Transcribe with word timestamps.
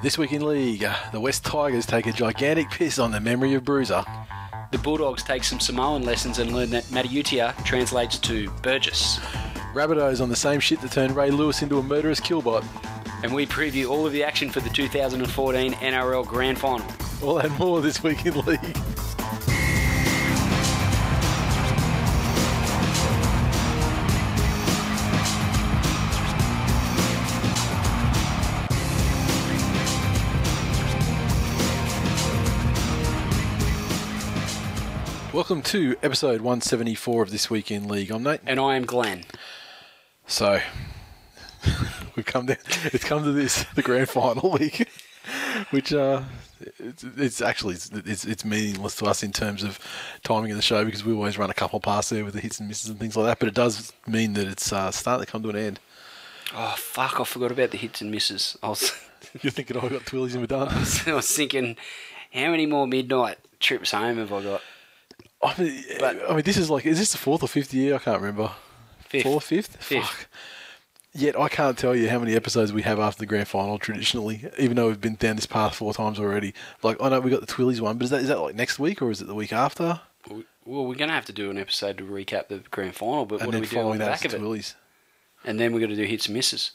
This 0.00 0.18
week 0.18 0.32
in 0.32 0.44
league, 0.44 0.82
uh, 0.82 0.96
the 1.12 1.20
West 1.20 1.44
Tigers 1.44 1.86
take 1.86 2.06
a 2.06 2.12
gigantic 2.12 2.70
piss 2.70 2.98
on 2.98 3.12
the 3.12 3.20
memory 3.20 3.54
of 3.54 3.64
Bruiser. 3.64 4.04
The 4.72 4.78
Bulldogs 4.78 5.22
take 5.22 5.44
some 5.44 5.60
Samoan 5.60 6.02
lessons 6.02 6.40
and 6.40 6.52
learn 6.52 6.70
that 6.70 6.84
Mata'utia 6.84 7.62
translates 7.64 8.18
to 8.20 8.50
Burgess. 8.62 9.20
Rabbitohs 9.74 10.20
on 10.20 10.28
the 10.28 10.34
same 10.34 10.58
shit 10.58 10.80
that 10.80 10.90
turned 10.90 11.14
Ray 11.14 11.30
Lewis 11.30 11.62
into 11.62 11.78
a 11.78 11.82
murderous 11.82 12.18
killbot. 12.20 12.64
And 13.22 13.32
we 13.32 13.46
preview 13.46 13.90
all 13.90 14.04
of 14.04 14.12
the 14.12 14.24
action 14.24 14.50
for 14.50 14.58
the 14.58 14.70
2014 14.70 15.74
NRL 15.74 16.26
Grand 16.26 16.58
Final. 16.58 16.86
All 17.22 17.34
that 17.36 17.50
more 17.58 17.80
this 17.80 18.02
week 18.02 18.26
in 18.26 18.34
league. 18.40 18.76
Welcome 35.52 35.64
to 35.64 35.96
episode 36.02 36.40
174 36.40 37.24
of 37.24 37.30
This 37.30 37.50
Week 37.50 37.70
in 37.70 37.86
League. 37.86 38.10
I'm 38.10 38.22
Nate. 38.22 38.40
And 38.46 38.58
I 38.58 38.74
am 38.74 38.86
Glenn. 38.86 39.24
So, 40.26 40.62
we've 42.16 42.24
come 42.24 42.46
down, 42.46 42.56
it's 42.84 43.04
come 43.04 43.22
to 43.24 43.32
this, 43.32 43.62
the 43.74 43.82
grand 43.82 44.08
final 44.08 44.52
week, 44.52 44.88
which 45.70 45.92
uh, 45.92 46.22
it's, 46.78 47.04
it's 47.04 47.42
actually 47.42 47.74
it's, 47.74 48.24
it's 48.24 48.46
meaningless 48.46 48.96
to 48.96 49.04
us 49.04 49.22
in 49.22 49.30
terms 49.30 49.62
of 49.62 49.78
timing 50.24 50.52
of 50.52 50.56
the 50.56 50.62
show 50.62 50.86
because 50.86 51.04
we 51.04 51.12
always 51.12 51.36
run 51.36 51.50
a 51.50 51.54
couple 51.54 51.78
past 51.80 52.08
there 52.08 52.24
with 52.24 52.32
the 52.32 52.40
hits 52.40 52.58
and 52.58 52.66
misses 52.66 52.88
and 52.88 52.98
things 52.98 53.14
like 53.14 53.26
that. 53.26 53.38
But 53.38 53.48
it 53.48 53.54
does 53.54 53.92
mean 54.06 54.32
that 54.32 54.46
it's 54.46 54.72
uh, 54.72 54.90
starting 54.90 55.26
to 55.26 55.30
come 55.30 55.42
to 55.42 55.50
an 55.50 55.56
end. 55.56 55.80
Oh, 56.56 56.74
fuck, 56.78 57.20
I 57.20 57.24
forgot 57.24 57.52
about 57.52 57.72
the 57.72 57.76
hits 57.76 58.00
and 58.00 58.10
misses. 58.10 58.56
I 58.62 58.70
was, 58.70 58.90
You're 59.42 59.50
thinking, 59.50 59.76
oh, 59.76 59.84
I 59.84 59.90
got 59.90 60.06
Twillies 60.06 60.32
and 60.32 60.40
we're 60.40 60.46
done. 60.46 60.68
I 60.70 61.12
was 61.12 61.30
thinking, 61.30 61.76
how 62.32 62.52
many 62.52 62.64
more 62.64 62.86
midnight 62.86 63.36
trips 63.60 63.90
home 63.90 64.16
have 64.16 64.32
I 64.32 64.42
got? 64.42 64.62
I 65.42 65.60
mean, 65.60 65.84
But- 65.98 66.30
I 66.30 66.34
mean, 66.34 66.42
this 66.42 66.56
is 66.56 66.70
like, 66.70 66.86
is 66.86 66.98
this 66.98 67.12
the 67.12 67.18
fourth 67.18 67.42
or 67.42 67.48
fifth 67.48 67.74
year? 67.74 67.96
I 67.96 67.98
can't 67.98 68.20
remember. 68.20 68.52
Fifth. 69.08 69.22
Fourth, 69.24 69.44
fifth? 69.44 69.76
Fifth. 69.82 70.04
Fuck. 70.06 70.26
Yet 71.14 71.38
I 71.38 71.48
can't 71.48 71.76
tell 71.76 71.94
you 71.94 72.08
how 72.08 72.18
many 72.18 72.34
episodes 72.34 72.72
we 72.72 72.82
have 72.82 72.98
after 72.98 73.18
the 73.18 73.26
grand 73.26 73.46
final 73.46 73.78
traditionally, 73.78 74.48
even 74.58 74.76
though 74.76 74.86
we've 74.88 75.00
been 75.00 75.16
down 75.16 75.36
this 75.36 75.44
path 75.44 75.74
four 75.74 75.92
times 75.92 76.18
already. 76.18 76.54
Like 76.82 76.96
I 77.02 77.10
know 77.10 77.20
we 77.20 77.30
got 77.30 77.40
the 77.40 77.46
Twillies 77.52 77.80
one, 77.80 77.98
but 77.98 78.04
is 78.04 78.10
that 78.10 78.22
is 78.22 78.28
that 78.28 78.40
like 78.40 78.54
next 78.54 78.78
week 78.78 79.02
or 79.02 79.10
is 79.10 79.20
it 79.20 79.26
the 79.26 79.34
week 79.34 79.52
after? 79.52 80.00
Well, 80.64 80.86
we're 80.86 80.94
going 80.94 81.08
to 81.08 81.14
have 81.14 81.26
to 81.26 81.32
do 81.32 81.50
an 81.50 81.58
episode 81.58 81.98
to 81.98 82.04
recap 82.04 82.46
the 82.48 82.62
Grand 82.70 82.94
Final, 82.94 83.26
but 83.26 83.40
and 83.40 83.46
what 83.48 83.52
do 83.52 83.60
we 83.60 83.66
do 83.66 83.80
on 83.80 83.98
the 83.98 84.04
back 84.06 84.24
of 84.24 84.30
the 84.30 84.36
it? 84.38 84.40
Twillies. 84.40 84.74
And 85.44 85.58
then 85.60 85.72
we're 85.74 85.80
going 85.80 85.90
to 85.90 85.96
do 85.96 86.04
hits 86.04 86.26
and 86.26 86.36
misses. 86.36 86.70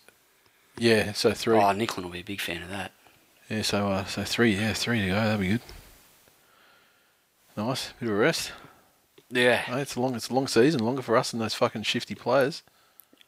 Yeah, 0.78 1.14
so 1.14 1.32
three. 1.32 1.56
Oh, 1.58 1.62
Nicklin 1.74 2.04
will 2.04 2.10
be 2.12 2.20
a 2.20 2.24
big 2.24 2.42
fan 2.42 2.62
of 2.62 2.70
that. 2.70 2.92
Yeah, 3.50 3.62
so 3.64 3.88
uh, 3.88 4.06
so 4.06 4.24
three. 4.24 4.56
Yeah, 4.56 4.74
three 4.74 5.02
to 5.02 5.08
go. 5.08 5.14
That'd 5.16 5.40
be 5.40 5.48
good. 5.48 5.62
Nice, 7.58 7.92
bit 8.00 8.08
of 8.08 8.16
a 8.16 8.20
rest. 8.20 8.52
Yeah. 9.32 9.56
Hey, 9.58 9.82
it's 9.82 9.96
a 9.96 10.00
long, 10.00 10.16
it's 10.16 10.30
a 10.30 10.34
long 10.34 10.48
season, 10.48 10.86
longer 10.86 11.02
for 11.02 11.18
us 11.18 11.32
than 11.32 11.40
those 11.40 11.56
fucking 11.56 11.84
shifty 11.84 12.14
players. 12.14 12.62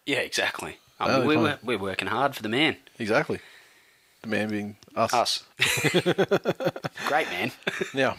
Yeah, 0.06 0.20
exactly. 0.20 0.78
I 1.00 1.18
mean, 1.18 1.28
we're, 1.28 1.40
we're, 1.40 1.60
we're 1.64 1.80
working 1.80 2.08
hard 2.08 2.36
for 2.36 2.44
the 2.44 2.50
man. 2.50 2.78
Exactly. 3.00 3.40
The 4.22 4.28
man 4.28 4.50
being 4.50 4.78
us. 4.96 5.14
Us. 5.14 5.44
Great 7.08 7.28
man. 7.30 7.52
Now, 7.96 8.18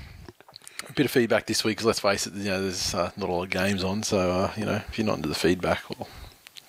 a 0.88 0.92
bit 0.92 1.06
of 1.06 1.12
feedback 1.12 1.46
this 1.46 1.62
week 1.62 1.76
because 1.76 1.86
let's 1.86 2.00
face 2.00 2.26
it, 2.26 2.34
you 2.34 2.50
know, 2.50 2.62
there's 2.62 2.92
uh, 2.92 3.12
not 3.16 3.28
a 3.28 3.32
lot 3.32 3.44
of 3.44 3.50
games 3.50 3.84
on, 3.84 4.02
so 4.02 4.18
uh, 4.18 4.52
you 4.56 4.64
know, 4.64 4.82
if 4.88 4.98
you're 4.98 5.06
not 5.06 5.16
into 5.16 5.28
the 5.28 5.34
feedback, 5.34 5.88
well, 5.90 6.08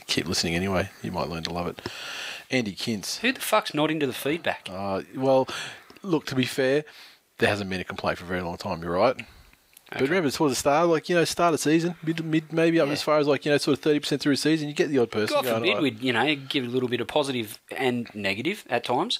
keep 0.05 0.27
listening 0.27 0.53
anyway. 0.53 0.89
You 1.01 1.11
might 1.11 1.29
learn 1.29 1.43
to 1.43 1.53
love 1.53 1.67
it. 1.67 1.81
Andy 2.51 2.73
Kintz. 2.73 3.19
Who 3.19 3.31
the 3.31 3.39
fuck's 3.39 3.73
not 3.73 3.89
into 3.89 4.05
the 4.05 4.13
feedback? 4.13 4.67
Uh, 4.69 5.01
well, 5.15 5.47
look, 6.03 6.25
to 6.27 6.35
be 6.35 6.45
fair, 6.45 6.83
there 7.41 7.49
hasn't 7.49 7.69
been 7.69 7.81
a 7.81 7.83
complaint 7.83 8.17
for 8.17 8.23
a 8.23 8.27
very 8.27 8.41
long 8.41 8.55
time. 8.57 8.81
You're 8.81 8.93
right. 8.93 9.17
But 9.17 9.97
Okay. 10.03 10.05
remember, 10.05 10.31
towards 10.31 10.53
the 10.53 10.59
start, 10.59 10.87
like 10.87 11.09
you 11.09 11.15
know, 11.15 11.25
start 11.25 11.53
of 11.53 11.59
season, 11.59 11.95
mid, 12.01 12.23
mid 12.23 12.53
maybe 12.53 12.79
up 12.79 12.87
Yeah. 12.87 12.93
as 12.93 13.01
far 13.01 13.17
as 13.19 13.27
like 13.27 13.43
you 13.45 13.51
know, 13.51 13.57
sort 13.57 13.77
of 13.77 13.83
thirty 13.83 13.99
percent 13.99 14.21
through 14.21 14.33
the 14.33 14.37
season, 14.37 14.69
you 14.69 14.73
get 14.73 14.87
the 14.87 14.97
odd 14.99 15.11
person. 15.11 15.35
God 15.35 15.43
going, 15.43 15.55
forbid 15.57 15.75
"Oh, 15.77 15.81
we'd, 15.81 15.99
you 16.01 16.13
know, 16.13 16.33
give 16.35 16.63
a 16.63 16.67
little 16.69 16.87
bit 16.87 17.01
of 17.01 17.07
positive 17.09 17.59
and 17.75 18.07
negative 18.15 18.63
at 18.69 18.85
times 18.85 19.19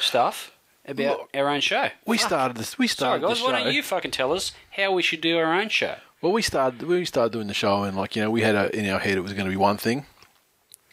stuff 0.00 0.52
about 0.86 1.18
Look, 1.18 1.30
our 1.34 1.48
own 1.48 1.60
show. 1.60 1.88
We 2.06 2.18
Fuck. 2.18 2.26
started 2.28 2.56
this. 2.58 2.78
We 2.78 2.86
Sorry, 2.86 3.18
started 3.18 3.26
guys, 3.26 3.38
the 3.38 3.44
why 3.46 3.58
show. 3.58 3.64
don't 3.64 3.74
you 3.74 3.82
fucking 3.82 4.10
tell 4.12 4.32
us 4.32 4.52
how 4.76 4.92
we 4.92 5.02
should 5.02 5.20
do 5.20 5.36
our 5.36 5.52
own 5.52 5.68
show? 5.68 5.96
Well, 6.22 6.30
we 6.32 6.42
started 6.42 6.82
we 6.84 7.04
started 7.06 7.32
doing 7.32 7.48
the 7.48 7.54
show, 7.54 7.82
and 7.82 7.96
like 7.96 8.14
you 8.14 8.22
know, 8.22 8.30
we 8.30 8.42
had 8.42 8.54
a, 8.54 8.74
in 8.78 8.88
our 8.88 9.00
head 9.00 9.18
it 9.18 9.20
was 9.22 9.32
going 9.32 9.46
to 9.46 9.50
be 9.50 9.56
one 9.56 9.78
thing, 9.78 10.06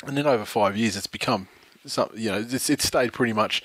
and 0.06 0.18
then 0.18 0.26
over 0.26 0.46
five 0.46 0.76
years, 0.76 0.96
it's 0.98 1.06
become 1.06 1.48
some. 1.86 2.10
You 2.16 2.32
know, 2.32 2.40
it's 2.40 2.72
it's 2.72 2.86
stayed 2.88 3.14
pretty 3.14 3.34
much 3.34 3.62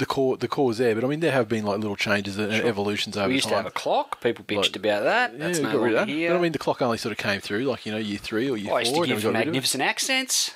the 0.00 0.06
core 0.06 0.36
the 0.36 0.48
core's 0.48 0.78
there. 0.78 0.94
But 0.96 1.04
I 1.04 1.06
mean, 1.06 1.20
there 1.20 1.30
have 1.32 1.48
been 1.48 1.64
like 1.64 1.78
little 1.78 1.94
changes 1.96 2.36
and 2.38 2.52
evolutions 2.52 3.16
over 3.16 3.22
time. 3.24 3.28
we 3.28 3.34
used 3.36 3.44
time. 3.44 3.52
to 3.52 3.56
have 3.58 3.66
a 3.66 3.70
clock. 3.70 4.20
People 4.20 4.44
bitched 4.44 4.56
Like- 4.72 4.76
about 4.76 5.02
that. 5.04 5.32
yeah, 5.32 5.38
That's 5.38 5.58
we 5.58 5.64
no 5.64 5.72
got 5.72 5.80
rid 5.82 5.94
of 5.94 6.06
that. 6.08 6.28
But 6.28 6.36
I 6.36 6.40
mean, 6.40 6.52
the 6.52 6.58
clock 6.58 6.82
only 6.82 6.98
sort 6.98 7.12
of 7.12 7.18
came 7.18 7.40
through 7.40 7.64
like 7.64 7.86
you 7.86 7.92
know 7.92 7.98
year 7.98 8.18
three 8.18 8.50
or 8.50 8.56
year 8.56 8.74
I 8.74 8.80
used 8.80 8.92
four. 8.94 9.04
to 9.04 9.08
give 9.08 9.22
then 9.22 9.32
got 9.32 9.38
rid 9.38 9.42
of 9.42 9.42
it. 9.42 9.46
magnificent 9.52 9.82
accents. 9.82 10.54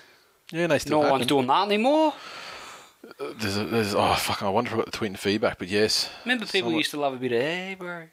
Yeah, 0.51 0.67
they 0.67 0.79
still 0.81 0.99
No 0.99 1.03
happen. 1.05 1.13
one's 1.21 1.27
doing 1.27 1.47
that 1.47 1.67
anymore. 1.67 2.13
Uh, 3.21 3.33
there's, 3.39 3.57
a, 3.57 3.65
there's 3.67 3.95
oh 3.95 4.15
fuck! 4.15 4.43
I 4.43 4.49
wonder 4.49 4.69
if 4.71 4.75
I 4.75 4.77
got 4.79 4.87
the 4.87 4.93
tweet 4.93 5.11
and 5.11 5.19
feedback, 5.21 5.59
but 5.59 5.69
yes. 5.69 6.11
Remember, 6.25 6.45
people 6.47 6.69
Somewhat- 6.71 6.79
used 6.79 6.91
to 6.93 7.01
love 7.01 7.15
a 7.15 7.17
bit 7.17 7.33
of, 7.33 7.41
hey, 7.41 7.77
bro. 7.79 8.05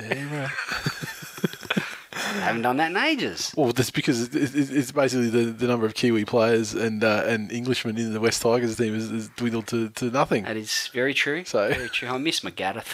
Yeah, 0.00 0.46
right. 0.46 1.84
I 2.18 2.40
haven't 2.40 2.62
done 2.62 2.76
that 2.78 2.90
in 2.90 2.96
ages. 2.96 3.52
Well, 3.56 3.72
that's 3.72 3.90
because 3.90 4.34
it- 4.34 4.34
it- 4.34 4.70
it's 4.70 4.92
basically 4.92 5.30
the, 5.30 5.44
the 5.52 5.66
number 5.66 5.86
of 5.86 5.94
Kiwi 5.94 6.24
players 6.24 6.74
and 6.74 7.02
uh, 7.04 7.22
and 7.26 7.50
Englishmen 7.52 7.96
in 7.98 8.12
the 8.12 8.20
West 8.20 8.42
Tigers 8.42 8.76
team 8.76 8.94
has, 8.94 9.10
has 9.10 9.28
dwindled 9.36 9.66
to, 9.68 9.88
to 9.90 10.10
nothing. 10.10 10.44
That 10.44 10.56
is 10.56 10.88
very 10.92 11.14
true. 11.14 11.44
So- 11.44 11.68
Very 11.68 11.88
true. 11.88 12.08
I 12.08 12.18
miss 12.18 12.40
McGaddeth. 12.40 12.86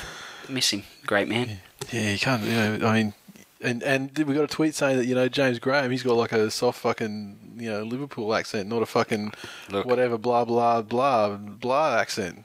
Miss 0.48 0.70
him. 0.70 0.82
Great 1.06 1.26
man. 1.28 1.58
Yeah, 1.90 2.10
you 2.12 2.18
can't. 2.18 2.42
You 2.42 2.52
know, 2.78 2.86
I 2.86 2.92
mean, 3.02 3.14
and 3.60 3.82
and 3.82 4.16
we 4.18 4.34
got 4.34 4.44
a 4.44 4.46
tweet 4.46 4.74
saying 4.74 4.98
that 4.98 5.06
you 5.06 5.14
know 5.14 5.28
James 5.28 5.58
Graham, 5.58 5.90
he's 5.90 6.02
got 6.02 6.16
like 6.16 6.32
a 6.32 6.50
soft 6.50 6.80
fucking 6.80 7.56
you 7.56 7.70
know 7.70 7.82
Liverpool 7.82 8.34
accent, 8.34 8.68
not 8.68 8.82
a 8.82 8.86
fucking 8.86 9.32
Look. 9.70 9.86
whatever 9.86 10.18
blah 10.18 10.44
blah 10.44 10.82
blah 10.82 11.36
blah 11.36 11.96
accent. 11.98 12.44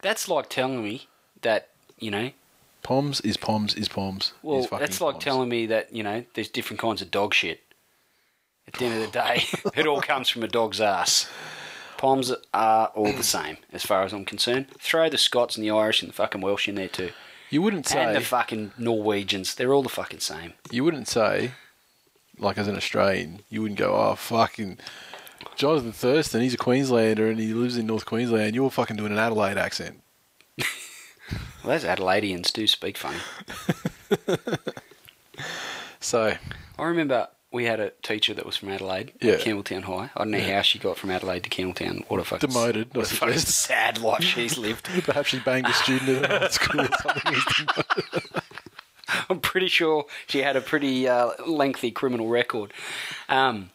That's 0.00 0.28
like 0.28 0.48
telling 0.48 0.82
me 0.82 1.06
that, 1.42 1.68
you 2.00 2.10
know, 2.10 2.32
Poms 2.82 3.20
is 3.20 3.36
Poms 3.36 3.74
is 3.74 3.88
Poms. 3.88 4.32
well, 4.42 4.60
is 4.60 4.70
that's 4.70 5.00
like 5.00 5.14
Poms. 5.14 5.24
telling 5.24 5.48
me 5.48 5.66
that, 5.66 5.92
you 5.94 6.02
know, 6.02 6.24
there's 6.34 6.48
different 6.48 6.80
kinds 6.80 7.00
of 7.02 7.10
dog 7.10 7.34
shit. 7.34 7.60
At 8.66 8.74
the 8.74 8.84
end 8.86 9.02
of 9.02 9.12
the 9.12 9.18
day, 9.18 9.44
it 9.80 9.86
all 9.86 10.00
comes 10.00 10.28
from 10.28 10.42
a 10.42 10.48
dog's 10.48 10.80
ass. 10.80 11.28
Poms 11.96 12.32
are 12.52 12.86
all 12.88 13.12
the 13.12 13.22
same, 13.22 13.58
as 13.72 13.84
far 13.84 14.02
as 14.02 14.12
I'm 14.12 14.24
concerned. 14.24 14.66
Throw 14.80 15.08
the 15.08 15.18
Scots 15.18 15.56
and 15.56 15.64
the 15.64 15.70
Irish 15.70 16.02
and 16.02 16.08
the 16.08 16.14
fucking 16.14 16.40
Welsh 16.40 16.68
in 16.68 16.74
there 16.74 16.88
too. 16.88 17.10
You 17.50 17.62
wouldn't 17.62 17.86
say 17.86 18.02
And 18.02 18.16
the 18.16 18.20
fucking 18.20 18.72
Norwegians. 18.78 19.54
They're 19.54 19.72
all 19.72 19.82
the 19.82 19.88
fucking 19.88 20.20
same. 20.20 20.54
you 20.70 20.82
wouldn't 20.84 21.06
say 21.06 21.52
like 22.38 22.58
as 22.58 22.66
an 22.66 22.76
Australian, 22.76 23.40
you 23.48 23.62
wouldn't 23.62 23.78
go 23.78 23.94
oh 23.94 24.14
fucking. 24.16 24.78
Jonathan 25.56 25.92
Thurston, 25.92 26.40
he's 26.40 26.54
a 26.54 26.58
Queenslander 26.58 27.28
and 27.28 27.38
he 27.38 27.52
lives 27.52 27.76
in 27.76 27.86
North 27.86 28.06
Queensland. 28.06 28.54
You're 28.54 28.70
fucking 28.70 28.96
doing 28.96 29.12
an 29.12 29.18
Adelaide 29.18 29.58
accent. 29.58 30.01
Well, 31.64 31.78
those 31.78 31.84
Adelaideans 31.84 32.52
do 32.52 32.66
speak 32.66 32.96
funny. 32.96 33.18
So 36.00 36.34
I 36.78 36.84
remember 36.84 37.28
we 37.52 37.64
had 37.66 37.78
a 37.78 37.90
teacher 38.02 38.34
that 38.34 38.44
was 38.44 38.56
from 38.56 38.70
Adelaide, 38.70 39.12
Yeah. 39.20 39.36
Campbelltown 39.36 39.84
High. 39.84 40.10
I 40.16 40.18
don't 40.18 40.30
know 40.32 40.40
how 40.40 40.62
she 40.62 40.78
got 40.80 40.98
from 40.98 41.10
Adelaide 41.10 41.44
to 41.44 41.50
Campbelltown. 41.50 42.04
What 42.08 42.18
a 42.18 42.24
fucking 42.24 42.48
Demoted, 42.50 42.94
what 42.94 43.10
a 43.10 43.14
fucking 43.14 43.38
sad 43.38 43.98
life 44.00 44.24
she's 44.24 44.58
lived. 44.58 44.84
perhaps 45.04 45.28
she 45.28 45.38
banged 45.38 45.66
a 45.68 45.72
student 45.72 46.24
at 46.24 46.52
school 46.54 46.80
or 46.82 46.88
something. 47.02 47.36
I'm 49.30 49.40
pretty 49.40 49.68
sure 49.68 50.06
she 50.26 50.40
had 50.42 50.56
a 50.56 50.60
pretty 50.60 51.06
uh, 51.06 51.30
lengthy 51.46 51.90
criminal 51.92 52.28
record. 52.28 52.72
Um, 53.28 53.70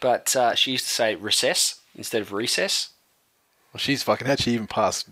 but 0.00 0.34
uh, 0.34 0.54
she 0.54 0.72
used 0.72 0.86
to 0.86 0.92
say 0.92 1.14
recess 1.16 1.80
instead 1.94 2.22
of 2.22 2.32
recess, 2.32 2.90
Well, 3.74 3.78
she's 3.80 4.02
fucking. 4.02 4.26
How'd 4.26 4.40
she 4.40 4.52
even 4.52 4.66
pass 4.68 5.04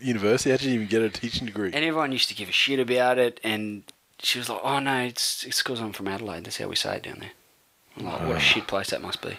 university? 0.00 0.50
How'd 0.50 0.60
she 0.60 0.70
even 0.70 0.86
get 0.86 1.02
a 1.02 1.10
teaching 1.10 1.46
degree? 1.46 1.70
and 1.72 1.84
everyone 1.84 2.12
used 2.12 2.28
to 2.28 2.34
give 2.34 2.48
a 2.48 2.52
shit 2.52 2.80
about 2.80 3.18
it. 3.18 3.40
And 3.42 3.84
she 4.20 4.38
was 4.38 4.48
like, 4.48 4.60
"Oh 4.62 4.78
no, 4.78 5.02
it's 5.02 5.44
it's 5.44 5.62
because 5.62 5.80
I'm 5.80 5.92
from 5.92 6.08
Adelaide. 6.08 6.44
That's 6.44 6.58
how 6.58 6.68
we 6.68 6.76
say 6.76 6.96
it 6.96 7.02
down 7.04 7.18
there." 7.20 7.32
I'm 7.96 8.04
like, 8.04 8.20
"What 8.20 8.30
a 8.30 8.36
ah. 8.36 8.38
shit 8.38 8.66
place 8.66 8.90
that 8.90 9.02
must 9.02 9.22
be." 9.22 9.36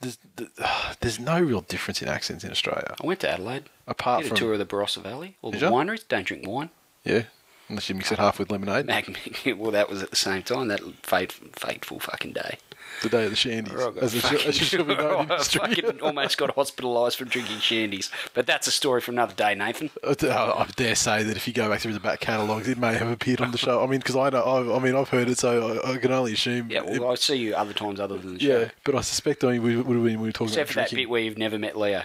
There's, 0.00 0.18
there's 1.00 1.20
no 1.20 1.40
real 1.40 1.62
difference 1.62 2.02
in 2.02 2.08
accents 2.08 2.44
in 2.44 2.50
Australia, 2.50 2.94
I 3.02 3.06
went 3.06 3.20
to 3.20 3.30
Adelaide. 3.30 3.64
apart 3.86 4.22
Did 4.22 4.26
a 4.26 4.28
from 4.30 4.36
tour 4.36 4.52
of 4.54 4.58
the 4.58 4.66
Barossa 4.66 5.02
Valley, 5.02 5.36
all 5.42 5.50
the 5.50 5.58
Did 5.58 5.66
ya? 5.66 5.70
wineries. 5.70 6.06
Don't 6.06 6.26
drink 6.26 6.46
wine. 6.46 6.70
yeah, 7.04 7.24
unless 7.68 7.88
you 7.88 7.94
mix 7.94 8.12
it 8.12 8.18
half 8.18 8.38
with 8.38 8.50
lemonade. 8.50 8.86
Mag- 8.86 9.16
well, 9.56 9.70
that 9.70 9.88
was 9.88 10.02
at 10.02 10.10
the 10.10 10.16
same 10.16 10.42
time. 10.42 10.68
That 10.68 10.80
fate, 11.02 11.32
fateful 11.32 12.00
fucking 12.00 12.32
day. 12.32 12.58
The 13.02 13.08
day 13.08 13.24
of 13.24 13.30
the 13.30 13.36
shandies, 13.36 13.72
I 13.72 13.98
as 14.04 14.14
it, 14.16 14.20
should, 14.22 14.40
as 14.42 14.60
it 14.60 14.64
should 14.64 14.86
be 14.86 14.94
known 14.94 15.30
I 15.30 15.38
fucking 15.42 16.00
almost 16.00 16.38
got 16.38 16.54
hospitalised 16.54 17.16
from 17.16 17.28
drinking 17.28 17.56
shandies. 17.56 18.10
But 18.34 18.46
that's 18.46 18.66
a 18.66 18.70
story 18.70 19.00
for 19.00 19.10
another 19.10 19.34
day, 19.34 19.54
Nathan. 19.54 19.90
I 20.04 20.10
I 20.22 20.66
dare 20.76 20.94
say 20.94 21.22
that 21.24 21.36
if 21.36 21.48
you 21.48 21.54
go 21.54 21.68
back 21.68 21.80
through 21.80 21.94
the 21.94 22.00
back 22.00 22.20
catalogues, 22.20 22.68
it 22.68 22.78
may 22.78 22.94
have 22.94 23.08
appeared 23.08 23.40
on 23.40 23.50
the 23.50 23.58
show. 23.58 23.82
I 23.82 23.86
mean, 23.86 24.00
because 24.00 24.16
I 24.16 24.30
know, 24.30 24.42
I, 24.42 24.76
I 24.76 24.78
mean, 24.78 24.94
I've 24.94 25.08
heard 25.08 25.28
it, 25.28 25.38
so 25.38 25.80
I, 25.84 25.92
I 25.94 25.96
can 25.98 26.12
only 26.12 26.34
assume. 26.34 26.70
Yeah, 26.70 26.84
it- 26.84 27.02
I 27.02 27.14
see 27.16 27.36
you 27.36 27.54
other 27.54 27.72
times 27.72 27.98
other 28.00 28.18
than 28.18 28.34
the 28.34 28.40
show. 28.40 28.60
yeah, 28.60 28.68
but 28.84 28.94
I 28.94 29.00
suspect 29.00 29.42
I 29.44 29.52
mean, 29.52 29.62
we 29.62 29.76
would 29.76 29.96
have 29.96 30.04
been 30.04 30.20
we 30.20 30.28
were 30.28 30.32
talking 30.32 30.48
Except 30.52 30.68
for 30.70 30.74
about 30.80 30.84
that 30.84 30.90
bit 30.90 30.96
drinking. 30.96 31.10
where 31.10 31.20
you've 31.22 31.38
never 31.38 31.58
met 31.58 31.76
Leo. 31.76 32.02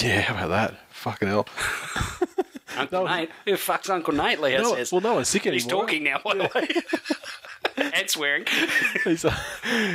Yeah, 0.00 0.20
how 0.22 0.34
about 0.34 0.48
that? 0.48 0.80
Fucking 0.90 1.28
hell. 1.28 1.46
Uncle 2.76 3.04
No. 3.04 3.16
Nate. 3.16 3.30
Who 3.44 3.52
the 3.52 3.56
fuck's 3.56 3.88
Uncle 3.90 4.14
Nate, 4.14 4.40
Leo 4.40 4.62
No, 4.62 4.74
says. 4.74 4.92
well, 4.92 5.00
no 5.00 5.14
one's 5.14 5.28
sick 5.28 5.46
anymore. 5.46 5.54
He's 5.54 5.66
talking 5.66 6.04
now, 6.04 6.20
by 6.24 6.34
the 6.34 6.50
way. 6.54 6.68
and 7.94 8.10
swearing. 8.10 8.44
He's 9.04 9.24
uh, 9.24 9.36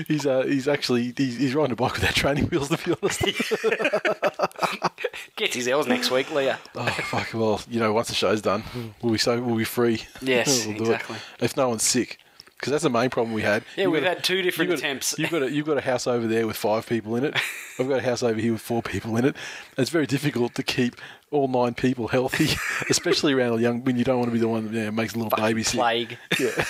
he's 0.08 0.26
uh, 0.26 0.44
he's 0.44 0.68
actually 0.70 1.14
he's, 1.18 1.38
he's 1.38 1.54
riding 1.56 1.74
a 1.74 1.76
bike 1.76 1.94
without 1.94 2.14
training 2.16 2.46
wheels. 2.46 2.70
To 2.70 2.78
be 2.78 2.96
honest. 3.02 3.22
Gets 5.36 5.56
his 5.56 5.68
L's 5.68 5.88
next 5.88 6.12
week, 6.12 6.32
Leo. 6.32 6.56
oh 6.76 6.86
fuck! 6.86 7.34
Well, 7.34 7.62
you 7.70 7.80
know, 7.80 7.92
once 7.94 8.08
the 8.10 8.16
show's 8.16 8.42
done, 8.42 8.64
we'll 9.02 9.14
be 9.14 9.18
so 9.18 9.42
we'll 9.42 9.58
be 9.58 9.64
free. 9.64 10.02
Yes, 10.22 10.66
We'll 10.66 10.78
exactly. 10.78 11.16
It. 11.18 11.44
If 11.46 11.58
no 11.58 11.70
one's 11.70 11.84
sick, 11.84 12.20
because 12.64 12.72
that's 12.72 12.84
the 12.84 12.90
main 12.90 13.10
problem 13.10 13.34
we 13.34 13.42
had. 13.42 13.66
Yeah, 13.76 13.84
You've 13.84 13.92
we've 13.92 14.04
got 14.04 14.12
a- 14.12 14.16
had 14.16 14.24
two 14.24 14.42
different 14.42 14.72
you've 14.72 14.80
a- 14.80 14.82
attempts. 14.82 15.16
You've 15.20 15.32
got 15.32 15.44
a, 15.44 15.52
you've 15.52 15.66
got 15.66 15.78
a 15.78 15.82
house 15.82 16.08
over 16.08 16.26
there 16.28 16.48
with 16.48 16.56
five 16.56 16.88
people 16.88 17.18
in 17.18 17.26
it. 17.26 17.36
I've 17.80 17.90
got 17.90 18.00
a 18.00 18.04
house 18.04 18.24
over 18.24 18.40
here 18.40 18.54
with 18.54 18.62
four 18.62 18.82
people 18.82 19.18
in 19.18 19.26
it. 19.26 19.36
It's 19.78 19.90
very 19.90 20.08
difficult 20.08 20.56
to 20.56 20.64
keep 20.64 20.96
all 21.30 21.50
nine 21.50 21.74
people 21.74 22.08
healthy, 22.08 22.56
especially 22.90 23.34
around 23.34 23.60
a 23.60 23.62
young 23.62 23.84
when 23.84 23.98
you 23.98 24.06
don't 24.06 24.18
want 24.20 24.30
to 24.30 24.34
be 24.34 24.40
the 24.40 24.48
one 24.48 24.66
that 24.66 24.74
you 24.74 24.86
know, 24.86 24.92
makes 24.92 25.14
a 25.14 25.18
little 25.20 25.36
baby 25.36 25.62
sick. 25.64 25.78
Plague. 25.80 26.18
Yeah. 26.40 26.64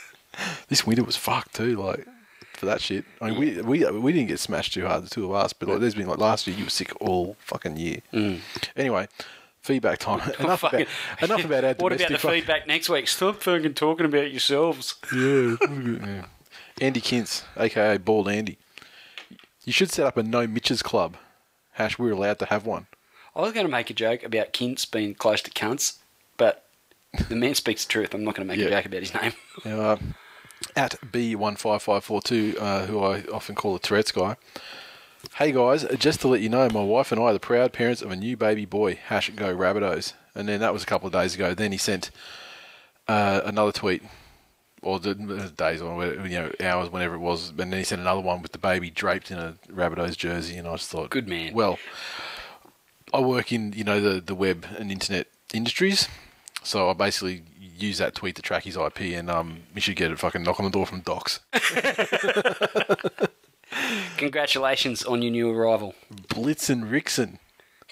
this 0.68 0.84
winter 0.86 1.04
was 1.04 1.16
fucked 1.16 1.54
too, 1.54 1.76
like 1.76 2.04
for 2.54 2.66
that 2.66 2.80
shit. 2.80 3.04
I 3.20 3.30
mean, 3.30 3.38
we 3.38 3.62
we 3.62 3.84
uh, 3.84 3.92
we 3.92 4.12
didn't 4.12 4.28
get 4.28 4.40
smashed 4.40 4.72
too 4.74 4.86
hard, 4.86 5.04
the 5.04 5.10
two 5.10 5.24
of 5.26 5.32
us, 5.32 5.52
but 5.52 5.68
like, 5.68 5.78
there's 5.80 5.94
been 5.94 6.08
like 6.08 6.18
last 6.18 6.46
year, 6.48 6.56
you 6.56 6.64
were 6.64 6.70
sick 6.70 6.92
all 7.00 7.36
fucking 7.38 7.76
year. 7.76 7.98
Mm. 8.12 8.40
Anyway, 8.76 9.06
feedback 9.68 9.98
time. 9.98 10.20
enough 10.40 10.64
about 10.64 10.86
enough 11.22 11.44
about 11.44 11.64
our 11.64 11.74
What 11.78 11.92
about 11.92 12.08
the 12.08 12.18
feedback 12.18 12.66
next 12.66 12.88
week? 12.88 13.06
Stop 13.06 13.42
fucking 13.42 13.74
talking 13.74 14.06
about 14.06 14.30
yourselves. 14.30 14.94
Yeah. 15.14 15.56
yeah. 15.60 16.24
Andy 16.80 17.00
Kintz, 17.00 17.44
aka 17.56 17.98
Bald 17.98 18.28
Andy. 18.28 18.56
You 19.64 19.72
should 19.72 19.90
set 19.90 20.06
up 20.06 20.16
a 20.16 20.22
no 20.22 20.46
Mitches 20.46 20.82
club. 20.82 21.16
Hash, 21.72 21.98
we're 21.98 22.12
allowed 22.12 22.38
to 22.38 22.46
have 22.46 22.64
one. 22.64 22.86
I 23.36 23.42
was 23.42 23.52
going 23.52 23.66
to 23.66 23.70
make 23.70 23.90
a 23.90 23.94
joke 23.94 24.22
about 24.24 24.52
Kints 24.52 24.84
being 24.86 25.14
close 25.14 25.42
to 25.42 25.50
cunts, 25.50 25.98
but 26.38 26.64
the 27.28 27.36
man 27.36 27.54
speaks 27.54 27.84
the 27.84 27.92
truth. 27.92 28.14
I'm 28.14 28.24
not 28.24 28.34
going 28.34 28.48
to 28.48 28.52
make 28.52 28.58
Yeah. 28.60 28.68
a 28.68 28.82
joke 28.82 28.86
about 28.86 29.00
his 29.00 29.14
name. 29.14 29.32
Uh, 29.64 29.96
at 30.74 30.92
B15542, 31.12 32.56
uh, 32.60 32.86
who 32.86 33.00
I 33.00 33.22
often 33.32 33.54
call 33.54 33.74
the 33.74 33.78
Tourette's 33.78 34.10
guy. 34.12 34.36
Hey 35.34 35.50
guys, 35.50 35.84
just 35.98 36.20
to 36.20 36.28
let 36.28 36.40
you 36.40 36.48
know, 36.48 36.68
my 36.70 36.82
wife 36.82 37.10
and 37.10 37.20
I 37.20 37.24
are 37.24 37.32
the 37.32 37.40
proud 37.40 37.72
parents 37.72 38.02
of 38.02 38.12
a 38.12 38.16
new 38.16 38.36
baby 38.36 38.64
boy. 38.64 38.94
Hash 38.94 39.30
go 39.30 39.54
Rabbitohs. 39.54 40.12
And 40.34 40.48
then 40.48 40.60
that 40.60 40.72
was 40.72 40.84
a 40.84 40.86
couple 40.86 41.08
of 41.08 41.12
days 41.12 41.34
ago. 41.34 41.54
Then 41.54 41.72
he 41.72 41.78
sent 41.78 42.12
uh, 43.08 43.40
another 43.44 43.72
tweet, 43.72 44.02
or 44.80 45.00
the 45.00 45.14
the 45.14 45.48
days 45.48 45.82
or 45.82 46.04
you 46.06 46.38
know 46.38 46.52
hours, 46.60 46.90
whenever 46.90 47.16
it 47.16 47.18
was. 47.18 47.50
And 47.50 47.58
then 47.58 47.72
he 47.72 47.82
sent 47.82 48.00
another 48.00 48.20
one 48.20 48.42
with 48.42 48.52
the 48.52 48.58
baby 48.58 48.90
draped 48.90 49.32
in 49.32 49.38
a 49.38 49.56
Rabbitohs 49.68 50.16
jersey. 50.16 50.56
And 50.56 50.68
I 50.68 50.76
just 50.76 50.88
thought, 50.88 51.10
Good 51.10 51.28
man. 51.28 51.52
Well, 51.52 51.80
I 53.12 53.20
work 53.20 53.52
in 53.52 53.72
you 53.72 53.82
know 53.82 54.00
the 54.00 54.20
the 54.20 54.36
web 54.36 54.66
and 54.76 54.92
internet 54.92 55.26
industries, 55.52 56.08
so 56.62 56.90
I 56.90 56.92
basically 56.92 57.42
use 57.76 57.98
that 57.98 58.14
tweet 58.14 58.36
to 58.36 58.42
track 58.42 58.62
his 58.64 58.76
IP, 58.76 59.00
and 59.00 59.28
um, 59.28 59.62
you 59.74 59.80
should 59.80 59.96
get 59.96 60.12
a 60.12 60.16
fucking 60.16 60.44
knock 60.44 60.60
on 60.60 60.64
the 60.64 60.70
door 60.70 60.86
from 60.86 61.00
Docs. 61.00 61.40
Congratulations 64.16 65.04
on 65.04 65.22
your 65.22 65.30
new 65.32 65.50
arrival. 65.50 65.94
Blitzen 66.28 66.90
Rickson, 66.90 67.38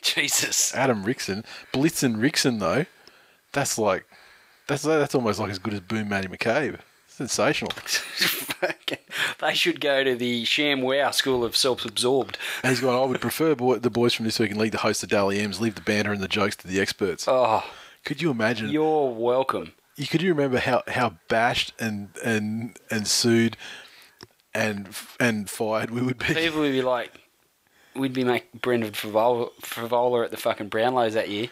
Jesus. 0.03 0.75
Adam 0.75 1.05
Rickson, 1.05 1.45
Blitzen 1.73 2.17
Rickson 2.17 2.59
though, 2.61 2.87
that's 3.53 3.79
like 3.79 4.05
that's 4.67 4.83
that's 4.83 5.15
almost 5.15 5.39
like 5.39 5.51
as 5.51 5.59
good 5.59 5.75
as 5.75 5.81
Boom 5.81 6.09
Matty 6.09 6.29
McCabe. 6.29 6.79
Sensational. 7.09 7.73
They 9.41 9.55
should 9.55 9.81
go 9.81 10.03
to 10.05 10.15
the 10.15 10.45
Sham 10.45 10.83
Wow 10.83 11.11
School 11.11 11.45
of 11.45 11.57
Self-Absorbed. 11.57 12.39
And 12.63 12.71
he's 12.71 12.81
going. 12.81 12.97
I 12.97 13.05
would 13.05 13.21
prefer 13.21 13.55
boy, 13.55 13.77
the 13.79 13.91
boys 13.91 14.15
from 14.15 14.25
this 14.25 14.39
week 14.39 14.51
in 14.51 14.59
league 14.59 14.73
to 14.73 14.79
host 14.79 15.01
the 15.03 15.07
Dally 15.07 15.41
M's, 15.41 15.61
leave 15.61 15.75
the 15.75 15.81
banter 15.83 16.13
and 16.13 16.23
the 16.23 16.29
jokes 16.29 16.57
to 16.57 16.67
the 16.67 16.81
experts. 16.81 17.27
Oh, 17.29 17.65
Could 18.05 18.21
you 18.23 18.31
imagine? 18.31 18.69
you're 18.71 19.11
welcome. 19.11 19.73
you 19.97 20.07
could 20.07 20.21
you 20.23 20.31
remember 20.33 20.59
how, 20.59 20.83
how 20.89 21.15
bashed 21.29 21.73
and 21.79 22.09
and 22.25 22.77
and 22.91 23.07
sued 23.07 23.57
and 24.57 24.89
and 25.21 25.49
fired 25.51 25.91
we 25.91 26.03
would 26.03 26.19
be. 26.19 26.35
People 26.35 26.61
would 26.61 26.73
be 26.73 26.83
like, 26.83 27.13
we'd 27.95 28.13
be 28.13 28.25
making 28.25 28.61
Brendan 28.61 28.93
Fevola 28.93 30.25
at 30.25 30.31
the 30.31 30.37
fucking 30.37 30.71
Brownlows 30.71 31.13
that 31.13 31.29
year. 31.29 31.49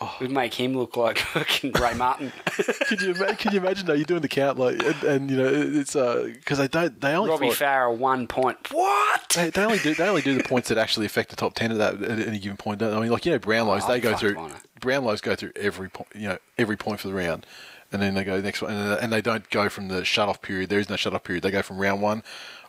Oh. 0.00 0.16
We'd 0.20 0.30
make 0.32 0.54
him 0.54 0.74
look 0.76 0.96
like 0.96 1.18
fucking 1.34 1.72
Ray 1.72 1.94
Martin. 1.94 2.32
Could 2.86 3.02
you 3.02 3.14
could 3.14 3.52
you 3.52 3.60
imagine 3.60 3.86
though? 3.86 3.92
You're 3.92 4.04
doing 4.04 4.22
the 4.22 4.28
count 4.28 4.58
like 4.58 4.82
and, 4.82 5.04
and 5.04 5.30
you 5.30 5.36
know 5.36 5.48
it's 5.48 5.94
uh 5.94 6.28
because 6.34 6.58
they 6.58 6.66
don't 6.66 7.00
they 7.00 7.12
only 7.14 7.30
Robbie 7.30 7.48
Farah, 7.50 7.96
one 7.96 8.26
point. 8.26 8.56
What? 8.72 9.28
they, 9.36 9.50
they 9.50 9.64
only 9.64 9.78
do 9.78 9.94
they 9.94 10.08
only 10.08 10.22
do 10.22 10.36
the 10.36 10.42
points 10.42 10.70
that 10.70 10.78
actually 10.78 11.06
affect 11.06 11.30
the 11.30 11.36
top 11.36 11.54
ten 11.54 11.70
of 11.70 11.78
that 11.78 12.02
at 12.02 12.26
any 12.26 12.38
given 12.38 12.56
point. 12.56 12.80
Don't 12.80 12.90
they? 12.90 12.96
I 12.96 13.00
mean, 13.00 13.10
like 13.10 13.24
you 13.26 13.32
know 13.32 13.38
Brownlows, 13.38 13.82
Oh, 13.84 13.88
they 13.88 14.00
go 14.00 14.16
through? 14.16 14.34
Brownlows 14.80 15.22
go 15.22 15.36
through 15.36 15.52
every 15.56 15.88
point 15.88 16.08
you 16.14 16.28
know 16.28 16.38
every 16.58 16.76
point 16.76 16.98
for 16.98 17.06
the 17.08 17.14
round, 17.14 17.46
and 17.92 18.00
then 18.02 18.14
they 18.14 18.24
go 18.24 18.40
next 18.40 18.62
one, 18.62 18.72
and, 18.72 19.00
and 19.00 19.12
they 19.12 19.20
don't 19.20 19.48
go 19.50 19.68
from 19.68 19.88
the 19.88 20.04
shut 20.04 20.28
off 20.28 20.40
period. 20.42 20.70
There 20.70 20.78
is 20.80 20.88
no 20.88 20.96
shut 20.96 21.14
off 21.14 21.24
period. 21.24 21.42
They 21.44 21.50
go 21.50 21.62
from 21.62 21.78
round 21.78 22.00
one 22.02 22.22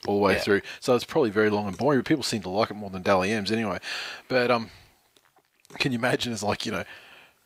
all 0.08 0.16
the 0.18 0.22
way 0.22 0.34
Yeah. 0.34 0.40
through. 0.40 0.62
So 0.80 0.96
it's 0.96 1.06
probably 1.06 1.30
very 1.30 1.50
long 1.50 1.68
and 1.68 1.78
boring, 1.78 2.00
but 2.00 2.06
people 2.06 2.24
seem 2.24 2.42
to 2.44 2.50
like 2.50 2.70
it 2.72 2.76
more 2.76 2.90
than 2.90 3.02
Dally 3.02 3.32
M's 3.32 3.52
anyway. 3.52 3.80
But 4.28 4.52
um, 4.52 4.70
can 5.80 5.92
you 5.92 5.98
imagine 5.98 6.34
it's 6.34 6.44
like 6.44 6.66
you 6.66 6.72
know 6.72 6.84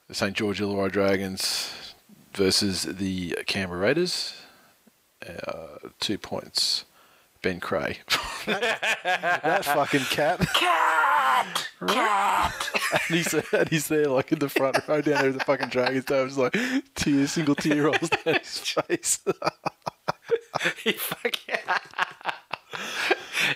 the 0.07 0.15
St 0.15 0.35
George 0.35 0.59
Illawarra 0.59 0.91
Dragons 0.91 1.93
versus 2.33 2.83
the 2.83 3.37
Canberra 3.45 3.79
Raiders. 3.79 4.33
Uh, 5.27 5.89
two 5.99 6.17
points. 6.17 6.85
Ben 7.47 7.61
Creagh. 7.61 7.99
that 8.45 9.63
fucking 9.63 10.01
cat. 10.01 10.39
Cat! 10.53 11.69
Cat! 11.87 12.69
And 12.91 13.17
he's, 13.17 13.33
and 13.33 13.69
he's 13.69 13.87
there, 13.87 14.09
like 14.09 14.33
in 14.33 14.39
the 14.39 14.49
front 14.49 14.85
row 14.85 14.99
down 14.99 15.21
there 15.21 15.31
with 15.31 15.39
the 15.39 15.45
fucking 15.45 15.69
Dragons. 15.69 16.03
Time. 16.03 16.27
It's 16.27 16.35
like 16.35 16.57
tears, 16.95 17.31
single 17.31 17.55
tear 17.55 17.83
rolls 17.83 18.09
down 18.09 18.33
his 18.35 18.59
face. 18.87 19.19
he 20.83 20.91
fucking 20.91 21.55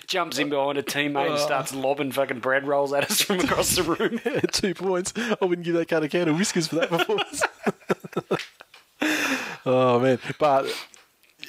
jumps 0.07 0.39
in 0.39 0.49
behind 0.49 0.77
a 0.77 0.83
teammate 0.83 1.31
and 1.31 1.39
starts 1.39 1.75
lobbing 1.75 2.13
fucking 2.13 2.39
bread 2.39 2.65
rolls 2.65 2.93
at 2.93 3.11
us 3.11 3.19
from 3.19 3.41
across 3.41 3.75
the 3.75 3.83
room. 3.83 4.21
Two 4.53 4.73
points. 4.73 5.11
I 5.17 5.43
wouldn't 5.43 5.65
give 5.65 5.75
that 5.75 5.89
cat 5.89 6.01
a 6.01 6.07
can 6.07 6.29
of 6.29 6.37
whiskers 6.37 6.67
for 6.67 6.75
that 6.75 6.87
performance. 6.87 7.43
oh 9.65 9.99
man, 9.99 10.17
but 10.39 10.73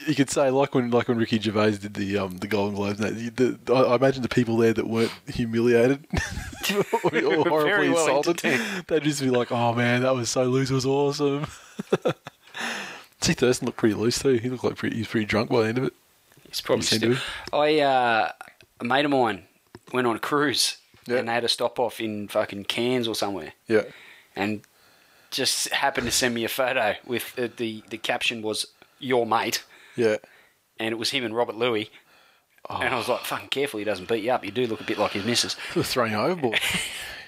you 0.06 0.14
could 0.14 0.30
say 0.30 0.50
like 0.50 0.74
when 0.74 0.90
like 0.90 1.08
when 1.08 1.18
Ricky 1.18 1.38
Gervais 1.40 1.72
did 1.78 1.94
the 1.94 2.18
um 2.18 2.38
the 2.38 2.46
Golden 2.46 2.74
Globes. 2.74 2.98
The, 2.98 3.58
the, 3.64 3.72
I 3.74 3.94
imagine 3.96 4.22
the 4.22 4.28
people 4.28 4.56
there 4.56 4.72
that 4.72 4.86
weren't 4.88 5.12
humiliated 5.28 6.06
or, 7.04 7.24
or 7.24 7.44
horribly 7.48 7.90
well 7.90 8.18
insulted, 8.18 8.60
they'd 8.86 9.02
just 9.04 9.20
be 9.22 9.30
like, 9.30 9.50
"Oh 9.52 9.74
man, 9.74 10.02
that 10.02 10.14
was 10.14 10.28
so 10.30 10.44
loose. 10.44 10.70
It 10.70 10.74
was 10.74 10.86
awesome." 10.86 11.46
See, 13.20 13.34
Thurston 13.34 13.66
looked 13.66 13.78
pretty 13.78 13.94
loose 13.94 14.18
too. 14.18 14.34
He 14.34 14.48
looked 14.48 14.64
like 14.64 14.76
pretty, 14.76 14.96
he 14.96 15.02
was 15.02 15.08
pretty 15.08 15.26
drunk 15.26 15.48
by 15.50 15.62
the 15.62 15.68
end 15.68 15.78
of 15.78 15.84
it. 15.84 15.92
He's 16.48 16.60
probably 16.60 16.84
to 16.84 16.94
still. 16.96 17.16
I 17.52 17.78
uh, 17.80 18.32
a 18.80 18.84
mate 18.84 19.04
of 19.04 19.10
mine 19.12 19.44
went 19.92 20.06
on 20.06 20.16
a 20.16 20.18
cruise 20.18 20.76
Yeah. 21.06 21.18
and 21.18 21.28
they 21.28 21.32
had 21.32 21.44
a 21.44 21.48
stop 21.48 21.78
off 21.78 22.00
in 22.00 22.28
fucking 22.28 22.64
Cairns 22.64 23.06
or 23.06 23.14
somewhere, 23.14 23.52
Yeah. 23.68 23.82
and 24.34 24.62
just 25.30 25.70
happened 25.70 26.06
to 26.06 26.10
send 26.12 26.34
me 26.34 26.44
a 26.44 26.48
photo 26.48 26.94
with 27.06 27.32
uh, 27.38 27.48
the 27.56 27.82
the 27.90 27.96
caption 27.98 28.42
was 28.42 28.66
"Your 28.98 29.24
mate," 29.24 29.62
Yeah. 29.96 30.16
and 30.78 30.92
it 30.92 30.98
was 30.98 31.10
him 31.10 31.24
and 31.24 31.34
Robert 31.36 31.56
Lui. 31.56 31.90
And 32.70 32.94
I 32.94 32.96
was 32.96 33.08
like, 33.08 33.20
"Fucking 33.24 33.48
careful, 33.48 33.78
he 33.78 33.84
doesn't 33.84 34.08
beat 34.08 34.22
you 34.22 34.30
up. 34.30 34.44
You 34.44 34.52
do 34.52 34.66
look 34.68 34.80
a 34.80 34.84
bit 34.84 34.96
like 34.98 35.12
his 35.12 35.24
missus." 35.24 35.54
Throwing 35.72 36.14
overboard. 36.14 36.60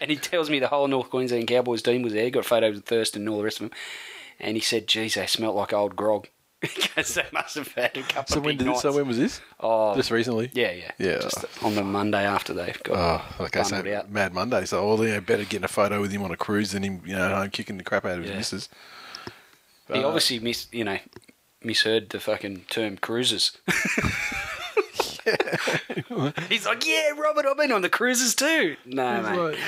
And 0.00 0.11
he 0.11 0.16
tells 0.18 0.50
me 0.50 0.59
the 0.59 0.68
whole 0.68 0.87
North 0.87 1.09
Queensland 1.09 1.47
Cowboys 1.47 1.80
team 1.80 2.02
was 2.02 2.12
there, 2.12 2.28
got 2.28 2.44
photos 2.44 2.76
of 2.76 2.85
Thurston 2.85 3.23
and 3.23 3.28
all 3.30 3.38
the 3.38 3.44
rest 3.44 3.61
of 3.61 3.71
them. 3.71 3.78
And 4.38 4.54
he 4.56 4.61
said, 4.61 4.87
geez, 4.87 5.14
they 5.14 5.25
smelt 5.26 5.56
like 5.56 5.73
old 5.73 5.97
grog. 5.97 6.26
Because 6.61 7.14
they 7.14 7.25
must 7.33 7.54
have 7.54 7.68
had 7.73 7.97
a 7.97 8.02
couple 8.02 8.35
so 8.35 8.38
of 8.40 8.44
when 8.44 8.56
big 8.59 8.66
did 8.66 8.76
so 8.78 8.92
when 8.92 9.06
was 9.06 9.16
this? 9.18 9.40
oh, 9.61 9.94
Just 9.94 10.11
recently. 10.11 10.50
yeah, 10.52 10.73
yeah. 10.73 10.90
Yeah. 10.99 11.21
Just 11.21 11.44
on 11.62 11.75
the 11.75 11.83
Monday 11.85 12.25
after 12.25 12.52
they've 12.52 12.83
got 12.83 13.25
Oh, 13.38 13.44
okay, 13.44 13.62
so 13.62 13.76
out. 13.97 14.11
Mad 14.11 14.35
Monday. 14.35 14.64
So, 14.66 14.80
oh, 14.80 15.00
yeah, 15.02 15.21
better 15.21 15.44
getting 15.44 15.64
a 15.64 15.68
photo 15.68 16.00
with 16.00 16.11
him 16.11 16.23
on 16.23 16.30
a 16.33 16.37
cruise 16.37 16.73
than 16.73 16.83
him, 16.83 17.00
you 17.06 17.14
know, 17.14 17.35
home 17.35 17.50
kicking 17.50 17.78
the 17.78 17.85
crap 17.85 18.04
out 18.04 18.18
of 18.18 18.23
his 18.25 18.30
Yeah. 18.30 18.37
missus. 18.37 18.68
He 19.92 19.94
Uh, 20.02 20.06
obviously 20.06 20.38
mis, 20.40 20.66
you 20.73 20.85
know, 20.85 20.99
misheard 21.64 22.11
the 22.11 22.21
fucking 22.21 22.64
term 22.71 22.97
cruises. 22.99 23.52
He's 26.49 26.66
like, 26.66 26.87
yeah, 26.87 27.11
Robert, 27.16 27.47
I've 27.47 27.56
been 27.56 27.73
on 27.73 27.83
the 27.83 27.88
cruises 27.88 28.35
too. 28.35 28.76
No, 28.85 29.16
He's 29.16 29.25
mate. 29.25 29.38
like, 29.38 29.59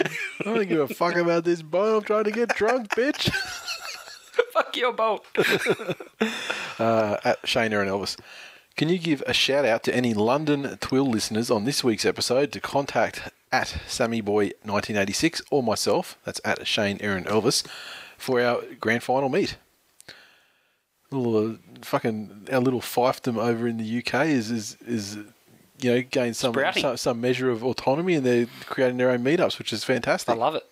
I 0.41 0.45
don't 0.45 0.69
give 0.69 0.81
a 0.91 0.95
fuck 0.95 1.17
about 1.17 1.45
this 1.45 1.62
boat. 1.62 1.97
I'm 1.99 2.03
trying 2.05 2.25
to 2.25 2.31
get 2.31 2.50
drunk, 2.50 2.88
bitch. 2.91 3.31
Fuck 4.53 4.76
your 4.76 4.93
boat. 4.93 5.25
Uh, 6.79 7.17
at 7.25 7.38
Shane 7.49 7.73
Aaron 7.73 7.88
Elvis. 7.88 8.19
Can 8.76 8.91
you 8.91 8.99
give 8.99 9.23
a 9.26 9.33
shout 9.33 9.65
out 9.65 9.83
to 9.85 9.97
any 9.97 10.12
London 10.12 10.76
Twill 10.79 11.07
listeners 11.07 11.50
on 11.50 11.65
this 11.65 11.83
week's 11.83 12.05
episode 12.05 12.53
to 12.53 12.61
contact 12.61 13.31
at 13.50 13.79
SammyBoy1986 13.88 15.41
or 15.50 15.62
myself, 15.62 16.19
that's 16.26 16.38
at 16.45 16.67
Shane 16.67 16.99
Aaron 17.00 17.25
Elvis, 17.25 17.67
for 18.19 18.43
our 18.43 18.61
grand 18.79 19.03
final 19.03 19.31
meet? 19.31 19.57
Little 21.11 21.53
uh, 21.53 21.57
fucking 21.83 22.49
our 22.53 22.61
little 22.61 22.81
fiefdom 22.81 23.37
over 23.37 23.69
in 23.69 23.77
the 23.79 23.99
UK 23.99 24.27
is 24.27 24.51
is 24.51 24.77
is 24.87 25.17
you 25.81 25.95
know 25.95 26.03
gain 26.03 26.35
some, 26.35 26.55
some 26.75 26.97
some 26.97 27.21
measure 27.21 27.51
of 27.51 27.63
autonomy, 27.65 28.15
and 28.17 28.27
they're 28.27 28.47
creating 28.67 28.97
their 28.97 29.11
own 29.11 29.23
meetups, 29.23 29.59
which 29.59 29.73
is 29.73 29.85
fantastic. 29.85 30.31
I 30.35 30.37
love 30.37 30.55
it. 30.57 30.65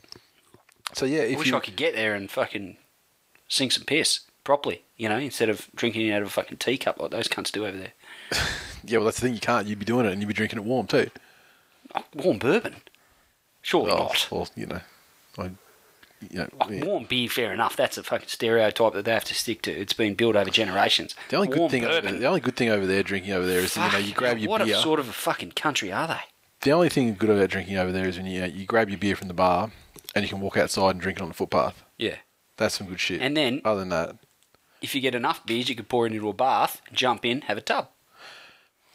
so 0.93 1.07
yeah, 1.07 1.21
I 1.21 1.25
if 1.27 1.39
wish 1.39 1.49
you 1.49 1.57
I 1.57 1.61
could 1.61 1.77
get 1.77 1.95
there 1.95 2.15
and 2.15 2.29
fucking 2.31 2.77
sink 3.49 3.73
some 3.73 3.85
piss 3.85 4.21
properly, 4.43 4.83
you 4.97 5.09
know, 5.09 5.19
instead 5.19 5.49
of 5.49 5.69
drinking 5.77 6.07
it 6.09 6.13
out 6.13 6.23
of 6.23 6.29
a 6.29 6.31
fucking 6.31 6.59
teacup 6.59 6.99
like 7.01 7.11
those 7.13 7.29
cunts 7.29 7.53
do 7.53 7.65
over 7.67 7.77
there. 7.79 7.93
yeah, 8.85 8.99
well 8.99 9.05
that's 9.05 9.21
the 9.21 9.27
thing, 9.27 9.35
you 9.35 9.41
can't. 9.41 9.67
You'd 9.69 9.79
be 9.79 9.85
doing 9.85 10.05
it, 10.07 10.13
and 10.13 10.21
you'd 10.21 10.27
be 10.29 10.35
drinking 10.35 10.59
it 10.59 10.65
warm 10.65 10.87
too. 10.89 11.11
Oh, 11.95 12.03
warm 12.15 12.39
bourbon? 12.39 12.75
Surely 13.63 13.93
Oh, 13.93 13.97
not. 13.99 14.29
well, 14.31 14.49
you 14.57 14.67
know, 14.67 14.81
I, 15.39 15.51
you 16.31 16.39
know, 16.39 16.49
yeah. 16.71 16.85
Warm 16.85 17.05
beer, 17.05 17.29
fair 17.29 17.53
enough. 17.53 17.77
That's 17.77 17.97
a 17.99 18.03
fucking 18.03 18.29
stereotype 18.29 18.93
that 18.93 19.05
they 19.05 19.13
have 19.13 19.25
to 19.25 19.35
stick 19.35 19.63
to. 19.63 19.71
It's 19.73 19.93
been 19.93 20.15
built 20.15 20.37
over 20.37 20.51
generations. 20.51 21.15
the 21.29 21.37
only 21.37 21.49
good 21.49 21.71
thing, 21.71 21.85
over 21.85 22.01
bourbon. 22.03 22.21
the 22.21 22.27
only 22.27 22.41
good 22.41 22.57
thing 22.57 22.69
over 22.71 22.87
there, 22.87 23.03
drinking 23.03 23.33
over 23.33 23.47
there, 23.47 23.61
is 23.61 23.77
you 23.77 23.83
know 23.91 23.99
you 23.99 24.13
grab 24.15 24.39
your 24.39 24.51
what 24.51 24.65
beer. 24.65 24.77
a 24.77 24.79
sort 24.81 25.01
of 25.01 25.09
a 25.09 25.13
fucking 25.13 25.53
country 25.53 25.93
are 25.93 26.07
they? 26.09 26.21
The 26.63 26.73
only 26.73 26.89
thing 26.89 27.15
good 27.15 27.31
about 27.31 27.51
drinking 27.51 27.77
over 27.77 27.93
there 27.93 28.09
is 28.09 28.17
when 28.17 28.27
you 28.27 28.45
you 28.45 28.65
grab 28.67 28.89
your 28.89 28.99
beer 28.99 29.17
from 29.17 29.29
the 29.29 29.35
bar, 29.35 29.71
and 30.15 30.23
you 30.25 30.29
can 30.29 30.41
walk 30.41 30.57
outside 30.57 30.91
and 30.93 31.01
drink 31.01 31.19
it 31.19 31.23
on 31.23 31.29
the 31.29 31.35
footpath. 31.35 31.83
Yeah. 31.99 32.17
That's 32.57 32.77
some 32.77 32.87
good 32.87 33.01
shit. 33.01 33.21
And 33.21 33.37
then 33.37 33.61
Other 33.65 33.81
than 33.81 33.89
that, 33.89 34.17
if 34.81 34.95
you 34.95 35.01
get 35.01 35.15
enough 35.15 35.45
beers, 35.45 35.69
you 35.69 35.75
could 35.75 35.89
pour 35.89 36.07
it 36.07 36.13
into 36.13 36.29
a 36.29 36.33
bath, 36.33 36.81
jump 36.93 37.25
in, 37.25 37.43
have 37.43 37.59
a 37.59 37.61
tub. 37.61 37.89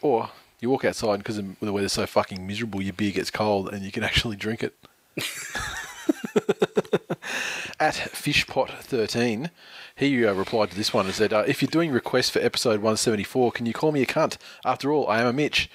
or 0.02 0.30
you 0.62 0.70
walk 0.70 0.86
outside 0.86 1.18
because 1.18 1.38
the 1.38 1.74
weather's 1.74 1.94
so 1.94 2.06
fucking 2.06 2.46
miserable, 2.46 2.82
your 2.82 2.94
beer 2.94 3.12
gets 3.12 3.32
cold, 3.32 3.70
and 3.74 3.84
you 3.84 3.92
can 3.92 4.04
actually 4.04 4.36
drink 4.36 4.64
it. 4.64 4.76
At 7.80 7.94
Fishpot13, 7.96 9.50
he 9.96 10.26
uh, 10.26 10.34
replied 10.34 10.72
to 10.72 10.78
this 10.78 10.94
one 10.94 11.06
and 11.06 11.16
said, 11.16 11.34
uh, 11.34 11.44
If 11.48 11.62
you're 11.62 11.68
doing 11.70 11.92
requests 11.92 12.30
for 12.30 12.40
episode 12.40 12.82
174, 12.82 13.52
can 13.52 13.66
you 13.66 13.74
call 13.74 13.92
me 13.92 14.02
a 14.02 14.06
cunt? 14.06 14.38
After 14.66 14.92
all, 14.92 15.08
I 15.08 15.22
am 15.22 15.28
a 15.28 15.34
Mitch. 15.34 15.70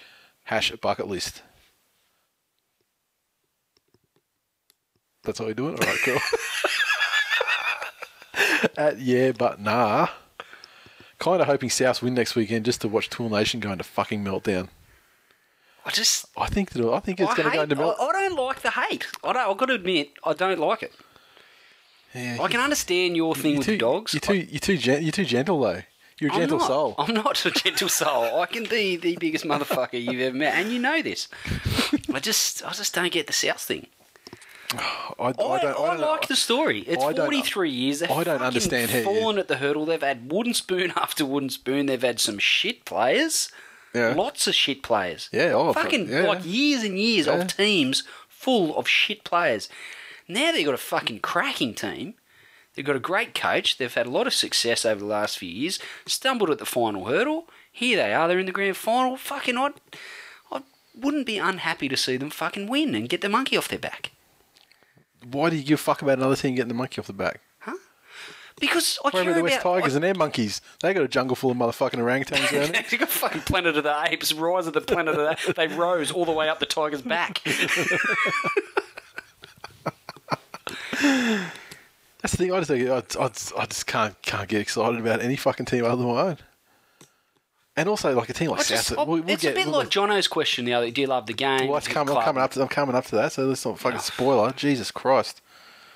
Hash 0.44 0.70
bucket 0.72 1.08
list. 1.08 1.42
That's 5.22 5.38
how 5.38 5.46
we 5.46 5.54
do 5.54 5.68
it? 5.68 5.80
Alright, 5.80 5.98
cool. 6.04 6.18
At 8.76 8.98
Yeah 8.98 9.32
But 9.32 9.60
Nah. 9.60 10.08
Kind 11.18 11.40
of 11.40 11.46
hoping 11.46 11.70
South 11.70 12.02
win 12.02 12.12
next 12.14 12.34
weekend 12.34 12.66
just 12.66 12.82
to 12.82 12.88
watch 12.88 13.08
Tool 13.08 13.30
Nation 13.30 13.60
go 13.60 13.72
into 13.72 13.84
fucking 13.84 14.22
meltdown. 14.22 14.68
I 15.86 15.90
just. 15.90 16.26
I 16.36 16.46
think 16.46 16.70
that 16.70 16.84
I 16.84 17.00
think 17.00 17.20
it's 17.20 17.34
going 17.34 17.50
to 17.50 17.56
go 17.56 17.62
into 17.62 17.76
meltdown. 17.76 18.00
I, 18.00 18.04
I 18.04 18.28
don't 18.28 18.36
like 18.36 18.60
the 18.60 18.70
hate. 18.70 19.06
I 19.22 19.32
don't, 19.32 19.50
I've 19.50 19.56
got 19.56 19.66
to 19.66 19.74
admit, 19.74 20.10
I 20.24 20.32
don't 20.34 20.58
like 20.58 20.82
it. 20.82 20.92
Yeah, 22.14 22.38
I 22.40 22.48
can 22.48 22.60
understand 22.60 23.16
your 23.16 23.34
thing 23.34 23.52
you're 23.52 23.58
with 23.58 23.66
too, 23.66 23.78
dogs. 23.78 24.14
You're 24.14 24.20
too, 24.20 24.34
you're 24.36 24.60
too, 24.60 24.78
gen- 24.78 25.02
you're 25.02 25.12
too 25.12 25.24
gentle 25.24 25.60
though. 25.60 25.82
You're 26.20 26.30
a 26.30 26.34
I'm 26.34 26.40
gentle 26.40 26.58
not. 26.58 26.66
soul. 26.68 26.94
I'm 26.96 27.14
not 27.14 27.44
a 27.44 27.50
gentle 27.50 27.88
soul. 27.88 28.40
I 28.40 28.46
can 28.46 28.64
be 28.64 28.96
the 28.96 29.16
biggest 29.16 29.44
motherfucker 29.44 30.00
you've 30.02 30.20
ever 30.20 30.36
met, 30.36 30.54
and 30.54 30.72
you 30.72 30.78
know 30.78 31.02
this. 31.02 31.28
I 32.12 32.20
just, 32.20 32.64
I 32.64 32.70
just 32.72 32.94
don't 32.94 33.10
get 33.12 33.26
the 33.26 33.32
South 33.32 33.60
thing. 33.60 33.88
I, 34.72 35.04
I, 35.18 35.26
I 35.28 35.32
don't. 35.32 35.78
I, 35.78 35.96
like 35.96 36.28
the 36.28 36.36
story. 36.36 36.80
It's 36.80 37.02
I 37.02 37.12
43 37.12 37.70
years. 37.70 37.98
They've 38.00 38.10
I 38.10 38.24
don't 38.24 38.42
understand 38.42 38.90
how 38.90 39.02
fallen 39.02 39.38
at 39.38 39.48
the 39.48 39.56
hurdle. 39.56 39.86
They've 39.86 40.00
had 40.00 40.30
wooden 40.30 40.54
spoon 40.54 40.92
after 40.96 41.24
wooden 41.24 41.50
spoon. 41.50 41.86
They've 41.86 42.00
had 42.00 42.20
some 42.20 42.38
shit 42.38 42.84
players. 42.84 43.50
Yeah. 43.94 44.14
Lots 44.14 44.46
of 44.48 44.54
shit 44.54 44.82
players. 44.82 45.28
Yeah, 45.32 45.52
oh, 45.54 45.72
fucking 45.72 46.08
yeah. 46.08 46.22
like 46.22 46.44
years 46.44 46.82
and 46.82 46.98
years 46.98 47.26
Yeah. 47.26 47.34
of 47.34 47.46
teams 47.56 48.02
full 48.28 48.76
of 48.76 48.88
shit 48.88 49.22
players. 49.22 49.68
Now 50.28 50.52
they've 50.52 50.64
got 50.64 50.74
a 50.74 50.78
fucking 50.78 51.20
cracking 51.20 51.74
team. 51.74 52.14
They've 52.74 52.84
got 52.84 52.96
a 52.96 53.00
great 53.00 53.34
coach. 53.34 53.78
They've 53.78 53.92
had 53.92 54.06
a 54.06 54.10
lot 54.10 54.26
of 54.26 54.34
success 54.34 54.84
over 54.84 55.00
the 55.00 55.06
last 55.06 55.38
few 55.38 55.48
years. 55.48 55.78
Stumbled 56.06 56.50
at 56.50 56.58
the 56.58 56.66
final 56.66 57.06
hurdle. 57.06 57.48
Here 57.70 57.96
they 57.96 58.12
are. 58.12 58.26
They're 58.26 58.38
in 58.38 58.46
the 58.46 58.52
grand 58.52 58.76
final. 58.76 59.16
Fucking, 59.16 59.56
I, 59.56 59.70
I 60.50 60.62
wouldn't 60.94 61.26
be 61.26 61.38
unhappy 61.38 61.88
to 61.88 61.96
see 61.96 62.16
them 62.16 62.30
fucking 62.30 62.66
win 62.68 62.94
and 62.94 63.08
get 63.08 63.20
the 63.20 63.28
monkey 63.28 63.56
off 63.56 63.68
their 63.68 63.78
back. 63.78 64.10
Why 65.30 65.50
do 65.50 65.56
you 65.56 65.64
give 65.64 65.78
a 65.78 65.82
fuck 65.82 66.02
about 66.02 66.18
another 66.18 66.36
team 66.36 66.54
getting 66.54 66.68
the 66.68 66.74
monkey 66.74 67.00
off 67.00 67.06
the 67.06 67.12
back? 67.12 67.40
Huh? 67.60 67.76
Because 68.60 68.98
I 69.04 69.08
Where 69.08 69.22
care 69.22 69.32
about 69.32 69.38
the 69.38 69.42
West 69.44 69.60
about. 69.60 69.74
Tigers 69.74 69.94
and 69.94 70.04
their 70.04 70.14
monkeys? 70.14 70.60
They 70.82 70.92
got 70.92 71.04
a 71.04 71.08
jungle 71.08 71.36
full 71.36 71.52
of 71.52 71.56
motherfucking 71.56 71.94
orangutans 71.94 72.52
around 72.52 72.74
it. 72.74 72.86
They 72.90 72.96
got 72.96 73.08
fucking 73.08 73.42
Planet 73.42 73.76
of 73.76 73.84
the 73.84 74.02
Apes, 74.08 74.32
Rise 74.32 74.66
of 74.66 74.74
the 74.74 74.80
Planet 74.80 75.16
of 75.16 75.38
the 75.44 75.52
They 75.52 75.68
rose 75.68 76.10
all 76.10 76.24
the 76.24 76.32
way 76.32 76.48
up 76.48 76.58
the 76.58 76.66
tiger's 76.66 77.02
back. 77.02 77.40
That's 82.22 82.32
the 82.32 82.38
thing. 82.38 82.52
I 82.52 82.60
just, 82.60 82.70
I, 83.16 83.22
I, 83.22 83.62
I 83.62 83.66
just 83.66 83.86
can't 83.86 84.20
can't 84.22 84.48
get 84.48 84.60
excited 84.60 84.98
about 84.98 85.20
any 85.20 85.36
fucking 85.36 85.66
team 85.66 85.84
other 85.84 85.96
than 85.96 86.06
my 86.06 86.20
own. 86.22 86.38
And 87.76 87.88
also, 87.88 88.14
like 88.14 88.28
a 88.28 88.32
team 88.32 88.50
like 88.50 88.64
just- 88.64 88.88
South, 88.88 88.96
we'll, 88.96 89.18
we'll 89.20 89.28
it's 89.30 89.42
get. 89.42 89.52
a 89.52 89.54
bit 89.56 89.66
we'll- 89.66 89.78
like 89.78 89.90
Jono's 89.90 90.28
question 90.28 90.64
the 90.64 90.72
other. 90.74 90.90
Do 90.90 91.00
you 91.00 91.06
love 91.06 91.26
the 91.26 91.32
game? 91.34 91.68
well, 91.68 91.76
it's 91.76 91.88
coming, 91.88 92.12
club? 92.12 92.24
coming 92.24 92.42
up. 92.42 92.52
To, 92.52 92.62
I'm 92.62 92.68
coming 92.68 92.94
up 92.94 93.04
to 93.06 93.16
that. 93.16 93.32
So 93.32 93.44
let's 93.46 93.64
not 93.64 93.78
fucking 93.78 93.98
spoiler. 94.00 94.52
Jesus 94.52 94.90
Christ. 94.90 95.40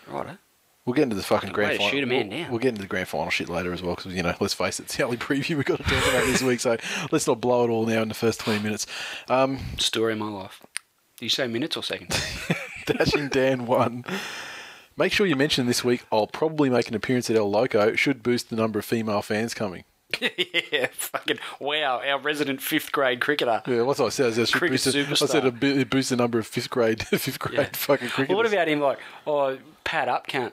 Righto. 0.06 0.38
We'll 0.84 0.94
get 0.94 1.02
into 1.02 1.16
the 1.16 1.22
fucking 1.22 1.52
grand 1.52 1.76
final. 1.76 1.90
shoot 1.92 2.02
a 2.02 2.06
man 2.06 2.28
we'll, 2.30 2.38
down. 2.38 2.50
we'll 2.50 2.58
get 2.60 2.68
into 2.70 2.80
the 2.80 2.88
grand 2.88 3.08
final 3.08 3.28
shit 3.30 3.48
later 3.50 3.74
as 3.74 3.82
well 3.82 3.94
because 3.94 4.14
you 4.14 4.22
know, 4.22 4.34
let's 4.40 4.54
face 4.54 4.80
it, 4.80 4.84
it's 4.84 4.96
the 4.96 5.02
only 5.04 5.16
preview 5.18 5.56
we've 5.56 5.64
got 5.66 5.76
to 5.78 5.82
talk 5.84 6.08
about 6.08 6.24
this 6.26 6.42
week. 6.42 6.60
So 6.60 6.78
let's 7.12 7.26
not 7.26 7.40
blow 7.40 7.64
it 7.64 7.68
all 7.70 7.84
now 7.86 8.02
in 8.02 8.08
the 8.08 8.14
first 8.14 8.40
twenty 8.40 8.62
minutes. 8.62 8.86
Um, 9.28 9.58
Story 9.78 10.14
of 10.14 10.18
my 10.18 10.28
life. 10.30 10.62
Do 11.18 11.26
you 11.26 11.30
say 11.30 11.46
minutes 11.46 11.76
or 11.76 11.82
seconds? 11.82 12.18
Dashing 12.86 13.28
Dan 13.28 13.66
one. 13.66 14.04
Make 14.98 15.12
sure 15.12 15.26
you 15.26 15.36
mention 15.36 15.66
this 15.66 15.84
week. 15.84 16.04
I'll 16.10 16.26
probably 16.26 16.68
make 16.68 16.88
an 16.88 16.94
appearance 16.96 17.30
at 17.30 17.36
El 17.36 17.48
Loco. 17.48 17.94
Should 17.94 18.22
boost 18.22 18.50
the 18.50 18.56
number 18.56 18.80
of 18.80 18.84
female 18.84 19.22
fans 19.22 19.54
coming. 19.54 19.84
yeah, 20.72 20.88
fucking 20.90 21.38
wow! 21.60 22.00
Our 22.04 22.18
resident 22.18 22.62
fifth 22.62 22.90
grade 22.92 23.20
cricketer. 23.20 23.62
Yeah, 23.66 23.82
what's 23.82 24.00
what 24.00 24.06
I 24.06 24.08
said? 24.08 24.26
I 24.28 24.30
said, 24.30 24.48
it 24.48 24.52
Cricket 24.52 24.72
boost, 24.72 24.84
the- 25.20 25.24
I 25.24 25.28
said 25.28 25.44
it 25.62 25.90
boosts 25.90 26.08
the 26.10 26.16
number 26.16 26.38
of 26.38 26.46
fifth 26.46 26.70
grade, 26.70 27.06
fifth 27.06 27.38
grade 27.38 27.58
Yeah. 27.58 27.68
fucking 27.74 28.08
cricketers. 28.08 28.28
Well, 28.30 28.38
what 28.38 28.46
about 28.52 28.68
him? 28.68 28.80
Like, 28.80 28.98
oh, 29.26 29.58
pad 29.84 30.08
up, 30.08 30.26
cunt. 30.26 30.52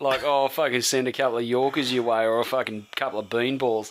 Like, 0.00 0.22
oh, 0.24 0.48
fucking 0.48 0.82
send 0.82 1.06
a 1.06 1.12
couple 1.12 1.38
of 1.38 1.44
Yorkers 1.44 1.92
your 1.92 2.02
way 2.02 2.24
or 2.24 2.40
a 2.40 2.44
fucking 2.44 2.86
couple 2.96 3.20
of 3.20 3.30
bean 3.30 3.56
balls. 3.58 3.90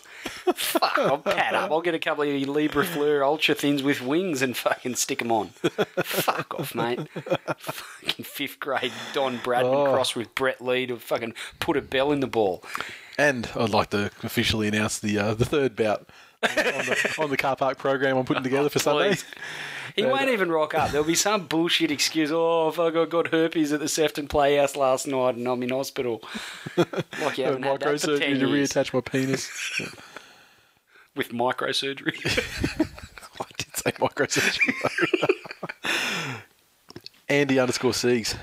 Fuck, 0.56 0.98
I'll 0.98 1.18
pad 1.20 1.54
up. 1.54 1.72
I'll 1.72 1.82
get 1.82 1.94
a 1.94 2.00
couple 2.00 2.24
of 2.24 2.30
Libra 2.50 2.84
Fleur 2.86 3.24
Ultra 3.24 3.56
Thins 3.56 3.82
with 3.82 4.02
wings 4.02 4.42
and 4.42 4.58
fucking 4.58 4.96
stick 4.96 5.20
them 5.20 5.32
on. 5.32 5.50
Fuck 6.04 6.60
off, 6.60 6.76
mate. 6.76 7.08
fucking 7.60 8.26
fifth 8.26 8.60
grade 8.60 8.92
Don 9.14 9.38
Bradman 9.38 9.88
Oh. 9.88 9.94
cross 9.94 10.16
with 10.16 10.34
Brett 10.36 10.60
Lee 10.60 10.86
to 10.88 10.98
fucking 10.98 11.34
put 11.60 11.78
a 11.78 11.82
bell 11.82 12.12
in 12.12 12.20
the 12.20 12.28
ball. 12.28 12.64
And 13.18 13.50
I'd 13.56 13.70
like 13.70 13.92
to 13.92 14.12
officially 14.24 14.68
announce 14.68 15.00
the 15.00 15.18
uh, 15.18 15.34
the 15.34 15.46
third 15.46 15.76
bout 15.76 16.10
on 16.44 16.56
the, 16.56 17.16
on 17.20 17.30
the 17.30 17.38
car 17.38 17.56
park 17.56 17.78
program 17.78 18.18
I'm 18.18 18.26
putting 18.26 18.44
together 18.44 18.70
for 18.70 18.80
Sunday. 18.90 19.16
He 19.96 20.04
won't 20.06 20.30
even 20.30 20.50
rock 20.52 20.74
up. 20.74 20.92
There'll 20.92 21.06
be 21.06 21.16
some 21.16 21.48
bullshit 21.48 21.92
excuse. 21.92 22.32
Oh, 22.32 22.72
I 22.80 23.06
got 23.06 23.28
herpes 23.28 23.74
at 23.74 23.80
the 23.82 23.88
Sefton 23.90 24.28
Playhouse 24.28 24.76
last 24.76 25.06
night 25.06 25.36
and 25.36 25.48
I'm 25.48 25.62
in 25.64 25.70
hospital. 25.70 26.22
Like 26.78 27.38
you 27.38 27.44
haven't 27.46 27.64
had 27.64 27.80
that 27.82 28.00
for 28.02 28.18
10 28.18 28.20
Microsurgery 28.20 28.40
to 28.40 28.48
years. 28.48 28.72
reattach 28.72 28.94
my 28.94 29.02
penis. 29.02 29.50
With 31.16 31.30
microsurgery. 31.32 32.16
I 33.40 33.46
did 33.58 33.76
say 33.78 33.92
microsurgery. 33.92 34.74
Andy 37.30 37.60
underscore 37.60 37.92
Siegs. 37.92 38.36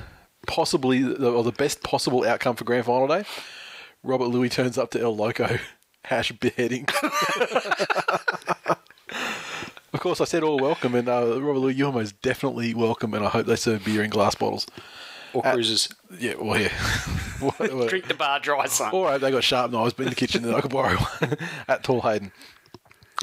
Possibly 0.46 1.02
the, 1.02 1.30
or 1.30 1.42
the 1.42 1.52
best 1.52 1.82
possible 1.82 2.24
outcome 2.26 2.56
for 2.56 2.64
grand 2.64 2.84
final 2.86 3.06
day. 3.08 3.24
Robert 4.02 4.26
Lui 4.28 4.48
turns 4.48 4.78
up 4.78 4.90
to 4.92 5.00
El 5.00 5.16
Loco. 5.16 5.58
Hash 6.04 6.32
beheading. 6.32 6.86
of 9.92 10.00
course, 10.00 10.20
I 10.20 10.24
said 10.24 10.42
all 10.42 10.58
welcome, 10.58 10.94
and 10.94 11.08
uh, 11.08 11.40
Robert 11.40 11.58
Lui, 11.60 11.74
you're 11.74 11.92
most 11.92 12.20
definitely 12.22 12.74
welcome, 12.74 13.14
and 13.14 13.24
I 13.24 13.28
hope 13.28 13.46
they 13.46 13.56
serve 13.56 13.84
beer 13.84 14.02
in 14.02 14.10
glass 14.10 14.34
bottles. 14.34 14.66
or 15.32 15.42
cruises. 15.42 15.88
Yeah, 16.18 16.34
well, 16.40 16.60
yeah. 16.60 16.72
Well, 17.40 17.54
well, 17.60 17.86
Drink 17.86 18.08
the 18.08 18.14
bar 18.14 18.40
dry, 18.40 18.66
son. 18.66 18.90
All 18.90 19.04
right, 19.04 19.20
they 19.20 19.30
got 19.30 19.44
sharp 19.44 19.70
knives 19.70 19.92
but 19.92 20.02
in 20.02 20.08
the 20.08 20.16
kitchen 20.16 20.42
that 20.42 20.56
I 20.56 20.60
could 20.60 20.72
borrow 20.72 20.96
one 20.96 21.36
at 21.68 21.84
Tall 21.84 22.00
Hayden. 22.00 22.32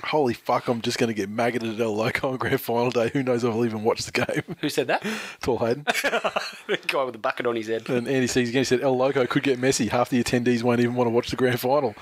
Holy 0.05 0.33
fuck, 0.33 0.69
I'm 0.69 0.79
just 0.79 0.97
going 0.97 1.09
to 1.09 1.13
get 1.13 1.27
maggoted 1.29 1.73
at 1.73 1.81
El 1.81 1.97
Loco 1.97 2.29
on 2.31 2.37
grand 2.37 2.61
final 2.61 2.91
day. 2.91 3.09
Who 3.11 3.23
knows 3.23 3.43
if 3.43 3.51
I'll 3.51 3.65
even 3.65 3.83
watch 3.83 4.05
the 4.05 4.13
game? 4.13 4.55
Who 4.61 4.69
said 4.69 4.87
that? 4.87 5.05
Tall 5.41 5.57
Hayden. 5.57 5.83
the 5.83 6.79
guy 6.87 7.03
with 7.03 7.11
the 7.11 7.19
bucket 7.19 7.45
on 7.45 7.57
his 7.57 7.67
head. 7.67 7.89
And 7.89 8.07
Andy 8.07 8.27
Sees 8.27 8.47
again 8.47 8.63
said 8.63 8.79
El 8.79 8.95
Loco 8.95 9.25
could 9.25 9.43
get 9.43 9.59
messy. 9.59 9.87
Half 9.87 10.11
the 10.11 10.23
attendees 10.23 10.63
won't 10.63 10.79
even 10.79 10.95
want 10.95 11.07
to 11.07 11.11
watch 11.11 11.29
the 11.29 11.35
grand 11.35 11.59
final. 11.59 11.93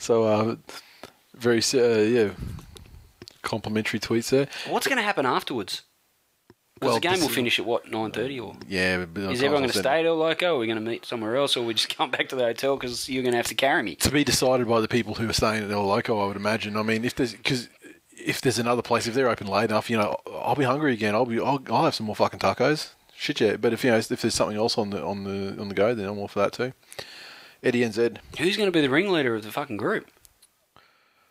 So, 0.00 0.24
uh, 0.24 0.56
very, 1.36 1.60
uh, 1.74 2.00
yeah, 2.00 2.30
complimentary 3.42 4.00
tweets 4.00 4.30
there. 4.30 4.48
What's 4.68 4.86
going 4.86 4.96
to 4.96 5.02
happen 5.02 5.26
afterwards? 5.26 5.82
Because 6.74 6.92
Well, 6.92 6.94
the 6.94 7.08
game 7.08 7.20
will 7.20 7.28
finish 7.28 7.58
at 7.58 7.66
what 7.66 7.90
nine 7.90 8.10
thirty, 8.10 8.40
or 8.40 8.56
Yeah, 8.66 9.02
is 9.02 9.42
everyone 9.42 9.60
going 9.60 9.70
to 9.70 9.78
stay 9.78 10.00
at 10.00 10.06
El 10.06 10.16
Loco? 10.16 10.46
Or 10.46 10.56
are 10.56 10.58
we 10.60 10.66
going 10.66 10.82
to 10.82 10.90
meet 10.90 11.04
somewhere 11.04 11.36
else, 11.36 11.54
or 11.54 11.62
we 11.62 11.74
just 11.74 11.94
come 11.96 12.10
back 12.10 12.30
to 12.30 12.36
the 12.36 12.44
hotel 12.44 12.76
because 12.76 13.06
you're 13.10 13.22
going 13.22 13.32
to 13.32 13.36
have 13.36 13.48
to 13.48 13.54
carry 13.54 13.82
me? 13.82 13.96
to 13.96 14.10
be 14.10 14.24
decided 14.24 14.66
by 14.66 14.80
the 14.80 14.88
people 14.88 15.14
who 15.14 15.28
are 15.28 15.34
staying 15.34 15.62
at 15.62 15.70
El 15.70 15.84
Loco, 15.84 16.18
I 16.18 16.26
would 16.26 16.36
imagine. 16.36 16.78
I 16.78 16.82
mean, 16.82 17.04
if 17.04 17.14
there's 17.14 17.34
because 17.34 17.68
if 18.12 18.40
there's 18.40 18.58
another 18.58 18.80
place, 18.80 19.06
if 19.06 19.12
they're 19.12 19.28
open 19.28 19.46
late 19.46 19.68
enough, 19.70 19.90
you 19.90 19.98
know, 19.98 20.16
I'll 20.32 20.54
be 20.54 20.64
hungry 20.64 20.94
again. 20.94 21.14
I'll 21.14 21.26
be, 21.26 21.38
I'll, 21.38 21.62
I'll 21.68 21.84
have 21.84 21.94
some 21.94 22.06
more 22.06 22.16
fucking 22.16 22.40
tacos. 22.40 22.92
Shit, 23.14 23.42
yeah. 23.42 23.56
But 23.56 23.74
if 23.74 23.84
you 23.84 23.90
know, 23.90 23.98
if 23.98 24.08
there's 24.08 24.34
something 24.34 24.56
else 24.56 24.78
on 24.78 24.88
the 24.88 25.04
on 25.04 25.24
the 25.24 25.60
on 25.60 25.68
the 25.68 25.74
go, 25.74 25.94
then 25.94 26.08
I'm 26.08 26.18
all 26.18 26.28
for 26.28 26.38
that 26.38 26.54
too. 26.54 26.72
Eddie 27.62 27.80
NZ. 27.82 28.18
Who's 28.38 28.56
going 28.56 28.66
to 28.68 28.72
be 28.72 28.80
the 28.80 28.90
ringleader 28.90 29.34
of 29.34 29.42
the 29.42 29.52
fucking 29.52 29.76
group? 29.76 30.06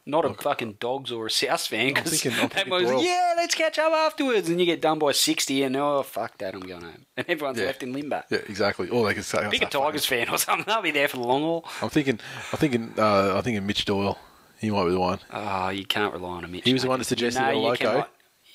Not 0.05 0.25
a 0.25 0.33
fucking 0.33 0.77
dogs 0.79 1.11
or 1.11 1.27
a 1.27 1.29
South 1.31 1.67
fan. 1.67 1.93
'cause 1.93 2.09
thinking- 2.21 2.39
I'm 2.41 2.47
that 2.55 2.67
was, 2.67 2.83
Doyle. 2.83 3.03
yeah, 3.03 3.33
let's 3.37 3.53
catch 3.53 3.77
up 3.77 3.91
afterwards. 3.93 4.49
And 4.49 4.59
you 4.59 4.65
get 4.65 4.81
done 4.81 4.97
by 4.97 5.11
60 5.11 5.61
and, 5.63 5.75
oh, 5.75 6.01
fuck 6.01 6.37
that, 6.39 6.55
I'm 6.55 6.61
going 6.61 6.81
home. 6.81 7.05
And 7.15 7.29
everyone's 7.29 7.59
Yeah. 7.59 7.65
left 7.65 7.83
in 7.83 7.93
limbo. 7.93 8.23
Yeah, 8.31 8.39
exactly. 8.47 8.89
Or 8.89 9.07
they 9.07 9.13
could 9.13 9.25
say, 9.25 9.47
Big 9.49 9.61
a 9.61 9.67
Tigers 9.67 10.05
fan 10.05 10.29
or 10.29 10.37
something, 10.39 10.65
they'll 10.67 10.81
be 10.81 10.89
there 10.91 11.07
for 11.07 11.17
the 11.17 11.23
long 11.23 11.41
haul. 11.41 11.65
I'm 11.81 11.89
thinking, 11.89 12.19
I'm 12.51 12.57
thinking, 12.57 12.93
uh, 12.97 13.33
I'm 13.35 13.43
thinking 13.43 13.65
Mitch 13.67 13.85
Doyle. 13.85 14.17
He 14.59 14.71
might 14.71 14.85
be 14.85 14.91
the 14.91 14.99
one. 14.99 15.19
Oh, 15.31 15.69
you 15.69 15.85
can't 15.85 16.11
rely 16.13 16.29
on 16.37 16.43
a 16.43 16.47
Mitch. 16.47 16.63
He 16.65 16.73
was 16.73 16.81
the 16.81 16.87
mate. 16.87 16.89
one 16.89 16.99
that 16.99 17.05
suggested 17.05 17.41
El 17.43 17.53
you 17.53 17.59
Loco. 17.59 17.75
cannot- 17.77 18.11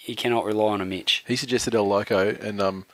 You 0.07 0.16
cannot 0.16 0.45
rely 0.45 0.73
on 0.73 0.81
a 0.81 0.85
Mitch. 0.85 1.25
He 1.28 1.37
suggested 1.37 1.75
El 1.75 1.87
Loco, 1.88 2.31
and 2.31 2.61
um, 2.61 2.85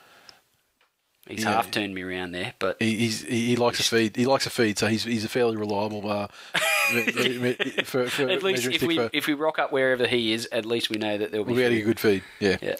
He's 1.30 1.44
Yeah. 1.44 1.52
half 1.52 1.70
turned 1.70 1.94
me 1.94 2.02
around 2.02 2.32
there, 2.32 2.54
but 2.58 2.76
he, 2.80 2.96
he's 2.96 3.22
he, 3.22 3.56
likes 3.56 3.80
a 3.80 3.82
feed. 3.82 4.16
He 4.16 4.26
likes 4.26 4.46
a 4.46 4.50
feed, 4.50 4.78
so 4.78 4.86
he's 4.88 5.04
he's 5.04 5.24
a 5.24 5.28
fairly 5.28 5.56
reliable. 5.56 6.08
Uh, 6.10 6.28
me- 6.94 7.38
me- 7.38 7.54
for, 7.84 8.06
for 8.08 8.28
at 8.28 8.42
least 8.42 8.66
if 8.66 8.82
we 8.82 8.96
for- 8.96 9.10
if 9.12 9.26
we 9.26 9.34
rock 9.34 9.58
up 9.58 9.72
wherever 9.72 10.06
he 10.06 10.32
is, 10.32 10.48
at 10.52 10.66
least 10.66 10.90
we 10.90 10.96
know 10.98 11.16
that 11.18 11.30
there'll 11.30 11.46
be. 11.46 11.52
we're 11.52 11.60
getting 11.60 11.78
a 11.78 11.84
good 11.84 12.00
feed. 12.00 12.22
Yeah, 12.40 12.56
Yeah. 12.60 12.76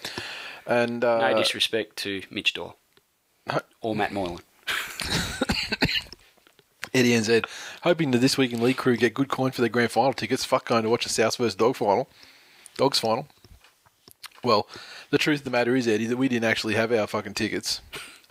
and 0.67 1.03
uh, 1.03 1.31
No 1.31 1.37
disrespect 1.37 1.95
to 1.97 2.21
Mitch 2.29 2.53
Doyle 2.53 2.75
or 3.81 3.95
Matt 3.95 4.11
Moylan. 4.11 4.39
Eddie 6.93 7.11
NZ, 7.11 7.45
hoping 7.83 8.11
that 8.11 8.17
this 8.17 8.37
week 8.37 8.51
in 8.51 8.61
League 8.61 8.75
Crew 8.75 8.97
get 8.97 9.13
good 9.13 9.29
coin 9.29 9.51
for 9.51 9.61
their 9.61 9.69
grand 9.69 9.91
final 9.91 10.11
tickets. 10.11 10.43
Fuck 10.43 10.67
going 10.67 10.83
to 10.83 10.89
watch 10.89 11.05
a 11.05 11.09
South 11.09 11.37
versus 11.37 11.55
Dog 11.55 11.77
final, 11.77 12.09
Dogs 12.75 12.99
final. 12.99 13.27
Well, 14.43 14.67
the 15.09 15.17
truth 15.17 15.39
of 15.39 15.43
the 15.45 15.51
matter 15.51 15.73
is, 15.75 15.87
Eddie, 15.87 16.07
that 16.07 16.17
we 16.17 16.27
didn't 16.27 16.49
actually 16.49 16.73
have 16.75 16.91
our 16.91 17.07
fucking 17.07 17.35
tickets 17.35 17.79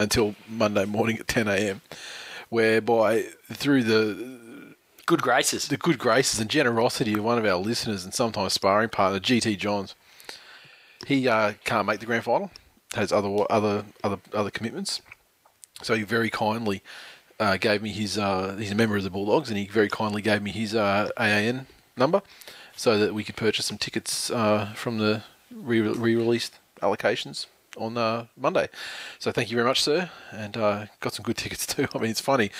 until 0.00 0.34
Monday 0.48 0.86
morning 0.86 1.18
at 1.18 1.28
10 1.28 1.46
a.m. 1.46 1.82
Whereby 2.48 3.26
through 3.52 3.84
the 3.84 4.74
Good 5.06 5.22
graces. 5.22 5.68
the 5.68 5.76
good 5.76 5.98
graces 5.98 6.40
and 6.40 6.48
generosity 6.50 7.14
of 7.14 7.22
one 7.22 7.38
of 7.38 7.44
our 7.44 7.56
listeners 7.56 8.04
and 8.04 8.12
sometimes 8.12 8.52
sparring 8.52 8.88
partner, 8.88 9.20
GT 9.20 9.56
Johns, 9.58 9.94
he 11.06 11.28
uh, 11.28 11.52
can't 11.64 11.86
make 11.86 12.00
the 12.00 12.06
grand 12.06 12.24
final. 12.24 12.50
Has 12.94 13.12
other 13.12 13.44
other 13.48 13.84
other 14.02 14.18
other 14.34 14.50
commitments, 14.50 15.00
so 15.80 15.94
he 15.94 16.02
very 16.02 16.28
kindly 16.28 16.82
uh, 17.38 17.56
gave 17.56 17.82
me 17.82 17.90
his. 17.90 18.18
Uh, 18.18 18.56
he's 18.58 18.72
a 18.72 18.74
member 18.74 18.96
of 18.96 19.04
the 19.04 19.10
Bulldogs, 19.10 19.48
and 19.48 19.56
he 19.56 19.66
very 19.66 19.88
kindly 19.88 20.22
gave 20.22 20.42
me 20.42 20.50
his 20.50 20.74
uh, 20.74 21.08
AAN 21.16 21.66
number, 21.96 22.20
so 22.74 22.98
that 22.98 23.14
we 23.14 23.22
could 23.22 23.36
purchase 23.36 23.66
some 23.66 23.78
tickets 23.78 24.28
uh, 24.32 24.72
from 24.74 24.98
the 24.98 25.22
re- 25.52 25.80
re-released 25.80 26.58
allocations 26.82 27.46
on 27.80 27.96
uh, 27.96 28.26
Monday. 28.36 28.68
So 29.18 29.32
thank 29.32 29.50
you 29.50 29.56
very 29.56 29.66
much, 29.66 29.82
sir, 29.82 30.10
and 30.32 30.56
uh, 30.56 30.86
got 31.00 31.14
some 31.14 31.22
good 31.22 31.36
tickets 31.42 31.66
too. 31.66 31.86
I 31.94 31.98
mean, 31.98 32.10
it's 32.10 32.20
funny. 32.20 32.50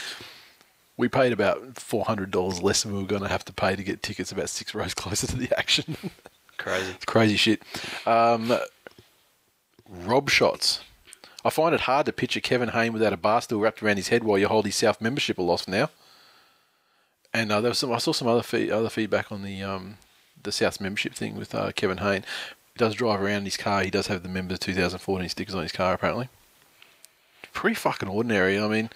We 0.96 1.08
paid 1.08 1.32
about 1.32 1.78
four 1.78 2.04
hundred 2.04 2.30
dollars 2.30 2.62
less 2.62 2.82
than 2.82 2.92
we 2.92 2.98
were 3.00 3.06
going 3.06 3.22
to 3.22 3.28
have 3.28 3.44
to 3.46 3.52
pay 3.52 3.74
to 3.76 3.82
get 3.82 4.02
tickets 4.02 4.32
about 4.32 4.48
six 4.50 4.74
rows 4.74 4.94
closer 4.94 5.26
to 5.26 5.36
the 5.36 5.56
action. 5.58 5.96
Crazy. 6.58 6.90
it's 6.90 7.04
crazy 7.06 7.36
shit. 7.36 7.62
Um, 8.06 8.52
Rob 9.88 10.28
shots. 10.30 10.80
I 11.42 11.48
find 11.48 11.74
it 11.74 11.82
hard 11.82 12.04
to 12.06 12.12
picture 12.12 12.40
Kevin 12.40 12.68
Hayne 12.68 12.92
without 12.92 13.14
a 13.14 13.16
bar 13.16 13.40
stool 13.40 13.60
wrapped 13.60 13.82
around 13.82 13.96
his 13.96 14.08
head 14.08 14.24
while 14.24 14.36
you 14.38 14.46
hold 14.46 14.66
his 14.66 14.76
South 14.76 15.00
membership 15.00 15.38
aloft 15.38 15.66
now. 15.68 15.88
And 17.32 17.50
uh, 17.50 17.62
there 17.62 17.70
was 17.70 17.78
some. 17.78 17.92
I 17.92 17.98
saw 17.98 18.12
some 18.12 18.28
other 18.28 18.42
fee- 18.42 18.70
other 18.70 18.90
feedback 18.90 19.32
on 19.32 19.42
the 19.42 19.62
um, 19.62 19.96
the 20.42 20.52
South 20.52 20.80
membership 20.80 21.14
thing 21.14 21.36
with 21.36 21.54
uh, 21.54 21.72
Kevin 21.72 21.98
Hayne. 21.98 22.24
Does 22.80 22.94
drive 22.94 23.20
around 23.20 23.36
in 23.40 23.44
his 23.44 23.58
car. 23.58 23.82
He 23.82 23.90
does 23.90 24.06
have 24.06 24.22
the 24.22 24.28
member 24.30 24.56
2014 24.56 25.28
stickers 25.28 25.54
on 25.54 25.62
his 25.62 25.70
car 25.72 25.92
apparently. 25.92 26.30
Pretty 27.52 27.74
fucking 27.74 28.08
ordinary. 28.08 28.58
I 28.58 28.66
mean, 28.68 28.88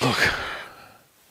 look, 0.00 0.16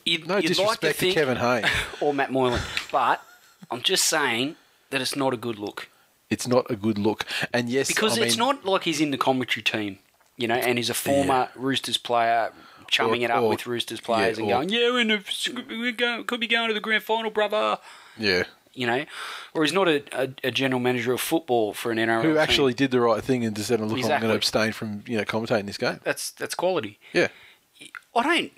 You'd, 0.04 0.28
no 0.28 0.36
you'd 0.36 0.46
disrespect 0.46 0.82
like 0.84 0.96
to, 0.98 1.06
to 1.08 1.12
Kevin 1.12 1.36
Hayne. 1.38 1.64
or 2.00 2.14
Matt 2.14 2.30
Moylan, 2.30 2.60
but 2.92 3.20
I'm 3.68 3.82
just 3.82 4.04
saying 4.04 4.54
that 4.90 5.00
it's 5.00 5.16
not 5.16 5.34
a 5.34 5.36
good 5.36 5.58
look 5.58 5.88
It's 6.30 6.46
not 6.46 6.70
a 6.70 6.76
good 6.76 6.98
look. 6.98 7.24
And 7.52 7.68
yes, 7.68 7.88
because 7.88 8.16
I 8.16 8.22
it's 8.22 8.36
mean- 8.38 8.46
not 8.46 8.64
like 8.64 8.84
he's 8.84 9.00
in 9.00 9.10
the 9.10 9.18
commentary 9.18 9.64
team, 9.64 9.98
you 10.36 10.46
know, 10.46 10.54
and 10.54 10.78
he's 10.78 10.90
a 10.90 10.94
former 10.94 11.48
Roosters 11.56 11.96
player. 11.98 12.52
Chumming 12.88 13.22
Or- 13.22 13.24
it 13.24 13.30
up 13.32 13.42
or- 13.42 13.48
with 13.48 13.66
Roosters 13.66 14.00
players 14.00 14.38
yeah, 14.38 14.44
and 14.44 14.52
or- 14.52 14.56
going, 14.58 14.68
yeah, 14.68 14.90
we're 14.90 15.00
in 15.00 15.08
the, 15.08 15.64
we 15.68 15.92
could 16.22 16.38
be 16.38 16.46
going 16.46 16.68
to 16.68 16.74
the 16.74 16.78
grand 16.80 17.02
final, 17.02 17.32
brother. 17.32 17.78
Yeah. 18.16 18.44
You 18.76 18.86
know, 18.86 19.04
or 19.54 19.64
he's 19.64 19.72
not 19.72 19.88
a, 19.88 20.02
a, 20.12 20.28
a 20.44 20.50
general 20.50 20.80
manager 20.80 21.12
of 21.12 21.20
football 21.20 21.72
for 21.72 21.90
an 21.90 21.98
NRL. 21.98 22.22
Who 22.22 22.28
team. 22.30 22.38
actually 22.38 22.74
did 22.74 22.90
the 22.90 23.00
right 23.00 23.22
thing 23.22 23.44
and 23.44 23.56
just 23.56 23.68
said, 23.68 23.80
"Look, 23.80 23.98
I'm 23.98 24.20
going 24.20 24.20
to 24.22 24.34
abstain 24.34 24.72
from 24.72 25.02
you 25.06 25.16
know 25.16 25.24
commentating 25.24 25.66
this 25.66 25.78
game." 25.78 26.00
that's 26.04 26.30
that's 26.32 26.54
quality. 26.54 26.98
Yeah, 27.12 27.28
I 28.14 28.22
don't. 28.22 28.52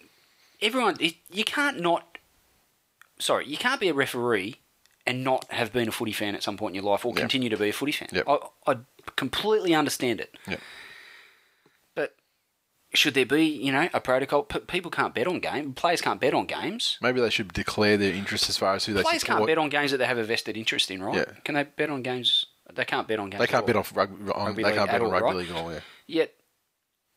Everyone, 0.60 0.96
you 1.00 1.44
can't 1.44 1.80
not. 1.80 2.18
Sorry, 3.20 3.46
you 3.46 3.56
can't 3.56 3.80
be 3.80 3.88
a 3.88 3.94
referee 3.94 4.56
and 5.08 5.24
not 5.24 5.50
have 5.50 5.72
been 5.72 5.88
a 5.88 5.92
footy 5.92 6.12
fan 6.12 6.34
at 6.34 6.42
some 6.42 6.56
point 6.56 6.76
in 6.76 6.82
your 6.82 6.90
life, 6.90 7.04
or 7.06 7.14
continue 7.14 7.48
to 7.48 7.56
be 7.56 7.70
a 7.70 7.72
footy 7.72 7.92
fan. 7.92 8.08
Yep. 8.12 8.28
I, 8.28 8.38
I 8.66 8.76
completely 9.16 9.74
understand 9.74 10.20
it. 10.20 10.36
Yep. 10.46 10.60
Should 12.94 13.12
there 13.14 13.26
be, 13.26 13.44
you 13.44 13.70
know, 13.70 13.88
a 13.92 14.00
protocol? 14.00 14.44
P- 14.44 14.60
people 14.60 14.90
can't 14.90 15.14
bet 15.14 15.26
on 15.26 15.40
games. 15.40 15.74
Players 15.76 16.00
can't 16.00 16.20
bet 16.20 16.32
on 16.32 16.46
games. 16.46 16.96
maybe 17.02 17.20
they 17.20 17.28
should 17.30 17.52
declare 17.52 17.96
their 17.98 18.12
interest 18.14 18.48
as 18.48 18.56
far 18.56 18.74
as 18.74 18.86
who 18.86 18.94
they 18.94 19.02
Players 19.02 19.20
support. 19.20 19.38
can't 19.38 19.46
bet 19.46 19.58
on 19.58 19.68
games 19.68 19.90
that 19.90 19.98
they 19.98 20.06
have 20.06 20.16
a 20.18 20.24
vested 20.24 20.56
interest 20.56 20.90
in, 20.90 21.02
right? 21.02 21.14
Yeah. 21.16 21.24
Can 21.44 21.54
they 21.54 21.64
bet 21.64 21.90
on 21.90 22.02
games? 22.02 22.46
They 22.74 22.84
can't 22.86 23.06
bet 23.06 23.18
on 23.18 23.28
games. 23.30 23.40
They 23.40 23.46
can't 23.46 23.66
bet 23.66 23.76
on 23.76 23.84
rugby. 23.94 24.30
On, 24.32 24.46
Rugby 24.46 24.62
they 24.62 24.68
league 24.70 24.78
can't 24.78 24.90
bet 24.90 25.02
on 25.02 25.10
rugby 25.10 25.24
right? 25.24 25.36
league 25.36 25.50
at 25.50 25.56
all. 25.56 25.72
Yeah. 25.72 25.80
yet 26.06 26.34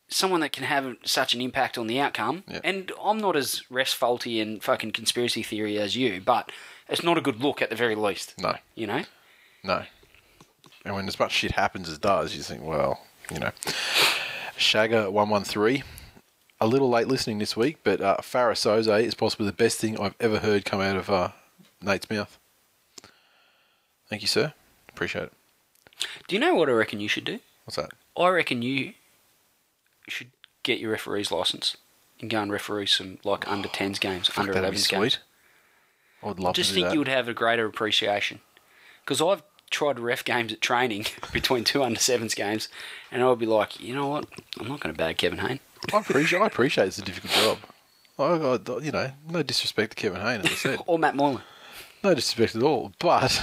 someone 0.10 0.42
that 0.42 0.52
can 0.52 0.66
have 0.66 0.94
such 1.06 1.34
an 1.34 1.40
impact 1.40 1.78
on 1.78 1.88
the 1.88 1.98
outcome. 1.98 2.44
Yeah. 2.50 2.60
And 2.66 2.92
I'm 3.02 3.18
not 3.18 3.38
as 3.38 3.64
rest 3.70 3.96
faulty 3.96 4.42
and 4.42 4.62
fucking 4.62 4.92
conspiracy 4.92 5.42
theory 5.42 5.78
as 5.80 5.96
you, 5.96 6.20
but 6.20 6.52
it's 6.90 7.02
not 7.02 7.18
a 7.18 7.22
good 7.22 7.40
look 7.42 7.62
at 7.62 7.70
the 7.70 7.78
very 7.78 7.96
least. 7.96 8.36
No, 8.38 8.56
You 8.76 8.88
know, 8.88 9.04
no. 9.64 9.84
And 10.84 10.96
when 10.96 11.08
as 11.08 11.18
much 11.18 11.32
shit 11.32 11.52
happens 11.52 11.88
as 11.88 11.98
does, 11.98 12.36
you 12.36 12.44
think, 12.44 12.62
well, 12.64 13.00
you 13.32 13.40
know. 13.40 13.52
Shagger 14.62 15.12
one 15.12 15.30
one 15.30 15.44
three. 15.44 15.84
A 16.60 16.68
little 16.68 16.90
late 16.90 17.08
listening 17.08 17.40
this 17.40 17.58
week, 17.58 17.80
but 17.84 18.02
uh, 18.02 18.18
Farah 18.22 18.52
Soze 18.54 19.04
is 19.04 19.16
possibly 19.16 19.48
the 19.48 19.52
best 19.54 19.80
thing 19.80 20.00
I've 20.00 20.14
ever 20.20 20.38
heard 20.38 20.64
come 20.64 20.80
out 20.80 20.96
of 20.96 21.10
uh, 21.10 21.30
Nate's 21.82 22.08
mouth. 22.10 22.38
Thank 24.10 24.22
you, 24.22 24.28
sir. 24.28 24.54
Appreciate 24.90 25.24
it. 25.24 25.34
do 26.28 26.36
you 26.36 26.40
know 26.40 26.54
what 26.54 26.70
I 26.70 26.74
reckon 26.74 27.00
you 27.00 27.08
should 27.08 27.24
do? 27.24 27.40
What's 27.66 27.78
that? 27.78 27.90
I 28.16 28.28
reckon 28.28 28.62
you 28.62 28.94
should 30.08 30.30
get 30.64 30.80
your 30.80 30.92
referee's 30.92 31.32
license 31.32 31.78
and 32.20 32.30
go 32.30 32.42
and 32.42 32.52
referee 32.52 32.86
some 32.86 33.18
like 33.24 33.48
under 33.48 33.68
10s 33.70 34.00
games, 34.00 34.30
under 34.38 34.54
11s 34.54 34.88
games. 34.88 35.18
I 36.22 36.28
would 36.28 36.40
love 36.40 36.54
Just 36.54 36.70
to 36.70 36.76
do 36.76 36.82
think 36.82 36.90
that. 36.90 36.94
you 36.94 37.00
would 37.00 37.08
have 37.08 37.28
a 37.28 37.34
greater 37.34 37.66
appreciation 37.66 38.42
because 39.04 39.20
I've 39.22 39.42
tried 39.72 39.96
to 39.96 40.02
ref 40.02 40.24
games 40.24 40.54
at 40.54 40.62
training 40.62 41.06
between 41.34 41.64
two 41.64 41.84
under 41.84 42.00
sevens 42.00 42.36
games, 42.36 42.70
and 43.12 43.24
I 43.24 43.28
would 43.30 43.40
be 43.40 43.46
like, 43.46 43.80
you 43.80 43.96
know 43.96 44.08
what, 44.08 44.26
I'm 44.60 44.68
not 44.68 44.80
going 44.80 44.94
to 44.94 44.98
bag 44.98 45.18
Kevin 45.18 45.40
Hayne. 45.40 45.60
I 45.92 45.98
appreciate. 46.00 46.40
I 46.40 46.46
appreciate 46.48 46.88
it's 46.88 47.00
a 47.00 47.02
difficult 47.02 47.34
job. 47.34 47.58
I, 48.20 48.24
I, 48.74 48.80
you 48.84 48.92
know, 48.92 49.12
no 49.30 49.42
disrespect 49.42 49.92
to 49.92 49.96
Kevin 49.96 50.22
Hayne, 50.22 50.42
as 50.42 50.46
I 50.46 50.50
said, 50.56 50.80
Or 50.86 51.00
Matt 51.00 51.16
Moylan. 51.16 51.42
no 52.04 52.14
disrespect 52.14 52.56
at 52.56 52.62
all. 52.62 52.92
But 53.00 53.42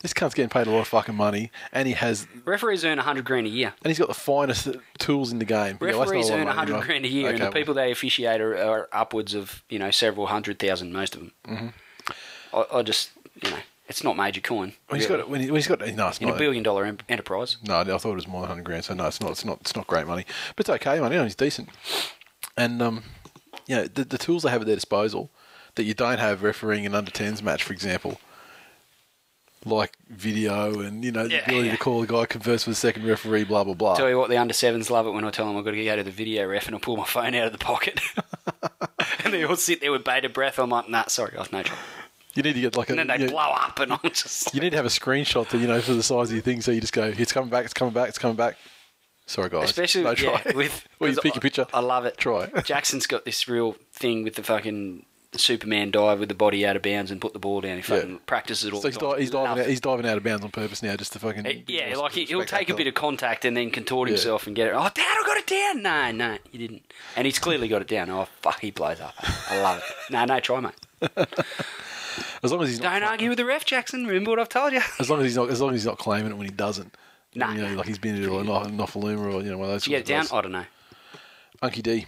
this 0.00 0.14
cunt's 0.14 0.34
getting 0.34 0.48
paid 0.48 0.66
a 0.66 0.70
lot 0.70 0.80
of 0.80 0.88
fucking 0.88 1.14
money, 1.16 1.50
and 1.72 1.88
he 1.88 1.94
has, 1.94 2.26
Referees 2.44 2.84
earn 2.84 2.98
100 2.98 3.24
grand 3.24 3.46
a 3.46 3.50
year. 3.50 3.74
and 3.82 3.90
he's 3.90 3.98
got 3.98 4.08
the 4.08 4.14
finest 4.14 4.68
tools 4.98 5.32
in 5.32 5.40
the 5.40 5.44
game. 5.44 5.76
Yeah, 5.82 5.88
well, 5.90 6.00
Referees 6.00 6.30
lot 6.30 6.36
earn 6.36 6.48
of 6.48 6.56
money, 6.56 6.72
100 6.72 6.72
right? 6.74 6.86
grand 6.86 7.04
a 7.04 7.08
year, 7.08 7.28
and 7.30 7.36
Okay, 7.36 7.44
the 7.46 7.50
people 7.52 7.74
they 7.74 7.90
officiate 7.90 8.40
are, 8.40 8.56
are 8.56 8.88
upwards 8.92 9.34
of 9.34 9.62
you 9.68 9.78
know 9.78 9.90
several 9.90 10.28
hundred 10.28 10.58
thousand, 10.60 10.92
most 10.92 11.14
of 11.16 11.20
them. 11.20 11.32
Mm-hmm. 11.48 12.56
I, 12.56 12.78
I 12.78 12.82
just 12.82 13.10
you 13.42 13.50
know 13.50 13.58
it's 13.88 14.04
not 14.04 14.16
major 14.16 14.40
coin. 14.40 14.74
Well, 14.88 15.00
he's 15.00 15.08
really. 15.08 15.22
got 15.22 15.30
when, 15.30 15.40
he, 15.40 15.48
he's 15.48 15.66
got 15.66 15.80
no, 15.80 16.08
it's 16.08 16.18
in 16.18 16.28
a 16.28 16.36
billion 16.36 16.62
dollar 16.62 16.84
em- 16.84 16.98
enterprise. 17.08 17.56
No, 17.66 17.80
I 17.80 17.84
thought 17.84 18.04
it 18.04 18.14
was 18.14 18.28
more 18.28 18.42
than 18.42 18.50
hundred 18.50 18.64
grand. 18.64 18.84
So 18.84 18.94
no, 18.94 19.06
it's 19.06 19.20
not. 19.20 19.30
It's 19.30 19.44
not. 19.44 19.60
It's 19.62 19.74
not 19.74 19.86
great 19.86 20.06
money, 20.06 20.24
but 20.54 20.68
it's 20.68 20.70
okay 20.70 21.00
money. 21.00 21.14
You 21.14 21.20
know, 21.20 21.24
he's 21.24 21.34
decent, 21.34 21.70
and 22.56 22.82
um, 22.82 23.02
you 23.66 23.76
know, 23.76 23.84
the, 23.84 24.04
the 24.04 24.18
tools 24.18 24.42
they 24.42 24.50
have 24.50 24.60
at 24.60 24.66
their 24.66 24.76
disposal 24.76 25.30
that 25.76 25.84
you 25.84 25.94
don't 25.94 26.18
have 26.18 26.42
refereeing 26.42 26.84
an 26.86 26.94
under 26.94 27.10
tens 27.10 27.42
match, 27.42 27.62
for 27.62 27.72
example, 27.72 28.20
like 29.64 29.92
video 30.08 30.80
and 30.80 31.04
you 31.04 31.12
know 31.12 31.26
the 31.26 31.42
ability 31.42 31.66
yeah. 31.68 31.72
to 31.72 31.78
call 31.78 32.02
a 32.02 32.06
guy, 32.06 32.26
converse 32.26 32.66
with 32.66 32.76
a 32.76 32.80
second 32.80 33.06
referee, 33.06 33.44
blah 33.44 33.64
blah 33.64 33.74
blah. 33.74 33.94
Tell 33.94 34.08
you 34.08 34.18
what, 34.18 34.28
the 34.28 34.36
under 34.36 34.54
sevens 34.54 34.90
love 34.90 35.06
it 35.06 35.10
when 35.10 35.24
I 35.24 35.30
tell 35.30 35.46
them 35.46 35.56
I've 35.56 35.64
got 35.64 35.70
to 35.70 35.84
go 35.84 35.96
to 35.96 36.02
the 36.02 36.10
video 36.10 36.46
ref 36.46 36.66
and 36.66 36.76
I 36.76 36.78
pull 36.78 36.96
my 36.96 37.06
phone 37.06 37.34
out 37.34 37.46
of 37.46 37.52
the 37.52 37.58
pocket. 37.58 38.00
and 39.24 39.32
they 39.32 39.44
all 39.44 39.56
sit 39.56 39.80
there 39.80 39.92
with 39.92 40.04
bated 40.04 40.32
breath. 40.32 40.58
I'm 40.58 40.70
like, 40.70 40.88
nah, 40.88 41.06
sorry, 41.06 41.32
guys, 41.34 41.52
no 41.52 41.62
trouble. 41.62 41.82
You 42.34 42.42
need 42.42 42.54
to 42.54 42.60
get 42.60 42.76
like 42.76 42.88
a. 42.90 42.92
And 42.92 42.98
then 43.10 43.18
they 43.18 43.24
you, 43.24 43.30
blow 43.30 43.50
up, 43.50 43.78
and 43.80 43.92
I'm 44.04 44.10
just. 44.12 44.54
you 44.54 44.60
need 44.60 44.70
to 44.70 44.76
have 44.76 44.86
a 44.86 44.90
screenshot 44.90 45.48
that 45.48 45.58
you 45.58 45.66
know 45.66 45.80
for 45.80 45.94
the 45.94 46.02
size 46.02 46.28
of 46.28 46.32
your 46.34 46.42
thing, 46.42 46.60
so 46.60 46.70
you 46.70 46.80
just 46.80 46.92
go, 46.92 47.12
"It's 47.16 47.32
coming 47.32 47.50
back. 47.50 47.64
It's 47.64 47.74
coming 47.74 47.94
back. 47.94 48.08
It's 48.10 48.18
coming 48.18 48.36
back." 48.36 48.56
Sorry, 49.26 49.50
guys. 49.50 49.64
Especially 49.64 50.02
no 50.04 50.10
yeah, 50.10 50.38
try. 50.40 50.52
with. 50.54 50.86
well, 50.98 51.10
you 51.10 51.16
pick 51.20 51.36
a 51.36 51.40
picture. 51.40 51.66
I 51.74 51.80
love 51.80 52.04
it. 52.06 52.16
Try. 52.16 52.46
Jackson's 52.64 53.06
got 53.06 53.24
this 53.24 53.46
real 53.48 53.76
thing 53.92 54.22
with 54.24 54.36
the 54.36 54.42
fucking 54.42 55.04
Superman 55.34 55.90
dive 55.90 56.18
with 56.20 56.30
the 56.30 56.34
body 56.34 56.64
out 56.66 56.76
of 56.76 56.82
bounds 56.82 57.10
and 57.10 57.20
put 57.20 57.34
the 57.34 57.38
ball 57.38 57.60
down. 57.60 57.76
He 57.76 57.82
fucking 57.82 58.10
Yeah. 58.12 58.16
practices 58.24 58.64
it 58.68 58.72
all. 58.72 58.80
So 58.80 58.88
he's, 58.88 58.96
time. 58.96 59.10
di- 59.10 59.20
he's 59.20 59.30
diving. 59.30 59.62
Out, 59.62 59.68
he's 59.68 59.80
diving 59.82 60.06
out 60.06 60.16
of 60.16 60.22
bounds 60.24 60.44
on 60.44 60.50
purpose 60.50 60.82
now, 60.82 60.96
just 60.96 61.12
to 61.12 61.18
fucking. 61.18 61.46
Eh, 61.46 61.60
Yeah, 61.66 61.94
like 61.96 62.12
he, 62.12 62.24
he'll 62.24 62.44
take 62.46 62.70
a 62.70 62.74
bit 62.74 62.86
of 62.86 62.94
contact 62.94 63.44
and 63.44 63.54
then 63.54 63.70
contort 63.70 64.08
Yeah. 64.08 64.14
himself 64.14 64.46
and 64.46 64.56
get 64.56 64.68
it. 64.68 64.72
Oh, 64.74 64.88
Dad, 64.94 65.02
I 65.18 65.22
got 65.26 65.36
it 65.36 65.46
down. 65.46 65.82
No, 65.82 66.10
no, 66.12 66.38
you 66.50 66.58
didn't. 66.58 66.90
And 67.14 67.26
he's 67.26 67.38
clearly 67.38 67.68
got 67.68 67.82
it 67.82 67.88
down. 67.88 68.08
Oh, 68.08 68.26
fuck, 68.40 68.60
he 68.60 68.70
blows 68.70 69.00
up. 69.00 69.14
I 69.50 69.60
love 69.60 69.78
it. 69.78 70.12
No, 70.12 70.24
no, 70.24 70.40
try, 70.40 70.60
mate. 70.60 71.28
As 72.42 72.52
long 72.52 72.62
as 72.62 72.68
he's 72.68 72.80
not, 72.80 72.92
Don't 72.98 73.02
argue 73.08 73.28
with 73.30 73.38
the 73.38 73.44
ref, 73.44 73.64
Jackson. 73.64 74.06
Remember 74.06 74.30
what 74.30 74.38
I've 74.38 74.48
told 74.48 74.72
you. 74.72 74.80
as 74.98 75.08
long 75.10 75.20
as 75.20 75.26
he's 75.26 75.36
not, 75.36 75.50
as 75.50 75.60
long 75.60 75.70
as 75.70 75.76
he's 75.80 75.86
not 75.86 75.98
claiming 75.98 76.30
it 76.32 76.36
when 76.36 76.46
he 76.46 76.52
doesn't. 76.52 76.94
Nah, 77.34 77.52
you 77.52 77.62
know, 77.62 77.74
like 77.74 77.86
he's 77.86 77.98
been 77.98 78.16
into 78.16 78.38
a 78.38 78.44
no- 78.44 78.62
Nofoaluma 78.64 79.34
or 79.34 79.42
you 79.42 79.50
know 79.50 79.58
one 79.58 79.66
of 79.68 79.72
those. 79.74 79.84
Did 79.84 79.90
you 79.90 79.96
get 79.98 80.06
down? 80.06 80.26
I 80.32 80.40
don't 80.40 80.52
know. 80.52 80.64
Unky 81.62 81.82
D. 81.82 82.06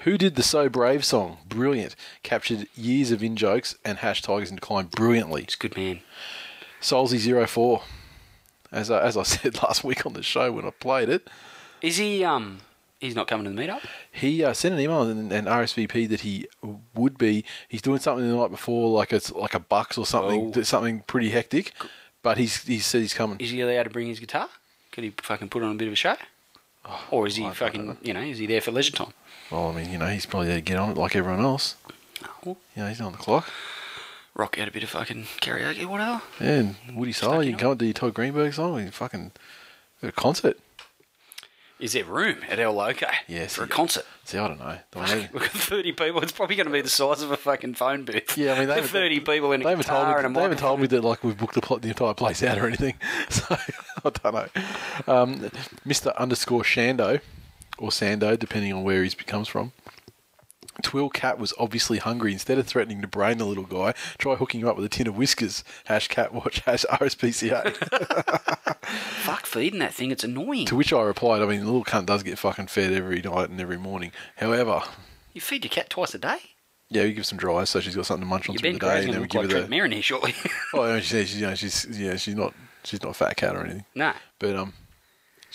Who 0.00 0.16
did 0.18 0.36
the 0.36 0.42
So 0.42 0.68
Brave 0.68 1.04
song? 1.04 1.38
Brilliant. 1.48 1.96
Captured 2.22 2.68
years 2.76 3.10
of 3.10 3.22
in 3.22 3.34
jokes 3.34 3.74
and 3.84 3.98
hash 3.98 4.22
Tigers 4.22 4.50
in 4.50 4.56
decline 4.56 4.86
brilliantly. 4.86 5.42
It's 5.42 5.54
a 5.54 5.58
good 5.58 5.76
man. 5.76 6.00
Solzy04. 6.80 7.82
As 8.70 8.90
I, 8.90 9.00
as 9.00 9.16
I 9.16 9.22
said 9.24 9.62
last 9.62 9.82
week 9.84 10.04
on 10.06 10.12
the 10.12 10.22
show 10.22 10.52
when 10.52 10.64
I 10.66 10.70
played 10.70 11.08
it, 11.08 11.28
Is 11.82 11.96
he? 11.96 12.22
Um, 12.24 12.58
he's 13.00 13.14
not 13.14 13.28
coming 13.28 13.44
to 13.44 13.50
the 13.50 13.60
meetup. 13.60 13.80
he 14.12 14.42
uh, 14.44 14.52
sent 14.52 14.74
an 14.74 14.80
email 14.80 15.02
and, 15.02 15.30
and 15.32 15.46
RSVP 15.46 16.08
that 16.08 16.20
he 16.20 16.46
would 16.94 17.16
be. 17.18 17.44
He's 17.68 17.82
doing 17.82 17.98
something 18.00 18.28
the 18.28 18.34
night 18.36 18.50
before, 18.50 18.90
like 18.90 19.12
it's 19.12 19.30
like 19.32 19.54
a 19.54 19.58
bucks 19.60 19.96
or 19.98 20.06
something, 20.06 20.52
Oh. 20.56 20.62
something 20.62 21.00
pretty 21.06 21.30
hectic. 21.30 21.72
But 22.22 22.38
he's 22.38 22.64
he 22.64 22.78
said 22.80 23.02
he's 23.02 23.14
coming. 23.14 23.38
Is 23.40 23.50
he 23.50 23.60
allowed 23.60 23.84
to 23.84 23.90
bring 23.90 24.08
his 24.08 24.18
guitar? 24.20 24.48
Could 24.92 25.04
he 25.04 25.10
fucking 25.10 25.48
put 25.48 25.62
on 25.62 25.72
a 25.72 25.74
bit 25.74 25.86
of 25.88 25.92
a 25.92 25.96
show? 25.96 26.16
Or 27.10 27.26
is 27.26 27.36
he 27.36 27.44
Oh, 27.44 27.48
I 27.48 27.52
fucking? 27.52 27.98
You 28.02 28.14
know, 28.14 28.20
is 28.20 28.38
he 28.38 28.46
there 28.46 28.60
for 28.60 28.70
leisure 28.70 28.92
time? 28.92 29.12
Well, 29.50 29.68
I 29.68 29.72
mean, 29.74 29.90
you 29.90 29.98
know, 29.98 30.06
he's 30.06 30.26
probably 30.26 30.48
there 30.48 30.56
to 30.56 30.62
get 30.62 30.76
on 30.78 30.90
it 30.90 30.96
like 30.96 31.14
everyone 31.16 31.44
else. 31.44 31.76
Oh, 32.46 32.56
You 32.76 32.82
know, 32.82 32.88
he's 32.88 33.00
on 33.00 33.12
the 33.12 33.18
clock. 33.18 33.48
rock 34.34 34.58
out 34.58 34.68
a 34.68 34.70
bit 34.70 34.82
of 34.82 34.90
fucking 34.90 35.24
karaoke, 35.40 35.84
whatever. 35.86 36.22
Yeah, 36.40 36.46
and 36.60 36.76
Woody 36.96 37.12
Sala, 37.12 37.44
you 37.44 37.50
can 37.52 37.58
come 37.60 37.70
and 37.72 37.78
do 37.80 37.86
your 37.86 37.94
Todd 37.94 38.14
Greenberg 38.14 38.54
song. 38.54 38.80
You 38.84 38.90
fucking 38.90 39.32
a 40.02 40.12
concert. 40.12 40.58
Is 41.78 41.92
there 41.92 42.04
room 42.04 42.38
at 42.48 42.58
El 42.58 42.72
Loco 42.72 43.06
Yes, 43.28 43.54
for 43.54 43.64
a 43.64 43.68
concert? 43.68 44.06
See, 44.24 44.38
I 44.38 44.48
don't 44.48 44.58
know. 44.58 44.78
We've 44.94 45.42
got 45.42 45.50
30 45.50 45.92
people. 45.92 46.22
It's 46.22 46.32
probably 46.32 46.56
going 46.56 46.66
to 46.66 46.72
be 46.72 46.80
the 46.80 46.88
size 46.88 47.20
of 47.20 47.30
a 47.30 47.36
fucking 47.36 47.74
phone 47.74 48.04
booth. 48.04 48.36
Yeah, 48.38 48.54
I 48.54 48.58
mean, 48.60 48.68
they 48.68 48.74
haven't- 48.76 48.90
30 48.90 49.20
people 49.20 49.52
in 49.52 49.60
a 49.62 49.68
haven't 49.70 49.84
told 49.84 50.08
me. 50.08 50.14
and 50.14 50.26
a 50.26 50.28
They 50.30 50.40
haven't 50.42 50.58
told 50.58 50.80
me 50.80 50.86
that 50.86 51.04
like 51.04 51.22
we've 51.22 51.36
booked 51.36 51.54
the, 51.54 51.78
the 51.80 51.88
entire 51.88 52.14
place 52.14 52.42
out 52.42 52.58
or 52.58 52.66
anything. 52.66 52.94
So 53.28 53.44
I 53.50 54.10
don't 54.10 54.34
know. 54.34 55.12
Um, 55.12 55.50
Mister 55.84 56.12
underscore 56.16 56.62
Shando 56.62 57.20
or 57.78 57.90
Sando, 57.90 58.38
depending 58.38 58.72
on 58.72 58.82
where 58.84 59.02
he 59.04 59.10
comes 59.10 59.48
from. 59.48 59.72
Twill 60.82 61.08
Cat 61.08 61.38
was 61.38 61.52
obviously 61.58 61.98
hungry. 61.98 62.32
Instead 62.32 62.58
of 62.58 62.66
threatening 62.66 63.00
to 63.02 63.08
brain 63.08 63.38
the 63.38 63.44
little 63.46 63.64
guy, 63.64 63.92
try 64.18 64.34
hooking 64.36 64.60
him 64.60 64.68
up 64.68 64.76
with 64.76 64.84
a 64.84 64.88
tin 64.88 65.06
of 65.06 65.16
whiskers. 65.16 65.64
Hash 65.86 66.08
cat 66.08 66.32
watch 66.34 66.60
hash 66.60 66.84
RSPCA. 66.90 67.74
Fuck 68.86 69.46
feeding 69.46 69.80
that 69.80 69.94
thing. 69.94 70.10
It's 70.10 70.24
annoying. 70.24 70.66
to 70.66 70.76
which 70.76 70.92
I 70.92 71.02
replied, 71.02 71.42
I 71.42 71.46
mean, 71.46 71.60
the 71.60 71.66
little 71.66 71.84
cunt 71.84 72.06
does 72.06 72.22
get 72.22 72.38
fucking 72.38 72.68
fed 72.68 72.92
every 72.92 73.20
night 73.22 73.50
and 73.50 73.60
every 73.60 73.78
morning. 73.78 74.12
However, 74.36 74.82
You 75.32 75.40
feed 75.40 75.64
your 75.64 75.70
cat 75.70 75.90
twice 75.90 76.14
a 76.14 76.18
day? 76.18 76.38
yeah, 76.88 77.02
we 77.02 77.12
give 77.12 77.26
some 77.26 77.38
dry, 77.38 77.64
so 77.64 77.80
she's 77.80 77.96
got 77.96 78.06
something 78.06 78.22
to 78.24 78.28
munch 78.28 78.48
on 78.48 78.54
Your 78.54 78.60
through 78.60 78.72
the 78.74 78.78
day, 78.78 78.98
and 79.00 79.08
then 79.08 79.14
to 79.14 79.20
we 79.22 79.26
give 79.26 79.42
like 79.42 79.50
her 79.52 79.62
the. 79.62 79.68
Marin 79.68 79.90
here 79.92 80.02
shortly. 80.02 80.34
Oh, 80.74 81.00
she's, 81.00 81.28
she's, 81.30 81.40
you 81.40 81.46
know, 81.46 81.54
she's 81.56 81.86
yeah, 81.98 82.16
she's 82.16 82.36
not 82.36 82.54
she's 82.84 83.02
not 83.02 83.10
a 83.10 83.14
fat 83.14 83.36
cat 83.36 83.56
or 83.56 83.64
anything. 83.64 83.84
no. 83.94 84.12
But 84.38 84.54
um, 84.56 84.72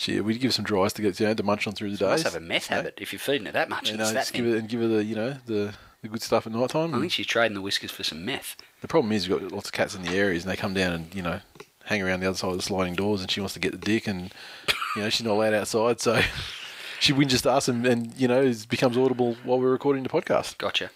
she 0.01 0.19
we 0.19 0.35
give 0.37 0.53
some 0.53 0.65
dries 0.65 0.93
to 0.93 1.01
get 1.03 1.19
you 1.19 1.27
know 1.27 1.33
to 1.35 1.43
munch 1.43 1.67
on 1.67 1.73
through 1.73 1.91
the 1.91 1.97
day. 1.97 2.07
must 2.07 2.23
have 2.23 2.35
a 2.35 2.39
meth 2.39 2.67
habit 2.67 2.97
if 2.99 3.13
you're 3.13 3.19
feeding 3.19 3.45
her 3.45 3.51
that 3.51 3.69
much. 3.69 3.91
And, 3.91 4.01
it's 4.01 4.09
uh, 4.09 4.13
that 4.13 4.31
give 4.33 4.45
her 4.45 4.55
and 4.55 4.67
give 4.67 4.81
her 4.81 4.87
the 4.87 5.03
you 5.03 5.15
know 5.15 5.37
the 5.45 5.73
the 6.01 6.07
good 6.07 6.23
stuff 6.23 6.47
at 6.47 6.53
night 6.53 6.71
time. 6.71 6.95
I 6.95 6.99
think 6.99 7.11
she's 7.11 7.27
trading 7.27 7.53
the 7.53 7.61
whiskers 7.61 7.91
for 7.91 8.03
some 8.03 8.25
meth. 8.25 8.57
The 8.81 8.87
problem 8.87 9.11
is 9.11 9.29
we've 9.29 9.39
got 9.39 9.51
lots 9.51 9.67
of 9.67 9.73
cats 9.73 9.93
in 9.93 10.01
the 10.01 10.09
areas, 10.09 10.43
and 10.43 10.51
they 10.51 10.57
come 10.57 10.73
down 10.73 10.93
and 10.93 11.13
you 11.13 11.21
know 11.21 11.39
hang 11.85 12.01
around 12.01 12.21
the 12.21 12.27
other 12.27 12.37
side 12.37 12.49
of 12.49 12.57
the 12.57 12.63
sliding 12.63 12.95
doors, 12.95 13.21
and 13.21 13.29
she 13.29 13.41
wants 13.41 13.53
to 13.53 13.59
get 13.59 13.73
the 13.73 13.77
dick, 13.77 14.07
and 14.07 14.33
you 14.95 15.03
know 15.03 15.09
she's 15.09 15.25
not 15.25 15.33
allowed 15.33 15.53
outside, 15.53 15.99
so 15.99 16.19
she 16.99 17.13
whinges 17.13 17.43
to 17.43 17.51
us, 17.51 17.67
and, 17.67 17.85
and 17.85 18.19
you 18.19 18.27
know 18.27 18.41
it 18.41 18.67
becomes 18.69 18.97
audible 18.97 19.37
while 19.43 19.59
we're 19.59 19.71
recording 19.71 20.01
the 20.01 20.09
podcast. 20.09 20.57
Gotcha. 20.57 20.89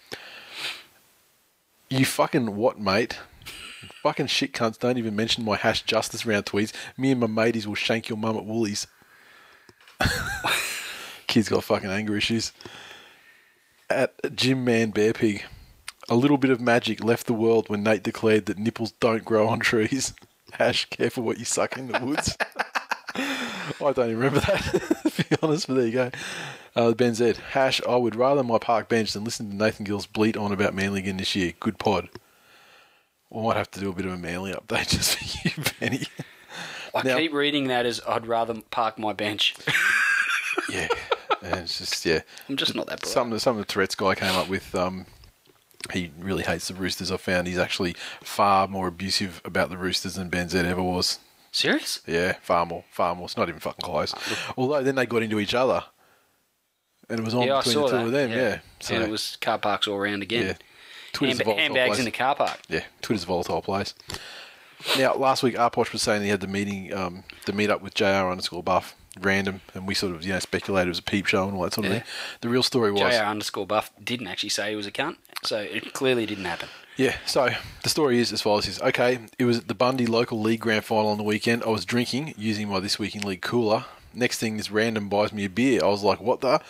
You 1.92 2.06
fucking 2.06 2.56
what, 2.56 2.80
mate? 2.80 3.20
Fucking 4.02 4.28
shit 4.28 4.52
cunts 4.52 4.80
don't 4.80 4.98
even 4.98 5.16
mention 5.16 5.46
my 5.46 5.58
hash 5.58 5.84
justice 5.84 6.26
round 6.26 6.48
tweets. 6.48 6.74
Me 6.98 7.12
and 7.12 7.20
my 7.20 7.28
mateys 7.28 7.68
will 7.68 7.76
shank 7.76 8.10
your 8.10 8.18
mum 8.18 8.36
at 8.36 8.46
Woolies. 8.46 8.88
Kid's 11.28 11.50
got 11.50 11.64
fucking 11.64 11.90
anger 11.90 12.16
issues. 12.16 12.52
At 13.90 14.36
Jim 14.36 14.64
Man 14.64 14.92
Bear 14.92 15.14
Pig, 15.14 15.46
a 16.10 16.16
little 16.16 16.38
bit 16.38 16.52
of 16.52 16.62
magic 16.62 17.04
left 17.04 17.28
the 17.28 17.34
world 17.34 17.70
when 17.70 17.84
Nate 17.84 18.04
declared 18.04 18.46
that 18.46 18.58
nipples 18.58 18.92
don't 18.94 19.26
grow 19.26 19.48
on 19.48 19.60
trees. 19.60 20.14
Hash, 20.54 20.86
careful 20.86 21.24
what 21.24 21.40
you 21.40 21.46
suck 21.46 21.78
in 21.78 21.88
the 21.88 22.00
woods. 22.00 22.38
I 23.16 23.92
don't 23.92 24.10
even 24.10 24.18
remember 24.18 24.40
that, 24.42 25.12
to 25.16 25.24
be 25.24 25.36
honest, 25.42 25.68
but 25.68 25.76
there 25.76 25.86
you 25.86 25.92
go. 25.92 26.12
Uh, 26.76 26.92
ben 26.94 27.16
Z, 27.16 27.36
Hash, 27.52 27.82
I 27.88 27.96
would 27.96 28.16
rather 28.16 28.44
my 28.44 28.58
park 28.58 28.90
bench 28.90 29.14
than 29.14 29.24
listen 29.24 29.50
to 29.50 29.56
Nathan 29.56 29.86
Gill's 29.86 30.06
bleat 30.06 30.38
on 30.38 30.52
about 30.52 30.74
Manly 30.74 31.00
again 31.00 31.18
this 31.18 31.36
year. 31.36 31.54
Good 31.60 31.80
pod. 31.80 32.10
We 33.30 33.42
might 33.42 33.58
have 33.58 33.72
to 33.72 33.80
do 33.80 33.90
a 33.90 33.94
bit 33.94 34.06
of 34.06 34.14
a 34.14 34.18
Manly 34.18 34.54
update 34.54 34.90
just 34.90 35.18
for 35.18 35.48
you, 35.48 35.64
Benny. 35.80 36.08
I 36.96 37.02
Now- 37.04 37.18
keep 37.18 37.34
reading 37.34 37.68
that 37.68 37.86
as 37.86 38.02
I'd 38.08 38.26
rather 38.28 38.56
park 38.72 38.98
my 38.98 39.14
bench. 39.14 39.56
yeah. 40.70 40.88
And 41.42 41.62
it's 41.62 41.78
just, 41.78 42.06
yeah. 42.06 42.22
I'm 42.50 42.56
just 42.56 42.74
not 42.76 42.88
that 42.88 43.02
bright. 43.02 43.12
Some, 43.12 43.38
some 43.40 43.58
of 43.60 43.66
the 43.68 43.72
Tourette's 43.72 43.96
guy 43.96 44.16
came 44.16 44.36
up 44.36 44.48
with, 44.50 44.74
um, 44.74 45.06
he 45.94 46.12
really 46.18 46.44
hates 46.44 46.68
the 46.68 46.74
Roosters. 46.74 47.12
I 47.12 47.18
found 47.18 47.48
he's 47.48 47.60
actually 47.60 47.96
far 48.22 48.68
more 48.68 48.88
abusive 48.88 49.42
about 49.46 49.70
the 49.70 49.78
Roosters 49.78 50.16
than 50.16 50.30
Ben 50.30 50.50
Z 50.50 50.58
ever 50.60 50.82
was. 50.82 51.20
Serious? 51.52 52.02
Yeah, 52.08 52.34
far 52.42 52.66
more, 52.66 52.84
far 52.92 53.14
more. 53.16 53.26
It's 53.26 53.38
not 53.38 53.48
even 53.48 53.60
fucking 53.62 53.86
close. 53.86 54.14
Although 54.58 54.82
then 54.84 54.96
they 54.96 55.06
got 55.06 55.22
into 55.24 55.40
each 55.40 55.54
other, 55.54 55.84
and 57.10 57.20
it 57.20 57.24
was 57.24 57.34
on 57.34 57.48
yeah, 57.48 57.60
between 57.60 57.76
the 57.76 57.88
two 57.88 57.96
that. 57.98 58.06
of 58.08 58.12
them. 58.12 58.32
Yeah, 58.32 58.60
and 58.90 59.04
it 59.04 59.10
was 59.10 59.38
car 59.40 59.58
parks 59.60 59.88
all 59.88 59.96
around 59.96 60.24
again. 60.24 60.48
yeah. 60.48 60.54
Twitter's 61.14 61.40
a 61.40 61.44
Handba- 61.44 61.46
volatile 61.46 61.64
handbags 61.64 61.88
place. 61.90 62.00
in 62.00 62.06
the 62.06 62.12
car 62.12 62.36
park. 62.36 62.60
Yeah, 62.68 62.84
Twitter's 63.02 63.24
a 63.24 63.28
volatile 63.28 63.62
place. 63.62 63.94
Now, 64.98 65.16
last 65.16 65.44
week, 65.44 65.56
Arposh 65.56 65.92
was 65.92 66.02
saying 66.02 66.22
he 66.24 66.30
had 66.30 66.42
the 66.42 66.48
meeting, 66.48 66.94
um, 66.94 67.24
the 67.46 67.54
meet 67.54 67.70
up 67.70 67.82
with 67.82 67.94
JR 67.94 68.06
underscore 68.32 68.64
Buff, 68.64 68.96
random, 69.20 69.62
and 69.74 69.88
we 69.88 69.94
sort 69.94 70.16
of, 70.16 70.24
you 70.24 70.34
know, 70.34 70.40
speculated 70.40 70.88
it 70.88 70.90
was 70.90 71.00
a 71.00 71.04
peep 71.04 71.26
show 71.26 71.48
and 71.48 71.56
all 71.58 71.64
that 71.64 71.74
sort 71.74 71.88
of 71.88 71.92
Yeah. 71.94 72.00
thing. 72.00 72.08
The 72.42 72.50
real 72.50 72.64
story 72.64 72.92
was, 72.92 73.02
JR 73.02 73.24
underscore 73.24 73.66
buff 73.66 73.92
didn't 74.04 74.28
actually 74.28 74.50
say 74.50 74.70
he 74.72 74.76
was 74.76 74.86
a 74.88 74.92
cunt, 74.92 75.18
so 75.44 75.60
it 75.60 75.94
clearly 75.94 76.26
didn't 76.26 76.46
happen. 76.46 76.70
yeah. 76.98 77.16
So 77.26 77.50
the 77.84 77.90
story 77.90 78.20
is 78.20 78.32
as 78.32 78.42
follows: 78.42 78.68
is 78.68 78.80
okay. 78.82 79.20
It 79.40 79.46
was 79.46 79.60
at 79.60 79.68
the 79.68 79.74
Bundy 79.76 80.06
local 80.06 80.40
league 80.42 80.60
grand 80.62 80.86
final 80.86 81.10
on 81.10 81.18
the 81.18 81.24
weekend. 81.24 81.64
I 81.64 81.70
was 81.70 81.84
drinking 81.86 82.34
using 82.38 82.68
my 82.70 82.80
this 82.80 83.00
week 83.00 83.16
in 83.16 83.22
league 83.24 83.42
cooler. 83.42 83.86
Next 84.14 84.40
thing, 84.40 84.56
this 84.58 84.70
random 84.72 85.10
buys 85.10 85.34
me 85.34 85.46
a 85.46 85.50
beer. 85.50 85.84
I 85.84 85.88
was 85.88 86.04
like, 86.04 86.22
what 86.22 86.42
the? 86.42 86.62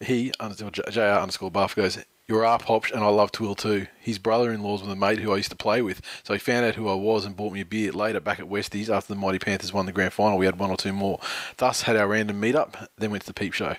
He 0.00 0.32
underscore 0.40 0.70
JR 0.70 1.00
underscore 1.00 1.50
Buff 1.50 1.74
goes. 1.76 1.98
You're 2.32 2.46
our 2.46 2.58
pops, 2.58 2.90
and 2.90 3.04
I 3.04 3.08
love 3.08 3.30
Twill 3.30 3.54
too. 3.54 3.88
His 4.00 4.18
brother-in-law's 4.18 4.80
with 4.80 4.90
a 4.90 4.96
mate 4.96 5.18
who 5.18 5.34
I 5.34 5.36
used 5.36 5.50
to 5.50 5.54
play 5.54 5.82
with, 5.82 6.00
so 6.22 6.32
he 6.32 6.38
found 6.38 6.64
out 6.64 6.76
who 6.76 6.88
I 6.88 6.94
was 6.94 7.26
and 7.26 7.36
bought 7.36 7.52
me 7.52 7.60
a 7.60 7.64
beer 7.66 7.92
later 7.92 8.20
back 8.20 8.40
at 8.40 8.48
Westies 8.48 8.88
after 8.88 9.12
the 9.12 9.20
Mighty 9.20 9.38
Panthers 9.38 9.70
won 9.70 9.84
the 9.84 9.92
grand 9.92 10.14
final. 10.14 10.38
We 10.38 10.46
had 10.46 10.58
one 10.58 10.70
or 10.70 10.78
two 10.78 10.94
more. 10.94 11.20
Thus, 11.58 11.82
had 11.82 11.94
our 11.94 12.08
random 12.08 12.40
meet-up, 12.40 12.88
then 12.96 13.10
went 13.10 13.24
to 13.24 13.26
the 13.26 13.34
peep 13.34 13.52
show. 13.52 13.76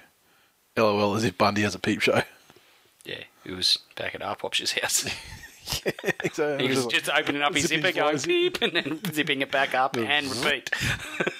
LOL, 0.77 1.15
as 1.15 1.23
if 1.23 1.35
Bundy 1.35 1.63
has 1.63 1.73
a 1.73 1.79
peep 1.79 2.01
show. 2.01 2.21
Yeah, 3.03 3.23
it 3.43 3.53
was 3.53 3.79
back 3.95 4.13
at 4.13 4.21
our 4.21 4.37
house. 4.39 5.09
so, 6.33 6.57
He 6.59 6.67
was 6.67 6.85
just 6.85 7.09
opening 7.09 7.41
up 7.41 7.55
his 7.55 7.65
zipper, 7.65 7.91
going 7.91 8.19
beep, 8.23 8.61
and 8.61 8.73
then 8.73 8.99
zipping 9.11 9.41
it 9.41 9.49
back 9.49 9.73
up 9.73 9.97
and 9.97 10.27
repeat. 10.27 10.69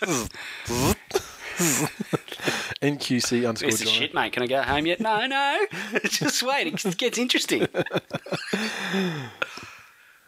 NQC 2.81 3.47
underscore 3.47 3.71
This 3.71 3.81
is 3.81 3.89
shit, 3.89 4.13
mate. 4.13 4.33
Can 4.33 4.43
I 4.43 4.47
go 4.47 4.61
home 4.61 4.85
yet? 4.85 4.99
No, 4.99 5.25
no. 5.25 5.65
Just 6.05 6.43
wait. 6.43 6.67
It 6.67 6.97
gets 6.97 7.17
interesting. 7.17 7.61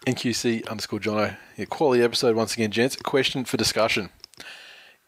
NQC 0.05 0.67
underscore 0.67 0.99
Jono. 0.99 1.35
Yeah, 1.57 1.65
quality 1.65 2.03
episode 2.03 2.35
once 2.35 2.53
again, 2.53 2.71
gents. 2.71 2.95
Question 2.95 3.43
for 3.45 3.57
discussion. 3.57 4.09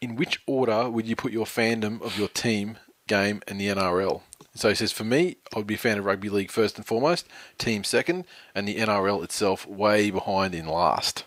In 0.00 0.16
which 0.16 0.42
order 0.46 0.90
would 0.90 1.06
you 1.06 1.16
put 1.16 1.32
your 1.32 1.46
fandom 1.46 2.02
of 2.02 2.18
your 2.18 2.28
team, 2.28 2.78
game, 3.06 3.40
and 3.46 3.60
the 3.60 3.68
NRL? 3.68 4.22
So 4.54 4.68
he 4.68 4.74
says, 4.74 4.90
for 4.92 5.04
me, 5.04 5.36
I 5.54 5.58
would 5.58 5.66
be 5.66 5.74
a 5.74 5.78
fan 5.78 5.98
of 5.98 6.04
rugby 6.04 6.28
league 6.28 6.50
first 6.50 6.76
and 6.76 6.86
foremost, 6.86 7.28
team 7.58 7.84
second, 7.84 8.24
and 8.54 8.66
the 8.66 8.76
NRL 8.76 9.22
itself 9.22 9.66
way 9.66 10.10
behind 10.10 10.54
in 10.54 10.66
last. 10.66 11.24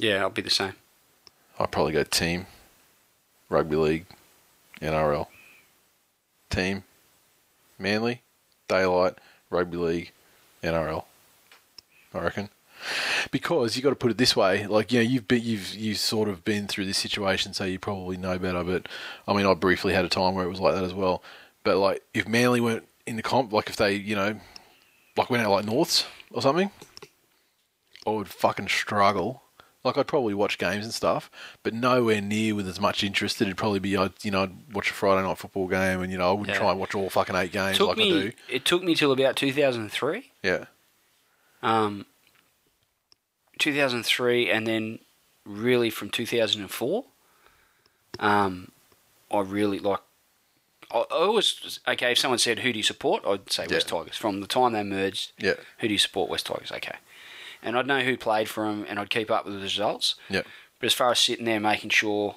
Yeah, 0.00 0.22
I'll 0.22 0.30
be 0.30 0.42
the 0.42 0.50
same. 0.50 0.74
I'd 1.58 1.70
probably 1.70 1.92
go 1.92 2.02
team, 2.02 2.46
rugby 3.48 3.76
league, 3.76 4.06
NRL. 4.80 5.26
Team, 6.50 6.84
Manly, 7.78 8.22
Daylight, 8.68 9.14
rugby 9.50 9.76
league, 9.76 10.12
NRL. 10.62 11.04
I 12.12 12.18
reckon. 12.20 12.48
Because 13.30 13.76
you 13.76 13.82
got 13.82 13.90
to 13.90 13.96
put 13.96 14.10
it 14.10 14.18
this 14.18 14.36
way, 14.36 14.66
like 14.66 14.92
you 14.92 14.98
know, 14.98 15.08
you've 15.08 15.26
been, 15.26 15.42
you've 15.42 15.74
you 15.74 15.94
sort 15.94 16.28
of 16.28 16.44
been 16.44 16.66
through 16.66 16.84
this 16.84 16.98
situation, 16.98 17.54
so 17.54 17.64
you 17.64 17.78
probably 17.78 18.16
know 18.16 18.38
better. 18.38 18.62
But 18.62 18.88
I 19.26 19.32
mean, 19.34 19.46
I 19.46 19.54
briefly 19.54 19.94
had 19.94 20.04
a 20.04 20.08
time 20.08 20.34
where 20.34 20.44
it 20.44 20.50
was 20.50 20.60
like 20.60 20.74
that 20.74 20.84
as 20.84 20.94
well. 20.94 21.22
But 21.62 21.78
like, 21.78 22.02
if 22.12 22.28
Manly 22.28 22.60
weren't 22.60 22.86
in 23.06 23.16
the 23.16 23.22
comp, 23.22 23.52
like 23.52 23.68
if 23.68 23.76
they, 23.76 23.94
you 23.94 24.14
know, 24.14 24.38
like 25.16 25.30
went 25.30 25.42
out 25.42 25.50
like 25.50 25.64
Norths 25.64 26.06
or 26.30 26.42
something, 26.42 26.70
I 28.06 28.10
would 28.10 28.28
fucking 28.28 28.68
struggle. 28.68 29.42
Like 29.84 29.98
I'd 29.98 30.06
probably 30.06 30.32
watch 30.32 30.56
games 30.56 30.86
and 30.86 30.94
stuff, 30.94 31.30
but 31.62 31.74
nowhere 31.74 32.22
near 32.22 32.54
with 32.54 32.66
as 32.66 32.80
much 32.80 33.04
interest. 33.04 33.42
It'd 33.42 33.54
probably 33.58 33.80
be, 33.80 33.96
I'd, 33.98 34.12
you 34.22 34.30
know, 34.30 34.44
I'd 34.44 34.72
watch 34.72 34.90
a 34.90 34.94
Friday 34.94 35.26
night 35.26 35.36
football 35.36 35.68
game, 35.68 36.00
and 36.00 36.10
you 36.10 36.16
know, 36.16 36.30
I 36.30 36.32
wouldn't 36.32 36.48
Yeah. 36.56 36.58
try 36.58 36.70
and 36.70 36.80
watch 36.80 36.94
all 36.94 37.10
fucking 37.10 37.36
eight 37.36 37.52
games 37.52 37.76
took 37.76 37.88
like 37.88 37.98
I 37.98 38.02
do. 38.08 38.32
It 38.48 38.64
took 38.64 38.82
me 38.82 38.94
till 38.94 39.12
about 39.12 39.36
2003. 39.36 40.30
Yeah, 40.42 40.64
Um, 41.62 42.06
2003, 43.58 44.50
and 44.50 44.66
then 44.66 44.98
really 45.44 45.90
from 45.90 46.08
2004. 46.08 47.04
Um, 48.18 48.70
I 49.30 49.40
really 49.40 49.78
like. 49.80 50.00
I, 50.90 50.98
I 50.98 51.04
always 51.10 51.78
okay. 51.88 52.12
If 52.12 52.18
someone 52.18 52.38
said, 52.38 52.60
"Who 52.60 52.72
do 52.72 52.78
you 52.78 52.82
support?" 52.82 53.22
I'd 53.26 53.50
say 53.52 53.66
West 53.68 53.88
Tigers. 53.88 54.16
From 54.16 54.40
the 54.40 54.46
time 54.46 54.72
they 54.72 54.82
merged, 54.82 55.32
Yeah. 55.38 55.54
who 55.78 55.88
do 55.88 55.92
you 55.94 55.98
support? 55.98 56.30
West 56.30 56.46
Tigers. 56.46 56.70
Okay, 56.72 56.96
and 57.64 57.76
I'd 57.76 57.86
know 57.88 58.00
who 58.02 58.16
played 58.16 58.48
for 58.48 58.64
them, 58.66 58.84
and 58.88 58.98
I'd 59.00 59.10
keep 59.10 59.30
up 59.30 59.44
with 59.44 59.54
the 59.54 59.60
results. 59.60 60.14
Yeah. 60.28 60.42
But 60.78 60.86
as 60.86 60.94
far 60.94 61.10
as 61.10 61.18
sitting 61.18 61.46
there 61.46 61.58
making 61.58 61.90
sure 61.90 62.36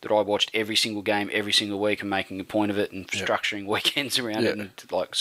that 0.00 0.10
I 0.12 0.20
watched 0.22 0.50
every 0.54 0.76
single 0.76 1.02
game 1.02 1.30
every 1.32 1.52
single 1.52 1.78
week 1.80 2.00
and 2.00 2.10
making 2.10 2.40
a 2.40 2.44
point 2.44 2.70
of 2.70 2.78
it 2.78 2.90
and 2.92 3.08
Yeah. 3.12 3.24
structuring 3.24 3.66
weekends 3.74 4.18
around 4.18 4.42
Yeah. 4.42 4.50
it 4.50 4.58
and 4.58 4.70
like 4.90 5.14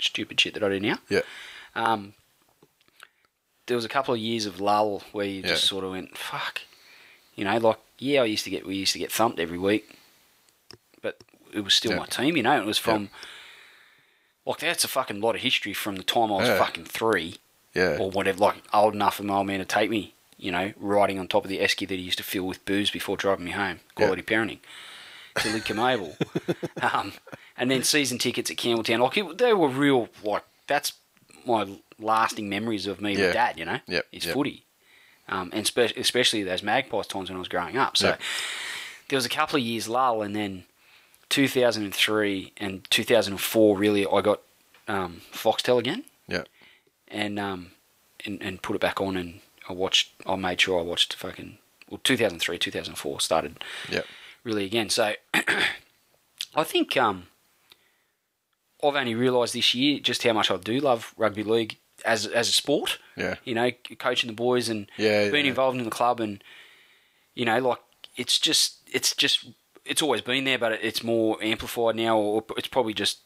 stupid 0.00 0.40
shit 0.40 0.54
that 0.54 0.62
I 0.62 0.68
do 0.68 0.80
now. 0.80 0.98
Yeah. 1.08 1.22
Um, 1.74 2.14
there 3.66 3.76
was 3.76 3.84
a 3.84 3.88
couple 3.88 4.14
of 4.14 4.20
years 4.20 4.46
of 4.46 4.60
lull 4.60 5.02
where 5.12 5.26
you 5.26 5.42
just 5.42 5.64
Yeah. 5.64 5.68
sort 5.68 5.84
of 5.84 5.90
went, 5.90 6.16
"Fuck," 6.16 6.62
you 7.34 7.44
know, 7.44 7.56
like 7.58 7.78
yeah, 7.98 8.22
I 8.22 8.26
used 8.26 8.44
to 8.44 8.50
get 8.50 8.66
we 8.66 8.76
used 8.76 8.92
to 8.92 8.98
get 8.98 9.12
thumped 9.12 9.38
every 9.40 9.58
week, 9.58 9.90
but 11.02 11.18
it 11.52 11.60
was 11.60 11.74
still 11.74 11.92
Yeah. 11.92 11.98
my 11.98 12.06
team, 12.06 12.36
you 12.36 12.42
know. 12.42 12.60
It 12.60 12.64
was 12.66 12.78
from 12.78 13.10
like 14.46 14.58
that's 14.60 14.84
a 14.84 14.88
fucking 14.88 15.20
lot 15.20 15.34
of 15.34 15.42
history 15.42 15.74
from 15.74 15.96
the 15.96 16.02
time 16.04 16.32
I 16.32 16.36
was 16.36 16.48
fucking 16.48 16.86
three 16.86 17.36
Yeah. 17.78 17.96
or 17.98 18.10
whatever, 18.10 18.38
like 18.38 18.56
old 18.72 18.94
enough 18.94 19.16
for 19.16 19.22
my 19.22 19.34
old 19.36 19.46
man 19.46 19.58
to 19.60 19.64
take 19.64 19.88
me, 19.90 20.14
you 20.36 20.50
know, 20.52 20.72
riding 20.78 21.18
on 21.18 21.28
top 21.28 21.44
of 21.44 21.48
the 21.48 21.58
esky 21.60 21.86
that 21.88 21.94
he 21.94 22.02
used 22.02 22.18
to 22.18 22.24
fill 22.24 22.44
with 22.44 22.64
booze 22.64 22.90
before 22.90 23.16
driving 23.16 23.44
me 23.44 23.52
home. 23.52 23.80
Quality 23.94 24.22
parenting. 24.22 24.58
To 25.36 25.48
Lidcombe 25.48 25.94
Oval. 25.94 26.16
um, 26.82 27.12
and 27.56 27.70
then 27.70 27.82
season 27.84 28.18
tickets 28.18 28.50
at 28.50 28.56
Campbelltown. 28.56 28.98
Like, 29.00 29.16
it, 29.18 29.38
they 29.38 29.52
were 29.54 29.68
real, 29.68 30.08
like, 30.24 30.42
that's 30.66 30.94
my 31.46 31.78
lasting 32.00 32.48
memories 32.48 32.86
of 32.88 33.00
me 33.00 33.12
Yeah. 33.14 33.26
with 33.26 33.32
dad, 33.34 33.58
you 33.58 33.64
know? 33.64 33.78
Yep, 33.86 34.06
Is 34.12 34.24
yep. 34.26 34.34
footy. 34.34 34.64
Um, 35.28 35.50
and 35.52 35.66
spe- 35.66 35.96
especially 35.96 36.42
those 36.42 36.62
Magpies 36.62 37.06
times 37.06 37.28
when 37.30 37.36
I 37.36 37.38
was 37.38 37.48
growing 37.48 37.76
up. 37.76 37.96
So 37.96 38.08
Yep. 38.08 38.20
there 39.08 39.16
was 39.16 39.26
a 39.26 39.28
couple 39.28 39.56
of 39.58 39.62
years 39.62 39.88
lull, 39.88 40.22
and 40.22 40.34
then 40.34 40.64
2003 41.28 42.52
and 42.56 42.84
2004, 42.90 43.76
really, 43.76 44.06
I 44.06 44.20
got 44.20 44.40
um, 44.88 45.20
Foxtel 45.32 45.78
again 45.78 45.98
Yeah. 45.98 46.07
And 47.10 47.38
um 47.38 47.72
and, 48.24 48.42
and 48.42 48.62
put 48.62 48.74
it 48.76 48.80
back 48.82 49.00
on 49.00 49.16
and 49.16 49.40
I 49.68 49.72
watched 49.72 50.10
I 50.26 50.36
made 50.36 50.60
sure 50.60 50.78
I 50.78 50.82
watched 50.82 51.14
fucking 51.14 51.58
well 51.90 52.00
2003 52.04 52.58
2004 52.58 53.20
started 53.20 53.62
Yeah. 53.90 54.02
really 54.44 54.64
again 54.64 54.90
so 54.90 55.14
I 56.54 56.64
think 56.64 56.96
um 56.96 57.28
I've 58.82 58.94
only 58.94 59.14
realised 59.14 59.54
this 59.54 59.74
year 59.74 59.98
just 59.98 60.22
how 60.22 60.32
much 60.32 60.50
I 60.50 60.56
do 60.56 60.78
love 60.80 61.14
rugby 61.16 61.42
league 61.42 61.78
as 62.04 62.26
as 62.26 62.48
a 62.48 62.52
sport 62.52 62.98
Yeah. 63.16 63.36
you 63.44 63.54
know 63.54 63.70
coaching 63.98 64.28
the 64.28 64.34
boys 64.34 64.68
and 64.68 64.90
Yeah. 64.96 65.30
being 65.30 65.44
yeah. 65.46 65.50
involved 65.50 65.78
in 65.78 65.84
the 65.84 65.90
club 65.90 66.20
and 66.20 66.42
you 67.34 67.44
know 67.44 67.58
like 67.58 67.78
it's 68.16 68.38
just 68.38 68.78
it's 68.92 69.14
just 69.14 69.46
it's 69.84 70.02
always 70.02 70.20
been 70.20 70.44
there 70.44 70.58
but 70.58 70.72
it's 70.72 71.02
more 71.02 71.38
amplified 71.42 71.96
now 71.96 72.18
or 72.18 72.44
it's 72.56 72.68
probably 72.68 72.94
just 72.94 73.18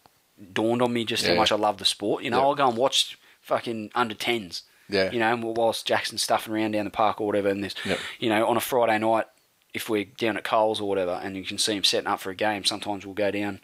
dawned 0.53 0.81
on 0.83 0.93
me 0.93 1.05
just 1.05 1.27
how 1.27 1.35
much 1.35 1.53
I 1.53 1.57
love 1.57 1.79
the 1.79 1.85
sport 1.85 2.23
you 2.25 2.31
know 2.31 2.39
Yeah. 2.39 2.45
I'll 2.45 2.55
go 2.55 2.69
and 2.69 2.77
watch 2.77 3.19
fucking 3.43 3.91
under 3.95 4.15
10s 4.15 4.63
Yeah. 4.89 5.11
you 5.11 5.19
know 5.19 5.33
and 5.33 5.43
whilst 5.45 5.87
Jackson's 5.87 6.23
stuffing 6.23 6.53
around 6.55 6.71
down 6.73 6.85
the 6.85 6.91
park 6.91 7.21
or 7.21 7.27
whatever 7.27 7.49
and 7.49 7.63
this 7.63 7.75
Yep. 7.85 7.99
you 8.19 8.29
know 8.29 8.47
on 8.47 8.57
a 8.57 8.61
Friday 8.61 8.99
night 8.99 9.27
if 9.75 9.89
we're 9.89 10.05
down 10.05 10.37
at 10.37 10.45
Coles 10.45 10.81
or 10.81 10.89
whatever 10.89 11.21
and 11.23 11.37
you 11.37 11.45
can 11.45 11.59
see 11.59 11.75
him 11.77 11.85
setting 11.85 12.07
up 12.07 12.21
for 12.21 12.31
a 12.31 12.35
game 12.35 12.65
sometimes 12.65 13.05
we'll 13.05 13.15
go 13.15 13.31
down 13.31 13.61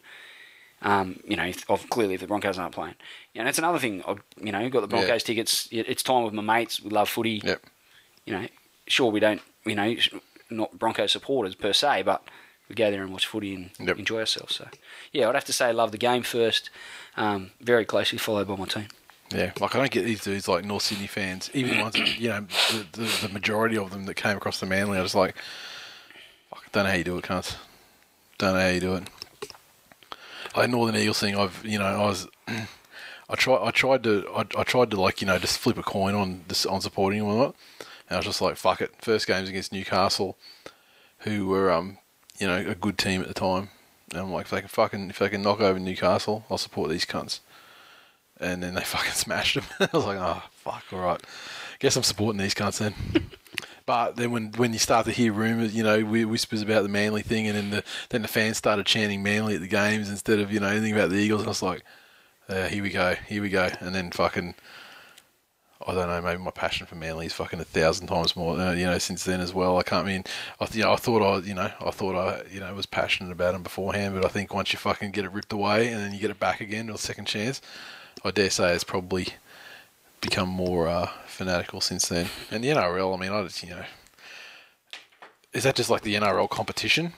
um, 0.81 1.19
you 1.27 1.35
know, 1.35 1.43
if, 1.43 1.69
of 1.69 1.89
clearly 1.89 2.13
if 2.13 2.21
the 2.21 2.27
Broncos 2.27 2.57
aren't 2.57 2.73
playing, 2.73 2.95
you 3.33 3.39
know, 3.41 3.43
that's 3.45 3.57
another 3.57 3.79
thing. 3.79 4.01
I, 4.07 4.15
you 4.41 4.53
know, 4.53 4.69
got 4.69 4.87
the 4.89 4.95
Yeah. 4.95 5.01
Broncos 5.03 5.23
tickets. 5.23 5.67
It's 5.71 6.01
time 6.03 6.23
with 6.23 6.33
my 6.33 6.41
mates. 6.41 6.81
We 6.81 6.89
love 6.89 7.09
footy 7.09 7.41
Yep. 7.43 7.61
you 8.25 8.31
know, 8.33 8.47
sure 8.87 9.11
we 9.11 9.19
don't, 9.19 9.41
you 9.65 9.75
know, 9.75 9.93
not 10.49 10.79
Broncos 10.79 11.11
supporters 11.11 11.53
per 11.55 11.73
se, 11.73 12.03
but 12.03 12.23
we 12.69 12.75
go 12.75 12.89
there 12.91 13.03
and 13.03 13.11
watch 13.11 13.25
footy 13.25 13.53
and 13.55 13.71
Yep. 13.77 13.99
enjoy 13.99 14.19
ourselves. 14.21 14.55
So, 14.55 14.69
yeah, 15.11 15.27
I'd 15.27 15.35
have 15.35 15.43
to 15.45 15.51
say 15.53 15.73
love 15.73 15.91
the 15.91 15.97
game 15.97 16.23
first, 16.23 16.69
um, 17.17 17.51
very 17.59 17.83
closely 17.83 18.17
followed 18.17 18.47
by 18.47 18.55
my 18.55 18.63
team. 18.65 18.87
Yeah, 19.31 19.51
like 19.59 19.75
I 19.75 19.79
don't 19.79 19.91
get 19.91 20.05
these 20.05 20.21
dudes 20.23 20.47
like 20.47 20.65
North 20.65 20.83
Sydney 20.83 21.05
fans, 21.05 21.51
even 21.53 21.79
ones 21.79 21.93
that, 21.93 22.19
you 22.19 22.29
know, 22.29 22.47
the, 22.71 22.85
the, 22.99 23.27
the 23.27 23.33
majority 23.33 23.77
of 23.77 23.91
them 23.91 24.05
that 24.05 24.15
came 24.15 24.35
across 24.35 24.59
the 24.59 24.65
Manly. 24.65 24.97
I 24.97 25.03
was 25.03 25.13
like, 25.13 25.35
fuck, 26.49 26.71
don't 26.71 26.85
know 26.85 26.89
how 26.89 26.97
you 26.97 27.03
do 27.03 27.17
it, 27.17 27.25
cunts. 27.25 27.55
Don't 28.39 28.55
know 28.55 28.61
how 28.61 28.69
you 28.69 28.79
do 28.79 28.95
it. 28.95 29.03
Like 30.57 30.71
Northern 30.71 30.95
Eagles 30.95 31.19
thing, 31.19 31.35
I've 31.35 31.63
you 31.63 31.77
know 31.77 31.85
I 31.85 32.05
was, 32.05 32.27
I 32.47 33.35
tried 33.35 33.67
I 33.67 33.69
tried 33.69 34.03
to 34.03 34.27
I, 34.35 34.45
I 34.57 34.63
tried 34.63 34.89
to 34.91 34.99
like 34.99 35.21
you 35.21 35.27
know 35.27 35.37
just 35.37 35.59
flip 35.59 35.77
a 35.77 35.83
coin 35.83 36.15
on 36.15 36.43
this 36.47 36.65
on 36.65 36.81
supporting 36.81 37.19
them 37.19 37.27
or 37.27 37.37
not, 37.37 37.55
and 38.09 38.15
I 38.15 38.17
was 38.17 38.25
just 38.25 38.41
like 38.41 38.55
fuck 38.55 38.81
it. 38.81 38.95
First 38.99 39.27
game's 39.27 39.47
against 39.47 39.71
Newcastle, 39.71 40.37
who 41.19 41.45
were 41.45 41.71
um 41.71 41.99
you 42.39 42.47
know 42.47 42.57
a 42.57 42.73
good 42.73 42.97
team 42.97 43.21
at 43.21 43.27
the 43.27 43.35
time, 43.35 43.69
and 44.11 44.21
I'm 44.21 44.31
like 44.31 44.45
if 44.45 44.51
they 44.51 44.61
can 44.61 44.69
fucking 44.69 45.11
if 45.11 45.19
they 45.19 45.29
can 45.29 45.43
knock 45.43 45.61
over 45.61 45.77
Newcastle, 45.77 46.45
I'll 46.49 46.57
support 46.57 46.89
these 46.89 47.05
cunts 47.05 47.41
and 48.39 48.63
then 48.63 48.73
they 48.73 48.81
fucking 48.85 49.11
smashed 49.11 49.57
him. 49.57 49.63
I 49.79 49.89
was 49.93 50.05
like, 50.05 50.17
oh 50.19 50.43
fuck, 50.51 50.83
all 50.91 50.99
right. 50.99 51.21
Guess 51.79 51.95
I'm 51.95 52.03
supporting 52.03 52.39
these 52.39 52.53
cunts 52.53 52.79
then. 52.79 52.93
but 53.85 54.15
then 54.15 54.31
when 54.31 54.51
when 54.53 54.73
you 54.73 54.79
start 54.79 55.05
to 55.05 55.11
hear 55.11 55.33
rumours, 55.33 55.75
you 55.75 55.83
know, 55.83 56.01
whispers 56.03 56.61
about 56.61 56.83
the 56.83 56.89
Manly 56.89 57.21
thing, 57.21 57.47
and 57.47 57.55
then 57.55 57.69
the 57.69 57.83
then 58.09 58.21
the 58.21 58.27
fans 58.27 58.57
started 58.57 58.85
chanting 58.85 59.23
Manly 59.23 59.55
at 59.55 59.61
the 59.61 59.67
games 59.67 60.09
instead 60.09 60.39
of 60.39 60.51
you 60.51 60.59
know 60.59 60.67
anything 60.67 60.93
about 60.93 61.09
the 61.09 61.17
Eagles, 61.17 61.41
and 61.41 61.47
I 61.47 61.51
was 61.51 61.63
like, 61.63 61.83
uh, 62.49 62.67
here 62.67 62.83
we 62.83 62.89
go, 62.89 63.15
here 63.27 63.41
we 63.41 63.49
go, 63.49 63.69
and 63.79 63.95
then 63.95 64.11
fucking. 64.11 64.55
I 65.87 65.93
don't 65.93 66.09
know. 66.09 66.21
Maybe 66.21 66.41
my 66.41 66.51
passion 66.51 66.85
for 66.85 66.95
Manly 66.95 67.27
is 67.27 67.33
fucking 67.33 67.57
a 67.57 67.63
thousand 67.63 68.07
times 68.07 68.35
more. 68.35 68.59
Uh, 68.59 68.73
you 68.73 68.85
know, 68.85 68.97
since 68.97 69.23
then 69.23 69.39
as 69.39 69.53
well. 69.53 69.77
I 69.77 69.83
can't 69.83 70.05
mean. 70.05 70.25
I 70.59 70.65
th- 70.65 70.75
you 70.75 70.83
know, 70.83 70.91
I 70.91 70.97
thought 70.97 71.21
I, 71.21 71.37
you 71.47 71.53
know, 71.53 71.71
I 71.79 71.91
thought 71.91 72.15
I, 72.15 72.43
you 72.51 72.59
know, 72.59 72.75
was 72.75 72.85
passionate 72.85 73.31
about 73.31 73.53
them 73.53 73.63
beforehand. 73.63 74.13
But 74.13 74.25
I 74.25 74.27
think 74.27 74.53
once 74.53 74.73
you 74.73 74.77
fucking 74.77 75.11
get 75.11 75.23
it 75.23 75.31
ripped 75.31 75.53
away 75.53 75.87
and 75.87 76.01
then 76.01 76.11
you 76.11 76.19
get 76.19 76.31
it 76.31 76.39
back 76.39 76.59
again 76.59 76.89
or 76.89 76.95
a 76.95 76.97
second 76.97 77.25
chance, 77.25 77.61
I 78.23 78.31
dare 78.31 78.49
say 78.49 78.73
it's 78.73 78.83
probably 78.83 79.27
become 80.21 80.49
more 80.49 80.87
uh, 80.87 81.09
fanatical 81.25 81.81
since 81.81 82.07
then. 82.07 82.27
And 82.51 82.63
the 82.63 82.69
NRL, 82.69 83.15
I 83.15 83.19
mean, 83.19 83.31
I 83.31 83.43
just, 83.43 83.63
you 83.63 83.69
know, 83.69 83.83
is 85.53 85.63
that 85.63 85.75
just 85.75 85.89
like 85.89 86.01
the 86.01 86.15
NRL 86.15 86.49
competition? 86.49 87.13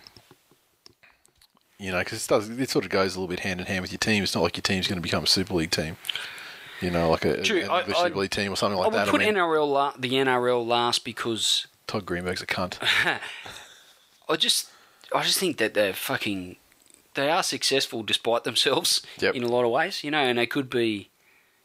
You 1.79 1.91
know, 1.91 1.99
because 1.99 2.23
it 2.23 2.29
does, 2.29 2.49
it 2.49 2.69
sort 2.69 2.85
of 2.85 2.91
goes 2.91 3.15
a 3.15 3.19
little 3.19 3.27
bit 3.27 3.39
hand 3.39 3.59
in 3.59 3.65
hand 3.65 3.81
with 3.81 3.91
your 3.91 3.97
team. 3.99 4.21
It's 4.23 4.35
not 4.35 4.43
like 4.43 4.55
your 4.55 4.61
team's 4.61 4.87
going 4.87 4.97
to 4.97 5.01
become 5.01 5.23
a 5.23 5.27
Super 5.27 5.55
League 5.55 5.71
team. 5.71 5.97
You 6.79 6.91
know, 6.91 7.09
like 7.09 7.25
a, 7.25 7.41
True, 7.41 7.61
a, 7.63 7.67
I- 7.67 7.81
a 7.81 7.95
Super 7.95 8.19
League 8.19 8.29
team 8.31 8.51
or 8.53 8.55
something 8.55 8.77
I 8.77 8.81
like 8.83 8.91
would 8.91 8.99
that. 8.99 9.07
put 9.07 9.21
I 9.21 9.25
mean, 9.25 9.35
NRL 9.35 9.71
la- 9.71 9.93
the 9.97 10.11
NRL 10.13 10.65
last 10.65 11.03
because 11.03 11.65
Todd 11.87 12.05
Greenberg's 12.05 12.41
a 12.43 12.47
cunt. 12.47 12.77
I 14.29 14.35
just 14.35 14.69
I 15.13 15.23
just 15.23 15.39
think 15.39 15.57
that 15.57 15.73
they're 15.73 15.93
fucking 15.93 16.55
they 17.15 17.29
are 17.29 17.43
successful 17.43 18.03
despite 18.03 18.43
themselves 18.43 19.01
Yep. 19.19 19.35
in 19.35 19.43
a 19.43 19.47
lot 19.47 19.65
of 19.65 19.71
ways, 19.71 20.03
you 20.03 20.11
know, 20.11 20.19
and 20.23 20.37
they 20.39 20.47
could 20.47 20.69
be 20.69 21.09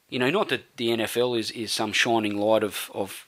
you 0.08 0.20
know, 0.20 0.30
not 0.30 0.48
that 0.50 0.76
the 0.76 0.88
NFL 0.90 1.36
is, 1.36 1.50
is 1.50 1.72
some 1.72 1.92
shining 1.92 2.36
light 2.36 2.62
of 2.62 2.90
of 2.94 3.26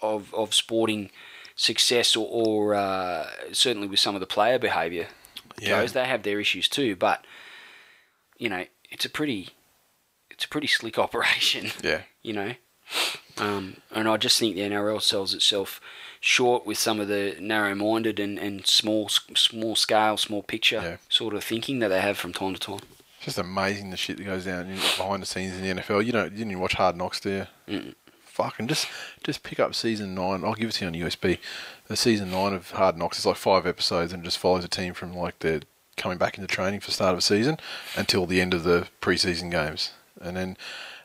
of, 0.00 0.32
of 0.34 0.54
sporting 0.54 1.10
success 1.56 2.14
or, 2.14 2.28
or 2.30 2.74
uh, 2.74 3.26
certainly 3.52 3.88
with 3.88 3.98
some 3.98 4.14
of 4.14 4.20
the 4.20 4.26
player 4.26 4.58
behaviour 4.58 5.08
Yeah. 5.58 5.80
goes. 5.80 5.92
They 5.92 6.04
have 6.06 6.22
their 6.22 6.38
issues 6.40 6.68
too, 6.68 6.94
but 6.94 7.24
you 8.38 8.48
know, 8.48 8.64
it's 8.90 9.04
a 9.04 9.10
pretty 9.10 9.50
it's 10.30 10.44
a 10.44 10.48
pretty 10.48 10.68
slick 10.68 10.98
operation 11.06 11.72
Yeah. 11.82 12.02
you 12.22 12.32
know. 12.32 12.52
Um, 13.38 13.78
and 13.90 14.08
I 14.08 14.16
just 14.16 14.38
think 14.38 14.54
the 14.54 14.62
NRL 14.62 15.02
sells 15.02 15.34
itself 15.34 15.80
short 16.20 16.66
with 16.66 16.78
some 16.78 17.00
of 17.00 17.08
the 17.08 17.36
narrow-minded 17.40 18.18
and, 18.20 18.38
and 18.38 18.66
small 18.66 19.08
small 19.08 19.76
scale, 19.76 20.16
small 20.16 20.42
picture 20.42 20.80
Yeah. 20.82 20.96
sort 21.08 21.34
of 21.34 21.44
thinking 21.44 21.78
that 21.80 21.88
they 21.88 22.00
have 22.00 22.18
from 22.18 22.32
time 22.32 22.54
to 22.54 22.60
time. 22.60 22.80
It's 23.16 23.24
just 23.26 23.38
amazing 23.38 23.90
the 23.90 23.96
shit 23.96 24.16
that 24.18 24.24
goes 24.24 24.44
down 24.44 24.66
behind 24.96 25.22
the 25.22 25.26
scenes 25.26 25.54
in 25.56 25.62
the 25.62 25.82
NFL. 25.82 26.04
You 26.04 26.12
know, 26.12 26.24
you 26.24 26.30
didn't 26.30 26.50
even 26.50 26.60
watch 26.60 26.74
Hard 26.74 26.96
Knocks, 26.96 27.20
do 27.20 27.30
you? 27.30 27.46
Mm-mm. 27.68 27.94
Fucking 28.24 28.68
just 28.68 28.86
just 29.24 29.42
pick 29.42 29.58
up 29.58 29.74
season 29.74 30.14
nine. 30.14 30.44
I'll 30.44 30.54
give 30.54 30.68
it 30.68 30.72
to 30.74 30.84
you 30.84 30.88
on 31.04 31.10
USB. 31.10 31.38
The 31.88 31.96
season 31.96 32.30
nine 32.30 32.52
of 32.52 32.70
Hard 32.70 32.96
Knocks 32.96 33.18
is 33.18 33.26
like 33.26 33.36
five 33.36 33.66
episodes 33.66 34.12
and 34.12 34.22
just 34.22 34.38
follows 34.38 34.64
a 34.64 34.68
team 34.68 34.94
from 34.94 35.12
like 35.16 35.40
they're 35.40 35.62
coming 35.96 36.18
back 36.18 36.38
into 36.38 36.46
training 36.46 36.78
for 36.78 36.92
start 36.92 37.12
of 37.14 37.18
a 37.18 37.22
season 37.22 37.58
until 37.96 38.26
the 38.26 38.40
end 38.40 38.54
of 38.54 38.62
the 38.62 38.86
preseason 39.00 39.50
games, 39.50 39.90
and 40.20 40.36
then 40.36 40.56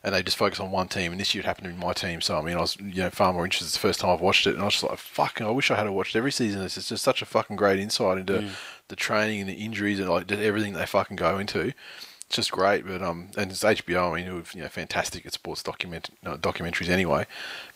and 0.03 0.13
they 0.13 0.23
just 0.23 0.37
focus 0.37 0.59
on 0.59 0.71
one 0.71 0.87
team. 0.87 1.11
And 1.11 1.21
this 1.21 1.33
year 1.33 1.43
it 1.43 1.45
happened 1.45 1.67
to 1.67 1.73
be 1.73 1.85
my 1.85 1.93
team, 1.93 2.21
so 2.21 2.37
I 2.37 2.41
mean 2.41 2.57
I 2.57 2.61
was 2.61 2.77
you 2.79 3.03
know 3.03 3.09
far 3.09 3.33
more 3.33 3.45
interested. 3.45 3.65
It's 3.65 3.73
the 3.73 3.79
first 3.79 3.99
time 3.99 4.11
I've 4.11 4.21
watched 4.21 4.47
it, 4.47 4.53
and 4.53 4.61
I 4.61 4.65
was 4.65 4.75
just 4.75 4.83
like, 4.83 4.97
fucking, 4.97 5.45
I 5.45 5.51
wish 5.51 5.71
I 5.71 5.75
had 5.75 5.89
watched 5.89 6.15
every 6.15 6.31
season. 6.31 6.61
This 6.61 6.77
It's 6.77 6.89
just 6.89 7.03
such 7.03 7.21
a 7.21 7.25
fucking 7.25 7.55
great 7.55 7.79
insight 7.79 8.17
into 8.17 8.49
the 8.87 8.95
training 8.95 9.41
and 9.41 9.49
the 9.49 9.53
injuries 9.53 9.99
and 9.99 10.09
like 10.09 10.31
everything 10.31 10.73
they 10.73 10.85
fucking 10.85 11.15
go 11.15 11.39
into 11.39 11.73
it's 12.33 12.47
just 12.47 12.51
great. 12.51 12.85
But 12.85 13.01
um, 13.01 13.29
and 13.37 13.51
it's 13.51 13.63
HBO. 13.63 14.11
I 14.11 14.15
mean, 14.15 14.43
you 14.53 14.61
know, 14.61 14.67
fantastic 14.67 15.25
at 15.25 15.33
sports 15.33 15.61
document 15.61 16.09
no, 16.23 16.35
documentaries 16.35 16.89
anyway. 16.89 17.27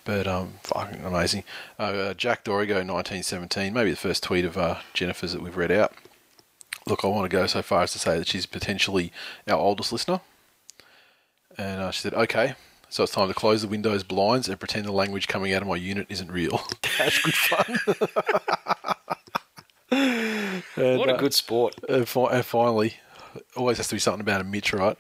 But 0.04 0.28
um, 0.28 0.56
fucking 0.64 1.04
amazing. 1.04 1.44
Uh, 1.78 1.84
uh, 1.84 2.14
Jack 2.14 2.44
Dorigo, 2.44 2.76
1917, 2.76 3.74
maybe 3.74 3.92
the 3.92 3.98
first 3.98 4.24
tweet 4.24 4.46
of 4.46 4.58
uh, 4.58 4.80
Jennifer's 4.94 5.34
that 5.34 5.42
we've 5.42 5.58
read 5.58 5.72
out. 5.72 5.94
Look, 6.88 7.04
I 7.04 7.08
want 7.08 7.30
to 7.30 7.38
go 7.38 7.46
so 7.46 7.62
far 7.62 7.84
as 7.84 7.92
to 7.92 8.00
say 8.00 8.18
that 8.18 8.28
she's 8.28 8.46
potentially 8.46 9.12
our 9.48 9.58
oldest 9.58 9.92
listener. 9.92 10.22
And 11.58 11.82
uh, 11.82 11.92
she 11.92 12.02
said, 12.02 12.14
"Okay, 12.14 12.54
so 12.90 13.04
it's 13.04 13.12
time 13.12 13.28
to 13.28 13.34
close 13.34 13.62
the 13.62 13.68
windows 13.68 14.04
blinds 14.04 14.48
and 14.48 14.60
pretend 14.60 14.86
the 14.86 14.92
language 14.92 15.28
coming 15.28 15.54
out 15.54 15.62
of 15.62 15.68
my 15.68 15.76
unit 15.76 16.08
isn't 16.10 16.32
real. 16.32 16.62
That's 16.98 17.20
good 17.20 17.34
fun. 17.34 17.80
and, 19.92 20.64
What 21.00 21.10
a 21.10 21.16
uh, 21.16 21.18
good 21.18 21.34
sport. 21.34 21.76
and, 21.90 22.08
fi- 22.08 22.32
and 22.32 22.46
finally, 22.46 22.96
always 23.56 23.78
has 23.78 23.88
to 23.90 23.96
be 23.96 24.00
something 24.00 24.22
about 24.22 24.42
a 24.42 24.44
Mitch, 24.44 24.74
right? 24.74 24.98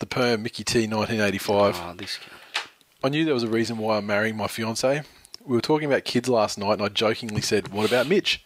The 0.00 0.06
perm, 0.06 0.42
Mickey 0.42 0.64
T, 0.64 0.80
1985. 0.86 1.80
Oh, 1.80 1.94
this. 1.94 2.18
I 3.02 3.08
knew 3.10 3.24
there 3.24 3.34
was 3.34 3.42
a 3.42 3.48
reason 3.48 3.78
why 3.78 3.98
I'm 3.98 4.06
marrying 4.06 4.36
my 4.36 4.48
fiance. 4.48 5.02
We 5.44 5.54
were 5.56 5.62
talking 5.62 5.86
about 5.86 6.04
kids 6.04 6.28
last 6.28 6.58
night, 6.58 6.74
and 6.74 6.82
I 6.82 6.88
jokingly 6.88 7.42
said, 7.42 7.68
"What 7.68 7.86
about 7.86 8.08
Mitch?" 8.08 8.44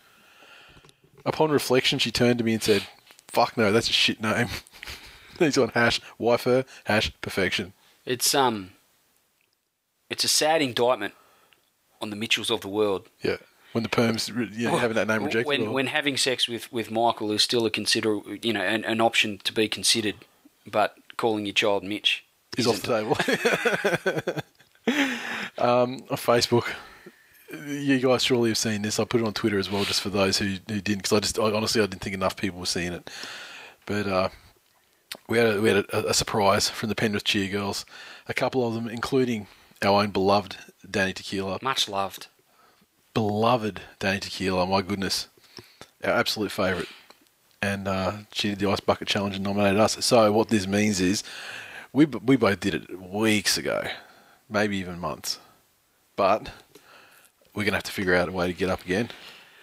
Upon 1.24 1.50
reflection, 1.50 1.98
she 1.98 2.10
turned 2.10 2.38
to 2.38 2.44
me 2.44 2.54
and 2.54 2.62
said, 2.62 2.82
"Fuck 3.28 3.56
no, 3.56 3.72
that's 3.72 3.88
a 3.88 3.92
shit 3.92 4.20
name." 4.20 4.48
He's 5.46 5.58
on 5.58 5.70
hash 5.70 6.00
wife 6.18 6.46
hash 6.84 7.12
perfection. 7.20 7.72
It's 8.04 8.34
um. 8.34 8.72
It's 10.10 10.24
a 10.24 10.28
sad 10.28 10.62
indictment 10.62 11.12
on 12.00 12.10
the 12.10 12.16
Mitchells 12.16 12.50
of 12.50 12.62
the 12.62 12.68
world. 12.68 13.08
Yeah, 13.22 13.36
when 13.72 13.82
the 13.82 13.90
perms 13.90 14.28
you 14.56 14.68
know, 14.68 14.78
having 14.78 14.94
that 14.94 15.06
name 15.06 15.24
rejected. 15.24 15.46
When 15.46 15.66
or- 15.68 15.72
when 15.72 15.86
having 15.88 16.16
sex 16.16 16.48
with, 16.48 16.72
with 16.72 16.90
Michael 16.90 17.30
is 17.32 17.42
still 17.42 17.66
a 17.66 17.70
consider 17.70 18.18
you 18.42 18.52
know 18.52 18.62
an, 18.62 18.84
an 18.84 19.00
option 19.00 19.38
to 19.44 19.52
be 19.52 19.68
considered, 19.68 20.16
but 20.66 20.96
calling 21.16 21.44
your 21.46 21.52
child 21.52 21.84
Mitch 21.84 22.24
is 22.56 22.66
off 22.66 22.80
the 22.82 22.88
table. 22.88 24.42
um, 25.58 26.02
on 26.10 26.16
Facebook, 26.16 26.72
you 27.66 27.98
guys 27.98 28.24
surely 28.24 28.50
have 28.50 28.58
seen 28.58 28.82
this. 28.82 28.98
I 28.98 29.04
put 29.04 29.20
it 29.20 29.26
on 29.26 29.34
Twitter 29.34 29.58
as 29.58 29.70
well, 29.70 29.84
just 29.84 30.00
for 30.00 30.10
those 30.10 30.38
who, 30.38 30.56
who 30.68 30.80
didn't, 30.80 30.98
because 30.98 31.12
I 31.12 31.20
just 31.20 31.38
I, 31.38 31.52
honestly 31.52 31.82
I 31.82 31.86
didn't 31.86 32.02
think 32.02 32.14
enough 32.14 32.36
people 32.36 32.60
were 32.60 32.66
seeing 32.66 32.92
it. 32.92 33.10
But 33.86 34.06
uh, 34.06 34.28
we 35.28 35.38
had 35.38 35.56
a, 35.56 35.60
we 35.60 35.68
had 35.68 35.78
a, 35.86 36.08
a 36.10 36.14
surprise 36.14 36.68
from 36.68 36.88
the 36.88 36.94
Penrith 36.94 37.24
cheer 37.24 37.48
girls. 37.50 37.84
A 38.28 38.34
couple 38.34 38.66
of 38.66 38.74
them, 38.74 38.88
including 38.88 39.46
our 39.82 40.02
own 40.02 40.10
beloved 40.10 40.56
Danny 40.88 41.12
Tequila, 41.12 41.58
much 41.62 41.88
loved. 41.88 42.26
beloved 43.14 43.80
Danny 43.98 44.20
Tequila. 44.20 44.66
My 44.66 44.82
goodness, 44.82 45.28
our 46.04 46.12
absolute 46.12 46.50
favourite. 46.52 46.88
And 47.60 47.88
uh, 47.88 48.12
she 48.32 48.50
did 48.50 48.60
the 48.60 48.70
ice 48.70 48.80
bucket 48.80 49.08
challenge 49.08 49.34
and 49.34 49.44
nominated 49.44 49.80
us. 49.80 50.04
So 50.04 50.30
what 50.30 50.48
this 50.48 50.66
means 50.66 51.00
is, 51.00 51.24
we 51.92 52.04
we 52.04 52.36
both 52.36 52.60
did 52.60 52.74
it 52.74 53.00
weeks 53.00 53.58
ago, 53.58 53.82
maybe 54.48 54.76
even 54.76 54.98
months, 54.98 55.40
but 56.14 56.50
we're 57.54 57.64
gonna 57.64 57.78
have 57.78 57.82
to 57.84 57.92
figure 57.92 58.14
out 58.14 58.28
a 58.28 58.32
way 58.32 58.46
to 58.46 58.52
get 58.52 58.68
up 58.68 58.84
again 58.84 59.10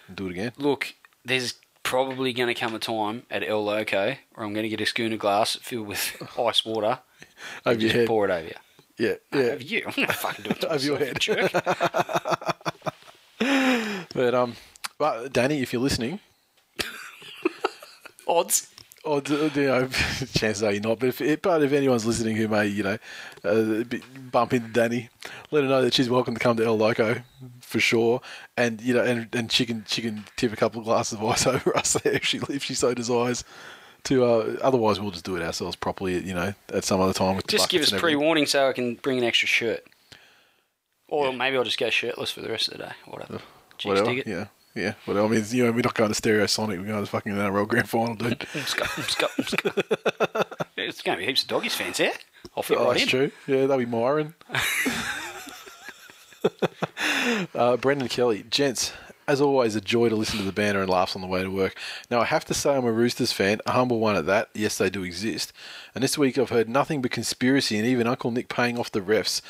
and 0.08 0.18
do 0.18 0.28
it 0.28 0.32
again. 0.32 0.52
Look, 0.58 0.94
there's 1.24 1.54
probably 1.86 2.34
going 2.34 2.54
to 2.54 2.60
come 2.60 2.76
a 2.76 2.80
time 2.80 3.24
at 3.32 3.48
El 3.48 3.64
Loco 3.64 4.16
where 4.34 4.46
I'm 4.46 4.54
going 4.54 4.64
to 4.64 4.70
get 4.70 4.82
a 4.82 4.86
schooner 4.86 5.16
glass 5.18 5.56
filled 5.62 5.88
with 5.88 6.22
ice 6.40 6.66
water 6.66 7.00
Over 7.66 7.74
and 7.74 7.82
your 7.82 7.92
head, 7.94 8.08
pour 8.08 8.28
it 8.28 8.32
over 8.32 8.48
you. 8.48 8.54
yeah, 8.98 9.14
yeah. 9.34 9.40
Over 9.52 9.64
you. 9.64 9.84
I'm 9.88 9.94
going 9.94 10.08
to 10.08 10.14
fucking 10.14 10.44
do 10.44 10.50
it 10.52 10.62
to 10.62 10.74
Over 10.74 10.86
your 10.86 10.98
head. 10.98 11.20
jerk. 11.20 11.52
But 14.14 14.34
um, 14.34 14.56
but 14.98 15.34
Danny, 15.34 15.62
if 15.62 15.74
you're 15.74 15.82
listening, 15.82 16.20
Odds. 18.28 18.68
Odds, 19.06 19.30
do 19.30 19.50
you 19.54 19.68
know, 19.68 19.88
chances 20.34 20.64
are 20.64 20.72
you're 20.72 20.82
not. 20.82 21.00
But 21.00 21.20
if, 21.22 21.42
but 21.42 21.62
if 21.62 21.74
anyone's 21.74 22.06
listening 22.06 22.38
who 22.38 22.48
may, 22.48 22.66
you 22.68 22.82
know, 22.84 22.98
uh, 23.44 23.84
bump 24.32 24.54
into 24.54 24.70
Danny, 24.70 25.10
let 25.52 25.64
her 25.64 25.70
know 25.70 25.82
that 25.84 25.94
she's 25.94 26.10
welcome 26.10 26.34
to 26.34 26.40
come 26.40 26.58
to 26.58 26.66
El 26.66 26.78
Loco 26.78 27.18
for 27.76 27.82
sure. 27.82 28.22
And 28.56 28.82
you 28.82 28.94
know, 28.94 29.04
and, 29.04 29.28
and 29.36 29.52
she 29.52 29.66
can 29.66 29.84
she 29.88 30.02
can 30.02 30.24
tip 30.38 30.54
a 30.54 30.56
couple 30.56 30.80
of 30.80 30.86
glasses 30.86 31.20
of 31.20 31.24
ice 31.26 31.46
over 31.54 31.76
us 31.78 31.94
there 31.94 32.14
if 32.14 32.26
she 32.26 32.40
if 32.50 32.64
she 32.64 32.74
so 32.74 32.94
desires. 32.94 33.44
To 34.06 34.24
uh, 34.24 34.58
otherwise, 34.62 35.00
we'll 35.00 35.12
just 35.12 35.26
do 35.26 35.36
it 35.36 35.42
ourselves 35.42 35.76
properly. 35.76 36.20
You 36.24 36.34
know, 36.36 36.54
at 36.72 36.84
some 36.84 37.02
other 37.02 37.12
time. 37.14 37.36
With 37.36 37.48
Just 37.48 37.70
give 37.70 37.82
us 37.82 37.90
pre 37.90 37.98
everything. 37.98 38.20
warning 38.20 38.46
so 38.46 38.70
I 38.70 38.74
can 38.74 38.96
bring 38.96 39.18
an 39.18 39.24
extra 39.24 39.48
shirt. 39.48 39.84
Or 41.08 41.34
maybe 41.34 41.58
I'll 41.58 41.64
just 41.64 41.78
go 41.80 41.90
shirtless 41.90 42.32
for 42.32 42.42
the 42.42 42.50
rest 42.50 42.68
of 42.70 42.78
the 42.78 42.86
day. 42.86 42.92
Whatever. 43.06 43.40
Chicks 43.78 43.86
Whatever. 43.86 44.06
dig 44.10 44.20
it. 44.20 44.28
Yeah, 44.28 44.46
yeah. 44.76 44.94
Whatever. 45.06 45.28
I 45.28 45.30
mean, 45.30 45.44
you 45.50 45.66
know, 45.66 45.72
we're 45.72 45.82
not 45.82 45.94
going 45.96 46.12
to 46.14 46.20
Stereosonic. 46.22 46.78
We're 46.80 46.86
going 46.86 47.04
to 47.04 47.10
fucking 47.10 47.34
NRL 47.34 47.68
Grand 47.68 47.90
Final, 47.90 48.16
dude. 48.16 48.46
It's 48.54 48.74
going 51.02 51.18
to 51.18 51.18
be 51.18 51.26
heaps 51.26 51.42
of 51.44 51.48
doggies 51.48 51.76
fans 51.76 51.98
there. 51.98 52.14
I'll 52.56 52.64
fit 52.64 52.78
Oh, 52.78 52.86
right 52.86 52.92
that's 53.00 53.04
in. 53.04 53.10
true. 53.10 53.32
Yeah, 53.48 53.62
that'll 53.62 53.78
be 53.78 53.86
Myron. 53.86 54.34
uh, 57.56 57.78
Brendan 57.78 58.08
Kelly, 58.08 58.44
gents. 58.50 58.94
As 59.28 59.42
always, 59.42 59.76
a 59.76 59.82
joy 59.82 60.10
to 60.10 60.16
listen 60.16 60.38
to 60.38 60.46
the 60.46 60.52
banter 60.52 60.82
and 60.82 60.90
laughs 60.90 61.16
on 61.16 61.22
the 61.24 61.28
way 61.28 61.42
to 61.42 61.50
work. 61.50 61.76
Now, 62.12 62.22
I 62.22 62.26
have 62.26 62.46
to 62.46 62.54
say, 62.54 62.76
I'm 62.76 62.86
a 62.86 62.92
Roosters 62.92 63.32
fan, 63.32 63.60
a 63.66 63.72
humble 63.72 64.00
one 64.00 64.16
at 64.16 64.28
that. 64.28 64.50
Yes, 64.54 64.78
they 64.78 64.92
do 64.92 65.02
exist. 65.02 65.52
And 65.96 66.04
this 66.04 66.18
week, 66.18 66.38
I've 66.38 66.50
heard 66.50 66.68
nothing 66.68 67.02
but 67.02 67.12
conspiracy 67.12 67.78
and 67.78 67.88
even 67.88 68.06
Uncle 68.06 68.30
Nick 68.30 68.50
paying 68.50 68.78
off 68.78 68.92
the 68.92 69.00
refs. 69.00 69.42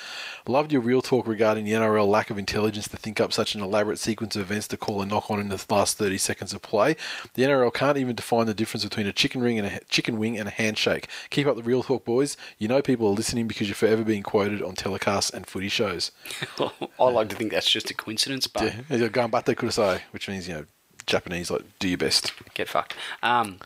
Loved 0.48 0.72
your 0.72 0.80
real 0.82 1.02
talk 1.02 1.26
regarding 1.26 1.66
the 1.66 1.72
NRL 1.72 2.08
lack 2.08 2.30
of 2.30 2.38
intelligence 2.38 2.88
to 2.90 2.98
think 2.98 3.20
up 3.20 3.34
such 3.34 3.56
an 3.56 3.62
elaborate 3.62 3.98
sequence 3.98 4.36
of 4.36 4.44
events 4.44 4.68
to 4.68 4.78
call 4.78 5.02
a 5.02 5.08
knock 5.08 5.32
on 5.32 5.40
in 5.40 5.50
the 5.50 5.66
last 5.72 5.98
30 5.98 6.20
seconds 6.20 6.54
of 6.54 6.62
play. 6.62 6.96
The 7.34 7.42
NRL 7.42 7.74
can't 7.74 7.98
even 7.98 8.16
define 8.16 8.46
the 8.46 8.54
difference 8.54 8.84
between 8.84 9.08
a 9.08 9.12
chicken 9.12 9.42
ring 9.42 9.58
and 9.58 9.68
a 9.68 9.80
chicken 9.90 10.20
wing 10.20 10.38
and 10.38 10.48
a 10.48 10.52
handshake. 10.52 11.08
Keep 11.32 11.48
up 11.48 11.56
the 11.56 11.64
real 11.64 11.82
talk, 11.82 12.06
boys. 12.06 12.38
You 12.60 12.68
know 12.68 12.82
people 12.84 13.08
are 13.08 13.14
listening 13.14 13.48
because 13.48 13.68
you're 13.68 13.74
forever 13.76 14.04
being 14.04 14.22
quoted 14.22 14.62
on 14.62 14.76
telecasts 14.76 15.34
and 15.34 15.48
footy 15.48 15.70
shows. 15.70 16.12
I 17.00 17.04
like 17.06 17.30
to 17.30 17.36
think 17.36 17.52
that's 17.54 17.70
just 17.72 17.90
a 17.90 17.96
coincidence, 17.96 18.46
but 18.46 18.66
Yeah, 18.66 19.08
ganbatte 19.08 19.56
kudasai, 19.56 20.02
which 20.12 20.30
means 20.30 20.48
you 20.48 20.54
know 20.54 20.66
Japanese 21.08 21.50
like 21.50 21.64
do 21.80 21.88
your 21.88 21.98
best. 21.98 22.34
get 22.54 22.68
fucked. 22.70 22.94
Um, 23.24 23.60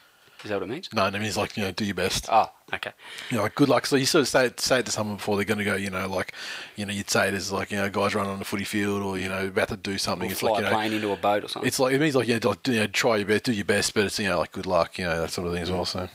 is 0.43 0.49
that 0.49 0.55
what 0.55 0.63
it 0.63 0.71
means? 0.71 0.89
No, 0.93 1.05
it 1.05 1.13
means 1.13 1.35
like 1.35 1.57
you 1.57 1.63
know 1.63 1.71
do 1.71 1.83
your 1.83 1.95
best. 1.95 2.27
Oh, 2.31 2.49
okay. 2.73 2.91
You 3.29 3.37
know, 3.37 3.43
like 3.43 3.55
good 3.55 3.67
luck. 3.67 3.85
So 3.85 3.97
you 3.97 4.05
sort 4.05 4.21
of 4.21 4.27
say 4.27 4.45
it, 4.45 4.59
say 4.59 4.79
it 4.79 4.85
to 4.85 4.91
someone 4.91 5.17
before 5.17 5.35
they're 5.35 5.45
going 5.45 5.57
to 5.57 5.65
go. 5.65 5.75
You 5.75 5.89
know, 5.89 6.07
like 6.07 6.33
you 6.77 6.85
know 6.85 6.93
you'd 6.93 7.09
say 7.09 7.27
it 7.27 7.33
as 7.33 7.51
like 7.51 7.71
you 7.71 7.77
know 7.77 7.89
guys 7.89 8.15
running 8.15 8.31
on 8.31 8.39
the 8.39 8.45
footy 8.45 8.63
field 8.63 9.03
or 9.03 9.17
you 9.17 9.27
know 9.27 9.47
about 9.47 9.67
to 9.69 9.77
do 9.77 9.97
something. 9.97 10.29
Or 10.29 10.31
it's 10.31 10.39
fly 10.39 10.51
like 10.51 10.61
you 10.61 10.67
a 10.67 10.69
know. 10.69 10.75
plane 10.75 10.93
into 10.93 11.11
a 11.11 11.17
boat 11.17 11.43
or 11.43 11.47
something. 11.49 11.67
It's 11.67 11.79
like 11.79 11.93
it 11.93 11.99
means 11.99 12.15
like 12.15 12.27
yeah, 12.27 12.39
like, 12.41 12.67
you 12.67 12.75
know, 12.75 12.87
try 12.87 13.17
your 13.17 13.27
best, 13.27 13.43
do 13.43 13.51
your 13.51 13.65
best, 13.65 13.93
but 13.93 14.05
it's 14.05 14.19
you 14.19 14.29
know 14.29 14.39
like 14.39 14.51
good 14.51 14.65
luck, 14.65 14.97
you 14.97 15.05
know 15.05 15.21
that 15.21 15.31
sort 15.31 15.47
of 15.47 15.53
thing 15.53 15.63
as 15.63 15.71
well. 15.71 15.85
So 15.85 16.07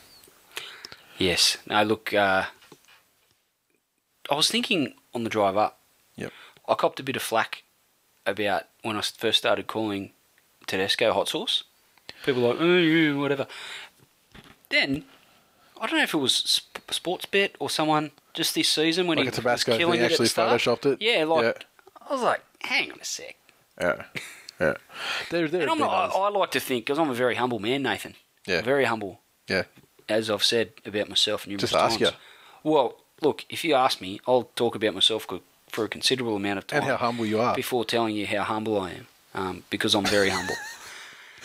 Yes. 1.18 1.58
Now 1.66 1.82
look, 1.82 2.12
uh, 2.12 2.44
I 4.30 4.34
was 4.34 4.48
thinking 4.48 4.94
on 5.12 5.24
the 5.24 5.30
drive 5.30 5.56
up, 5.56 5.80
yep, 6.16 6.32
I 6.68 6.74
copped 6.74 6.98
a 7.00 7.02
bit 7.02 7.16
of 7.16 7.22
flack 7.22 7.62
about 8.26 8.64
when 8.82 8.96
I 8.96 9.02
first 9.02 9.38
started 9.38 9.66
calling 9.66 10.12
Tedesco 10.66 11.12
hot 11.12 11.28
sauce. 11.28 11.64
People 12.24 12.42
were 12.42 12.54
like, 12.54 12.58
oh, 12.60 13.18
whatever. 13.18 13.46
Then, 14.70 15.04
I 15.80 15.86
don't 15.86 15.96
know 15.98 16.02
if 16.04 16.14
it 16.14 16.18
was 16.18 16.34
sp- 16.34 16.82
sports 16.90 17.26
bet 17.26 17.54
or 17.58 17.70
someone 17.70 18.10
just 18.32 18.54
this 18.54 18.68
season 18.68 19.06
when 19.06 19.18
Like 19.18 19.26
he 19.26 19.28
a 19.28 19.32
Tabasco 19.32 19.72
was 19.72 19.78
killing 19.78 19.92
thing, 19.94 20.00
it 20.02 20.04
at 20.06 20.10
actually 20.12 20.24
the 20.26 20.30
start. 20.30 20.60
photoshopped 20.60 20.86
it? 20.92 21.02
Yeah, 21.02 21.24
like 21.24 21.44
Yeah. 21.44 21.52
I 22.08 22.12
was 22.12 22.22
like, 22.22 22.42
hang 22.60 22.90
on 22.92 22.98
a 23.00 23.04
sec. 23.04 23.36
yeah, 23.80 24.02
yeah. 24.60 24.74
They're 25.30 25.48
they're 25.48 25.62
And 25.62 25.70
I'm 25.70 25.78
not. 25.78 26.14
I, 26.14 26.18
I 26.18 26.28
like 26.30 26.50
to 26.52 26.60
think 26.60 26.84
because 26.86 26.98
I'm 26.98 27.10
a 27.10 27.14
very 27.14 27.34
humble 27.36 27.58
man, 27.60 27.82
Nathan. 27.82 28.14
Yeah. 28.46 28.60
Very 28.62 28.84
humble, 28.84 29.20
yeah. 29.48 29.64
as 30.08 30.28
I've 30.30 30.44
said 30.44 30.72
about 30.84 31.08
myself 31.08 31.46
numerous 31.46 31.62
Just 31.70 31.74
ask 31.74 31.98
times. 31.98 32.12
you. 32.12 32.70
Well, 32.70 32.96
look, 33.22 33.44
if 33.48 33.64
you 33.64 33.74
ask 33.74 34.00
me, 34.00 34.20
I'll 34.26 34.44
talk 34.54 34.74
about 34.74 34.92
myself 34.94 35.26
for 35.70 35.84
a 35.84 35.88
considerable 35.88 36.36
amount 36.36 36.58
of 36.58 36.66
time. 36.66 36.80
And 36.82 36.90
how 36.90 36.96
humble 36.96 37.24
you 37.26 37.40
are. 37.40 37.54
Before 37.54 37.84
telling 37.84 38.14
you 38.14 38.26
how 38.26 38.42
humble 38.42 38.78
I 38.80 38.90
am, 38.92 39.06
um, 39.34 39.64
because 39.70 39.94
I'm 39.94 40.04
very 40.06 40.30
humble. 40.30 40.54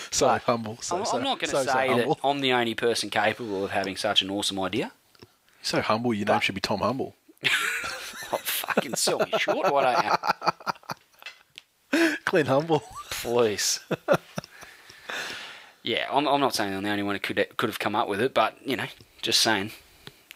So 0.11 0.27
But 0.27 0.43
humble. 0.43 0.77
So, 0.81 0.97
I'm, 0.97 1.05
so, 1.05 1.17
I'm 1.17 1.23
not 1.23 1.39
going 1.39 1.49
to 1.51 1.57
so, 1.57 1.63
so 1.63 1.71
say 1.71 1.87
that. 1.93 2.17
I'm 2.23 2.39
the 2.41 2.53
only 2.53 2.75
person 2.75 3.09
capable 3.09 3.63
of 3.65 3.71
having 3.71 3.95
such 3.95 4.21
an 4.21 4.29
awesome 4.29 4.59
idea. 4.59 4.91
So 5.61 5.81
humble. 5.81 6.13
Your 6.13 6.25
name 6.25 6.39
should 6.39 6.55
be 6.55 6.61
Tom 6.61 6.79
Humble. 6.79 7.15
Oh, 8.31 8.37
fucking 8.37 8.93
sell 8.93 9.17
me 9.17 9.31
short, 9.39 9.73
why 9.73 9.91
don't 11.91 11.99
you? 12.03 12.15
Clint 12.25 12.47
Humble. 12.47 12.83
Please. 13.09 13.79
yeah, 15.83 16.05
I'm, 16.11 16.27
I'm 16.27 16.39
not 16.39 16.53
saying 16.53 16.75
I'm 16.75 16.83
the 16.83 16.91
only 16.91 17.01
one 17.01 17.15
who 17.15 17.19
could 17.19 17.57
could 17.57 17.69
have 17.69 17.79
come 17.79 17.95
up 17.95 18.07
with 18.07 18.21
it, 18.21 18.35
but 18.35 18.55
you 18.63 18.75
know, 18.75 18.85
just 19.23 19.39
saying, 19.39 19.71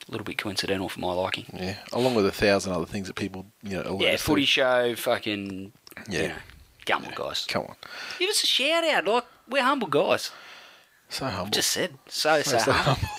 a 0.07 0.11
little 0.11 0.25
bit 0.25 0.37
coincidental 0.39 0.89
for 0.89 0.99
my 1.01 1.13
liking. 1.13 1.45
Yeah, 1.53 1.75
along 1.91 2.15
with 2.15 2.25
a 2.25 2.31
thousand 2.31 2.73
other 2.73 2.85
things 2.87 3.07
that 3.07 3.13
people 3.15 3.45
you 3.61 3.81
know. 3.83 3.99
Yeah, 4.01 4.13
us 4.13 4.21
to. 4.21 4.25
footy 4.25 4.45
show, 4.45 4.95
fucking, 4.95 5.71
Yeah. 6.09 6.21
you 6.21 6.27
know, 6.29 6.35
come 6.85 7.05
on, 7.05 7.13
guys. 7.15 7.45
Come 7.47 7.63
on. 7.63 7.75
Give 8.19 8.29
us 8.29 8.43
a 8.43 8.47
shout 8.47 8.83
out. 8.83 9.05
Like, 9.05 9.25
we're 9.49 9.63
humble 9.63 9.87
guys. 9.87 10.31
So 11.09 11.25
humble. 11.25 11.51
Just 11.51 11.71
said. 11.71 11.93
So, 12.07 12.41
so, 12.41 12.57
so 12.57 12.71
humble. 12.71 13.09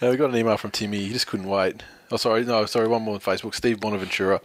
we 0.00 0.16
got 0.16 0.30
an 0.30 0.36
email 0.36 0.56
from 0.56 0.70
Timmy. 0.70 0.98
He 0.98 1.12
just 1.12 1.26
couldn't 1.26 1.48
wait. 1.48 1.82
Oh, 2.10 2.16
sorry. 2.16 2.44
No, 2.44 2.66
sorry. 2.66 2.88
One 2.88 3.02
more 3.02 3.14
on 3.14 3.20
Facebook. 3.20 3.54
Steve 3.54 3.80
Bonaventura. 3.80 4.40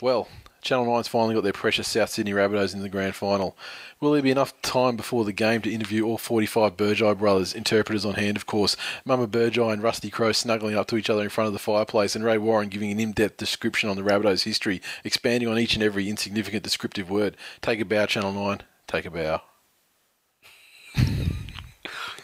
Well, 0.00 0.28
Channel 0.62 0.86
9's 0.86 1.08
finally 1.08 1.34
got 1.34 1.42
their 1.42 1.52
precious 1.52 1.88
South 1.88 2.10
Sydney 2.10 2.32
Rabbitohs 2.32 2.74
in 2.74 2.82
the 2.82 2.88
grand 2.88 3.14
final. 3.14 3.56
Will 4.00 4.12
there 4.12 4.22
be 4.22 4.30
enough 4.30 4.60
time 4.62 4.96
before 4.96 5.24
the 5.24 5.32
game 5.32 5.62
to 5.62 5.72
interview 5.72 6.04
all 6.04 6.18
45 6.18 6.76
Burgeye 6.76 7.18
brothers, 7.18 7.54
interpreters 7.54 8.04
on 8.04 8.14
hand, 8.14 8.36
of 8.36 8.46
course, 8.46 8.76
Mama 9.04 9.26
Burgeye 9.26 9.72
and 9.72 9.82
Rusty 9.82 10.10
Crowe 10.10 10.32
snuggling 10.32 10.76
up 10.76 10.86
to 10.88 10.96
each 10.96 11.10
other 11.10 11.22
in 11.22 11.28
front 11.30 11.46
of 11.46 11.52
the 11.52 11.58
fireplace, 11.58 12.14
and 12.14 12.24
Ray 12.24 12.38
Warren 12.38 12.68
giving 12.68 12.90
an 12.90 13.00
in-depth 13.00 13.36
description 13.36 13.88
on 13.88 13.96
the 13.96 14.02
Rabbitohs' 14.02 14.44
history, 14.44 14.82
expanding 15.04 15.48
on 15.48 15.58
each 15.58 15.74
and 15.74 15.82
every 15.82 16.08
insignificant 16.08 16.62
descriptive 16.62 17.10
word. 17.10 17.36
Take 17.62 17.80
a 17.80 17.84
bow, 17.84 18.06
Channel 18.06 18.32
9. 18.32 18.62
Take 18.86 19.06
a 19.06 19.10
bow. 19.10 19.42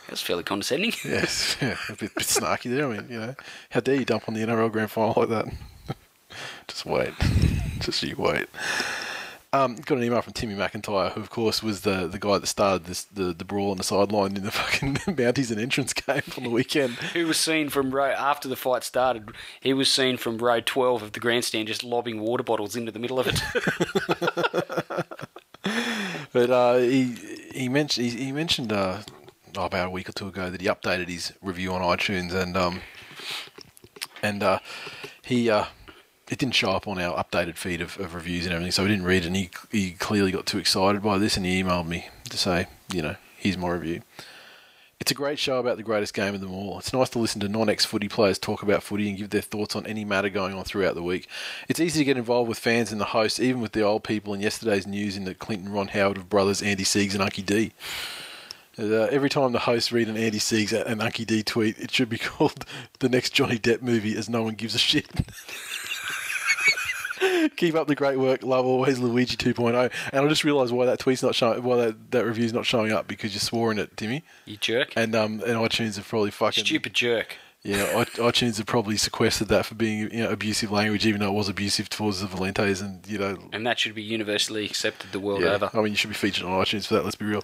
That's 0.08 0.22
fairly 0.22 0.44
condescending. 0.44 0.92
Yes, 1.04 1.56
yeah, 1.60 1.76
a 1.88 1.92
bit, 1.94 2.14
bit 2.14 2.26
snarky 2.26 2.70
there. 2.70 2.90
I 2.90 2.96
mean, 2.96 3.06
you 3.10 3.18
know, 3.18 3.34
how 3.70 3.80
dare 3.80 3.96
you 3.96 4.04
dump 4.04 4.28
on 4.28 4.34
the 4.34 4.40
NRL 4.40 4.70
grand 4.70 4.90
final 4.90 5.14
like 5.16 5.28
that? 5.28 5.46
Just 6.68 6.86
wait. 6.86 7.12
Just 7.80 8.02
you 8.02 8.16
wait. 8.16 8.48
Um, 9.52 9.76
got 9.76 9.98
an 9.98 10.04
email 10.04 10.20
from 10.20 10.32
Timmy 10.34 10.54
McIntyre, 10.54 11.12
who 11.12 11.20
of 11.20 11.30
course 11.30 11.62
was 11.62 11.80
the, 11.80 12.06
the 12.06 12.18
guy 12.18 12.38
that 12.38 12.46
started 12.46 12.84
this 12.84 13.04
the, 13.04 13.32
the 13.32 13.44
brawl 13.44 13.70
on 13.70 13.78
the 13.78 13.84
sideline 13.84 14.36
in 14.36 14.44
the 14.44 14.50
fucking 14.52 14.96
Mounties 15.14 15.50
and 15.50 15.60
entrance 15.60 15.92
game 15.92 16.22
on 16.36 16.44
the 16.44 16.50
weekend. 16.50 16.94
Who 17.14 17.26
was 17.26 17.38
seen 17.38 17.68
from 17.70 17.92
row 17.94 18.10
after 18.10 18.48
the 18.48 18.56
fight 18.56 18.84
started? 18.84 19.30
He 19.60 19.72
was 19.72 19.90
seen 19.90 20.16
from 20.16 20.38
row 20.38 20.60
twelve 20.60 21.02
of 21.02 21.12
the 21.12 21.20
grandstand, 21.20 21.68
just 21.68 21.84
lobbing 21.84 22.20
water 22.20 22.42
bottles 22.42 22.76
into 22.76 22.92
the 22.92 22.98
middle 22.98 23.18
of 23.18 23.28
it. 23.28 23.42
But 26.36 26.50
uh, 26.50 26.76
he 26.76 27.14
he 27.54 27.68
mentioned 27.70 28.10
he, 28.10 28.24
he 28.26 28.30
mentioned 28.30 28.70
uh, 28.70 28.98
oh, 29.56 29.64
about 29.64 29.86
a 29.86 29.90
week 29.90 30.06
or 30.10 30.12
two 30.12 30.28
ago 30.28 30.50
that 30.50 30.60
he 30.60 30.66
updated 30.66 31.08
his 31.08 31.32
review 31.40 31.72
on 31.72 31.80
iTunes 31.80 32.34
and 32.34 32.54
um 32.58 32.82
and 34.22 34.42
uh, 34.42 34.58
he 35.22 35.48
uh, 35.48 35.64
it 36.30 36.38
didn't 36.38 36.54
show 36.54 36.70
up 36.70 36.88
on 36.88 37.00
our 37.00 37.22
updated 37.22 37.56
feed 37.56 37.80
of, 37.80 37.98
of 38.00 38.14
reviews 38.14 38.46
and 38.46 38.54
everything, 38.54 38.72
so 38.72 38.82
we 38.82 38.88
didn't 38.88 39.04
read 39.04 39.24
it. 39.24 39.26
And 39.26 39.36
he 39.36 39.50
he 39.70 39.92
clearly 39.92 40.32
got 40.32 40.46
too 40.46 40.58
excited 40.58 41.02
by 41.02 41.18
this, 41.18 41.36
and 41.36 41.46
he 41.46 41.62
emailed 41.62 41.86
me 41.86 42.08
to 42.30 42.36
say, 42.36 42.66
you 42.92 43.02
know, 43.02 43.16
here's 43.36 43.56
my 43.56 43.70
review. 43.70 44.02
It's 44.98 45.10
a 45.10 45.14
great 45.14 45.38
show 45.38 45.58
about 45.58 45.76
the 45.76 45.82
greatest 45.82 46.14
game 46.14 46.34
of 46.34 46.40
them 46.40 46.52
all. 46.54 46.78
It's 46.78 46.92
nice 46.92 47.10
to 47.10 47.18
listen 47.18 47.40
to 47.42 47.48
non 47.48 47.68
ex 47.68 47.84
footy 47.84 48.08
players 48.08 48.38
talk 48.38 48.62
about 48.62 48.82
footy 48.82 49.08
and 49.08 49.18
give 49.18 49.30
their 49.30 49.42
thoughts 49.42 49.76
on 49.76 49.86
any 49.86 50.04
matter 50.04 50.30
going 50.30 50.54
on 50.54 50.64
throughout 50.64 50.94
the 50.94 51.02
week. 51.02 51.28
It's 51.68 51.78
easy 51.78 52.00
to 52.00 52.04
get 52.04 52.16
involved 52.16 52.48
with 52.48 52.58
fans 52.58 52.90
and 52.90 53.00
the 53.00 53.06
hosts, 53.06 53.38
even 53.38 53.60
with 53.60 53.72
the 53.72 53.82
old 53.82 54.04
people 54.04 54.32
in 54.32 54.40
yesterday's 54.40 54.86
news 54.86 55.16
in 55.16 55.24
the 55.24 55.34
Clinton 55.34 55.70
Ron 55.70 55.88
Howard 55.88 56.16
of 56.16 56.30
brothers 56.30 56.62
Andy 56.62 56.84
Siegs 56.84 57.14
and 57.14 57.22
Unky 57.22 57.44
D. 57.44 57.72
Uh, 58.78 59.04
every 59.04 59.30
time 59.30 59.52
the 59.52 59.60
hosts 59.60 59.92
read 59.92 60.08
an 60.08 60.16
Andy 60.16 60.38
Siegs 60.38 60.72
and 60.72 61.00
Unky 61.00 61.26
D 61.26 61.42
tweet, 61.42 61.78
it 61.78 61.90
should 61.90 62.08
be 62.08 62.18
called 62.18 62.64
the 62.98 63.08
next 63.10 63.34
Johnny 63.34 63.58
Depp 63.58 63.82
movie 63.82 64.16
as 64.16 64.30
no 64.30 64.42
one 64.42 64.54
gives 64.54 64.74
a 64.74 64.78
shit. 64.78 65.06
Keep 67.56 67.74
up 67.74 67.88
the 67.88 67.94
great 67.94 68.18
work. 68.18 68.42
Love 68.42 68.66
always 68.66 68.98
Luigi 68.98 69.36
2.0. 69.36 69.92
And 70.12 70.24
I 70.24 70.28
just 70.28 70.44
realised 70.44 70.72
why 70.72 70.86
that 70.86 70.98
tweet's 70.98 71.22
not 71.22 71.34
showing, 71.34 71.62
why 71.62 71.76
that, 71.76 72.10
that 72.12 72.24
review's 72.24 72.52
not 72.52 72.66
showing 72.66 72.92
up 72.92 73.08
because 73.08 73.32
you 73.34 73.40
swore 73.40 73.72
in 73.72 73.78
it, 73.78 73.96
Timmy. 73.96 74.24
you 74.44 74.56
jerk. 74.56 74.92
And 74.96 75.14
um, 75.14 75.40
and 75.46 75.56
iTunes 75.56 75.96
have 75.96 76.06
probably 76.08 76.30
fucking 76.30 76.64
Stupid 76.64 76.94
jerk. 76.94 77.36
Yeah, 77.62 78.04
iTunes 78.04 78.58
have 78.58 78.66
probably 78.66 78.96
sequestered 78.96 79.48
that 79.48 79.66
for 79.66 79.74
being 79.74 80.02
you 80.12 80.22
know 80.22 80.30
abusive 80.30 80.70
language, 80.70 81.04
even 81.04 81.20
though 81.20 81.30
it 81.30 81.34
was 81.34 81.48
abusive 81.48 81.90
towards 81.90 82.20
the 82.20 82.28
Valentes 82.28 82.80
and 82.80 83.04
you 83.08 83.18
know. 83.18 83.38
And 83.52 83.66
that 83.66 83.78
should 83.80 83.94
be 83.94 84.02
universally 84.04 84.64
accepted 84.64 85.10
the 85.10 85.18
world 85.18 85.40
Yeah, 85.40 85.54
over. 85.54 85.70
I 85.72 85.78
mean, 85.78 85.88
you 85.88 85.96
should 85.96 86.10
be 86.10 86.14
featured 86.14 86.44
on 86.44 86.52
iTunes 86.64 86.86
for 86.86 86.94
that. 86.94 87.04
Let's 87.04 87.16
be 87.16 87.24
real. 87.24 87.42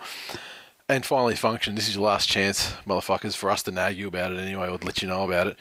And 0.89 1.05
finally, 1.05 1.35
function. 1.35 1.75
This 1.75 1.89
is 1.89 1.95
your 1.97 2.05
last 2.05 2.29
chance, 2.29 2.73
motherfuckers, 2.87 3.35
for 3.35 3.51
us 3.51 3.63
to 3.65 3.71
nag 3.73 3.97
you 3.97 4.07
about 4.09 4.33
it 4.33 4.39
anyway, 4.39 4.69
or 4.69 4.79
let 4.83 5.01
you 5.03 5.09
know 5.09 5.25
about 5.25 5.47
it. 5.49 5.57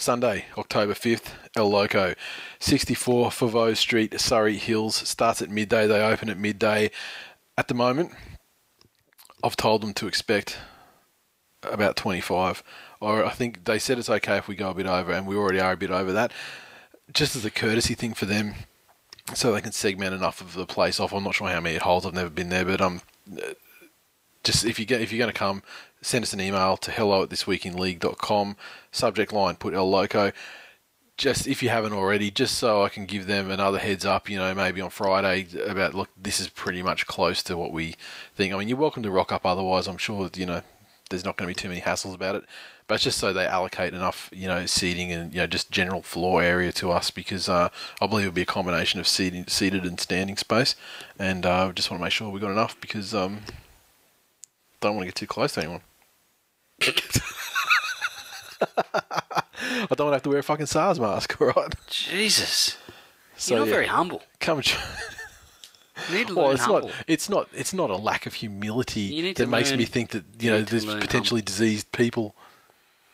Sunday, 0.00 0.46
October 0.56 0.94
5th, 0.94 1.32
El 1.56 1.70
Loco, 1.70 2.14
64 2.58 3.30
Foveaux 3.30 3.76
Street, 3.76 4.18
Surry 4.18 4.56
Hills. 4.56 4.96
Starts 4.96 5.42
at 5.42 5.50
midday. 5.50 5.86
They 5.86 6.00
open 6.00 6.30
at 6.30 6.38
midday. 6.38 6.90
At 7.58 7.68
the 7.68 7.74
moment, 7.74 8.12
I've 9.44 9.56
told 9.56 9.82
them 9.82 9.92
to 9.94 10.06
expect 10.06 10.58
about 11.62 11.96
25. 11.96 12.62
Or 13.00 13.24
I 13.24 13.30
think 13.30 13.64
they 13.64 13.78
said 13.78 13.98
it's 13.98 14.08
okay 14.08 14.38
if 14.38 14.48
we 14.48 14.56
go 14.56 14.70
a 14.70 14.74
bit 14.74 14.86
over, 14.86 15.12
and 15.12 15.26
we 15.26 15.36
already 15.36 15.60
are 15.60 15.72
a 15.72 15.76
bit 15.76 15.90
over 15.90 16.12
that. 16.12 16.32
Just 17.12 17.36
as 17.36 17.44
a 17.44 17.50
courtesy 17.50 17.94
thing 17.94 18.14
for 18.14 18.26
them, 18.26 18.54
so 19.34 19.52
they 19.52 19.60
can 19.60 19.72
segment 19.72 20.14
enough 20.14 20.40
of 20.40 20.54
the 20.54 20.66
place 20.66 20.98
off. 20.98 21.12
I'm 21.12 21.24
not 21.24 21.34
sure 21.34 21.48
how 21.48 21.60
many 21.60 21.76
it 21.76 21.82
holds. 21.82 22.06
I've 22.06 22.14
never 22.14 22.30
been 22.30 22.48
there, 22.48 22.64
but 22.64 22.80
um, 22.80 23.02
just 24.44 24.64
if 24.64 24.78
you 24.78 24.86
get 24.86 25.00
if 25.00 25.12
you're 25.12 25.18
going 25.18 25.32
to 25.32 25.38
come, 25.38 25.62
send 26.02 26.24
us 26.24 26.32
an 26.32 26.40
email 26.40 26.76
to 26.78 26.90
hello 26.90 27.22
at 27.22 27.28
thisweekinleague.com. 27.28 28.56
Subject 28.92 29.32
line: 29.32 29.56
Put 29.56 29.74
El 29.74 29.88
Loco. 29.88 30.32
Just 31.16 31.46
if 31.46 31.62
you 31.62 31.68
haven't 31.68 31.92
already, 31.92 32.30
just 32.30 32.56
so 32.56 32.82
I 32.82 32.88
can 32.88 33.04
give 33.04 33.26
them 33.26 33.50
another 33.50 33.78
heads 33.78 34.06
up, 34.06 34.30
you 34.30 34.38
know, 34.38 34.54
maybe 34.54 34.80
on 34.80 34.88
Friday 34.88 35.46
about 35.66 35.94
look, 35.94 36.08
this 36.16 36.40
is 36.40 36.48
pretty 36.48 36.82
much 36.82 37.06
close 37.06 37.42
to 37.42 37.56
what 37.58 37.72
we 37.72 37.94
think. 38.34 38.54
I 38.54 38.58
mean, 38.58 38.68
you're 38.68 38.78
welcome 38.78 39.02
to 39.02 39.10
rock 39.10 39.30
up. 39.30 39.44
Otherwise, 39.44 39.86
I'm 39.86 39.98
sure 39.98 40.30
you 40.34 40.46
know 40.46 40.62
there's 41.10 41.24
not 41.24 41.36
going 41.36 41.46
to 41.46 41.54
be 41.54 41.60
too 41.60 41.68
many 41.68 41.80
hassles 41.80 42.14
about 42.14 42.36
it. 42.36 42.44
But 42.86 42.94
it's 42.94 43.04
just 43.04 43.18
so 43.18 43.32
they 43.32 43.46
allocate 43.46 43.92
enough, 43.92 44.30
you 44.32 44.48
know, 44.48 44.66
seating 44.66 45.12
and 45.12 45.32
you 45.32 45.40
know 45.40 45.46
just 45.46 45.70
general 45.70 46.02
floor 46.02 46.42
area 46.42 46.72
to 46.72 46.90
us 46.90 47.10
because 47.10 47.48
uh, 47.48 47.68
I 48.00 48.06
believe 48.06 48.26
it'll 48.26 48.34
be 48.34 48.42
a 48.42 48.46
combination 48.46 48.98
of 48.98 49.06
seating, 49.06 49.46
seated 49.46 49.84
and 49.84 50.00
standing 50.00 50.36
space, 50.36 50.74
and 51.18 51.44
uh, 51.44 51.70
just 51.72 51.90
want 51.90 52.00
to 52.00 52.04
make 52.04 52.12
sure 52.12 52.30
we 52.30 52.40
got 52.40 52.50
enough 52.50 52.80
because 52.80 53.14
um, 53.14 53.42
don't 54.80 54.96
want 54.96 55.02
to 55.02 55.08
get 55.08 55.14
too 55.14 55.26
close 55.26 55.52
to 55.52 55.60
anyone. 55.60 55.82
I 56.82 56.86
don't 59.94 59.96
want 59.98 59.98
to 59.98 60.04
have 60.12 60.22
to 60.22 60.28
wear 60.30 60.38
a 60.38 60.42
fucking 60.42 60.66
SARS 60.66 61.00
mask, 61.00 61.36
all 61.40 61.48
right? 61.48 61.74
Jesus. 61.88 62.76
So, 63.36 63.54
You're 63.54 63.60
not 63.60 63.68
yeah, 63.68 63.74
very 63.74 63.86
humble. 63.86 64.22
come. 64.38 64.62
You 66.08 66.16
need 66.16 66.28
to 66.28 66.34
Well, 66.34 66.50
it's 66.52 66.62
humble. 66.62 66.88
not. 66.88 67.04
It's 67.06 67.28
not. 67.28 67.48
It's 67.54 67.72
not 67.72 67.90
a 67.90 67.96
lack 67.96 68.26
of 68.26 68.34
humility 68.34 69.32
that 69.32 69.48
makes 69.48 69.70
learn- 69.70 69.78
me 69.78 69.84
think 69.84 70.10
that 70.10 70.24
you 70.38 70.46
you 70.46 70.50
know 70.50 70.62
there's 70.62 70.84
potentially 70.86 71.42
diseased 71.42 71.92
people 71.92 72.34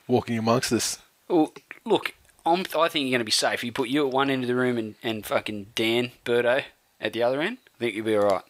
walking 0.09 0.39
amongst 0.39 0.73
us. 0.73 0.99
Well, 1.29 1.53
look, 1.85 2.14
I'm, 2.45 2.61
I 2.79 2.89
think 2.89 3.05
you're 3.05 3.11
going 3.11 3.19
to 3.19 3.25
be 3.25 3.31
safe. 3.33 3.64
You 3.64 3.73
put 3.73 3.89
you 3.89 4.07
at 4.07 4.12
one 4.12 4.31
end 4.31 4.45
of 4.45 4.49
the 4.49 4.55
room 4.55 4.79
and, 4.79 4.95
and 5.03 5.27
fucking 5.27 5.73
Dan 5.75 6.12
Burdo 6.25 6.62
at 7.01 7.12
the 7.12 7.23
other 7.25 7.41
end. 7.41 7.59
I 7.75 7.79
think 7.79 7.95
you'll 7.97 8.07
be 8.07 8.17
all 8.17 8.29
right. 8.29 8.45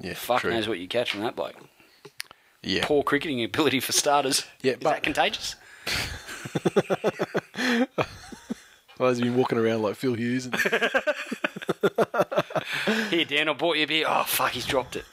Yeah, 0.00 0.14
Fuck 0.14 0.40
true. 0.42 0.50
knows 0.50 0.68
what 0.68 0.78
you 0.78 0.88
catch 0.88 1.12
from 1.12 1.20
that 1.22 1.34
bloke. 1.36 1.54
Yeah, 2.62 2.84
Poor 2.86 3.02
cricketing 3.02 3.42
ability 3.42 3.80
for 3.80 3.92
starters. 3.92 4.44
Yeah, 4.62 4.72
Is 4.72 4.78
but- 4.80 4.90
that 4.90 5.02
contagious? 5.02 5.56
well, 8.98 9.10
he's 9.10 9.20
been 9.20 9.36
walking 9.36 9.58
around 9.58 9.82
like 9.82 9.96
Phil 9.96 10.14
Hughes. 10.14 10.46
And, 10.46 10.54
Here, 13.10 13.24
Dan, 13.24 13.48
I 13.48 13.52
bought 13.54 13.76
you 13.76 13.84
a 13.84 13.86
beer. 13.86 14.06
Oh, 14.08 14.24
fuck, 14.26 14.52
he's 14.52 14.66
dropped 14.66 14.96
it. 14.96 15.04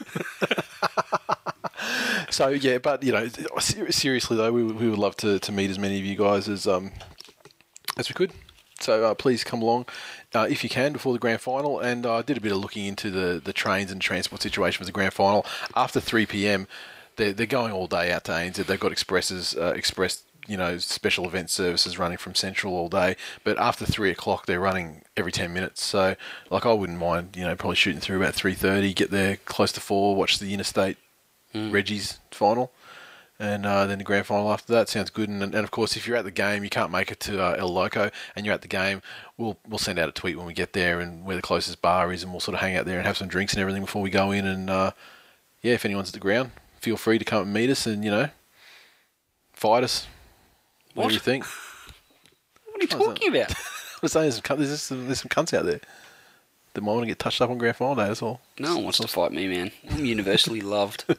so 2.33 2.49
yeah, 2.49 2.77
but 2.77 3.01
you 3.03 3.11
know, 3.11 3.27
ser- 3.59 3.91
seriously 3.91 4.37
though, 4.37 4.51
we, 4.51 4.63
would- 4.63 4.79
we 4.79 4.87
would 4.89 4.99
love 4.99 5.15
to, 5.17 5.39
to 5.39 5.51
meet 5.51 5.69
as 5.71 5.79
many 5.79 5.97
of 5.99 6.05
you 6.05 6.15
guys 6.15 6.47
as 6.47 6.67
um 6.67 6.91
as 7.97 8.07
we 8.09 8.13
could. 8.13 8.31
So 8.79 9.03
uh, 9.03 9.13
please 9.13 9.43
come 9.43 9.61
along 9.61 9.87
uh, 10.33 10.47
if 10.49 10.63
you 10.63 10.69
can 10.69 10.93
before 10.93 11.11
the 11.11 11.19
grand 11.19 11.41
final. 11.41 11.79
And 11.81 12.05
uh, 12.05 12.15
I 12.17 12.21
did 12.21 12.37
a 12.37 12.41
bit 12.41 12.53
of 12.53 12.59
looking 12.59 12.85
into 12.85 13.11
the, 13.11 13.41
the 13.43 13.51
trains 13.51 13.91
and 13.91 13.99
transport 14.01 14.41
situation 14.41 14.77
for 14.79 14.85
the 14.85 14.93
grand 14.93 15.11
final. 15.13 15.45
After 15.75 15.99
3 15.99 16.25
p.m., 16.25 16.65
they're, 17.19 17.33
they're 17.33 17.45
going 17.45 17.71
all 17.71 17.87
day 17.87 18.11
out 18.11 18.23
to 18.25 18.31
ANZ. 18.31 18.55
They've 18.55 18.79
got 18.79 18.91
expresses, 18.91 19.55
uh, 19.55 19.73
express, 19.75 20.23
you 20.47 20.57
know, 20.57 20.79
special 20.79 21.25
event 21.25 21.51
services 21.51 21.99
running 21.99 22.17
from 22.17 22.33
Central 22.33 22.73
all 22.73 22.89
day. 22.89 23.15
But 23.43 23.59
after 23.59 23.85
3 23.85 24.09
o'clock, 24.09 24.47
they're 24.47 24.59
running 24.59 25.03
every 25.15 25.31
10 25.31 25.53
minutes. 25.53 25.83
So, 25.83 26.15
like, 26.49 26.65
I 26.65 26.73
wouldn't 26.73 26.97
mind, 26.97 27.35
you 27.37 27.43
know, 27.43 27.55
probably 27.55 27.75
shooting 27.75 28.01
through 28.01 28.17
about 28.17 28.33
3.30, 28.33 28.95
get 28.95 29.11
there 29.11 29.37
close 29.45 29.71
to 29.73 29.79
4, 29.79 30.15
watch 30.15 30.39
the 30.39 30.53
interstate 30.53 30.97
Reggie's 31.53 32.19
final 32.31 32.71
and 33.39 33.65
uh, 33.65 33.85
then 33.85 33.99
the 33.99 34.03
grand 34.03 34.25
final 34.25 34.51
after 34.51 34.73
that 34.73 34.89
sounds 34.89 35.09
good. 35.09 35.29
And, 35.29 35.41
and 35.41 35.55
of 35.55 35.71
course, 35.71 35.95
if 35.95 36.05
you're 36.05 36.17
at 36.17 36.25
the 36.25 36.31
game, 36.31 36.63
you 36.63 36.69
can't 36.69 36.91
make 36.91 37.09
it 37.09 37.21
to 37.21 37.41
uh, 37.41 37.55
El 37.57 37.69
Loco, 37.69 38.11
and 38.35 38.45
you're 38.45 38.53
at 38.53 38.61
the 38.61 38.67
game, 38.67 39.01
we'll 39.37 39.57
we'll 39.67 39.79
send 39.79 39.97
out 39.97 40.09
a 40.09 40.11
tweet 40.11 40.37
when 40.37 40.45
we 40.45 40.53
get 40.53 40.73
there 40.73 40.99
and 40.99 41.23
where 41.25 41.37
the 41.37 41.41
closest 41.41 41.81
bar 41.81 42.11
is, 42.11 42.21
and 42.21 42.33
we'll 42.33 42.41
sort 42.41 42.55
of 42.55 42.61
hang 42.61 42.75
out 42.75 42.85
there 42.85 42.97
and 42.97 43.07
have 43.07 43.17
some 43.17 43.29
drinks 43.29 43.53
and 43.53 43.61
everything 43.61 43.83
before 43.83 44.01
we 44.01 44.09
go 44.09 44.31
in. 44.31 44.45
And 44.45 44.69
uh, 44.69 44.91
yeah, 45.61 45.73
if 45.73 45.85
anyone's 45.85 46.09
at 46.09 46.13
the 46.13 46.19
ground, 46.19 46.51
feel 46.79 46.97
free 46.97 47.17
to 47.19 47.25
come 47.25 47.43
and 47.43 47.53
meet 47.53 47.69
us 47.69 47.85
and 47.85 48.03
you 48.03 48.11
know, 48.11 48.29
fight 49.53 49.83
us. 49.83 50.07
What, 50.93 51.03
What? 51.03 51.07
do 51.09 51.13
you 51.15 51.19
think? 51.19 51.45
What 51.45 52.77
are 52.77 52.81
you 52.81 52.87
talking 52.87 53.35
about? 53.35 53.53
I'm 54.01 54.07
saying 54.09 54.29
there's 54.31 54.41
some, 54.43 54.57
there's 54.57 54.81
some 54.81 55.05
there's 55.07 55.19
some 55.21 55.29
cunts 55.29 55.53
out 55.53 55.65
there 55.65 55.81
that 56.73 56.81
might 56.81 56.91
want 56.93 57.03
to 57.03 57.07
get 57.07 57.19
touched 57.19 57.41
up 57.41 57.49
on 57.49 57.57
grand 57.57 57.75
final 57.75 57.95
day. 57.95 58.07
That's 58.07 58.21
all. 58.21 58.39
No 58.57 58.75
one 58.75 58.83
wants 58.85 58.99
to 58.99 59.07
fight 59.07 59.31
me, 59.33 59.47
man. 59.47 59.71
I'm 59.89 60.05
universally 60.05 60.61
loved. 60.61 61.03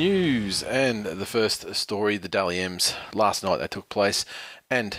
news 0.00 0.62
and 0.62 1.04
the 1.04 1.26
first 1.26 1.74
story, 1.74 2.16
the 2.16 2.26
Dally 2.26 2.58
M's 2.58 2.94
last 3.12 3.44
night 3.44 3.58
that 3.58 3.70
took 3.70 3.90
place, 3.90 4.24
and 4.70 4.98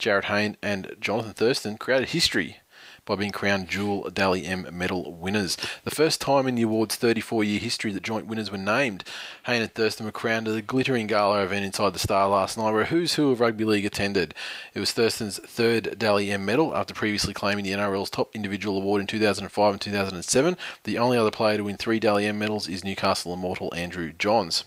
Jarryd 0.00 0.24
Hayne 0.24 0.56
and 0.60 0.90
Jonathan 0.98 1.34
Thurston 1.34 1.78
created 1.78 2.08
history 2.08 2.56
by 3.04 3.16
being 3.16 3.30
crowned 3.30 3.68
dual 3.68 4.08
Dally 4.10 4.44
M 4.46 4.66
medal 4.72 5.12
winners. 5.14 5.56
The 5.84 5.90
first 5.90 6.20
time 6.20 6.46
in 6.46 6.54
the 6.54 6.62
award's 6.62 6.96
34 6.96 7.44
year 7.44 7.60
history 7.60 7.92
that 7.92 8.02
joint 8.02 8.26
winners 8.26 8.50
were 8.50 8.58
named. 8.58 9.04
Hayne 9.46 9.62
and 9.62 9.72
Thurston 9.72 10.06
were 10.06 10.12
crowned 10.12 10.48
at 10.48 10.56
a 10.56 10.62
glittering 10.62 11.06
gala 11.06 11.42
event 11.42 11.64
inside 11.64 11.92
the 11.92 11.98
Star 11.98 12.28
last 12.28 12.56
night 12.58 12.72
where 12.72 12.82
a 12.82 12.86
who's 12.86 13.14
who 13.14 13.30
of 13.30 13.40
rugby 13.40 13.64
league 13.64 13.86
attended. 13.86 14.34
It 14.74 14.80
was 14.80 14.92
Thurston's 14.92 15.38
third 15.38 15.98
Dally 15.98 16.30
M 16.30 16.44
medal 16.44 16.76
after 16.76 16.94
previously 16.94 17.34
claiming 17.34 17.64
the 17.64 17.72
NRL's 17.72 18.10
top 18.10 18.34
individual 18.34 18.76
award 18.76 19.00
in 19.00 19.06
2005 19.06 19.72
and 19.72 19.80
2007. 19.80 20.56
The 20.84 20.98
only 20.98 21.18
other 21.18 21.30
player 21.30 21.56
to 21.56 21.64
win 21.64 21.76
three 21.76 22.00
Dally 22.00 22.26
M 22.26 22.38
medals 22.38 22.68
is 22.68 22.84
Newcastle 22.84 23.34
immortal 23.34 23.72
Andrew 23.74 24.12
Johns. 24.18 24.64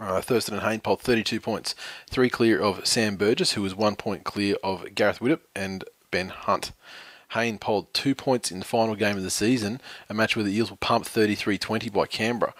Uh, 0.00 0.20
Thurston 0.20 0.54
and 0.54 0.62
Hayne 0.62 0.80
polled 0.80 1.00
32 1.00 1.40
points, 1.40 1.74
three 2.08 2.30
clear 2.30 2.60
of 2.60 2.86
Sam 2.86 3.16
Burgess, 3.16 3.52
who 3.52 3.62
was 3.62 3.74
one 3.74 3.96
point 3.96 4.22
clear 4.22 4.56
of 4.62 4.94
Gareth 4.94 5.18
Widdop 5.18 5.40
and 5.56 5.84
Ben 6.10 6.28
Hunt. 6.28 6.72
Hayne 7.32 7.58
polled 7.58 7.92
two 7.92 8.14
points 8.14 8.50
in 8.50 8.58
the 8.58 8.64
final 8.64 8.94
game 8.94 9.16
of 9.16 9.22
the 9.22 9.30
season, 9.30 9.80
a 10.08 10.14
match 10.14 10.34
where 10.34 10.44
the 10.44 10.56
Eels 10.56 10.70
were 10.70 10.76
pumped 10.78 11.08
33-20 11.14 11.92
by 11.92 12.06
Canberra, 12.06 12.54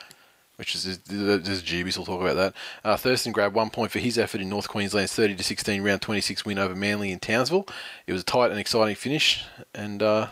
which 0.57 0.75
is 0.75 0.99
there's 0.99 1.63
dubious. 1.63 1.97
We'll 1.97 2.07
talk 2.07 2.21
about 2.21 2.37
that. 2.37 2.55
Uh, 2.85 2.97
Thurston 2.97 3.33
grabbed 3.33 3.55
one 3.55 3.71
point 3.71 3.91
for 3.91 3.99
his 3.99 4.19
effort 4.19 4.41
in 4.41 4.49
North 4.49 4.69
Queensland's 4.69 5.15
30 5.15 5.37
to 5.37 5.43
16 5.43 5.83
round 5.83 6.03
26 6.03 6.45
win 6.45 6.59
over 6.59 6.75
Manly 6.75 7.11
in 7.11 7.19
Townsville. 7.19 7.67
It 8.07 8.13
was 8.13 8.23
a 8.23 8.27
tight 8.27 8.51
and 8.51 8.61
exciting 8.61 8.97
finish, 8.97 9.45
and 9.75 10.03
uh, 10.03 10.29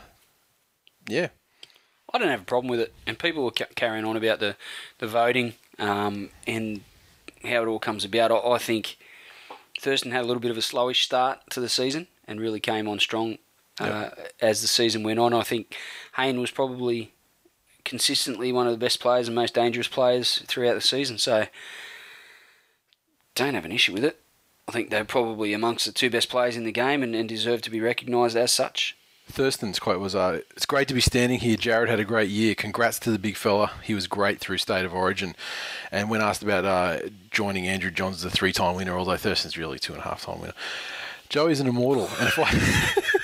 yeah, 1.09 1.29
I 2.13 2.19
don't 2.19 2.29
have 2.29 2.43
a 2.43 2.45
problem 2.45 2.71
with 2.71 2.81
it. 2.81 2.93
And 3.07 3.19
people 3.19 3.45
were 3.45 3.51
ca- 3.53 3.67
carrying 3.75 4.05
on 4.05 4.17
about 4.17 4.41
the 4.41 4.57
the 4.99 5.07
voting 5.07 5.55
um, 5.79 6.31
and 6.47 6.83
how 7.43 7.63
it 7.63 7.69
all 7.69 7.79
comes 7.79 8.05
about. 8.05 8.31
I, 8.31 8.37
I 8.37 8.59
think 8.59 8.99
Thurston 9.81 10.13
had 10.13 10.23
a 10.23 10.27
little 10.27 10.41
bit 10.41 10.51
of 10.51 10.59
a 10.59 10.61
slowish 10.61 11.03
start 11.03 11.41
to 11.51 11.61
the 11.61 11.69
season 11.69 12.09
and 12.27 12.41
really 12.41 12.61
came 12.61 12.89
on 12.89 12.99
strong 12.99 13.39
uh, 13.81 14.11
as 14.41 14.63
the 14.63 14.69
season 14.69 15.03
went 15.03 15.19
on. 15.19 15.35
I 15.35 15.43
think 15.43 15.77
Hayne 16.17 16.41
was 16.41 16.51
probably 16.51 17.13
consistently 17.85 18.53
one 18.53 18.67
of 18.67 18.73
the 18.73 18.85
best 18.85 19.01
players 19.01 19.29
and 19.29 19.35
most 19.35 19.55
dangerous 19.55 19.89
players 19.89 20.43
throughout 20.47 20.75
the 20.75 20.81
season. 20.81 21.19
So 21.19 21.47
don't 23.35 23.55
have 23.55 23.65
an 23.65 23.73
issue 23.73 23.93
with 23.93 24.05
it. 24.05 24.21
I 24.69 24.73
think 24.73 24.91
they're 24.91 25.05
probably 25.05 25.53
amongst 25.53 25.87
the 25.87 25.93
two 25.93 26.11
best 26.11 26.29
players 26.29 26.57
in 26.57 26.65
the 26.65 26.73
game 26.73 27.03
and, 27.03 27.15
and 27.15 27.29
deserve 27.29 27.63
to 27.63 27.71
be 27.71 27.81
recognised 27.81 28.37
as 28.37 28.51
such. 28.51 28.97
Thurston's 29.29 29.81
quote 29.81 30.01
was, 30.01 30.15
uh, 30.15 30.41
"It's 30.57 30.67
great 30.67 30.87
to 30.89 30.95
be 30.95 31.01
standing 31.01 31.41
here. 31.41 31.57
Jarryd 31.57 31.89
had 31.89 31.99
a 31.99 32.05
great 32.05 32.31
year. 32.31 32.55
Congrats 32.55 33.01
to 33.01 33.11
the 33.11 33.19
big 33.19 33.37
fella. 33.37 33.73
He 33.83 33.93
was 33.93 34.07
great 34.07 34.39
through 34.39 34.59
State 34.59 34.85
of 34.85 34.95
Origin." 34.95 35.35
And 35.91 36.09
when 36.09 36.21
asked 36.21 36.45
about 36.45 36.65
uh, 36.65 37.09
joining 37.33 37.67
Andrew 37.67 37.91
Johns 37.91 38.17
as 38.17 38.25
a 38.25 38.31
three-time 38.31 38.77
winner, 38.77 38.97
although 38.97 39.17
Thurston's 39.17 39.59
really 39.59 39.81
two 39.81 39.95
and 39.95 40.03
a 40.03 40.05
half-time 40.05 40.41
winner, 40.41 40.55
Joey's 41.29 41.59
an 41.59 41.67
immortal. 41.67 42.09
And 42.21 42.29
if 42.29 42.39
I 42.39 43.16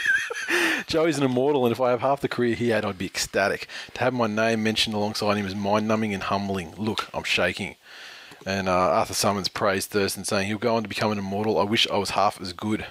Joey's 0.93 1.17
an 1.17 1.25
immortal, 1.25 1.65
and 1.65 1.73
if 1.73 1.81
I 1.81 1.89
have 1.89 2.03
half 2.03 2.21
the 2.21 2.29
career 2.29 2.55
he 2.55 2.69
had, 2.69 2.85
I'd 2.85 2.99
be 2.99 3.07
ecstatic. 3.07 3.67
To 3.95 4.01
have 4.01 4.13
my 4.13 4.27
name 4.27 4.63
mentioned 4.63 4.95
alongside 4.95 5.39
him 5.39 5.47
is 5.47 5.55
mind-numbing 5.55 6.13
and 6.13 6.25
humbling. 6.25 6.75
Look, 6.77 7.09
I'm 7.15 7.25
shaking. 7.25 7.77
And 8.45 8.69
uh, 8.69 8.73
Arthur 8.73 9.15
Summons 9.15 9.49
praised 9.49 9.89
Thurston, 9.89 10.27
saying 10.27 10.49
he'll 10.49 10.59
go 10.59 10.77
on 10.77 10.83
to 10.83 10.91
become 10.91 11.11
an 11.11 11.17
immortal. 11.17 11.59
I 11.59 11.65
wish 11.65 11.89
I 11.89 11.97
was 11.97 12.11
half 12.11 12.39
as 12.43 12.53
good. 12.53 12.85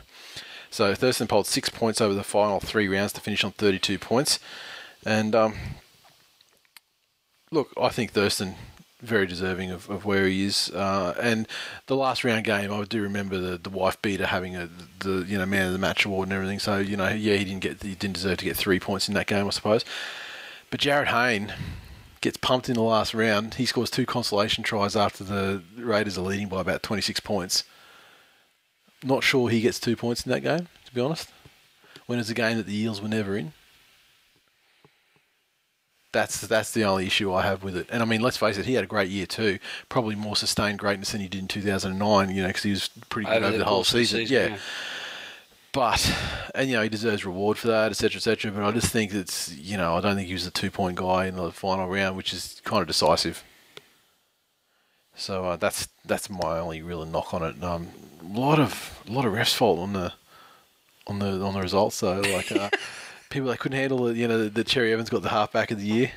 So 0.71 0.95
Thurston 0.95 1.27
polled 1.27 1.45
six 1.45 1.69
points 1.69 2.01
over 2.01 2.15
the 2.15 2.23
final 2.23 2.59
three 2.59 2.87
rounds 2.87 3.13
to 3.13 3.21
finish 3.21 3.43
on 3.43 3.51
32 3.51 3.99
points. 3.99 4.39
And 5.05 5.35
um, 5.35 5.53
look, 7.51 7.71
I 7.79 7.89
think 7.89 8.13
Thurston 8.13 8.55
very 9.01 9.25
deserving 9.25 9.71
of, 9.71 9.89
of 9.89 10.05
where 10.05 10.27
he 10.27 10.45
is. 10.45 10.69
Uh, 10.69 11.15
and 11.19 11.47
the 11.87 11.95
last 11.95 12.23
round 12.23 12.45
game, 12.45 12.71
I 12.71 12.83
do 12.83 13.01
remember 13.01 13.37
the, 13.37 13.57
the 13.57 13.69
wife 13.69 14.01
beater 14.01 14.27
having 14.27 14.55
a 14.55 14.69
the 14.99 15.25
you 15.27 15.37
know 15.37 15.45
man 15.45 15.67
of 15.67 15.73
the 15.73 15.79
match 15.79 16.05
award 16.05 16.27
and 16.27 16.33
everything. 16.33 16.59
So 16.59 16.77
you 16.77 16.97
know, 16.97 17.09
yeah, 17.09 17.35
he 17.35 17.45
didn't 17.45 17.61
get 17.61 17.83
he 17.83 17.95
didn't 17.95 18.15
deserve 18.15 18.37
to 18.37 18.45
get 18.45 18.55
three 18.55 18.79
points 18.79 19.07
in 19.07 19.13
that 19.15 19.27
game, 19.27 19.47
I 19.47 19.49
suppose. 19.51 19.83
But 20.69 20.79
Jarryd 20.79 21.07
Hayne 21.07 21.53
gets 22.21 22.37
pumped 22.37 22.69
in 22.69 22.75
the 22.75 22.81
last 22.81 23.13
round. 23.13 23.55
He 23.55 23.65
scores 23.65 23.89
two 23.89 24.05
consolation 24.05 24.63
tries 24.63 24.95
after 24.95 25.23
the 25.23 25.63
Raiders 25.75 26.17
are 26.17 26.21
leading 26.21 26.47
by 26.47 26.61
about 26.61 26.83
26 26.83 27.19
points. 27.19 27.63
Not 29.03 29.23
sure 29.23 29.49
he 29.49 29.61
gets 29.61 29.79
two 29.79 29.95
points 29.95 30.25
in 30.25 30.31
that 30.31 30.41
game, 30.41 30.67
to 30.85 30.93
be 30.93 31.01
honest. 31.01 31.29
When 32.05 32.19
it's 32.19 32.29
a 32.29 32.35
game 32.35 32.57
that 32.57 32.67
the 32.67 32.77
Eels 32.77 33.01
were 33.01 33.07
never 33.07 33.35
in. 33.35 33.53
That's 36.13 36.41
that's 36.41 36.71
the 36.71 36.83
only 36.83 37.07
issue 37.07 37.33
I 37.33 37.43
have 37.43 37.63
with 37.63 37.77
it. 37.77 37.87
And 37.89 38.01
I 38.01 38.05
mean, 38.05 38.21
let's 38.21 38.37
face 38.37 38.57
it, 38.57 38.65
he 38.65 38.73
had 38.73 38.83
a 38.83 38.87
great 38.87 39.09
year 39.09 39.25
too. 39.25 39.59
Probably 39.87 40.15
more 40.15 40.35
sustained 40.35 40.79
greatness 40.79 41.11
than 41.11 41.21
he 41.21 41.27
did 41.27 41.39
in 41.39 41.47
2009. 41.47 42.35
You 42.35 42.41
know, 42.41 42.47
because 42.47 42.63
he 42.63 42.71
was 42.71 42.89
pretty 43.09 43.29
good 43.29 43.43
over, 43.43 43.51
the, 43.51 43.59
the 43.59 43.65
whole 43.65 43.83
season. 43.83 44.21
season 44.21 44.35
yeah. 44.35 44.47
yeah. 44.49 44.57
But 45.73 46.13
and 46.53 46.69
you 46.69 46.75
know 46.75 46.83
he 46.83 46.89
deserves 46.89 47.25
reward 47.25 47.57
for 47.57 47.67
that, 47.69 47.91
etc., 47.91 48.17
etc. 48.17 48.51
But 48.51 48.63
I 48.63 48.71
just 48.71 48.91
think 48.91 49.13
it's 49.13 49.55
you 49.55 49.77
know 49.77 49.95
I 49.95 50.01
don't 50.01 50.15
think 50.15 50.27
he 50.27 50.33
was 50.33 50.43
the 50.43 50.51
two 50.51 50.69
point 50.69 50.97
guy 50.97 51.27
in 51.27 51.37
the 51.37 51.51
final 51.51 51.87
round, 51.87 52.17
which 52.17 52.33
is 52.33 52.61
kind 52.65 52.81
of 52.81 52.87
decisive. 52.87 53.43
So 55.15 55.45
uh, 55.45 55.55
that's 55.55 55.87
that's 56.05 56.29
my 56.29 56.59
only 56.59 56.81
real 56.81 57.05
knock 57.05 57.33
on 57.33 57.43
it. 57.43 57.63
Um, 57.63 57.87
a 58.21 58.39
lot 58.39 58.59
of 58.59 59.01
a 59.07 59.11
lot 59.11 59.25
of 59.25 59.33
refs 59.33 59.53
fault 59.53 59.79
on 59.79 59.93
the 59.93 60.13
on 61.07 61.19
the 61.19 61.41
on 61.41 61.53
the 61.53 61.61
results 61.61 61.99
though. 61.99 62.19
Like 62.19 62.51
uh, 62.51 62.69
people 63.31 63.49
that 63.49 63.59
couldn't 63.59 63.77
handle 63.77 64.07
it. 64.07 64.17
You 64.17 64.27
know, 64.27 64.47
the, 64.47 64.63
Cherry 64.63 64.93
Evans 64.93 65.09
got 65.09 65.23
the 65.23 65.29
halfback 65.29 65.71
of 65.71 65.79
the 65.79 65.85
year, 65.85 66.11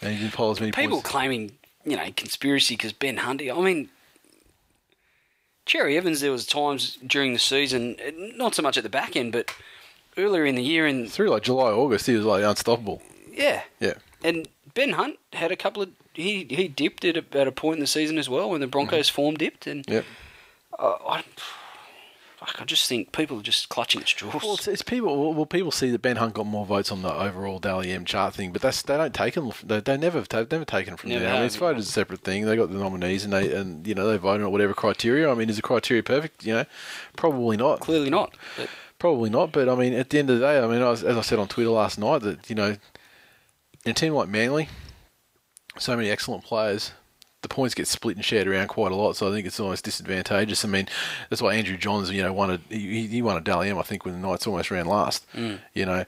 and 0.00 0.12
he 0.12 0.20
didn't 0.20 0.34
poll 0.34 0.52
as 0.52 0.60
many 0.60 0.72
people 0.72 0.98
points. 0.98 1.10
claiming 1.10 1.52
you 1.84 1.96
know 1.96 2.08
conspiracy 2.16 2.76
because 2.76 2.92
Ben 2.92 3.18
Hunty. 3.18 3.54
I 3.54 3.60
mean, 3.60 3.88
Cherry 5.66 5.96
Evans. 5.96 6.20
There 6.20 6.30
was 6.30 6.46
times 6.46 6.98
during 7.04 7.32
the 7.32 7.38
season, 7.38 7.96
not 8.36 8.54
so 8.54 8.62
much 8.62 8.76
at 8.76 8.84
the 8.84 8.88
back 8.88 9.16
end, 9.16 9.32
but 9.32 9.50
earlier 10.16 10.46
in 10.46 10.54
the 10.54 10.62
year 10.62 10.86
and 10.86 11.10
through 11.10 11.30
like 11.30 11.42
July, 11.42 11.70
August, 11.70 12.06
he 12.06 12.14
was 12.14 12.24
like 12.24 12.44
unstoppable. 12.44 13.02
Yeah, 13.32 13.62
yeah. 13.80 13.94
And 14.22 14.48
Ben 14.74 14.90
Hunt 14.90 15.18
had 15.32 15.50
a 15.50 15.56
couple 15.56 15.82
of 15.82 15.90
he 16.12 16.46
he 16.50 16.68
dipped 16.68 17.04
at 17.04 17.16
a, 17.16 17.24
at 17.32 17.48
a 17.48 17.52
point 17.52 17.76
in 17.76 17.80
the 17.80 17.86
season 17.86 18.18
as 18.18 18.28
well 18.28 18.50
when 18.50 18.60
the 18.60 18.66
Broncos 18.66 19.10
mm. 19.10 19.12
form 19.12 19.34
dipped 19.36 19.66
and. 19.66 19.84
Yeah. 19.88 20.02
Uh, 20.78 20.96
I, 21.08 21.24
I 22.40 22.64
just 22.64 22.88
think 22.88 23.12
people 23.12 23.40
are 23.40 23.42
just 23.42 23.68
clutching 23.68 24.00
at 24.00 24.06
straws. 24.06 24.42
Well, 24.42 24.54
it's, 24.54 24.68
it's 24.68 24.82
people. 24.82 25.34
Well, 25.34 25.46
people 25.46 25.72
see 25.72 25.90
that 25.90 26.02
Ben 26.02 26.16
Hunt 26.16 26.34
got 26.34 26.46
more 26.46 26.64
votes 26.64 26.92
on 26.92 27.02
the 27.02 27.12
overall 27.12 27.58
Dally 27.58 27.90
M 27.90 28.04
chart 28.04 28.34
thing, 28.34 28.52
but 28.52 28.62
that's 28.62 28.80
they 28.82 28.96
don't 28.96 29.14
take 29.14 29.34
them. 29.34 29.50
They, 29.64 29.80
they 29.80 29.96
never 29.96 30.20
they've 30.20 30.50
never 30.50 30.64
taken 30.64 30.96
from 30.96 31.10
never 31.10 31.24
there. 31.24 31.34
I 31.34 31.36
mean, 31.38 31.46
it's 31.46 31.56
voted 31.56 31.78
as 31.78 31.88
a 31.88 31.92
separate 31.92 32.20
thing. 32.20 32.46
They 32.46 32.54
got 32.54 32.70
the 32.70 32.78
nominees, 32.78 33.24
and 33.24 33.32
they 33.32 33.52
and 33.52 33.84
you 33.86 33.94
know 33.94 34.08
they 34.08 34.18
voted 34.18 34.46
on 34.46 34.52
whatever 34.52 34.72
criteria. 34.72 35.28
I 35.28 35.34
mean, 35.34 35.50
is 35.50 35.56
the 35.56 35.62
criteria 35.62 36.02
perfect? 36.02 36.44
You 36.46 36.54
know, 36.54 36.64
probably 37.16 37.56
not. 37.56 37.80
Clearly 37.80 38.10
not. 38.10 38.36
But. 38.56 38.68
Probably 39.00 39.30
not. 39.30 39.52
But 39.52 39.68
I 39.68 39.74
mean, 39.74 39.92
at 39.92 40.10
the 40.10 40.18
end 40.18 40.30
of 40.30 40.38
the 40.38 40.46
day, 40.46 40.58
I 40.58 40.66
mean, 40.66 40.82
I 40.82 40.90
was, 40.90 41.02
as 41.02 41.16
I 41.16 41.22
said 41.22 41.38
on 41.38 41.48
Twitter 41.48 41.70
last 41.70 41.98
night, 41.98 42.22
that 42.22 42.48
you 42.48 42.54
know, 42.54 42.76
in 43.84 43.90
a 43.90 43.94
team 43.94 44.12
like 44.12 44.28
Manly, 44.28 44.68
so 45.76 45.96
many 45.96 46.08
excellent 46.08 46.44
players 46.44 46.92
the 47.42 47.48
points 47.48 47.74
get 47.74 47.86
split 47.86 48.16
and 48.16 48.24
shared 48.24 48.48
around 48.48 48.68
quite 48.68 48.90
a 48.90 48.96
lot, 48.96 49.16
so 49.16 49.28
I 49.28 49.32
think 49.32 49.46
it's 49.46 49.60
almost 49.60 49.84
disadvantageous. 49.84 50.64
I 50.64 50.68
mean, 50.68 50.88
that's 51.30 51.40
why 51.40 51.54
Andrew 51.54 51.76
Johns, 51.76 52.10
you 52.10 52.22
know, 52.22 52.32
won 52.32 52.50
a 52.50 52.60
he, 52.68 53.06
he 53.06 53.22
won 53.22 53.36
a 53.36 53.40
Dally 53.40 53.70
M, 53.70 53.78
I 53.78 53.82
think, 53.82 54.04
when 54.04 54.20
the 54.20 54.26
Knights 54.26 54.46
almost 54.46 54.70
ran 54.70 54.86
last. 54.86 55.24
Mm. 55.34 55.60
You 55.72 55.86
know, 55.86 56.04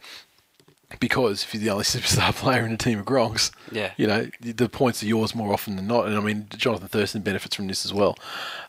because 0.98 1.44
if 1.44 1.54
you're 1.54 1.62
the 1.62 1.70
only 1.70 1.84
superstar 1.84 2.34
player 2.34 2.66
in 2.66 2.72
a 2.72 2.76
team 2.76 2.98
of 2.98 3.06
Gronks, 3.06 3.52
yeah, 3.70 3.92
you 3.96 4.06
know, 4.06 4.28
the 4.40 4.68
points 4.68 5.02
are 5.02 5.06
yours 5.06 5.34
more 5.34 5.52
often 5.52 5.76
than 5.76 5.86
not. 5.86 6.06
And 6.06 6.16
I 6.16 6.20
mean, 6.20 6.46
Jonathan 6.56 6.88
Thurston 6.88 7.22
benefits 7.22 7.54
from 7.54 7.68
this 7.68 7.84
as 7.84 7.94
well. 7.94 8.16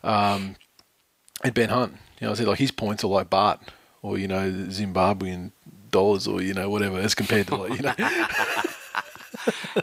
Um, 0.04 0.56
and 1.42 1.54
Ben 1.54 1.70
Hunt, 1.70 1.96
you 2.20 2.26
know, 2.26 2.32
I 2.32 2.34
said 2.34 2.46
like 2.46 2.60
his 2.60 2.70
points 2.70 3.02
are 3.02 3.08
like 3.08 3.28
Bart 3.28 3.60
or 4.02 4.18
you 4.18 4.28
know 4.28 4.50
Zimbabwean 4.50 5.50
dollars 5.90 6.28
or 6.28 6.40
you 6.40 6.54
know 6.54 6.70
whatever 6.70 6.98
as 6.98 7.14
compared 7.14 7.48
to 7.48 7.56
like 7.56 7.76
you 7.76 7.82
know. 7.82 7.94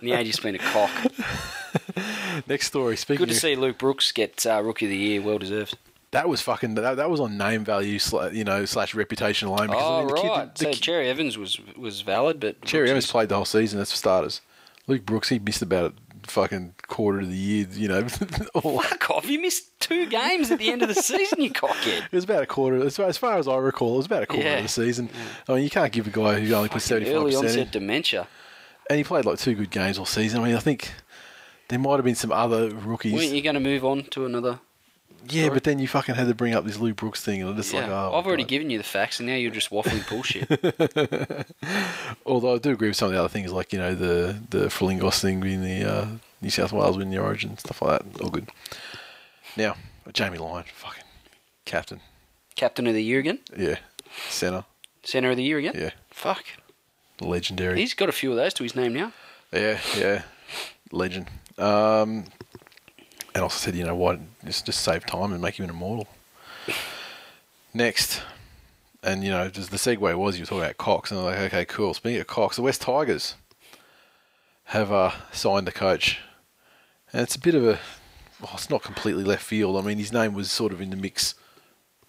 yeah, 0.01 0.23
just 0.23 0.41
been 0.41 0.55
a 0.55 0.59
cock. 0.59 0.91
Next 2.47 2.67
story. 2.67 2.97
Speaking 2.97 3.25
Good 3.25 3.33
to 3.33 3.39
see 3.39 3.55
Luke 3.55 3.77
Brooks 3.77 4.11
get 4.11 4.45
uh, 4.45 4.61
Rookie 4.63 4.85
of 4.85 4.91
the 4.91 4.97
Year. 4.97 5.21
Well 5.21 5.37
deserved. 5.37 5.77
That 6.11 6.27
was 6.27 6.41
fucking. 6.41 6.75
That, 6.75 6.97
that 6.97 7.09
was 7.09 7.19
on 7.19 7.37
name 7.37 7.63
value, 7.63 7.99
you 8.31 8.43
know, 8.43 8.65
slash 8.65 8.95
reputation 8.95 9.47
alone. 9.47 9.67
Because, 9.67 9.83
oh 9.83 9.97
I 9.97 9.99
mean, 9.99 10.13
right. 10.13 10.21
Kid, 10.21 10.55
the, 10.55 10.65
the 10.65 10.73
so 10.73 10.79
Cherry 10.79 11.07
Evans 11.07 11.37
was 11.37 11.59
was 11.77 12.01
valid, 12.01 12.39
but 12.39 12.61
Cherry 12.63 12.83
Brooks 12.83 12.91
Evans 12.91 13.05
is... 13.05 13.11
played 13.11 13.29
the 13.29 13.35
whole 13.35 13.45
season. 13.45 13.77
That's 13.77 13.91
for 13.91 13.97
starters. 13.97 14.41
Luke 14.87 15.05
Brooks, 15.05 15.29
he 15.29 15.37
missed 15.37 15.61
about 15.61 15.93
a 16.23 16.27
fucking 16.27 16.73
quarter 16.87 17.19
of 17.19 17.29
the 17.29 17.35
year. 17.35 17.67
You 17.71 17.89
know, 17.89 18.07
fuck 18.09 19.09
off! 19.11 19.29
You 19.29 19.39
missed 19.39 19.79
two 19.79 20.07
games 20.07 20.49
at 20.49 20.57
the 20.57 20.71
end 20.71 20.81
of 20.81 20.87
the 20.87 20.95
season. 21.01 21.41
You 21.41 21.51
cockhead. 21.51 22.05
It 22.05 22.11
was 22.11 22.23
about 22.23 22.41
a 22.41 22.47
quarter. 22.47 22.83
As 22.83 22.97
far, 22.97 23.05
as 23.05 23.17
far 23.17 23.37
as 23.37 23.47
I 23.47 23.57
recall, 23.57 23.93
it 23.93 23.97
was 23.97 24.05
about 24.07 24.23
a 24.23 24.27
quarter 24.27 24.43
yeah. 24.43 24.57
of 24.57 24.63
the 24.63 24.69
season. 24.69 25.09
I 25.47 25.53
mean, 25.53 25.63
you 25.63 25.69
can't 25.69 25.91
give 25.91 26.07
a 26.07 26.09
guy 26.09 26.39
who 26.39 26.51
only 26.55 26.69
put 26.69 26.81
seventy 26.81 27.05
five 27.05 27.23
percent. 27.23 27.35
Early 27.35 27.49
onset 27.49 27.71
dementia. 27.71 28.27
And 28.89 28.97
he 28.97 29.03
played 29.03 29.25
like 29.25 29.37
two 29.37 29.53
good 29.53 29.69
games 29.69 29.99
all 29.99 30.05
season. 30.05 30.41
I 30.41 30.47
mean, 30.47 30.55
I 30.55 30.59
think 30.59 30.91
there 31.69 31.79
might 31.79 31.95
have 31.95 32.05
been 32.05 32.15
some 32.15 32.31
other 32.31 32.69
rookies. 32.69 33.13
Weren't 33.13 33.31
you 33.31 33.41
going 33.41 33.55
to 33.55 33.59
move 33.59 33.85
on 33.85 34.03
to 34.11 34.25
another? 34.25 34.59
Yeah, 35.29 35.43
story? 35.43 35.55
but 35.55 35.63
then 35.63 35.79
you 35.79 35.87
fucking 35.87 36.15
had 36.15 36.27
to 36.27 36.33
bring 36.33 36.53
up 36.53 36.65
this 36.65 36.77
Lou 36.77 36.93
Brooks 36.93 37.21
thing, 37.21 37.41
and 37.41 37.49
I'm 37.49 37.55
just 37.55 37.73
yeah, 37.73 37.81
like, 37.81 37.89
oh. 37.89 38.15
I've 38.15 38.25
already 38.25 38.43
God. 38.43 38.49
given 38.49 38.69
you 38.69 38.77
the 38.77 38.83
facts, 38.83 39.19
and 39.19 39.27
now 39.27 39.35
you're 39.35 39.51
just 39.51 39.69
waffling 39.69 40.07
bullshit. 40.09 40.47
Although 42.25 42.55
I 42.55 42.57
do 42.57 42.71
agree 42.71 42.89
with 42.89 42.97
some 42.97 43.07
of 43.07 43.13
the 43.13 43.19
other 43.19 43.29
things, 43.29 43.51
like 43.51 43.73
you 43.73 43.79
know 43.79 43.95
the 43.95 44.39
the 44.49 44.65
Frilingos 44.69 45.19
thing 45.19 45.41
being 45.41 45.61
the 45.61 45.83
uh, 45.83 46.07
New 46.41 46.49
South 46.49 46.71
Wales 46.71 46.97
winning 46.97 47.11
the 47.11 47.21
Origin 47.21 47.57
stuff 47.57 47.81
like 47.81 47.99
that. 48.01 48.21
All 48.21 48.29
good. 48.29 48.49
Now, 49.57 49.75
Jamie 50.13 50.37
Lyon, 50.37 50.65
fucking 50.73 51.03
captain. 51.65 52.01
Captain 52.55 52.87
of 52.87 52.93
the 52.93 53.03
year 53.03 53.19
again? 53.19 53.39
Yeah. 53.57 53.77
Centre. 54.29 54.65
Centre 55.03 55.31
of 55.31 55.37
the 55.37 55.43
year 55.43 55.57
again? 55.57 55.73
Yeah. 55.75 55.91
Fuck. 56.09 56.45
legendary. 57.21 57.79
He's 57.79 57.93
got 57.93 58.09
a 58.09 58.13
few 58.13 58.31
of 58.31 58.37
those 58.37 58.53
to 58.55 58.63
his 58.63 58.75
name 58.75 58.93
now. 58.93 59.11
Yeah, 59.51 59.79
yeah, 59.97 60.23
legend. 60.91 61.27
Um, 61.59 62.25
and 63.35 63.43
also 63.43 63.57
said, 63.57 63.75
you 63.75 63.83
know 63.83 63.95
what, 63.95 64.19
just 64.45 64.65
just 64.65 64.81
save 64.81 65.05
time 65.05 65.33
and 65.33 65.41
make 65.41 65.55
him 65.59 65.65
an 65.65 65.69
immortal. 65.69 66.07
Next, 67.73 68.21
and 69.03 69.23
you 69.23 69.29
know, 69.29 69.49
just 69.49 69.69
the 69.69 69.77
segue 69.77 70.15
was 70.15 70.37
you 70.37 70.41
were 70.43 70.47
talking 70.47 70.63
about 70.63 70.77
Cox, 70.77 71.11
and 71.11 71.19
I'm 71.19 71.25
like, 71.25 71.37
okay, 71.39 71.65
cool. 71.65 71.93
Speaking 71.93 72.19
of 72.21 72.27
Cox, 72.27 72.55
the 72.55 72.61
West 72.63 72.81
Tigers 72.81 73.35
have 74.65 74.91
uh, 74.91 75.11
signed 75.31 75.67
a 75.67 75.71
coach, 75.71 76.19
and 77.13 77.21
it's 77.21 77.35
a 77.35 77.39
bit 77.39 77.53
of 77.55 77.63
a, 77.63 77.79
well, 78.41 78.51
it's 78.53 78.69
not 78.69 78.81
completely 78.81 79.23
left 79.23 79.43
field. 79.43 79.77
I 79.77 79.81
mean, 79.85 79.97
his 79.99 80.11
name 80.11 80.33
was 80.33 80.49
sort 80.51 80.71
of 80.73 80.81
in 80.81 80.89
the 80.89 80.95
mix. 80.95 81.35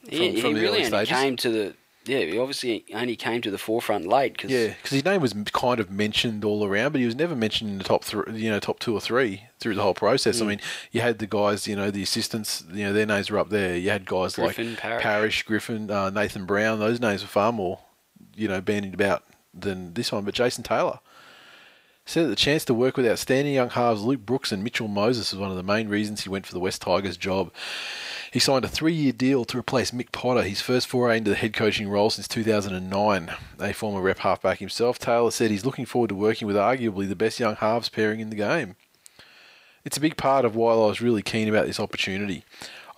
He, 0.09 0.17
From- 0.33 0.41
from 0.41 0.51
he 0.51 0.55
the 0.55 0.61
really 0.61 0.67
early 0.67 0.77
only 0.79 0.85
stages? 0.87 1.09
came 1.19 1.37
to 1.37 1.51
the 1.51 1.75
yeah. 2.05 2.19
He 2.21 2.39
obviously 2.39 2.85
only 2.95 3.17
came 3.17 3.41
to 3.43 3.51
the 3.51 3.59
forefront 3.59 4.07
late 4.07 4.33
because 4.33 4.51
Yeah, 4.51 4.69
because 4.69 4.91
his 4.91 5.05
name 5.05 5.21
was 5.21 5.35
kind 5.53 5.81
of 5.81 5.91
mentioned 5.91 6.45
all 6.45 6.65
around, 6.65 6.93
but 6.93 7.01
he 7.01 7.07
was 7.07 7.17
never 7.17 7.37
mentioned 7.37 7.71
in 7.71 7.79
the 7.79 7.85
top 7.85 8.05
three, 8.05 8.41
you 8.41 8.51
know, 8.51 8.59
top 8.59 8.79
two 8.79 8.95
or 8.95 9.01
three 9.01 9.45
through 9.59 9.75
the 9.75 9.83
whole 9.83 9.95
process. 9.95 10.41
I 10.41 10.47
mean, 10.47 10.61
you 10.93 11.01
had 11.01 11.19
the 11.19 11.27
guys, 11.27 11.67
you 11.67 11.77
know, 11.77 11.91
the 11.91 12.03
assistants, 12.03 12.65
you 12.73 12.85
know, 12.85 12.93
their 12.93 13.07
names 13.07 13.31
were 13.31 13.39
up 13.39 13.51
there. 13.51 13.77
You 13.77 13.91
had 13.91 14.07
guys 14.07 14.37
Griffin, 14.37 14.71
like 14.83 15.01
Parrish. 15.01 15.43
Griffin, 15.43 15.91
uh, 15.91 16.11
Nathan 16.11 16.47
Brown. 16.47 16.79
Those 16.79 17.01
names 17.01 17.23
were 17.23 17.29
far 17.29 17.53
more, 17.53 17.81
you 18.35 18.49
know, 18.49 18.61
bandied 18.61 18.95
about 18.95 19.25
than 19.53 19.95
this 19.95 20.13
one. 20.13 20.25
But 20.25 20.35
Jason 20.35 20.65
Taylor 20.65 21.01
said 22.11 22.25
that 22.25 22.31
the 22.31 22.37
chance 22.37 22.65
to 22.65 22.75
work 22.75 22.97
with 22.97 23.07
outstanding 23.07 23.55
young 23.55 23.71
halves 23.71 24.03
Luke 24.03 24.27
Brooks 24.27 24.51
and 24.51 24.65
Mitchell 24.65 24.89
Moses 24.89 25.31
was 25.31 25.41
one 25.41 25.53
of 25.53 25.57
the 25.57 25.63
main 25.63 25.89
reasons 25.89 26.23
he 26.23 26.29
went 26.29 26.45
for 26.45 26.53
the 26.53 26.59
West 26.59 26.83
Tigers 26.83 27.17
job. 27.17 27.53
He 28.33 28.41
signed 28.41 28.65
a 28.65 28.69
three-year 28.69 29.13
deal 29.13 29.45
to 29.45 29.57
replace 29.57 29.93
Mick 29.93 30.11
Potter, 30.11 30.43
his 30.43 30.61
first 30.61 30.89
foray 30.89 31.19
into 31.19 31.31
the 31.31 31.37
head 31.37 31.53
coaching 31.53 31.89
role 31.89 32.11
since 32.11 32.27
2009. 32.27 33.31
A 33.61 33.73
former 33.73 34.01
rep 34.01 34.19
halfback 34.19 34.59
himself, 34.59 34.99
Taylor 34.99 35.31
said 35.31 35.53
he's 35.53 35.65
looking 35.65 35.87
forward 35.87 36.09
to 36.09 36.17
working 36.17 36.49
with 36.49 36.57
arguably 36.57 37.09
the 37.09 37.15
best 37.15 37.39
young 37.39 37.55
halves 37.55 37.89
pairing 37.89 38.19
in 38.19 38.31
the 38.31 38.37
game. 38.37 38.75
It's 39.85 39.97
a 39.97 40.01
big 40.01 40.17
part 40.17 40.45
of 40.45 40.57
why 40.57 40.73
I 40.73 40.87
was 40.87 41.01
really 41.01 41.23
keen 41.23 41.49
about 41.49 41.67
this 41.67 41.79
opportunity. 41.79 42.45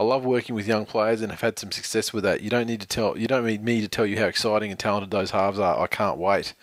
I 0.00 0.04
love 0.04 0.24
working 0.24 0.54
with 0.54 0.66
young 0.66 0.86
players 0.86 1.20
and 1.20 1.30
have 1.30 1.42
had 1.42 1.58
some 1.58 1.70
success 1.70 2.12
with 2.12 2.24
that. 2.24 2.40
You 2.40 2.50
don't 2.50 2.66
need 2.66 2.80
to 2.80 2.88
tell 2.88 3.16
you 3.16 3.28
don't 3.28 3.46
need 3.46 3.62
me 3.62 3.80
to 3.82 3.88
tell 3.88 4.06
you 4.06 4.18
how 4.18 4.24
exciting 4.24 4.70
and 4.70 4.80
talented 4.80 5.10
those 5.10 5.30
halves 5.30 5.58
are. 5.60 5.78
I 5.78 5.86
can't 5.86 6.18
wait. 6.18 6.54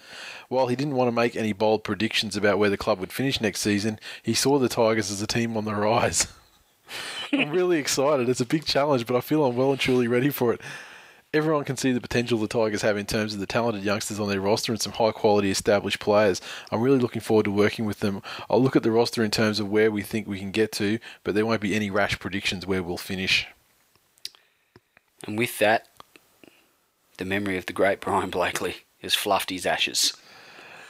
While 0.50 0.68
he 0.68 0.76
didn't 0.76 0.96
want 0.96 1.08
to 1.08 1.16
make 1.16 1.36
any 1.36 1.54
bold 1.54 1.84
predictions 1.84 2.36
about 2.36 2.58
where 2.58 2.72
the 2.72 2.78
club 2.78 3.00
would 3.00 3.14
finish 3.14 3.40
next 3.40 3.62
season, 3.62 4.00
he 4.24 4.34
saw 4.34 4.58
the 4.58 4.68
Tigers 4.68 5.12
as 5.12 5.22
a 5.22 5.28
team 5.28 5.56
on 5.56 5.66
the 5.66 5.76
rise. 5.76 6.26
I'm 7.32 7.52
really 7.52 7.78
excited. 7.78 8.28
It's 8.28 8.42
a 8.42 8.48
big 8.48 8.66
challenge, 8.66 9.06
but 9.06 9.16
I 9.16 9.22
feel 9.22 9.46
I'm 9.46 9.56
well 9.56 9.70
and 9.70 9.80
truly 9.80 10.08
ready 10.08 10.32
for 10.32 10.52
it. 10.52 10.62
Everyone 11.32 11.64
can 11.66 11.78
see 11.78 11.92
the 11.92 12.02
potential 12.02 12.40
the 12.40 12.48
Tigers 12.48 12.82
have 12.82 12.98
in 12.98 13.06
terms 13.06 13.36
of 13.36 13.40
the 13.40 13.46
talented 13.46 13.84
youngsters 13.84 14.20
on 14.20 14.28
their 14.28 14.42
roster 14.42 14.72
and 14.72 14.82
some 14.82 14.94
high 14.94 15.12
quality 15.12 15.52
established 15.52 16.00
players. 16.00 16.42
I'm 16.72 16.82
really 16.82 16.98
looking 16.98 17.22
forward 17.22 17.44
to 17.44 17.52
working 17.52 17.86
with 17.86 18.00
them. 18.00 18.24
I'll 18.50 18.62
look 18.62 18.76
at 18.76 18.82
the 18.82 18.90
roster 18.90 19.24
in 19.24 19.30
terms 19.30 19.60
of 19.60 19.70
where 19.70 19.92
we 19.92 20.02
think 20.02 20.28
we 20.28 20.40
can 20.40 20.50
get 20.50 20.72
to, 20.74 20.98
but 21.24 21.36
there 21.36 21.46
won't 21.46 21.62
be 21.62 21.76
any 21.76 21.92
rash 21.92 22.18
predictions 22.18 22.66
where 22.66 22.82
we'll 22.82 22.98
finish. 22.98 23.46
and 25.28 25.38
with 25.38 25.60
that, 25.60 25.88
the 27.18 27.26
memory 27.26 27.58
of 27.58 27.68
the 27.68 27.74
great 27.74 28.00
Brian 28.00 28.32
Blakely 28.32 28.78
has 29.04 29.14
fluffed 29.14 29.52
his 29.52 29.68
ashes. 29.68 30.14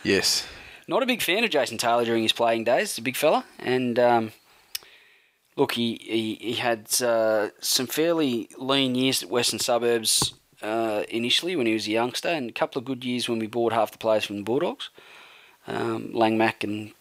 Yes. 0.04 0.47
Not 0.88 1.04
a 1.04 1.06
big 1.06 1.22
fan 1.22 1.43
of 1.43 1.50
Jason 1.52 1.78
Taylor 1.78 2.06
during 2.06 2.24
his 2.24 2.34
playing 2.34 2.64
days. 2.64 2.91
He's 2.91 2.97
a 3.00 3.02
big 3.04 3.16
fella, 3.16 3.45
and 3.60 4.00
um, 4.00 4.32
look, 5.56 5.74
he 5.74 6.00
he, 6.02 6.36
he 6.41 6.54
had 6.56 6.88
uh, 7.02 7.50
some 7.60 7.86
fairly 7.88 8.50
lean 8.58 8.95
years 8.95 9.22
at 9.22 9.30
Western 9.30 9.60
Suburbs 9.60 10.34
uh, 10.64 11.04
initially 11.10 11.56
when 11.56 11.68
he 11.68 11.74
was 11.74 11.88
a 11.88 11.91
youngster, 11.91 12.30
and 12.30 12.50
a 12.50 12.54
couple 12.54 12.80
of 12.80 12.86
good 12.86 13.06
years 13.06 13.30
when 13.30 13.38
we 13.39 13.45
bought 13.47 13.72
half 13.74 13.91
the 13.91 13.97
players 14.00 14.26
from 14.26 14.38
the 14.38 14.43
Bulldogs. 14.43 14.89
Um, 15.68 16.12
Langmack 16.14 16.64
and 16.64 16.93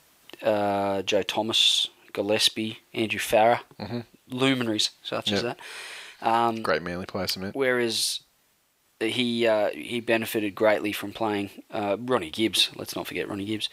uh, 0.42 1.00
Joe 1.02 1.22
Thomas, 1.22 1.88
Gillespie, 2.12 2.80
Andrew 2.92 3.18
Farrar, 3.20 3.60
luminaries 4.28 4.90
such 5.02 5.32
as 5.32 5.42
that. 5.42 5.58
Um, 6.20 6.62
Great 6.62 6.82
manly 6.82 7.06
player, 7.06 7.26
cement. 7.28 7.54
whereas 7.54 8.20
he 9.00 9.46
uh, 9.46 9.68
he 9.70 10.00
benefited 10.00 10.54
greatly 10.54 10.92
from 10.92 11.12
playing 11.12 11.50
uh, 11.70 11.96
Ronnie 12.00 12.30
Gibbs. 12.30 12.70
Let's 12.76 12.96
not 12.96 13.06
forget 13.06 13.28
Ronnie 13.28 13.44
Gibbs. 13.44 13.68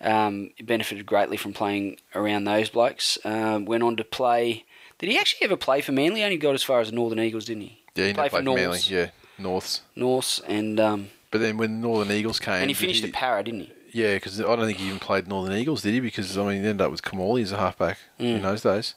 Um, 0.00 0.50
he 0.56 0.62
benefited 0.62 1.06
greatly 1.06 1.36
from 1.36 1.52
playing 1.52 1.98
around 2.14 2.44
those 2.44 2.68
blokes. 2.68 3.18
Um, 3.24 3.64
went 3.64 3.82
on 3.82 3.96
to 3.96 4.04
play. 4.04 4.64
Did 4.98 5.10
he 5.10 5.18
actually 5.18 5.44
ever 5.44 5.56
play 5.56 5.80
for 5.80 5.92
Manly? 5.92 6.22
Only 6.24 6.36
got 6.36 6.54
as 6.54 6.62
far 6.62 6.80
as 6.80 6.90
the 6.90 6.94
Northern 6.96 7.20
Eagles, 7.20 7.44
didn't 7.46 7.62
he? 7.62 7.82
Yeah, 7.94 8.06
he 8.08 8.12
Played 8.14 8.30
played 8.30 8.40
for 8.40 8.44
Manly. 8.44 8.62
Norths. 8.64 8.90
Yeah, 8.90 9.10
Norths. 9.38 9.80
Norths 9.96 10.40
and 10.46 10.78
um, 10.80 11.08
But 11.30 11.40
then 11.40 11.56
when 11.56 11.80
Northern 11.80 12.12
Eagles 12.12 12.38
came, 12.40 12.54
and 12.54 12.70
he 12.70 12.74
finished 12.74 13.04
at 13.04 13.12
Para, 13.12 13.42
didn't 13.42 13.60
he? 13.60 13.72
Yeah, 13.92 14.14
because 14.14 14.40
I 14.40 14.44
don't 14.44 14.66
think 14.66 14.78
he 14.78 14.86
even 14.86 14.98
played 14.98 15.26
Northern 15.28 15.56
Eagles, 15.56 15.82
did 15.82 15.94
he? 15.94 16.00
Because 16.00 16.36
I 16.36 16.42
mean, 16.44 16.62
he 16.62 16.68
ended 16.68 16.80
up 16.82 16.90
with 16.90 17.02
Kamali 17.02 17.42
as 17.42 17.52
a 17.52 17.56
halfback 17.58 17.98
in 18.18 18.42
those 18.42 18.62
days. 18.62 18.94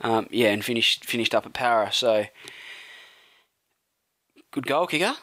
Um, 0.00 0.26
yeah, 0.30 0.48
and 0.48 0.64
finished 0.64 1.04
finished 1.04 1.34
up 1.34 1.46
at 1.46 1.52
Para. 1.54 1.90
So 1.92 2.26
good 4.56 4.66
goal 4.66 4.86
kicker. 4.86 5.16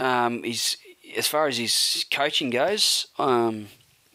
Um, 0.00 0.42
he's 0.42 0.76
as 1.16 1.26
far 1.26 1.46
as 1.46 1.58
his 1.58 2.06
coaching 2.10 2.50
goes, 2.50 3.06
um, 3.18 3.68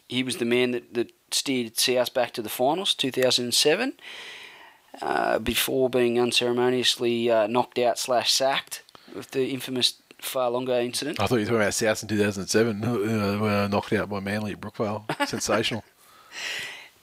he 0.08 0.22
was 0.22 0.38
the 0.38 0.44
man 0.44 0.72
that, 0.72 0.94
that 0.94 1.12
steered 1.30 1.72
us 1.88 2.08
back 2.08 2.32
to 2.32 2.42
the 2.42 2.48
finals, 2.48 2.94
two 2.94 3.10
thousand 3.10 3.46
and 3.46 3.54
seven. 3.54 3.94
Uh, 5.02 5.38
before 5.38 5.90
being 5.90 6.18
unceremoniously 6.18 7.30
uh, 7.30 7.46
knocked 7.46 7.78
out 7.78 7.98
slash 7.98 8.32
sacked 8.32 8.82
with 9.14 9.32
the 9.32 9.48
infamous 9.50 10.00
Fa'alogo 10.22 10.82
incident. 10.82 11.20
I 11.20 11.26
thought 11.26 11.34
you 11.36 11.40
were 11.40 11.46
talking 11.46 11.60
about 11.60 11.74
South 11.74 12.02
in 12.02 12.08
2007, 12.08 12.84
uh, 12.84 13.38
were 13.38 13.68
knocked 13.68 13.92
out 13.92 14.08
by 14.08 14.20
Manly 14.20 14.52
at 14.52 14.60
Brookvale. 14.60 15.04
Sensational. 15.28 15.84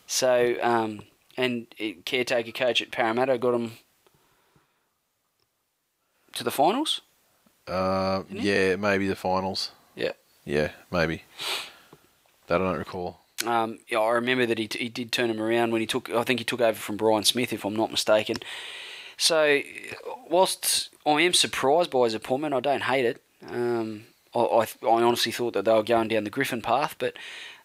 So, 0.08 0.56
um, 0.64 1.02
and 1.38 1.68
caretaker 2.06 2.52
coach 2.52 2.82
at 2.82 2.92
Parramatta 2.92 3.38
got 3.38 3.54
him 3.54 3.74
to 6.34 6.44
the 6.44 6.50
finals. 6.50 7.02
Uh, 7.68 8.24
yeah, 8.30 8.76
maybe 8.76 9.08
the 9.08 9.16
finals. 9.16 9.72
Yeah. 9.96 10.12
Yeah, 10.46 10.72
maybe. 10.92 11.24
That 12.48 12.62
I 12.62 12.64
don't 12.66 12.78
recall. 12.78 13.20
Um, 13.46 13.80
yeah, 13.90 14.00
I 14.00 14.12
remember 14.12 14.46
that 14.46 14.58
he, 14.58 14.70
he 14.72 14.90
did 14.90 15.12
turn 15.12 15.30
him 15.30 15.42
around 15.42 15.72
when 15.72 15.82
he 15.82 15.88
took. 15.88 16.10
I 16.10 16.24
think 16.24 16.40
he 16.40 16.46
took 16.46 16.62
over 16.62 16.78
from 16.78 16.98
Brian 16.98 17.24
Smith, 17.24 17.54
if 17.54 17.66
I'm 17.66 17.76
not 17.76 17.92
mistaken. 17.92 18.38
So, 19.18 19.62
whilst 20.30 20.90
I 21.06 21.22
am 21.22 21.34
surprised 21.34 21.92
by 21.92 22.06
his 22.06 22.14
appointment, 22.14 22.54
I 22.54 22.60
don't 22.60 22.84
hate 22.84 23.06
it. 23.06 23.22
Um, 23.48 24.06
I, 24.34 24.40
I, 24.40 24.68
I 24.84 25.04
honestly 25.04 25.32
thought 25.32 25.54
that 25.54 25.66
they 25.66 25.74
were 25.74 25.84
going 25.84 26.08
down 26.08 26.24
the 26.24 26.30
Griffin 26.30 26.62
path, 26.62 26.96
but 26.98 27.16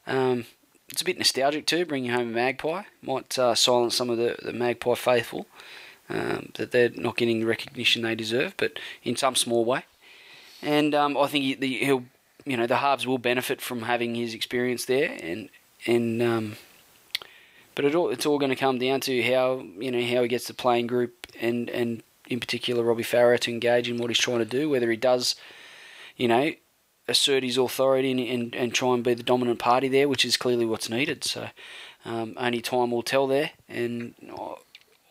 um, 0.07 0.47
it's 0.89 1.03
a 1.03 1.05
bit 1.05 1.19
nostalgic 1.19 1.67
too, 1.67 1.85
bringing 1.87 2.11
home 2.11 2.29
a 2.29 2.33
Magpie. 2.33 2.83
Might 3.03 3.39
uh, 3.39 3.55
silence 3.55 3.95
some 3.95 4.11
of 4.11 4.19
the, 4.19 4.37
the 4.43 4.53
Magpie 4.53 4.95
faithful 4.95 5.47
um, 6.09 6.51
that 6.55 6.71
they're 6.71 6.91
not 6.91 7.17
getting 7.17 7.41
the 7.41 7.47
recognition 7.47 8.03
they 8.03 8.15
deserve, 8.15 8.55
but 8.57 8.79
in 9.03 9.17
some 9.17 9.35
small 9.35 9.65
way. 9.65 9.85
And 10.63 10.95
um, 10.95 11.17
I 11.17 11.27
think 11.27 11.45
he, 11.45 11.55
the, 11.55 11.79
he'll, 11.79 12.05
you 12.45 12.57
know, 12.57 12.67
the 12.67 12.77
halves 12.77 13.07
will 13.07 13.19
benefit 13.19 13.61
from 13.61 13.83
having 13.83 14.15
his 14.15 14.35
experience 14.35 14.85
there, 14.87 15.17
and 15.23 15.49
and 15.87 16.23
um, 16.23 16.57
but 17.75 17.85
it 17.85 17.95
all 17.95 18.11
it's 18.11 18.27
all 18.27 18.39
going 18.39 18.51
to 18.51 18.57
come 18.57 18.79
down 18.79 19.01
to 19.03 19.23
how 19.23 19.65
you 19.79 19.91
know 19.91 20.03
how 20.03 20.23
he 20.23 20.29
gets 20.29 20.49
the 20.49 20.55
playing 20.55 20.87
group 20.87 21.27
and 21.41 21.71
and 21.71 22.03
in 22.27 22.41
particular 22.41 22.83
Robbie 22.83 23.05
Farah 23.05 23.39
to 23.41 23.51
engage 23.51 23.89
in 23.89 23.99
what 23.99 24.11
he's 24.11 24.19
trying 24.19 24.41
to 24.41 24.45
do, 24.45 24.69
whether 24.69 24.91
he 24.91 24.97
does, 24.97 25.37
you 26.17 26.29
know, 26.29 26.53
assert 27.07 27.45
his 27.45 27.57
authority 27.57 28.11
and 28.11 28.21
and, 28.21 28.55
and 28.55 28.75
try 28.75 28.95
and 28.95 29.05
be 29.05 29.15
the 29.15 29.23
dominant 29.23 29.59
party 29.59 29.89
there, 29.89 30.09
which 30.09 30.25
is 30.25 30.37
clearly 30.37 30.67
what's 30.67 30.91
needed. 30.91 31.23
So 31.23 31.51
um, 32.05 32.35
only 32.37 32.63
time 32.63 32.91
will 32.91 33.03
tell 33.03 33.27
there, 33.27 33.53
and. 33.69 34.15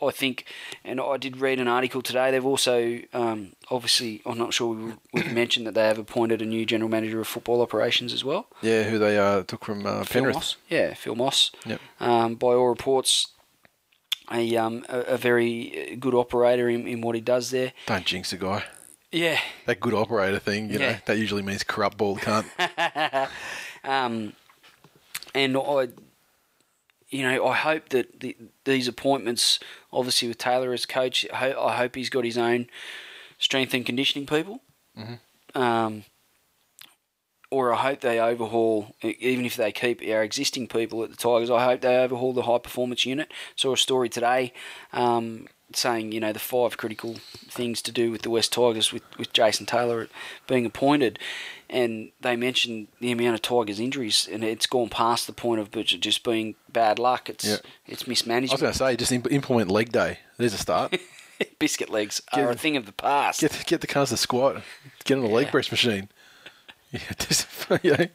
I- 0.02 0.12
think, 0.12 0.46
and 0.84 1.00
I 1.00 1.18
did 1.18 1.38
read 1.38 1.60
an 1.60 1.68
article 1.68 2.02
today. 2.02 2.32
They've 2.32 2.46
also, 2.46 3.00
um, 3.14 3.54
obviously, 3.70 4.22
I'm 4.26 4.38
not 4.38 4.54
sure 4.54 4.96
we- 5.14 5.24
mentioned 5.32 5.68
that 5.68 5.74
they 5.74 5.88
have 5.88 5.98
appointed 6.00 6.42
a 6.42 6.46
new 6.46 6.66
general 6.66 6.90
manager 6.90 7.20
of 7.20 7.28
football 7.28 7.62
operations 7.62 8.14
as 8.14 8.24
well. 8.24 8.48
Yeah, 8.62 8.84
who 8.84 8.98
they 9.00 9.18
uh, 9.18 9.44
took 9.44 9.66
from 9.66 9.86
uh, 9.86 10.04
Phil 10.04 10.22
Penrith. 10.22 10.36
Moss. 10.36 10.56
Yeah, 10.70 10.94
Phil 10.94 11.16
Moss. 11.16 11.52
Yep. 11.66 11.82
Um, 12.00 12.36
by 12.36 12.48
all 12.54 12.68
reports, 12.68 13.28
a, 14.32 14.56
um, 14.58 14.86
a, 14.90 15.00
a 15.02 15.18
very 15.18 15.96
good 16.00 16.14
operator 16.16 16.70
in, 16.70 16.88
in 16.88 17.02
what 17.02 17.16
he 17.16 17.22
does 17.22 17.52
there. 17.52 17.74
Don't 17.86 18.06
jinx 18.06 18.32
the 18.32 18.38
guy. 18.38 18.64
Yeah. 19.12 19.40
That 19.66 19.80
good 19.80 19.94
operator 19.94 20.38
thing, 20.40 20.70
you 20.70 20.80
know, 20.80 20.98
that 21.06 21.18
usually 21.18 21.42
means 21.42 21.64
corrupt 21.64 21.98
bald 21.98 22.20
cunt. 22.20 22.46
Um, 23.84 24.34
and 25.34 25.56
I, 25.56 25.88
you 27.10 27.24
know, 27.24 27.46
I 27.48 27.56
hope 27.56 27.90
that 27.90 28.20
the, 28.20 28.36
these 28.66 28.88
appointments, 28.88 29.60
obviously 29.92 30.28
with 30.28 30.38
Taylor 30.38 30.74
as 30.74 30.86
coach, 30.86 31.26
I, 31.34 31.52
hope 31.52 31.96
he's 31.96 32.10
got 32.10 32.26
his 32.26 32.38
own 32.38 32.68
strength 33.38 33.74
and 33.74 33.86
conditioning 33.86 34.28
people. 34.28 34.62
Um, 35.56 36.04
or 37.50 37.74
I 37.74 37.78
hope 37.78 38.02
they 38.02 38.20
overhaul, 38.20 38.94
even 39.02 39.46
if 39.46 39.56
they 39.56 39.72
keep 39.72 40.02
our 40.02 40.22
existing 40.22 40.68
people 40.68 41.02
at 41.04 41.10
the 41.10 41.16
Tigers, 41.16 41.50
I 41.50 41.64
hope 41.64 41.80
they 41.82 41.98
overhaul 41.98 42.34
the 42.34 42.42
high 42.42 42.58
performance 42.58 43.06
unit. 43.06 43.32
Saw 43.56 43.74
a 43.74 43.78
story 43.78 44.10
today 44.10 44.52
um, 44.92 45.48
saying 45.74 46.12
you 46.12 46.20
know 46.20 46.32
the 46.32 46.40
five 46.40 46.78
critical 46.78 47.16
things 47.50 47.82
to 47.84 47.92
do 47.92 48.12
with 48.12 48.22
the 48.22 48.30
West 48.30 48.54
Tigers 48.54 48.94
with, 48.94 49.04
with 49.18 49.34
Jason 49.34 49.66
Taylor 49.66 50.08
being 50.48 50.66
appointed, 50.66 51.20
and 51.70 52.12
they 52.22 52.36
mentioned 52.36 52.88
the 53.00 53.12
amount 53.12 53.36
of 53.36 53.42
Tigers 53.42 53.80
injuries, 53.80 54.28
and 54.32 54.44
it's 54.44 54.66
gone 54.66 54.90
past 54.90 55.28
the 55.28 55.34
point 55.34 55.60
of 55.60 55.72
just 55.86 56.24
being 56.24 56.56
bad 56.72 57.00
luck. 57.00 57.30
It's 57.30 57.46
Yeah. 57.46 57.58
it's 57.86 58.04
I 58.08 58.08
was 58.40 58.62
going 58.62 58.72
to 58.72 58.74
say, 58.74 58.96
just 58.96 59.12
imp- 59.12 59.32
implement 59.32 59.70
leg 59.70 59.92
day. 59.92 60.20
There's 60.38 60.54
a 60.54 60.58
start. 60.58 60.98
Biscuit 61.60 61.90
legs 61.90 62.22
Get- 62.34 62.44
are 62.46 62.50
a 62.52 62.56
thing 62.56 62.78
of 62.78 62.86
the 62.86 62.92
past. 62.92 63.42
get 63.42 63.64
get 63.68 63.82
the 63.82 63.88
cars 63.88 64.10
to 64.10 64.18
squat. 64.18 64.64
Get 65.04 65.16
on 65.18 65.24
the 65.24 65.30
leg 65.30 65.50
press 65.50 65.70
machine. 65.70 66.10
Yeah, 66.92 67.00
just 67.20 67.48
you 67.84 67.96
know, 67.98 68.06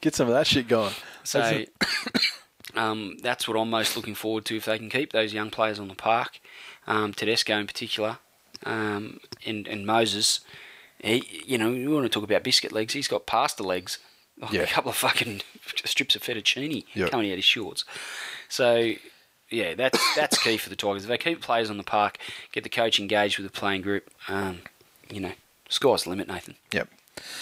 get 0.00 0.14
some 0.14 0.26
of 0.28 0.34
that 0.34 0.46
shit 0.46 0.66
going. 0.68 0.92
So 1.22 1.38
That's 1.40 2.26
um, 2.74 3.16
that's 3.22 3.48
what 3.48 3.56
I'm 3.56 3.70
most 3.70 3.96
looking 3.96 4.14
forward 4.14 4.44
to 4.46 4.56
if 4.56 4.64
they 4.64 4.78
can 4.78 4.90
keep 4.90 5.12
those 5.12 5.32
young 5.32 5.50
players 5.50 5.78
on 5.78 5.88
the 5.88 5.94
park. 5.94 6.40
Um, 6.86 7.12
Tedesco 7.14 7.58
in 7.58 7.66
particular, 7.66 8.18
um, 8.64 9.20
and, 9.46 9.66
and 9.68 9.86
Moses. 9.86 10.40
He, 11.02 11.42
you 11.46 11.56
know, 11.56 11.70
you 11.70 11.90
want 11.90 12.04
to 12.04 12.08
talk 12.10 12.24
about 12.24 12.42
biscuit 12.42 12.72
legs. 12.72 12.92
He's 12.92 13.08
got 13.08 13.24
pasta 13.26 13.62
legs, 13.62 13.98
like 14.38 14.52
Yeah. 14.52 14.62
a 14.62 14.66
couple 14.66 14.90
of 14.90 14.96
fucking 14.96 15.40
strips 15.84 16.14
of 16.16 16.22
fettuccine 16.22 16.84
Yep. 16.94 17.10
coming 17.10 17.28
out 17.28 17.32
of 17.32 17.38
his 17.38 17.44
shorts. 17.44 17.84
So, 18.48 18.92
yeah, 19.50 19.74
that's 19.74 19.98
that's 20.14 20.36
key 20.42 20.56
for 20.58 20.68
the 20.68 20.76
Tigers. 20.76 21.04
If 21.04 21.08
they 21.08 21.16
keep 21.18 21.40
players 21.40 21.70
on 21.70 21.76
the 21.78 21.82
park, 21.84 22.18
get 22.52 22.64
the 22.64 22.68
coach 22.70 22.98
engaged 23.00 23.38
with 23.38 23.50
the 23.50 23.58
playing 23.58 23.80
group, 23.82 24.10
um, 24.28 24.60
you 25.10 25.20
know, 25.20 25.32
sky's 25.68 26.02
the 26.04 26.10
limit, 26.10 26.28
Nathan. 26.28 26.56
Yep. 26.72 26.88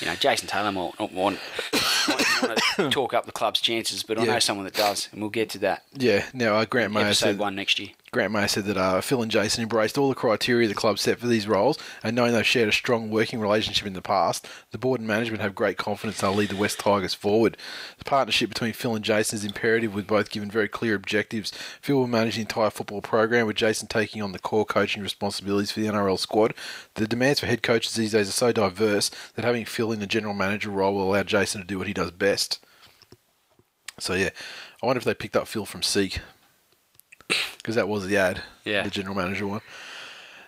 You 0.01 0.07
know, 0.09 0.14
Jason 0.16 0.49
Taylor 0.49 0.72
might 0.72 0.99
not 1.01 1.12
want, 1.12 1.39
want 2.43 2.59
to 2.76 2.91
talk 2.91 3.12
up 3.14 3.26
the 3.26 3.32
club's 3.32 3.61
chances, 3.61 4.03
but 4.03 4.18
I 4.18 4.24
Yeah. 4.24 4.34
know 4.34 4.39
someone 4.39 4.64
that 4.64 4.74
does, 4.74 5.09
and 5.12 5.20
we'll 5.20 5.30
get 5.30 5.51
to 5.51 5.59
that 5.61 5.84
Yeah. 5.95 6.26
Now, 6.32 6.57
uh, 6.57 6.64
Grant 6.64 6.93
Mayer 6.93 7.07
episode 7.07 7.26
said 7.26 7.39
one 7.39 7.55
next 7.57 7.78
year. 7.78 7.91
Grant 8.11 8.32
Mayer 8.32 8.48
said 8.48 8.64
that 8.64 8.76
uh, 8.76 9.00
Phil 9.00 9.22
and 9.22 9.30
Jason 9.30 9.62
embraced 9.62 9.98
all 9.98 10.09
the 10.09 10.14
criteria 10.14 10.66
the 10.66 10.74
club 10.74 10.98
set 10.98 11.18
for 11.18 11.26
these 11.26 11.46
roles, 11.46 11.78
and 12.02 12.16
knowing 12.16 12.32
they've 12.32 12.46
shared 12.46 12.68
a 12.68 12.72
strong 12.72 13.11
working 13.11 13.38
relationship 13.40 13.86
in 13.86 13.92
the 13.92 14.02
past, 14.02 14.46
the 14.70 14.78
board 14.78 15.00
and 15.00 15.09
management 15.09 15.42
have 15.42 15.54
great 15.54 15.76
confidence 15.76 16.20
they'll 16.20 16.32
lead 16.32 16.48
the 16.48 16.56
West 16.56 16.78
Tigers 16.78 17.14
forward. 17.14 17.56
The 17.98 18.04
partnership 18.04 18.48
between 18.48 18.72
Phil 18.72 18.94
and 18.94 19.04
Jason 19.04 19.36
is 19.36 19.44
imperative, 19.44 19.94
with 19.94 20.06
both 20.06 20.30
given 20.30 20.50
very 20.50 20.68
clear 20.68 20.94
objectives. 20.94 21.52
Phil 21.80 21.96
will 21.96 22.06
manage 22.06 22.36
the 22.36 22.42
entire 22.42 22.70
football 22.70 23.02
program, 23.02 23.46
with 23.46 23.56
Jason 23.56 23.88
taking 23.88 24.22
on 24.22 24.32
the 24.32 24.38
core 24.38 24.64
coaching 24.64 25.02
responsibilities 25.02 25.70
for 25.70 25.80
the 25.80 25.88
NRL 25.88 26.18
squad. 26.18 26.54
The 26.94 27.06
demands 27.06 27.40
for 27.40 27.46
head 27.46 27.62
coaches 27.62 27.94
these 27.94 28.12
days 28.12 28.28
are 28.28 28.32
so 28.32 28.52
diverse 28.52 29.11
that 29.34 29.44
having 29.44 29.64
Phil 29.64 29.92
in 29.92 30.00
the 30.00 30.06
general 30.06 30.34
manager 30.34 30.70
role 30.70 30.94
will 30.94 31.11
allow 31.11 31.22
Jason 31.24 31.61
to 31.61 31.66
do 31.66 31.78
what 31.78 31.86
he 31.86 31.92
does 31.92 32.11
best. 32.11 32.64
So 34.00 34.14
yeah, 34.14 34.30
I 34.82 34.86
wonder 34.86 34.98
if 34.98 35.04
they 35.04 35.14
picked 35.14 35.36
up 35.36 35.48
Phil 35.48 35.66
from 35.66 35.82
Seek 35.82 36.20
because 37.59 37.74
that 37.74 37.89
was 37.89 38.07
the 38.07 38.16
ad, 38.16 38.43
Yeah. 38.64 38.83
the 38.83 38.91
general 38.91 39.14
manager 39.14 39.47
one. 39.47 39.61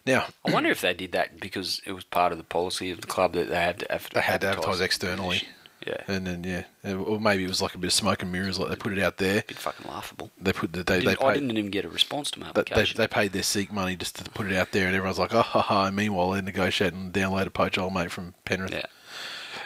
Now 0.07 0.27
I 0.47 0.51
wonder 0.53 0.71
if 0.71 0.81
they 0.81 0.95
did 0.95 1.13
that 1.13 1.39
because 1.41 1.81
it 1.87 1.93
was 1.93 2.05
part 2.05 2.33
of 2.33 2.39
the 2.39 2.45
policy 2.45 2.91
of 2.91 3.01
the 3.03 3.07
club 3.07 3.35
that 3.35 3.49
they 3.51 3.57
had 3.61 3.81
to 3.81 3.93
advertise. 3.93 4.15
they 4.15 4.21
had 4.21 4.41
to 4.41 4.49
advertise 4.49 4.81
externally, 4.81 5.43
Yeah, 5.87 6.03
and 6.09 6.27
then 6.27 6.45
yeah, 6.45 6.95
or 6.95 7.21
maybe 7.21 7.45
it 7.45 7.49
was 7.49 7.61
like 7.61 7.75
a 7.75 7.79
bit 7.79 7.89
of 7.89 7.93
smoke 7.93 8.23
and 8.23 8.33
mirrors, 8.33 8.59
like 8.59 8.71
they 8.71 8.77
put 8.77 8.97
it 8.97 9.03
out 9.03 9.19
there. 9.19 9.43
bit 9.47 9.59
fucking 9.59 9.87
laughable. 9.91 10.31
They 10.41 10.53
put 10.55 10.73
the, 10.73 10.83
they 10.83 11.01
they 11.01 11.05
Didn't- 11.05 11.23
I 11.23 11.35
paid, 11.35 11.41
didn't 11.41 11.57
even 11.59 11.71
get 11.71 11.85
a 11.85 11.91
response 11.91 12.31
to 12.33 12.41
my 12.41 12.51
but 12.53 12.67
they, 12.75 12.85
they 12.85 13.07
paid 13.07 13.33
their 13.33 13.43
Seek 13.43 13.71
money 13.73 13.95
just 13.97 14.17
to 14.17 14.25
put 14.31 14.51
it 14.51 14.57
out 14.57 14.73
there, 14.73 14.87
and 14.87 14.97
everyone's 14.97 15.19
like, 15.19 15.35
oh 15.35 15.43
ha 15.43 15.61
ha. 15.61 15.85
And 15.87 15.97
meanwhile, 15.97 16.31
they're 16.31 16.41
negotiating 16.43 16.99
and 16.99 17.13
download 17.13 17.47
a 17.47 17.51
poach 17.51 17.77
old 17.77 17.93
mate 17.93 18.11
from 18.11 18.33
Penrith. 18.47 18.73
yeah. 18.73 18.87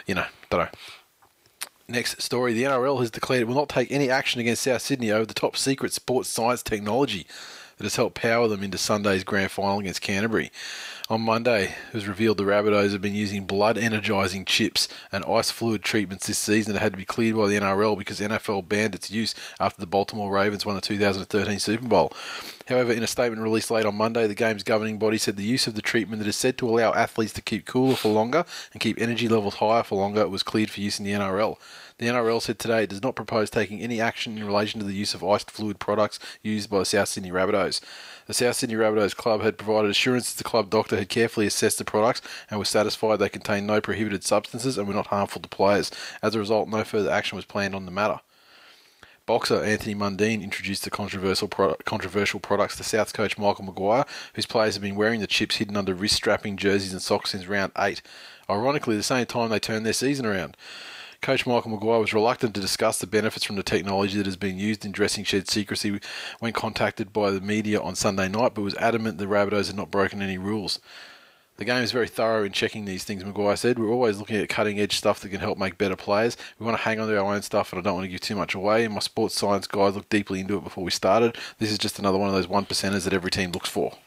you 0.05 0.15
know, 0.15 0.25
don't 0.49 0.59
know. 0.61 0.69
Next 1.87 2.21
story: 2.21 2.53
The 2.53 2.63
NRL 2.63 2.99
has 2.99 3.11
declared 3.11 3.41
it 3.41 3.47
will 3.47 3.55
not 3.55 3.69
take 3.69 3.91
any 3.91 4.09
action 4.09 4.41
against 4.41 4.63
South 4.63 4.81
Sydney 4.81 5.11
over 5.11 5.25
the 5.25 5.33
top 5.33 5.55
secret 5.55 5.93
sports 5.93 6.29
science 6.29 6.63
technology 6.63 7.27
that 7.77 7.83
has 7.83 7.95
helped 7.95 8.15
power 8.15 8.47
them 8.47 8.63
into 8.63 8.77
Sunday's 8.77 9.23
grand 9.23 9.51
final 9.51 9.79
against 9.79 10.01
Canterbury. 10.01 10.51
On 11.07 11.21
Monday, 11.21 11.65
it 11.65 11.93
was 11.93 12.07
revealed 12.07 12.37
the 12.37 12.43
Rabbitohs 12.43 12.91
have 12.91 13.01
been 13.01 13.13
using 13.13 13.45
blood 13.45 13.77
energising 13.77 14.43
chips 14.43 14.87
and 15.11 15.23
ice 15.25 15.51
fluid 15.51 15.83
treatments 15.83 16.25
this 16.25 16.39
season 16.39 16.73
that 16.73 16.79
had 16.79 16.93
to 16.93 16.97
be 16.97 17.05
cleared 17.05 17.35
by 17.35 17.47
the 17.47 17.59
NRL 17.59 17.95
because 17.95 18.17
the 18.17 18.25
NFL 18.25 18.67
banned 18.67 18.95
its 18.95 19.11
use 19.11 19.35
after 19.59 19.79
the 19.79 19.85
Baltimore 19.85 20.31
Ravens 20.31 20.65
won 20.65 20.73
the 20.73 20.81
2013 20.81 21.59
Super 21.59 21.87
Bowl. 21.87 22.11
However, 22.67 22.91
in 22.91 23.03
a 23.03 23.07
statement 23.07 23.43
released 23.43 23.69
late 23.69 23.85
on 23.85 23.95
Monday, 23.95 24.25
the 24.25 24.33
game's 24.33 24.63
governing 24.63 24.97
body 24.97 25.19
said 25.19 25.37
the 25.37 25.43
use 25.43 25.67
of 25.67 25.75
the 25.75 25.81
treatment 25.83 26.23
that 26.23 26.27
is 26.27 26.35
said 26.35 26.57
to 26.57 26.67
allow 26.67 26.91
athletes 26.93 27.33
to 27.33 27.41
keep 27.43 27.65
cooler 27.65 27.95
for 27.95 28.09
longer 28.09 28.43
and 28.73 28.81
keep 28.81 28.99
energy 28.99 29.27
levels 29.27 29.55
higher 29.55 29.83
for 29.83 29.99
longer 29.99 30.27
was 30.27 30.41
cleared 30.41 30.71
for 30.71 30.81
use 30.81 30.97
in 30.97 31.05
the 31.05 31.11
NRL. 31.11 31.57
The 31.97 32.07
NRL 32.07 32.41
said 32.41 32.59
today 32.59 32.83
it 32.83 32.89
does 32.89 33.01
not 33.01 33.15
propose 33.15 33.49
taking 33.49 33.79
any 33.79 34.01
action 34.01 34.37
in 34.37 34.43
relation 34.43 34.81
to 34.81 34.85
the 34.85 34.93
use 34.93 35.13
of 35.13 35.23
iced 35.23 35.49
fluid 35.49 35.79
products 35.79 36.19
used 36.41 36.69
by 36.69 36.83
South 36.83 37.07
Sydney 37.07 37.31
Rabbitohs. 37.31 37.79
The 38.27 38.33
South 38.33 38.57
Sydney 38.57 38.75
Rabbitohs 38.75 39.15
club 39.15 39.41
had 39.43 39.57
provided 39.57 39.91
assurances 39.91 40.35
the 40.35 40.43
club 40.43 40.69
doctor 40.69 40.97
had 40.97 41.07
carefully 41.07 41.47
assessed 41.47 41.77
the 41.77 41.85
products 41.85 42.21
and 42.49 42.59
was 42.59 42.67
satisfied 42.67 43.19
they 43.19 43.29
contained 43.29 43.65
no 43.65 43.79
prohibited 43.79 44.25
substances 44.25 44.77
and 44.77 44.89
were 44.89 44.93
not 44.93 45.07
harmful 45.07 45.41
to 45.41 45.47
players. 45.47 45.89
As 46.21 46.35
a 46.35 46.39
result, 46.39 46.67
no 46.67 46.83
further 46.83 47.09
action 47.09 47.37
was 47.37 47.45
planned 47.45 47.73
on 47.73 47.85
the 47.85 47.91
matter. 47.91 48.19
Boxer 49.25 49.63
Anthony 49.63 49.95
Mundine 49.95 50.43
introduced 50.43 50.83
the 50.83 50.91
controversial 50.91 51.47
controversial 51.47 52.41
products 52.41 52.75
to 52.75 52.83
South 52.83 53.13
coach 53.13 53.37
Michael 53.37 53.63
Maguire, 53.63 54.05
whose 54.33 54.45
players 54.45 54.75
have 54.75 54.83
been 54.83 54.95
wearing 54.95 55.21
the 55.21 55.27
chips 55.27 55.55
hidden 55.55 55.77
under 55.77 55.95
wrist 55.95 56.15
strapping 56.15 56.57
jerseys 56.57 56.91
and 56.91 57.01
socks 57.01 57.31
since 57.31 57.47
round 57.47 57.71
eight. 57.77 58.01
Ironically, 58.49 58.97
the 58.97 59.01
same 59.01 59.25
time 59.25 59.49
they 59.49 59.59
turned 59.59 59.85
their 59.85 59.93
season 59.93 60.25
around. 60.25 60.57
Coach 61.25 61.47
Michael 61.47 61.71
Maguire 61.71 61.99
was 61.99 62.13
reluctant 62.13 62.53
to 62.53 62.61
discuss 62.61 62.99
the 62.99 63.07
benefits 63.07 63.43
from 63.43 63.55
the 63.55 63.63
technology 63.63 64.15
that 64.15 64.27
has 64.27 64.35
been 64.35 64.59
used 64.59 64.85
in 64.85 64.91
dressing 64.91 65.23
shed 65.23 65.49
secrecy 65.49 65.99
when 66.37 66.53
contacted 66.53 67.11
by 67.11 67.31
the 67.31 67.41
media 67.41 67.81
on 67.81 67.95
Sunday 67.95 68.27
night, 68.27 68.53
but 68.53 68.61
was 68.61 68.75
adamant 68.75 69.17
the 69.17 69.25
Rabbitohs 69.25 69.65
had 69.65 69.75
not 69.75 69.89
broken 69.89 70.21
any 70.21 70.37
rules. 70.37 70.79
The 71.57 71.65
game 71.65 71.81
is 71.81 71.91
very 71.91 72.07
thorough 72.07 72.43
in 72.43 72.51
checking 72.51 72.85
these 72.85 73.03
things, 73.03 73.25
Maguire 73.25 73.55
said. 73.55 73.79
We're 73.79 73.89
always 73.89 74.19
looking 74.19 74.35
at 74.35 74.49
cutting 74.49 74.79
edge 74.79 74.97
stuff 74.97 75.19
that 75.21 75.29
can 75.29 75.39
help 75.39 75.57
make 75.57 75.79
better 75.79 75.95
players. 75.95 76.37
We 76.59 76.65
want 76.67 76.77
to 76.77 76.83
hang 76.83 76.99
on 76.99 77.07
to 77.07 77.17
our 77.17 77.33
own 77.33 77.41
stuff, 77.41 77.73
and 77.73 77.79
I 77.79 77.81
don't 77.81 77.95
want 77.95 78.05
to 78.05 78.11
give 78.11 78.21
too 78.21 78.35
much 78.35 78.53
away. 78.53 78.85
And 78.85 78.93
my 78.93 78.99
sports 78.99 79.33
science 79.33 79.65
guys 79.65 79.95
looked 79.95 80.11
deeply 80.11 80.41
into 80.41 80.57
it 80.57 80.63
before 80.63 80.83
we 80.83 80.91
started. 80.91 81.35
This 81.57 81.71
is 81.71 81.79
just 81.79 81.97
another 81.97 82.19
one 82.19 82.29
of 82.29 82.35
those 82.35 82.47
one 82.47 82.67
percenters 82.67 83.03
that 83.05 83.13
every 83.13 83.31
team 83.31 83.51
looks 83.51 83.69
for. 83.69 83.97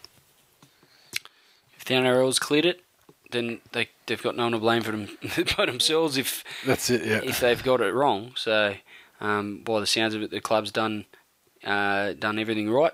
If 1.77 1.85
the 1.85 1.95
NRL's 1.95 2.39
cleared 2.39 2.65
it, 2.65 2.85
then 3.31 3.61
they 3.73 3.89
they've 4.07 4.23
got 4.23 4.37
no 4.37 4.45
one 4.45 4.53
to 4.53 4.59
blame 4.59 4.83
for 4.83 4.93
them 4.93 5.09
but 5.57 5.67
themselves 5.67 6.17
if 6.17 6.45
That's 6.67 6.91
it, 6.91 7.05
yeah. 7.05 7.21
if 7.23 7.41
they've 7.41 7.63
got 7.63 7.81
it 7.81 7.93
wrong. 7.95 8.33
So, 8.37 8.75
um, 9.21 9.63
by 9.65 9.81
the 9.81 9.87
sounds 9.87 10.15
of 10.15 10.23
it, 10.23 10.31
the 10.31 10.41
club's 10.41 10.71
done 10.73 11.05
uh, 11.65 12.13
done 12.15 12.39
everything 12.39 12.71
right 12.71 12.93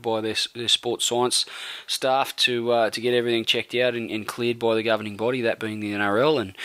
by 0.00 0.20
their, 0.22 0.34
their 0.54 0.68
sports 0.68 1.04
science 1.04 1.44
staff 1.86 2.34
to 2.36 2.72
uh, 2.72 2.90
to 2.90 3.00
get 3.00 3.12
everything 3.14 3.44
checked 3.44 3.74
out 3.74 3.94
and, 3.94 4.10
and 4.10 4.26
cleared 4.26 4.58
by 4.58 4.74
the 4.74 4.82
governing 4.82 5.16
body, 5.16 5.40
that 5.42 5.58
being 5.60 5.80
the 5.80 5.92
NRL. 5.92 6.40
And 6.40 6.56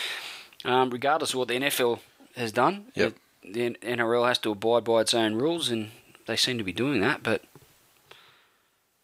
um, 0.64 0.90
regardless 0.90 1.30
of 1.34 1.38
what 1.38 1.48
the 1.48 1.54
NFL 1.60 2.00
has 2.36 2.52
done, 2.52 2.86
Yep. 2.94 3.08
it- 3.12 3.16
the 3.52 3.70
NRL 3.86 4.26
has 4.26 4.38
to 4.38 4.50
abide 4.50 4.82
by 4.82 5.00
its 5.02 5.14
own 5.14 5.34
rules, 5.36 5.70
and 5.70 5.90
they 6.26 6.34
seem 6.34 6.58
to 6.58 6.64
be 6.64 6.72
doing 6.72 7.00
that. 7.00 7.22
But 7.22 7.42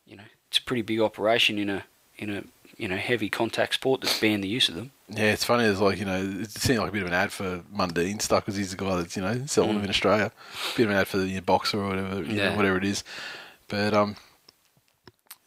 you 0.06 0.16
know, 0.16 0.24
it's 0.48 0.58
a 0.58 0.62
pretty 0.62 0.82
big 0.82 1.00
operation 1.00 1.58
in 1.58 1.70
a 1.70 1.84
in 2.18 2.30
a 2.30 2.44
you 2.82 2.88
know 2.88 2.96
heavy 2.96 3.30
contact 3.30 3.74
sport 3.74 4.00
that's 4.00 4.18
banned 4.18 4.42
the 4.42 4.48
use 4.48 4.68
of 4.68 4.74
them. 4.74 4.90
Yeah, 5.08 5.32
it's 5.32 5.44
funny. 5.44 5.64
It's 5.64 5.78
like 5.80 5.98
you 6.00 6.04
know, 6.04 6.20
it 6.40 6.50
seemed 6.50 6.80
like 6.80 6.88
a 6.88 6.92
bit 6.92 7.02
of 7.02 7.06
an 7.08 7.14
ad 7.14 7.30
for 7.32 7.62
Mundine 7.72 8.20
stuff 8.20 8.44
because 8.44 8.56
he's 8.56 8.72
the 8.72 8.76
guy 8.76 8.96
that's 8.96 9.16
you 9.16 9.22
know 9.22 9.46
selling 9.46 9.74
them 9.74 9.84
in 9.84 9.90
Australia. 9.90 10.32
bit 10.76 10.84
of 10.86 10.90
an 10.90 10.96
ad 10.96 11.06
for 11.06 11.18
the 11.18 11.28
you 11.28 11.36
know, 11.36 11.40
boxer 11.42 11.78
or 11.80 11.88
whatever, 11.88 12.22
you 12.22 12.36
Yeah. 12.36 12.50
know, 12.50 12.56
whatever 12.56 12.76
it 12.78 12.84
is. 12.84 13.04
But 13.68 13.94
um, 13.94 14.16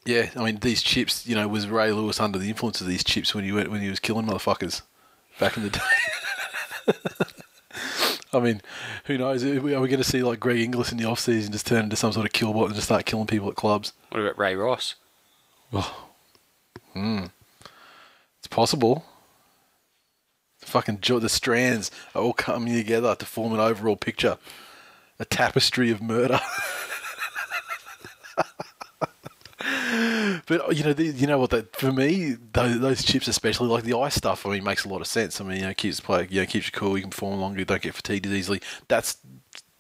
yeah, 0.06 0.30
I 0.36 0.46
mean 0.46 0.60
these 0.60 0.82
chips. 0.82 1.28
You 1.28 1.36
know, 1.36 1.46
was 1.50 1.68
Ray 1.68 1.92
Lewis 1.92 2.22
under 2.22 2.40
the 2.40 2.48
influence 2.50 2.80
of 2.80 2.88
these 2.88 3.04
chips 3.04 3.36
when 3.36 3.44
he 3.44 3.52
went 3.52 3.70
when 3.70 3.82
he 3.82 3.90
was 3.90 4.00
killing 4.00 4.26
motherfuckers 4.28 4.82
back 5.38 5.58
in 5.58 5.64
the 5.64 5.70
day? 5.72 5.82
I 8.34 8.40
mean, 8.40 8.62
who 9.06 9.18
knows? 9.18 9.44
Are 9.44 9.62
we, 9.62 9.72
going 9.72 9.90
to 9.98 10.04
see 10.04 10.22
like 10.24 10.40
Greg 10.40 10.60
Inglis 10.60 10.92
in 10.92 10.98
the 10.98 11.06
off 11.06 11.20
season 11.20 11.52
just 11.54 11.68
turn 11.68 11.84
into 11.86 11.96
some 11.96 12.12
sort 12.12 12.26
of 12.26 12.34
killbot 12.34 12.66
and 12.68 12.76
just 12.76 12.88
start 12.88 13.06
killing 13.06 13.28
people 13.28 13.50
at 13.50 13.56
clubs? 13.56 13.94
What 14.10 14.22
about 14.22 14.38
Ray 14.38 14.56
Ross? 14.56 14.96
Hmm. 16.96 17.26
It's 18.40 18.48
possible. 18.48 19.06
The 20.62 20.68
fucking 20.68 21.02
jo- 21.02 21.20
the 21.20 21.30
strands 21.30 21.92
are 22.16 22.22
all 22.22 22.34
coming 22.34 22.74
together 22.74 23.14
to 23.16 23.26
form 23.26 23.54
an 23.54 23.60
overall 23.60 23.98
picture, 23.98 24.38
a 25.20 25.26
tapestry 25.26 25.92
of 25.92 26.02
murder. 26.02 26.40
but 30.48 30.76
you 30.76 30.84
know, 30.84 30.94
the, 30.94 31.06
you 31.06 31.28
know 31.28 31.38
what? 31.38 31.50
That 31.50 31.76
for 31.76 31.92
me, 31.92 32.38
those, 32.54 32.80
those 32.80 33.04
chips, 33.04 33.28
especially 33.28 33.68
like 33.68 33.84
the 33.84 33.98
ice 33.98 34.16
stuff, 34.16 34.46
I 34.46 34.52
mean, 34.52 34.64
makes 34.64 34.86
a 34.86 34.90
lot 34.90 35.02
of 35.02 35.08
sense. 35.08 35.42
I 35.42 35.44
mean, 35.44 35.58
you 35.58 35.64
know, 35.64 35.74
keeps 35.74 36.00
play, 36.00 36.28
you 36.30 36.40
know, 36.42 36.48
keeps 36.48 36.68
you 36.68 36.72
cool. 36.72 36.96
You 36.98 37.04
can 37.04 37.12
perform 37.12 37.40
longer. 37.42 37.60
You 37.60 37.66
don't 37.66 37.82
get 37.82 37.94
fatigued 37.94 38.26
as 38.26 38.32
easily. 38.32 38.62
That's 38.88 39.18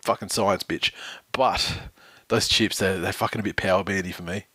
fucking 0.01 0.29
science, 0.29 0.63
bitch. 0.63 0.91
But 1.31 1.79
those 2.27 2.47
chips, 2.49 2.79
they're, 2.79 2.99
they're 2.99 3.13
fucking 3.13 3.39
a 3.39 3.43
bit 3.43 3.55
power 3.55 3.83
bandy 3.83 4.11
for 4.11 4.23
me. 4.23 4.45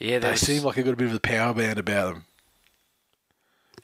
Yeah, 0.00 0.18
They 0.18 0.30
that's, 0.30 0.40
seem 0.40 0.62
like 0.64 0.76
they've 0.76 0.84
got 0.84 0.94
a 0.94 0.96
bit 0.96 1.08
of 1.08 1.14
a 1.14 1.20
power 1.20 1.54
band 1.54 1.78
about 1.78 2.14
them. 2.14 2.24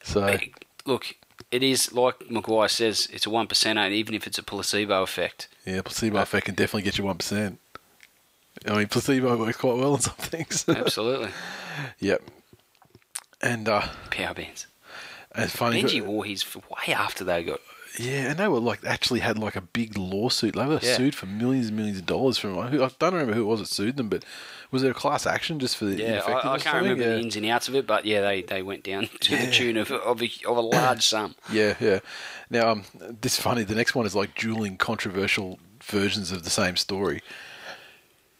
So 0.03 0.37
look. 0.85 1.15
It 1.49 1.63
is 1.63 1.93
like 1.93 2.29
Maguire 2.29 2.67
says, 2.67 3.07
it's 3.13 3.25
a 3.25 3.29
one 3.29 3.47
percenter, 3.47 3.77
and 3.85 3.93
even 3.93 4.13
if 4.13 4.27
it's 4.27 4.37
a 4.37 4.43
placebo 4.43 5.01
effect, 5.03 5.47
yeah, 5.65 5.81
placebo 5.81 6.17
effect 6.17 6.47
can 6.47 6.55
definitely 6.55 6.81
get 6.81 6.97
you 6.97 7.05
one 7.05 7.17
percent. 7.17 7.59
I 8.67 8.75
mean, 8.75 8.87
placebo 8.87 9.37
works 9.37 9.55
quite 9.57 9.77
well 9.77 9.93
on 9.93 10.01
some 10.01 10.15
things. 10.15 10.65
Absolutely. 10.67 11.29
yep. 11.99 12.21
And 13.41 13.69
uh, 13.69 13.87
Power 14.09 14.33
bands. 14.33 14.67
and 15.33 15.49
funny. 15.49 15.83
Benji 15.83 16.01
wore 16.03 16.25
his 16.25 16.43
way 16.55 16.93
after 16.93 17.23
they 17.23 17.43
got. 17.43 17.61
Yeah, 17.99 18.29
and 18.29 18.37
they 18.37 18.47
were 18.47 18.59
like 18.59 18.85
actually 18.85 19.21
had 19.21 19.37
like 19.39 19.55
a 19.55 19.61
big 19.61 19.97
lawsuit. 19.97 20.55
They 20.55 20.65
were 20.65 20.79
Yeah. 20.81 20.95
sued 20.97 21.15
for 21.15 21.25
millions 21.25 21.67
and 21.67 21.77
millions 21.77 21.97
of 21.99 22.05
dollars 22.05 22.37
from. 22.37 22.57
I 22.59 22.69
don't 22.69 23.13
remember 23.13 23.33
who 23.33 23.41
it 23.41 23.45
was 23.45 23.59
that 23.59 23.67
sued 23.67 23.97
them, 23.97 24.09
but 24.09 24.23
was 24.69 24.83
it 24.83 24.91
a 24.91 24.93
class 24.93 25.25
action 25.25 25.59
just 25.59 25.77
for 25.77 25.85
the 25.85 25.95
Yeah, 25.95 26.21
I, 26.25 26.53
I 26.53 26.59
can't 26.59 26.75
remember 26.83 27.03
the 27.03 27.19
ins 27.19 27.35
and 27.35 27.45
outs 27.47 27.67
of 27.67 27.75
it, 27.75 27.87
but 27.87 28.05
yeah, 28.05 28.21
they, 28.21 28.41
they 28.43 28.61
went 28.61 28.83
down 28.83 29.07
to 29.21 29.35
the 29.37 29.51
tune 29.51 29.77
of 29.77 29.89
of 29.91 30.21
a, 30.21 30.29
of 30.47 30.57
a 30.57 30.61
large 30.61 31.05
sum. 31.11 31.35
Yeah, 31.51 31.75
yeah. 31.79 31.99
Now, 32.49 32.69
um, 32.71 32.83
this 33.21 33.33
is 33.33 33.39
funny. 33.41 33.63
The 33.63 33.75
next 33.75 33.95
one 33.95 34.05
is 34.05 34.15
like 34.15 34.35
dueling 34.35 34.77
controversial 34.77 35.59
versions 35.83 36.31
of 36.31 36.43
the 36.43 36.49
same 36.49 36.75
story. 36.75 37.21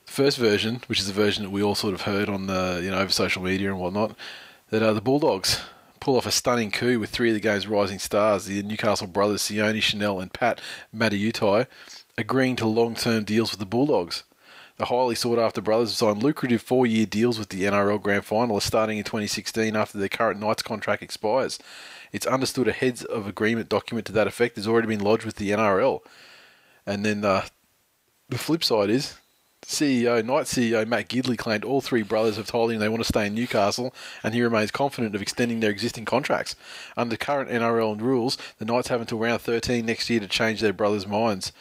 First 0.05 0.38
version, 0.38 0.82
which 0.88 0.99
is 0.99 1.08
the 1.08 1.14
version 1.14 1.43
that 1.43 1.49
we 1.51 1.62
all 1.62 1.76
sort 1.76 1.93
of 1.93 2.01
heard 2.01 2.30
on 2.30 2.47
the 2.47 2.80
you 2.84 2.91
know 2.91 2.97
over 2.99 3.12
social 3.12 3.41
media 3.41 3.70
and 3.72 3.80
whatnot, 3.80 4.16
that 4.70 4.82
are 4.84 4.93
the 4.93 5.01
Bulldogs 5.01 5.62
pull 5.99 6.17
off 6.17 6.25
a 6.25 6.31
stunning 6.31 6.71
coup 6.71 6.99
with 6.99 7.09
three 7.09 7.29
of 7.29 7.35
the 7.35 7.41
game's 7.41 7.67
rising 7.67 7.99
stars, 7.99 8.45
the 8.45 8.63
Newcastle 8.63 9.07
brothers 9.07 9.41
Sione 9.41 9.81
Chanel 9.81 10.19
and 10.19 10.33
Pat 10.33 10.61
Mata'utia, 10.95 11.67
agreeing 12.17 12.55
to 12.57 12.65
long-term 12.65 13.23
deals 13.23 13.51
with 13.51 13.59
the 13.59 13.65
Bulldogs. 13.65 14.23
The 14.77 14.85
highly 14.85 15.15
sought-after 15.15 15.61
brothers 15.61 15.89
have 15.89 15.97
signed 15.97 16.23
lucrative 16.23 16.61
four-year 16.61 17.07
deals 17.07 17.39
with 17.39 17.49
the 17.49 17.63
NRL 17.63 18.01
Grand 18.01 18.23
Finalists 18.23 18.63
starting 18.63 18.99
in 18.99 19.03
2016 19.03 19.75
after 19.75 19.97
their 19.97 20.07
current 20.07 20.39
Knights 20.39 20.61
contract 20.61 21.01
expires. 21.01 21.57
It's 22.11 22.27
understood 22.27 22.67
a 22.67 22.71
heads 22.71 23.03
of 23.03 23.27
agreement 23.27 23.69
document 23.69 24.05
to 24.07 24.13
that 24.13 24.27
effect 24.27 24.55
has 24.55 24.67
already 24.67 24.87
been 24.87 25.03
lodged 25.03 25.25
with 25.25 25.37
the 25.37 25.49
NRL. 25.49 26.01
And 26.85 27.03
then 27.03 27.25
uh, 27.25 27.45
the 28.29 28.37
flip 28.37 28.63
side 28.63 28.89
is 28.89 29.15
CEO, 29.68 30.24
Knight 30.24 30.45
CEO 30.45 30.88
Matt 30.88 31.09
Gidley 31.09 31.38
claimed 31.38 31.65
all 31.65 31.82
three 31.82 32.01
brothers 32.01 32.38
have 32.38 32.47
told 32.47 32.72
him 32.72 32.80
they 32.80 32.88
want 32.88 33.01
to 33.03 33.07
stay 33.07 33.28
in 33.28 33.36
Newcastle 33.36 33.93
and 34.24 34.34
he 34.34 34.41
remains 34.41 34.72
confident 34.72 35.13
of 35.13 35.22
extending 35.22 35.59
their 35.59 35.72
existing 35.72 36.05
contracts. 36.05 36.55
Under 36.95 37.18
current 37.18 37.49
NRL 37.49 37.99
rules, 37.99 38.38
the 38.59 38.65
Knights 38.65 38.88
have 38.88 39.01
until 39.01 39.20
round 39.20 39.41
13 39.41 39.86
next 39.86 40.09
year 40.09 40.22
to 40.22 40.28
change 40.28 40.61
their 40.61 40.72
brothers' 40.72 41.05
minds. 41.05 41.51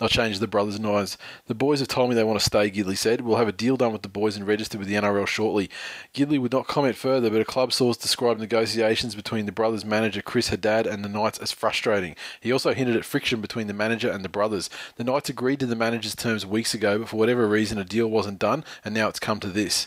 Not 0.00 0.10
change 0.10 0.40
the 0.40 0.48
brothers' 0.48 0.80
minds. 0.80 1.16
The 1.46 1.54
boys 1.54 1.78
have 1.78 1.86
told 1.86 2.08
me 2.08 2.16
they 2.16 2.24
want 2.24 2.40
to 2.40 2.44
stay, 2.44 2.68
Gidley 2.68 2.98
said. 2.98 3.20
We'll 3.20 3.36
have 3.36 3.46
a 3.46 3.52
deal 3.52 3.76
done 3.76 3.92
with 3.92 4.02
the 4.02 4.08
boys 4.08 4.36
and 4.36 4.44
registered 4.44 4.80
with 4.80 4.88
the 4.88 4.96
NRL 4.96 5.26
shortly. 5.28 5.70
Gidley 6.12 6.40
would 6.40 6.50
not 6.50 6.66
comment 6.66 6.96
further, 6.96 7.30
but 7.30 7.40
a 7.40 7.44
club 7.44 7.72
source 7.72 7.96
described 7.96 8.40
negotiations 8.40 9.14
between 9.14 9.46
the 9.46 9.52
brothers' 9.52 9.84
manager 9.84 10.20
Chris 10.20 10.48
Haddad 10.48 10.88
and 10.88 11.04
the 11.04 11.08
Knights 11.08 11.38
as 11.38 11.52
frustrating. 11.52 12.16
He 12.40 12.50
also 12.50 12.74
hinted 12.74 12.96
at 12.96 13.04
friction 13.04 13.40
between 13.40 13.68
the 13.68 13.72
manager 13.72 14.10
and 14.10 14.24
the 14.24 14.28
brothers. 14.28 14.68
The 14.96 15.04
Knights 15.04 15.28
agreed 15.28 15.60
to 15.60 15.66
the 15.66 15.76
manager's 15.76 16.16
terms 16.16 16.44
weeks 16.44 16.74
ago, 16.74 16.98
but 16.98 17.10
for 17.10 17.16
whatever 17.16 17.46
reason, 17.46 17.78
a 17.78 17.84
deal 17.84 18.08
wasn't 18.08 18.40
done, 18.40 18.64
and 18.84 18.94
now 18.94 19.06
it's 19.06 19.20
come 19.20 19.38
to 19.40 19.48
this. 19.48 19.86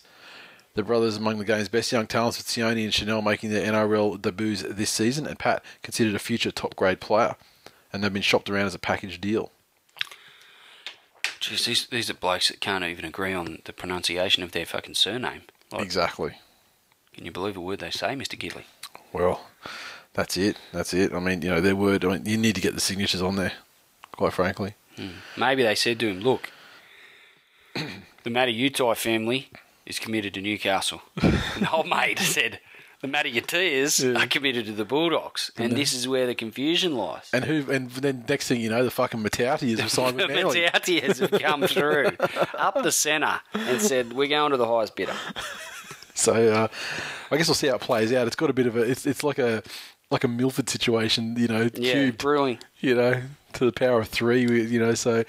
The 0.76 0.84
brothers 0.84 1.18
among 1.18 1.38
the 1.38 1.43
game's 1.43 1.68
best 1.68 1.91
young 1.91 2.08
talents, 2.08 2.38
with 2.38 2.47
Sione 2.47 2.86
and 2.86 2.93
Chanel 2.93 3.22
making 3.22 3.49
their 3.49 3.70
NRL 3.70 4.22
debuts 4.22 4.64
this 4.64 4.89
season, 4.89 5.28
and 5.28 5.38
Pat 5.38 5.66
considered 5.84 6.16
a 6.16 6.20
future 6.20 6.51
top 6.51 6.78
grade 6.78 7.01
player, 7.01 7.36
and 7.91 8.01
they've 8.01 8.14
been 8.14 8.22
shopped 8.22 8.49
around 8.49 8.68
as 8.68 8.76
a 8.76 8.80
package 8.80 9.20
deal. 9.20 9.51
Jeez, 11.48 11.66
these, 11.66 11.88
these 11.88 12.10
are 12.10 12.14
blokes 12.14 12.50
that 12.50 12.60
can't 12.60 12.84
even 12.84 13.06
agree 13.06 13.34
on 13.34 13.60
the 13.64 13.74
pronunciation 13.74 14.43
of 14.43 14.52
their 14.52 14.66
fucking 14.66 14.95
surname. 14.95 15.43
Like, 15.72 15.82
Exactly. 15.84 16.34
Can 17.14 17.26
you 17.26 17.32
believe 17.32 17.56
a 17.56 17.62
word 17.62 17.80
they 17.80 17.89
say, 17.89 18.08
Mr. 18.10 18.38
Gidley? 18.38 18.64
Well, 19.14 19.48
that's 20.14 20.36
it. 20.38 20.58
That's 20.72 20.93
it. 20.93 21.14
I 21.14 21.20
mean, 21.20 21.41
you 21.41 21.50
know, 21.50 21.62
their 21.62 21.76
word. 21.76 22.04
I 22.04 22.10
mean, 22.10 22.26
you 22.26 22.38
need 22.38 22.56
to 22.56 22.62
get 22.62 22.76
the 22.76 22.82
signatures 22.82 23.22
on 23.22 23.38
there. 23.38 23.54
Quite 24.12 24.34
frankly. 24.34 24.74
Hmm. 24.95 25.10
Maybe 25.38 25.64
they 25.64 25.76
said 25.76 26.00
to 26.00 26.08
him, 26.08 26.20
look, 26.20 26.52
the 27.74 28.30
Matiutai 28.30 28.98
family 28.98 29.50
is 29.86 30.00
committed 30.00 30.34
to 30.34 30.41
Newcastle. 30.41 31.02
and 31.22 31.34
the 31.62 31.72
old 31.72 31.88
mate 31.88 32.20
said, 32.20 32.60
the 33.02 33.08
Matiutias 33.08 34.04
Yeah. 34.14 34.24
are 34.24 34.28
committed 34.28 34.66
to 34.66 34.72
the 34.74 34.86
Bulldogs. 34.86 35.52
And 35.58 35.74
this 35.74 35.93
is 35.93 36.08
where 36.08 36.26
the 36.28 36.36
confusion 36.36 36.95
lies. 36.95 37.30
And 37.32 37.45
who? 37.45 37.72
And 37.72 37.91
then 37.91 38.26
next 38.28 38.48
thing 38.48 38.60
you 38.62 38.70
know, 38.70 38.84
the 38.84 38.91
fucking 38.91 39.22
Matauti 39.22 39.78
has 39.80 39.91
signed 39.93 40.18
Manly. 40.18 40.62
Matiutias 40.66 41.20
have 41.20 41.39
come 41.41 41.64
through 41.68 42.12
up 42.56 42.82
the 42.82 42.91
centre 42.91 43.39
and 43.54 43.82
said, 43.82 44.14
we're 44.14 44.28
going 44.28 44.52
to 44.52 44.58
the 44.58 44.68
highest 44.68 44.95
bidder. 44.95 45.16
So 46.20 46.34
uh, 46.34 46.68
I 47.30 47.38
guess 47.38 47.48
we'll 47.48 47.54
see 47.54 47.68
how 47.68 47.76
it 47.76 47.82
plays 47.82 48.12
out. 48.12 48.26
It's 48.26 48.36
got 48.36 48.50
a 48.50 48.54
bit 48.54 48.66
of 48.66 48.76
a. 48.76 48.80
It's 48.82 49.06
it's 49.06 49.24
like 49.24 49.38
a 49.38 49.62
like 50.10 50.24
a 50.24 50.28
Milford 50.28 50.68
situation, 50.68 51.36
you 51.38 51.48
know, 51.48 51.70
Yeah, 51.76 51.93
cubed, 51.93 52.18
brewing. 52.18 52.58
you 52.80 52.95
know, 52.95 53.22
to 53.54 53.66
the 53.66 53.72
power 53.72 54.00
of 54.02 54.08
three. 54.08 54.41
You 54.41 54.80
know, 54.80 54.95
so 54.95 55.24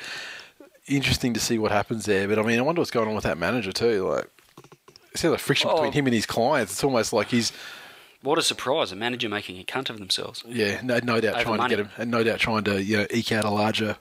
interesting 0.86 1.34
to 1.34 1.40
see 1.40 1.58
what 1.58 1.72
happens 1.72 2.06
there. 2.06 2.26
But 2.26 2.38
I 2.38 2.42
mean, 2.42 2.58
I 2.58 2.62
wonder 2.62 2.80
what's 2.80 2.90
going 2.90 3.06
on 3.06 3.14
with 3.14 3.24
that 3.24 3.36
manager 3.36 3.70
too. 3.70 4.08
Like, 4.08 4.30
it's 5.24 5.32
like 5.32 5.40
friction 5.40 5.70
Oh. 5.70 5.74
between 5.74 5.92
him 5.92 6.06
and 6.06 6.14
his 6.14 6.26
clients. 6.26 6.72
It's 6.72 6.84
almost 6.84 7.12
like 7.12 7.28
he's 7.28 7.52
What 8.22 8.38
a 8.38 8.42
surprise, 8.42 8.90
a 8.92 8.96
manager 8.96 9.28
making 9.28 9.58
a 9.60 9.64
cunt 9.64 9.90
of 9.90 9.98
themselves. 9.98 10.42
Yeah, 10.46 10.80
no, 10.82 10.98
no 11.02 11.20
doubt 11.20 11.34
Over 11.36 11.44
trying 11.44 11.56
money. 11.58 11.76
to 11.76 11.82
get 11.82 11.86
him, 11.86 11.92
and 11.98 12.10
no 12.10 12.24
doubt 12.24 12.38
trying 12.40 12.64
to 12.64 12.82
you 12.82 12.96
know 12.98 13.06
eke 13.10 13.32
out 13.32 13.44
a 13.44 13.50
larger 13.50 13.96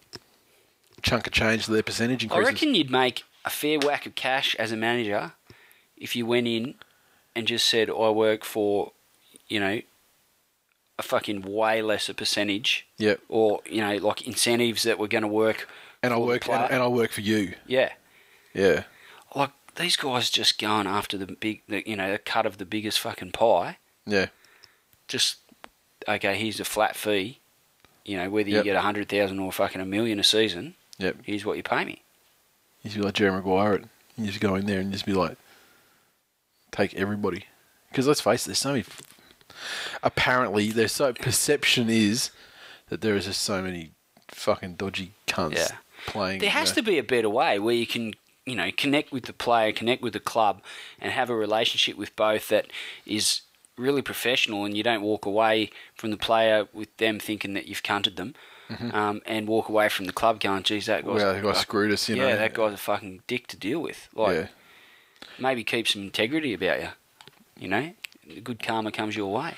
chunk 1.04 1.28
of 1.28 1.34
change 1.34 1.66
to 1.66 1.72
their 1.72 1.84
percentage 1.84 2.30
I 2.32 2.40
reckon 2.40 2.74
you'd 2.74 2.90
make 2.90 3.24
a 3.46 3.50
fair 3.52 3.78
whack 3.80 4.06
of 4.08 4.16
cash 4.16 4.56
as 4.56 4.72
a 4.72 4.76
manager 4.78 5.34
if 5.96 6.16
you 6.16 6.26
went 6.26 6.48
in 6.48 6.74
and 7.36 7.46
just 7.48 7.70
said, 7.70 7.90
I 7.90 8.10
work 8.10 8.44
for, 8.44 8.92
you 9.48 9.60
know, 9.60 9.80
a 11.00 11.04
fucking 11.04 11.44
way 11.44 11.82
lesser 11.84 12.14
percentage. 12.16 12.88
Yeah. 12.98 13.16
Or, 13.30 13.62
you 13.70 13.80
know, 13.82 13.96
like 13.98 14.26
incentives 14.28 14.84
that 14.84 14.98
were 14.98 15.08
going 15.08 15.22
to 15.22 15.28
work. 15.28 15.68
and 16.02 16.14
I 16.14 16.18
work 16.18 16.50
and, 16.50 16.72
and 16.72 16.82
I 16.82 16.88
work 16.88 17.12
for 17.12 17.22
you. 17.22 17.54
Yeah. 17.68 17.94
Yeah, 18.56 18.84
these 19.78 19.96
guys 19.96 20.30
just 20.30 20.60
going 20.60 20.88
after 20.88 21.18
the 21.18 21.28
big, 21.28 21.62
the, 21.68 21.88
you 21.88 21.96
know, 21.96 22.12
the 22.12 22.18
cut 22.18 22.46
of 22.46 22.58
the 22.58 22.66
biggest 22.66 23.00
fucking 23.00 23.32
pie. 23.32 23.78
yeah, 24.06 24.28
Just, 25.08 25.38
okay, 26.08 26.36
here's 26.38 26.60
a 26.60 26.66
flat 26.66 26.96
fee. 26.96 27.40
You 28.06 28.18
know, 28.18 28.30
whether 28.30 28.50
you 28.50 28.64
get 28.64 28.76
a 28.76 28.82
hundred 28.82 29.10
thousand 29.10 29.40
or 29.40 29.52
fucking 29.52 29.82
a 29.82 29.86
million 29.86 30.20
a 30.20 30.24
season, 30.24 30.76
yep. 30.98 31.18
here's 31.24 31.46
what 31.46 31.58
you 31.58 31.64
pay 31.64 31.84
me. 31.84 32.04
You 32.82 32.90
should 32.90 33.00
be 33.00 33.06
like 33.06 33.16
Jerry 33.16 33.32
Maguire, 33.32 33.74
it. 33.74 33.86
You 34.18 34.28
just 34.28 34.40
go 34.40 34.56
in 34.56 34.66
there 34.66 34.80
and 34.80 34.92
just 34.94 35.06
be 35.06 35.14
like, 35.14 35.38
take 36.72 36.94
everybody. 36.96 37.46
Because 37.90 38.08
let's 38.08 38.22
face 38.22 38.46
it, 38.46 38.50
there's 38.50 38.60
so 38.60 38.72
many. 38.72 38.86
Apparently, 40.04 40.72
there's 40.72 40.92
so 40.94 41.14
perception 41.14 41.90
is 41.90 42.32
that 42.90 43.02
there 43.02 43.16
is 43.16 43.26
just 43.26 43.42
so 43.42 43.62
many 43.62 43.92
fucking 44.30 44.76
dodgy 44.76 45.14
cunts 45.28 45.56
Yeah. 45.56 45.68
playing. 46.06 46.40
There 46.40 46.50
has 46.50 46.72
to 46.74 46.82
be 46.82 46.98
a 46.98 47.04
better 47.04 47.30
way 47.30 47.60
where 47.60 47.76
you 47.76 47.88
can, 47.88 48.14
you 48.48 48.56
know, 48.56 48.72
connect 48.76 49.12
with 49.12 49.26
the 49.26 49.34
player, 49.34 49.74
connect 49.74 50.02
with 50.02 50.14
the 50.14 50.22
club, 50.22 50.62
and 51.00 51.12
have 51.12 51.30
a 51.30 51.36
relationship 51.36 51.98
with 51.98 52.16
both 52.16 52.48
that 52.48 52.68
is 53.06 53.42
really 53.78 54.02
professional, 54.02 54.64
and 54.64 54.76
you 54.76 54.84
don't 54.84 55.02
walk 55.02 55.26
away 55.26 55.70
from 55.96 56.12
the 56.12 56.18
player 56.18 56.68
with 56.74 56.96
them 56.96 57.20
thinking 57.20 57.54
that 57.54 57.68
you've 57.68 57.84
cunted 57.84 58.16
them, 58.16 58.34
um, 58.94 59.22
and 59.26 59.50
walk 59.50 59.68
away 59.68 59.90
from 59.90 60.06
the 60.06 60.14
club 60.14 60.40
going, 60.40 60.64
"Geez, 60.64 60.86
that 60.86 61.06
guy's 61.06 61.16
Well, 61.16 61.34
that 61.34 61.44
guy 61.44 61.54
screwed 61.54 61.92
us, 61.92 62.08
you 62.08 62.16
yeah, 62.16 62.30
know. 62.30 62.38
that 62.38 62.54
guy's 62.54 62.74
a 62.74 62.78
fucking 62.78 63.22
dick 63.28 63.48
to 63.48 63.58
deal 63.58 63.82
with." 63.82 64.08
Like, 64.14 64.36
yeah. 64.36 64.48
maybe 65.38 65.66
keep 65.66 65.88
some 65.88 66.04
integrity 66.04 66.54
about 66.54 66.80
you. 66.82 66.90
You 67.60 67.68
know, 67.68 67.94
good 68.44 68.64
karma 68.64 68.94
comes 68.94 69.18
your 69.18 69.34
way. 69.34 69.56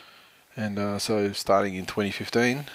And 0.57 0.79
uh, 0.79 0.97
so, 0.97 1.31
starting 1.31 1.75
in 1.75 1.85
2015, 1.85 2.65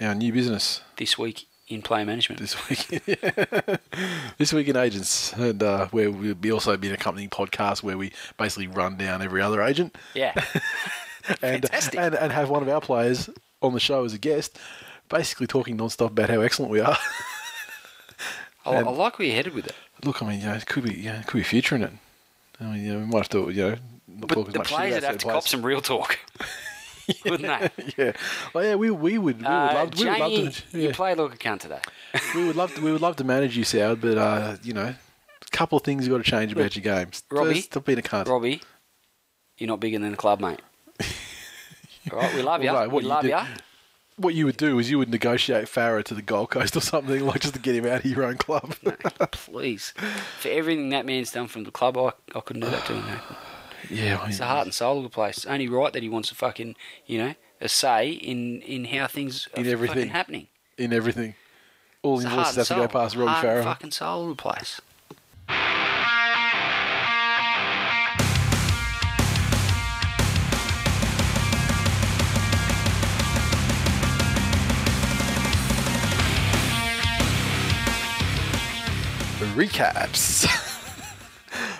our 0.00 0.14
new 0.14 0.32
business 0.32 0.80
This 0.96 1.16
week 1.16 1.46
in 1.74 1.82
play 1.82 2.04
management. 2.04 2.40
this 2.40 2.68
week. 2.68 3.04
this 4.38 4.52
week 4.52 4.68
in 4.68 4.76
agents, 4.76 5.32
and 5.34 5.62
uh, 5.62 5.86
where 5.88 6.10
we'll 6.10 6.34
be 6.34 6.52
also 6.52 6.76
be 6.76 6.88
an 6.88 6.94
accompanying 6.94 7.30
podcast 7.30 7.82
where 7.82 7.96
we 7.98 8.12
basically 8.38 8.66
run 8.66 8.96
down 8.96 9.22
every 9.22 9.40
other 9.40 9.62
agent 9.62 9.96
yeah, 10.14 10.32
and, 11.42 11.62
Fantastic. 11.62 11.98
and 11.98 12.14
and 12.14 12.32
have 12.32 12.50
one 12.50 12.62
of 12.62 12.68
our 12.68 12.80
players 12.80 13.30
on 13.60 13.72
the 13.72 13.80
show 13.80 14.04
as 14.04 14.12
a 14.12 14.18
guest, 14.18 14.58
basically 15.08 15.46
talking 15.46 15.76
non-stop 15.76 16.10
about 16.10 16.30
how 16.30 16.40
excellent 16.40 16.70
we 16.70 16.80
are. 16.80 16.96
I, 18.64 18.76
I 18.76 18.80
like 18.82 19.18
where 19.18 19.26
you're 19.26 19.36
headed 19.36 19.54
with 19.54 19.66
it. 19.66 19.74
Look, 20.04 20.22
I 20.22 20.28
mean, 20.28 20.40
you 20.40 20.46
know, 20.46 20.54
it 20.54 20.66
could 20.66 20.84
be, 20.84 20.94
you 20.94 21.12
know, 21.12 21.18
it 21.18 21.26
could 21.26 21.38
be 21.38 21.42
future 21.42 21.74
in 21.74 21.82
it. 21.82 21.92
I 22.60 22.64
mean, 22.64 22.84
you 22.84 22.92
know, 22.92 22.98
we 23.00 23.06
might 23.06 23.18
have 23.18 23.28
to, 23.30 23.50
you 23.50 23.62
know, 23.62 23.76
But 24.08 24.38
as 24.38 24.52
the 24.52 24.60
players 24.60 24.94
would 24.94 25.04
have 25.04 25.18
to 25.18 25.26
cop 25.26 25.48
some 25.48 25.64
real 25.64 25.80
talk, 25.80 26.18
wouldn't 27.24 27.42
they? 27.76 27.94
yeah, 27.98 28.12
well, 28.54 28.64
yeah, 28.64 28.74
we 28.74 28.90
we 28.90 29.18
would 29.18 29.38
we 29.38 29.42
would 29.42 29.46
Uh, 29.46 29.74
love 29.74 29.98
we 29.98 30.04
would 30.04 30.18
love 30.18 30.30
to 30.30 30.78
you 30.78 30.88
yeah, 30.88 30.92
played 30.92 31.18
like 31.18 31.34
a 31.34 31.36
cunt 31.38 31.60
today. 31.60 31.80
we 32.34 32.46
would 32.46 32.56
love 32.56 32.74
to, 32.74 32.80
we 32.80 32.92
would 32.92 33.00
love 33.00 33.16
to 33.16 33.24
manage 33.24 33.56
you, 33.56 33.64
Soud, 33.64 34.00
but 34.00 34.18
uh, 34.18 34.56
you 34.62 34.72
know, 34.72 34.94
a 34.94 34.96
couple 35.56 35.76
of 35.78 35.84
things 35.84 36.06
you 36.06 36.12
got 36.12 36.24
to 36.24 36.30
change 36.30 36.52
about 36.52 36.76
your 36.76 36.82
games. 36.82 37.22
Robbie, 37.30 37.54
First, 37.54 37.64
stop 37.66 37.84
being 37.84 37.98
a 37.98 38.02
cunt. 38.02 38.28
Robbie, 38.28 38.60
you're 39.58 39.68
not 39.68 39.80
bigger 39.80 39.98
than 39.98 40.10
the 40.12 40.16
club, 40.16 40.40
mate. 40.40 40.60
All 42.12 42.18
right, 42.18 42.34
we 42.34 42.42
love 42.42 42.62
you. 42.62 42.72
Well, 42.72 42.82
no, 42.82 42.88
what 42.88 42.96
we 42.96 43.02
you 43.02 43.08
love 43.08 43.22
did- 43.22 43.30
you. 43.30 43.38
what 44.16 44.34
you 44.34 44.44
would 44.46 44.56
do 44.56 44.78
is 44.78 44.90
you 44.90 44.98
would 44.98 45.08
negotiate 45.10 45.66
Farah 45.66 46.02
to 46.04 46.14
the 46.14 46.22
Gold 46.22 46.50
Coast 46.50 46.76
or 46.76 46.80
something, 46.80 47.24
like 47.24 47.40
just 47.40 47.54
to 47.54 47.60
get 47.60 47.74
him 47.76 47.86
out 47.86 48.04
of 48.04 48.06
your 48.06 48.24
own 48.24 48.36
club. 48.36 48.74
Please, 49.30 49.94
for 50.40 50.48
everything 50.48 50.90
that 50.90 51.06
man's 51.06 51.30
done 51.32 51.46
from 51.48 51.64
the 51.64 51.70
club, 51.70 51.96
I, 51.96 52.12
I 52.34 52.40
couldn't 52.40 52.62
do 52.62 52.70
that 52.70 52.84
to 52.86 52.92
him. 52.94 53.20
Yeah, 53.90 54.26
it's 54.26 54.38
the 54.38 54.46
heart 54.46 54.66
and 54.66 54.74
soul 54.74 54.98
of 54.98 55.04
the 55.04 55.10
place. 55.10 55.38
It's 55.38 55.46
only 55.46 55.68
right 55.68 55.92
that 55.92 56.02
he 56.02 56.08
wants 56.08 56.30
a 56.30 56.34
fucking 56.34 56.76
you 57.06 57.18
know 57.18 57.34
a 57.60 57.68
say 57.68 58.10
in 58.10 58.62
in 58.62 58.84
how 58.86 59.06
things 59.06 59.48
in 59.56 59.66
everything 59.66 60.08
happening 60.08 60.48
in 60.78 60.92
everything. 60.92 61.34
All 62.02 62.18
the 62.18 62.28
voices 62.28 62.56
have 62.56 62.66
soul. 62.66 62.78
to 62.78 62.82
go 62.88 62.88
past 62.88 63.16
Robbie 63.16 63.30
heart 63.30 63.46
Farah. 63.46 63.64
Fucking 63.64 63.90
soul 63.92 64.30
of 64.30 64.36
the 64.36 64.42
place. 64.42 64.80
Recaps. 79.54 80.68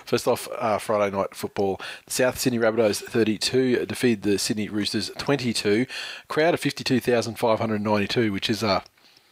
First 0.05 0.27
off, 0.27 0.47
uh, 0.57 0.77
Friday 0.77 1.15
night 1.15 1.35
football. 1.35 1.79
South 2.07 2.37
Sydney 2.37 2.59
Rabbitohs 2.59 3.01
32 3.03 3.85
defeated 3.85 4.23
the 4.23 4.37
Sydney 4.37 4.69
Roosters 4.69 5.11
22. 5.17 5.85
Crowd 6.27 6.53
of 6.53 6.59
52,592, 6.59 8.31
which 8.31 8.49
is, 8.49 8.63
uh, 8.63 8.81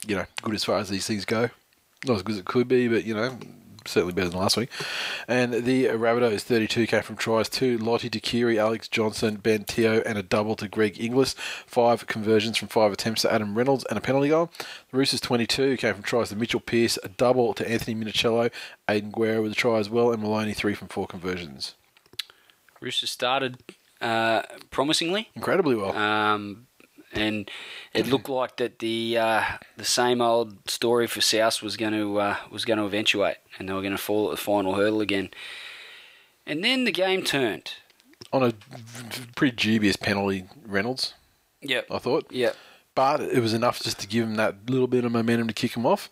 you 0.07 0.15
know, 0.15 0.25
good 0.41 0.55
as 0.55 0.63
far 0.63 0.77
as 0.77 0.89
these 0.89 1.07
things 1.07 1.25
go. 1.25 1.49
Not 2.05 2.17
as 2.17 2.23
good 2.23 2.33
as 2.33 2.39
it 2.39 2.45
could 2.45 2.67
be, 2.67 2.87
but, 2.87 3.05
you 3.05 3.13
know, 3.13 3.37
certainly 3.85 4.13
better 4.13 4.29
than 4.29 4.39
last 4.39 4.57
week. 4.57 4.69
And 5.27 5.53
the 5.53 5.85
Rabbitohs 5.85 6.41
32 6.41 6.87
came 6.87 7.03
from 7.03 7.15
tries 7.15 7.49
to 7.49 7.77
Lote 7.77 8.01
Tuqiri, 8.01 8.57
Alex 8.57 8.87
Johnson, 8.87 9.37
Ben 9.37 9.63
Teo, 9.63 10.01
and 10.01 10.17
a 10.17 10.23
double 10.23 10.55
to 10.55 10.67
Greg 10.67 10.99
Inglis. 10.99 11.33
Five 11.65 12.07
conversions 12.07 12.57
from 12.57 12.67
five 12.67 12.91
attempts 12.91 13.21
to 13.23 13.33
Adam 13.33 13.57
Reynolds 13.57 13.85
and 13.85 13.97
a 13.97 14.01
penalty 14.01 14.29
goal. 14.29 14.51
The 14.91 14.97
Roosters 14.97 15.21
22 15.21 15.77
came 15.77 15.93
from 15.93 16.03
tries 16.03 16.29
to 16.29 16.35
Mitchell 16.35 16.59
Pearce, 16.59 16.97
a 17.03 17.09
double 17.09 17.53
to 17.53 17.69
Anthony 17.69 17.95
Minichiello, 17.95 18.51
Aidan 18.89 19.11
Guerra 19.11 19.41
with 19.41 19.53
a 19.53 19.55
try 19.55 19.77
as 19.77 19.89
well, 19.89 20.11
and 20.11 20.21
Maloney 20.21 20.53
three 20.53 20.73
from 20.73 20.87
four 20.87 21.07
conversions. 21.07 21.75
Roosters 22.81 23.11
started 23.11 23.57
uh, 24.01 24.41
promisingly. 24.71 25.29
Incredibly 25.35 25.75
well. 25.75 25.95
Um, 25.95 26.67
and 27.13 27.49
it 27.93 28.07
looked 28.07 28.29
like 28.29 28.57
that 28.57 28.79
the 28.79 29.17
uh, 29.17 29.43
the 29.77 29.85
same 29.85 30.21
old 30.21 30.69
story 30.69 31.07
for 31.07 31.21
South 31.21 31.61
was 31.61 31.77
going 31.77 31.93
to 31.93 32.19
uh, 32.19 32.37
was 32.51 32.65
going 32.65 32.79
to 32.79 32.85
eventuate, 32.85 33.37
and 33.57 33.67
they 33.69 33.73
were 33.73 33.81
going 33.81 33.91
to 33.91 33.97
fall 33.97 34.27
at 34.27 34.31
the 34.31 34.41
final 34.41 34.75
hurdle 34.75 35.01
again. 35.01 35.29
And 36.45 36.63
then 36.63 36.85
the 36.85 36.91
game 36.91 37.23
turned. 37.23 37.73
On 38.33 38.43
a 38.43 38.53
pretty 39.35 39.55
dubious 39.55 39.95
penalty, 39.95 40.45
Reynolds, 40.65 41.13
Yep. 41.61 41.87
I 41.91 41.97
thought. 41.99 42.27
Yep. 42.31 42.55
But 42.95 43.21
it 43.21 43.39
was 43.39 43.53
enough 43.53 43.81
just 43.81 43.99
to 43.99 44.07
give 44.07 44.25
them 44.25 44.35
that 44.35 44.69
little 44.69 44.87
bit 44.87 45.05
of 45.05 45.11
momentum 45.11 45.47
to 45.47 45.53
kick 45.53 45.73
them 45.73 45.85
off, 45.85 46.09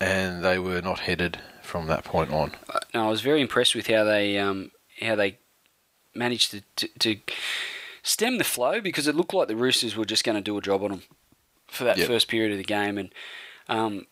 and 0.00 0.44
they 0.44 0.58
were 0.58 0.80
not 0.82 1.00
headed 1.00 1.38
from 1.62 1.86
that 1.86 2.04
point 2.04 2.30
on. 2.32 2.52
Uh, 2.72 2.80
No, 2.94 3.06
I 3.06 3.10
was 3.10 3.20
very 3.22 3.40
impressed 3.40 3.74
with 3.74 3.86
how 3.86 4.04
they 4.04 4.38
um, 4.38 4.70
how 5.00 5.14
they 5.14 5.38
managed 6.14 6.50
to, 6.52 6.62
to, 6.76 6.88
to 7.00 7.16
stem 8.06 8.38
the 8.38 8.44
flow 8.44 8.80
because 8.80 9.08
it 9.08 9.16
looked 9.16 9.34
like 9.34 9.48
the 9.48 9.56
Roosters 9.56 9.96
were 9.96 10.04
just 10.04 10.22
going 10.24 10.36
to 10.36 10.40
do 10.40 10.56
a 10.56 10.60
job 10.62 10.82
on 10.84 10.90
them 10.90 11.02
for 11.66 11.82
that 11.84 11.98
Yep. 11.98 12.06
first 12.06 12.28
period 12.28 12.52
of 12.52 12.58
the 12.58 12.64
game, 12.64 12.96
and 12.98 13.12
um, 13.68 14.06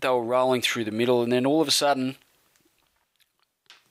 they 0.00 0.08
were 0.08 0.22
rolling 0.22 0.62
through 0.62 0.84
the 0.84 0.92
middle, 0.92 1.22
and 1.22 1.32
then 1.32 1.44
all 1.44 1.60
of 1.60 1.66
a 1.68 1.72
sudden, 1.72 2.16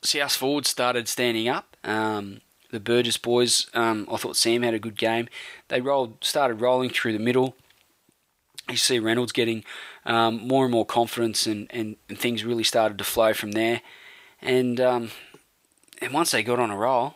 South 0.02 0.32
forward 0.36 0.66
started 0.66 1.08
standing 1.08 1.50
up. 1.50 1.76
Um, 1.84 2.40
the 2.72 2.80
Burgess 2.80 3.18
boys, 3.18 3.68
um, 3.74 4.08
I 4.12 4.18
thought 4.18 4.38
Sam 4.38 4.64
had 4.64 4.74
a 4.74 4.80
good 4.80 4.98
game. 4.98 5.28
They 5.68 5.82
rolled, 5.82 6.24
started 6.24 6.62
rolling 6.62 6.90
through 6.90 7.14
the 7.14 7.20
middle. 7.20 7.56
You 8.70 8.78
see 8.78 9.00
Reynolds 9.00 9.32
getting 9.32 9.64
um, 10.06 10.48
more 10.48 10.64
and 10.66 10.72
more 10.72 10.86
confidence, 10.86 11.46
and, 11.48 11.68
and, 11.70 11.96
and 12.08 12.18
things 12.18 12.44
really 12.46 12.64
started 12.64 12.98
to 12.98 13.04
flow 13.04 13.34
from 13.34 13.52
there. 13.52 13.82
And 14.42 14.80
um, 14.80 15.12
and 16.02 16.14
once 16.14 16.32
they 16.32 16.44
got 16.44 16.60
on 16.60 16.70
a 16.72 16.78
roll, 16.78 17.16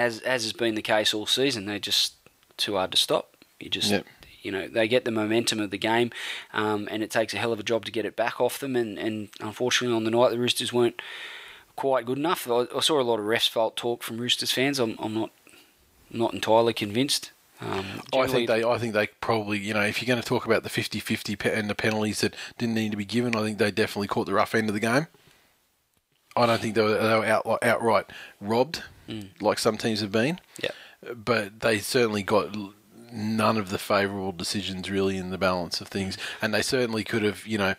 as 0.00 0.20
as 0.20 0.44
has 0.44 0.52
been 0.52 0.74
the 0.74 0.82
case 0.82 1.12
all 1.14 1.26
season, 1.26 1.66
they're 1.66 1.78
just 1.78 2.14
too 2.56 2.74
hard 2.74 2.90
to 2.92 2.96
stop. 2.96 3.36
You 3.58 3.68
just 3.68 3.90
Yep. 3.90 4.06
you 4.42 4.50
know 4.50 4.68
they 4.68 4.88
get 4.88 5.04
the 5.04 5.10
momentum 5.10 5.60
of 5.60 5.70
the 5.70 5.78
game, 5.78 6.10
um, 6.52 6.88
and 6.90 7.02
it 7.02 7.10
takes 7.10 7.34
a 7.34 7.38
hell 7.38 7.52
of 7.52 7.60
a 7.60 7.62
job 7.64 7.84
to 7.84 7.92
get 7.92 8.04
it 8.04 8.16
back 8.16 8.40
off 8.40 8.58
them. 8.58 8.76
And, 8.76 8.98
and 8.98 9.28
unfortunately, 9.40 9.96
on 9.96 10.04
the 10.04 10.10
night 10.10 10.30
the 10.30 10.38
Roosters 10.38 10.72
weren't 10.72 11.00
quite 11.76 12.06
good 12.06 12.18
enough. 12.18 12.48
I, 12.50 12.66
I 12.74 12.80
saw 12.80 13.00
a 13.00 13.02
lot 13.02 13.18
of 13.20 13.26
refs 13.26 13.48
fault 13.48 13.76
talk 13.76 14.02
from 14.02 14.18
Roosters 14.18 14.52
fans. 14.52 14.78
I'm, 14.78 14.96
I'm 14.98 15.14
not 15.14 15.30
not 16.10 16.34
entirely 16.34 16.72
convinced. 16.72 17.30
Um, 17.62 18.00
I 18.14 18.26
think 18.26 18.48
they, 18.48 18.64
I 18.64 18.78
think 18.78 18.94
they 18.94 19.08
probably, 19.20 19.58
you 19.58 19.74
know, 19.74 19.82
if 19.82 20.00
you're 20.00 20.06
going 20.06 20.20
to 20.22 20.26
talk 20.26 20.46
about 20.46 20.62
the 20.62 20.70
50-50 20.70 21.38
pe- 21.38 21.54
and 21.54 21.68
the 21.68 21.74
penalties 21.74 22.22
that 22.22 22.34
didn't 22.56 22.74
need 22.74 22.90
to 22.92 22.96
be 22.96 23.04
given, 23.04 23.36
I 23.36 23.42
think 23.42 23.58
they 23.58 23.70
definitely 23.70 24.08
caught 24.08 24.24
the 24.24 24.32
rough 24.32 24.54
end 24.54 24.70
of 24.70 24.74
the 24.74 24.80
game. 24.80 25.08
I 26.34 26.46
don't 26.46 26.58
think 26.58 26.74
they 26.74 26.80
were, 26.82 26.94
they 26.96 27.18
were 27.18 27.26
out, 27.26 27.58
outright 27.62 28.06
robbed, 28.40 28.82
like 29.40 29.58
some 29.58 29.76
teams 29.76 30.00
have 30.00 30.12
been, 30.12 30.40
yeah. 30.62 30.70
but 31.14 31.60
they 31.60 31.78
certainly 31.78 32.22
got 32.22 32.56
none 33.12 33.56
of 33.56 33.70
the 33.70 33.78
favourable 33.78 34.32
decisions 34.32 34.90
really 34.90 35.16
in 35.16 35.30
the 35.30 35.38
balance 35.38 35.80
of 35.80 35.88
things, 35.88 36.16
and 36.40 36.54
they 36.54 36.62
certainly 36.62 37.04
could 37.04 37.22
have, 37.22 37.46
you 37.46 37.58
know. 37.58 37.74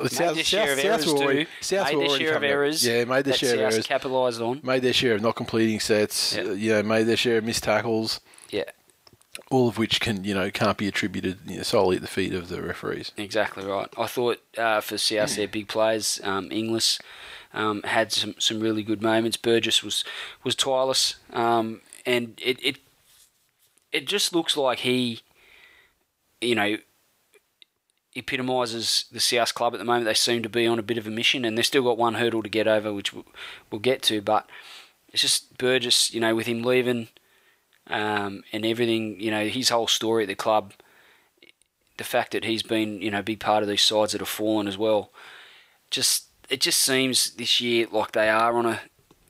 Made 0.00 0.10
their 0.10 0.42
share 0.42 0.72
of 0.72 0.78
errors 0.80 1.06
were 1.06 1.12
already, 1.12 1.44
too. 1.44 1.50
South 1.60 1.92
made 1.92 2.00
their 2.00 2.18
share 2.18 2.28
of 2.28 2.34
coming 2.34 2.50
up. 2.50 2.52
errors. 2.52 2.84
Yeah, 2.84 3.04
made 3.04 3.24
their 3.24 3.34
share 3.34 3.54
of 3.54 3.60
errors. 3.60 3.86
capitalised 3.86 4.40
on. 4.40 4.60
Made 4.64 4.82
their 4.82 4.92
share 4.92 5.14
of 5.14 5.22
not 5.22 5.36
completing 5.36 5.78
sets. 5.78 6.34
Yeah. 6.34 6.42
uh, 6.42 6.52
You 6.52 6.72
know, 6.72 6.82
made 6.82 7.04
their 7.04 7.16
share 7.16 7.38
of 7.38 7.44
missed 7.44 7.62
tackles 7.62 8.20
Yeah, 8.50 8.64
all 9.50 9.68
of 9.68 9.78
which 9.78 10.00
can 10.00 10.24
you 10.24 10.34
know 10.34 10.50
can't 10.50 10.76
be 10.78 10.88
attributed 10.88 11.38
you 11.46 11.58
know, 11.58 11.62
solely 11.62 11.94
at 11.96 12.02
the 12.02 12.08
feet 12.08 12.34
of 12.34 12.48
the 12.48 12.60
referees. 12.60 13.12
exactly 13.16 13.64
right. 13.64 13.88
I 13.96 14.06
thought 14.08 14.40
uh, 14.58 14.80
for 14.80 14.98
South, 14.98 15.36
their 15.36 15.46
big 15.46 15.68
players, 15.68 16.20
um, 16.24 16.50
Inglis 16.50 16.98
um, 17.54 17.82
had 17.84 18.12
some, 18.12 18.34
some 18.38 18.60
really 18.60 18.82
good 18.82 19.00
moments. 19.00 19.36
Burgess 19.36 19.82
was 19.82 20.04
was 20.42 20.54
tireless, 20.54 21.16
um, 21.32 21.80
and 22.04 22.38
it, 22.44 22.58
it 22.62 22.78
it 23.92 24.06
just 24.06 24.34
looks 24.34 24.56
like 24.56 24.80
he, 24.80 25.20
you 26.40 26.56
know, 26.56 26.76
epitomises 28.16 29.06
the 29.10 29.20
South 29.20 29.54
club 29.54 29.72
at 29.72 29.78
the 29.78 29.84
moment. 29.84 30.04
They 30.04 30.14
seem 30.14 30.42
to 30.42 30.48
be 30.48 30.66
on 30.66 30.78
a 30.78 30.82
bit 30.82 30.98
of 30.98 31.06
a 31.06 31.10
mission, 31.10 31.44
and 31.44 31.56
they've 31.56 31.64
still 31.64 31.84
got 31.84 31.96
one 31.96 32.14
hurdle 32.14 32.42
to 32.42 32.48
get 32.48 32.66
over, 32.66 32.92
which 32.92 33.12
we'll, 33.12 33.26
we'll 33.70 33.80
get 33.80 34.02
to. 34.02 34.20
But 34.20 34.50
it's 35.12 35.22
just 35.22 35.56
Burgess, 35.56 36.12
you 36.12 36.20
know, 36.20 36.34
with 36.34 36.46
him 36.46 36.62
leaving 36.62 37.08
um, 37.86 38.42
and 38.52 38.66
everything, 38.66 39.20
you 39.20 39.30
know, 39.30 39.46
his 39.46 39.68
whole 39.68 39.86
story 39.86 40.24
at 40.24 40.28
the 40.28 40.34
club, 40.34 40.72
the 41.98 42.04
fact 42.04 42.32
that 42.32 42.44
he's 42.44 42.64
been, 42.64 43.00
you 43.00 43.12
know, 43.12 43.20
a 43.20 43.22
big 43.22 43.38
part 43.38 43.62
of 43.62 43.68
these 43.68 43.82
sides 43.82 44.12
that 44.12 44.20
have 44.20 44.28
fallen 44.28 44.66
as 44.66 44.76
well. 44.76 45.10
Just 45.90 46.26
it 46.48 46.60
just 46.60 46.80
seems 46.80 47.32
this 47.32 47.60
year 47.60 47.86
like 47.90 48.12
they 48.12 48.28
are 48.28 48.56
on 48.56 48.66
a, 48.66 48.80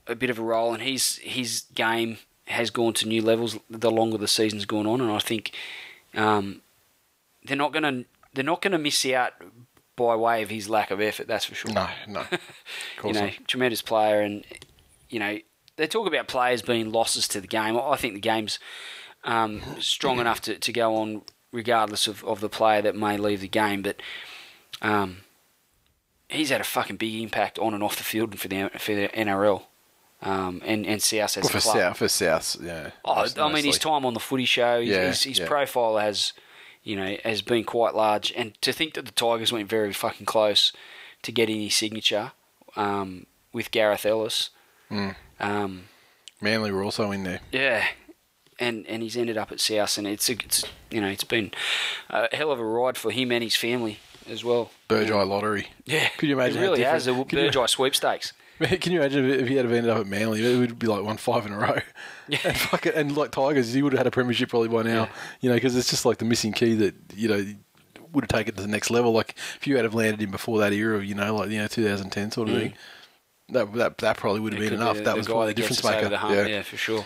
a 0.07 0.15
bit 0.15 0.29
of 0.29 0.39
a 0.39 0.43
roll, 0.43 0.73
and 0.73 0.83
his 0.83 1.17
his 1.17 1.63
game 1.73 2.17
has 2.47 2.69
gone 2.69 2.93
to 2.93 3.07
new 3.07 3.21
levels 3.21 3.57
the 3.69 3.89
longer 3.91 4.17
the 4.17 4.27
season's 4.27 4.65
gone 4.65 4.85
on, 4.85 5.01
and 5.01 5.11
I 5.11 5.19
think 5.19 5.51
um, 6.15 6.61
they're 7.45 7.57
not 7.57 7.73
gonna 7.73 8.03
they're 8.33 8.43
not 8.43 8.61
gonna 8.61 8.77
miss 8.77 9.05
out 9.07 9.33
by 9.95 10.15
way 10.15 10.43
of 10.43 10.49
his 10.49 10.69
lack 10.69 10.91
of 10.91 11.01
effort. 11.01 11.27
That's 11.27 11.45
for 11.45 11.55
sure 11.55 11.71
No, 11.71 11.87
no, 12.07 12.19
of 12.31 12.39
you 13.05 13.13
know, 13.13 13.25
not. 13.25 13.47
tremendous 13.47 13.81
player, 13.81 14.21
and 14.21 14.45
you 15.09 15.19
know 15.19 15.39
they 15.77 15.87
talk 15.87 16.07
about 16.07 16.27
players 16.27 16.61
being 16.61 16.91
losses 16.91 17.27
to 17.29 17.41
the 17.41 17.47
game. 17.47 17.77
I 17.77 17.95
think 17.97 18.13
the 18.13 18.19
game's 18.19 18.59
um, 19.23 19.61
strong 19.79 20.19
enough 20.19 20.41
to, 20.41 20.57
to 20.57 20.71
go 20.71 20.95
on 20.95 21.23
regardless 21.51 22.07
of, 22.07 22.23
of 22.25 22.41
the 22.41 22.49
player 22.49 22.81
that 22.81 22.95
may 22.95 23.17
leave 23.17 23.41
the 23.41 23.47
game. 23.47 23.81
But 23.81 24.01
um, 24.81 25.17
he's 26.35 26.49
had 26.49 26.61
a 26.61 26.65
fucking 26.65 26.97
big 26.97 27.21
impact 27.21 27.57
on 27.59 27.73
and 27.73 27.83
off 27.83 27.95
the 27.97 28.03
field 28.03 28.37
for 28.39 28.47
the 28.47 28.69
for 28.77 28.93
the 28.93 29.07
NRL. 29.09 29.63
Um, 30.21 30.61
and 30.65 30.85
and 30.87 31.01
South 31.03 31.37
as 31.37 31.43
Well, 31.43 31.49
a 31.49 31.49
for. 31.53 31.59
South, 31.59 31.97
for 31.97 32.07
South, 32.07 32.57
yeah. 32.61 32.91
Oh, 33.03 33.15
most- 33.15 33.37
I 33.37 33.51
mean, 33.51 33.65
his 33.65 33.77
time 33.77 34.05
on 34.05 34.13
the 34.13 34.19
footy 34.19 34.45
show, 34.45 34.79
his, 34.79 34.89
Yeah, 34.89 35.05
his, 35.07 35.23
his 35.23 35.39
yeah. 35.39 35.47
profile 35.47 35.97
has, 35.97 36.33
you 36.83 36.95
know, 36.95 37.17
has 37.23 37.41
been 37.41 37.63
quite 37.63 37.93
large. 37.93 38.31
And 38.35 38.59
to 38.61 38.71
think 38.73 38.93
that 38.93 39.05
the 39.05 39.11
Tigers 39.11 39.51
went 39.51 39.69
very 39.69 39.93
fucking 39.93 40.25
close 40.25 40.71
to 41.23 41.31
getting 41.31 41.59
his 41.61 41.75
signature 41.75 42.31
um, 42.75 43.25
with 43.53 43.71
Gareth 43.71 44.05
Ellis, 44.05 44.49
Mm. 44.91 45.15
um, 45.39 45.83
Manly 46.41 46.71
were 46.71 46.83
also 46.83 47.11
in 47.11 47.23
there. 47.23 47.41
yeah, 47.51 47.85
and 48.59 48.85
and 48.87 49.03
he's 49.03 49.17
ended 49.17 49.37
up 49.37 49.51
at 49.51 49.59
South, 49.59 49.97
and 49.97 50.07
it's 50.07 50.29
a, 50.29 50.33
it's 50.33 50.63
you 50.91 51.01
know 51.01 51.07
it's 51.09 51.23
been 51.23 51.51
a 52.09 52.33
hell 52.35 52.51
of 52.51 52.59
a 52.59 52.63
ride 52.65 52.97
for 52.97 53.11
him 53.11 53.31
and 53.31 53.43
his 53.43 53.55
family 53.55 53.99
as 54.29 54.43
well. 54.43 54.71
Burgeye 54.89 55.27
lottery. 55.27 55.67
Yeah, 55.85 56.07
Could 56.17 56.29
you 56.29 56.35
imagine 56.35 56.57
It 56.57 56.61
really 56.61 56.83
has 56.83 57.05
could 57.05 57.15
you- 57.17 57.25
Burgeye 57.25 57.69
sweepstakes. 57.69 58.33
Can 58.61 58.93
you 58.93 58.99
imagine 59.01 59.29
if 59.29 59.49
he 59.49 59.55
had 59.55 59.65
ended 59.65 59.89
up 59.89 59.97
at 59.99 60.07
Manly? 60.07 60.41
It 60.41 60.57
would 60.57 60.79
be 60.79 60.87
like 60.87 61.03
one 61.03 61.17
five 61.17 61.45
in 61.45 61.51
a 61.53 61.57
row. 61.57 61.79
Yeah. 62.27 62.39
And, 62.45 62.57
fuck 62.57 62.87
it, 62.87 62.95
and 62.95 63.15
like 63.15 63.29
Tigers, 63.31 63.71
he 63.71 63.83
would 63.83 63.93
have 63.93 63.99
had 63.99 64.07
a 64.07 64.11
premiership 64.11 64.49
probably 64.49 64.69
by 64.69 64.81
now. 64.81 65.03
Yeah. 65.03 65.09
You 65.41 65.49
know, 65.49 65.55
because 65.57 65.75
it's 65.75 65.91
just 65.91 66.05
like 66.05 66.17
the 66.17 66.25
missing 66.25 66.53
key 66.53 66.73
that 66.75 66.95
you 67.13 67.27
know 67.27 67.45
would 68.13 68.23
have 68.23 68.29
taken 68.29 68.53
it 68.53 68.57
to 68.57 68.63
the 68.63 68.67
next 68.67 68.89
level. 68.89 69.11
Like 69.11 69.35
if 69.57 69.67
you 69.67 69.75
had 69.75 69.83
have 69.85 69.93
landed 69.93 70.21
him 70.23 70.31
before 70.31 70.57
that 70.59 70.73
era, 70.73 71.03
you 71.05 71.13
know, 71.13 71.35
like 71.35 71.51
you 71.51 71.59
know 71.59 71.67
2010 71.67 72.31
sort 72.31 72.49
of 72.49 72.55
thing. 72.55 72.73
That, 73.49 73.71
that 73.73 73.97
that 73.99 74.17
probably 74.17 74.39
would 74.39 74.53
have 74.53 74.61
It 74.63 74.69
been 74.71 74.79
could 74.79 74.83
be 74.83 74.89
enough. 74.89 75.03
that 75.03 75.15
was 75.17 75.27
probably 75.27 75.49
the 75.49 75.53
difference 75.53 75.83
maker. 75.83 76.09
the 76.09 76.17
hump, 76.17 76.33
yeah. 76.33 76.47
yeah, 76.47 76.61
for 76.63 76.77
sure. 76.77 77.05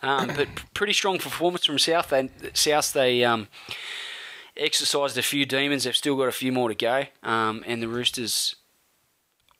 Um, 0.00 0.28
but 0.28 0.46
pretty 0.74 0.92
strong 0.92 1.18
performance 1.18 1.64
from 1.64 1.80
South. 1.80 2.10
They 2.10 2.28
South 2.54 2.92
they 2.92 3.24
um, 3.24 3.48
exercised 4.56 5.16
a 5.18 5.22
few 5.22 5.46
demons. 5.46 5.84
They've 5.84 5.96
still 5.96 6.16
got 6.16 6.28
a 6.28 6.32
few 6.32 6.52
more 6.52 6.68
to 6.68 6.74
go. 6.74 7.04
Um, 7.22 7.62
and 7.66 7.82
the 7.82 7.88
Roosters, 7.88 8.56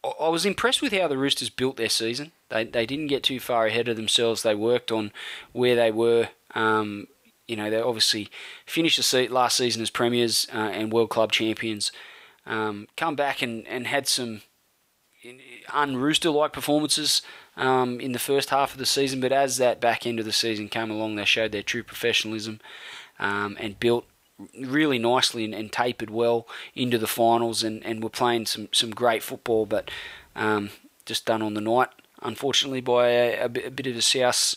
I, 0.04 0.28
was 0.28 0.44
impressed 0.46 0.82
with 0.82 0.92
how 0.92 1.08
the 1.08 1.18
Roosters 1.18 1.50
built 1.50 1.76
their 1.76 1.88
season. 1.88 2.32
They 2.48 2.64
they 2.64 2.86
didn't 2.86 3.06
get 3.08 3.22
too 3.22 3.40
far 3.40 3.66
ahead 3.66 3.88
of 3.88 3.96
themselves. 3.96 4.42
They 4.42 4.54
worked 4.54 4.92
on 4.92 5.12
where 5.52 5.76
they 5.76 5.90
were. 5.90 6.28
Um, 6.54 7.08
you 7.48 7.56
know, 7.56 7.70
they 7.70 7.80
obviously 7.80 8.30
finished 8.66 8.96
the 8.96 9.02
se- 9.02 9.28
last 9.28 9.56
season 9.56 9.82
as 9.82 9.90
premiers 9.90 10.46
uh, 10.54 10.58
and 10.58 10.92
world 10.92 11.10
club 11.10 11.32
champions. 11.32 11.92
Um, 12.46 12.88
come 12.96 13.14
back 13.14 13.42
and, 13.42 13.66
and 13.68 13.86
had 13.86 14.08
some 14.08 14.42
unrooster 15.72 16.30
like 16.30 16.52
performances 16.52 17.22
um, 17.56 18.00
in 18.00 18.12
the 18.12 18.18
first 18.18 18.50
half 18.50 18.72
of 18.72 18.78
the 18.78 18.86
season, 18.86 19.20
but 19.20 19.32
as 19.32 19.56
that 19.58 19.80
back 19.80 20.06
end 20.06 20.18
of 20.18 20.24
the 20.24 20.32
season 20.32 20.68
came 20.68 20.90
along, 20.90 21.14
they 21.14 21.24
showed 21.24 21.52
their 21.52 21.62
true 21.62 21.82
professionalism 21.82 22.60
um, 23.18 23.56
and 23.60 23.78
built 23.78 24.06
really 24.58 24.98
nicely 24.98 25.44
and, 25.44 25.54
and 25.54 25.72
tapered 25.72 26.10
well 26.10 26.46
into 26.74 26.98
the 26.98 27.06
finals 27.06 27.62
and, 27.62 27.84
and 27.84 28.02
were 28.02 28.10
playing 28.10 28.46
some, 28.46 28.68
some 28.72 28.90
great 28.90 29.22
football, 29.22 29.66
but 29.66 29.90
um, 30.36 30.70
just 31.06 31.26
done 31.26 31.42
on 31.42 31.54
the 31.54 31.60
night, 31.60 31.88
unfortunately, 32.22 32.80
by 32.80 33.08
a, 33.08 33.44
a, 33.44 33.48
bit, 33.48 33.66
a 33.66 33.70
bit 33.70 33.86
of 33.86 33.96
a 33.96 34.02
South 34.02 34.56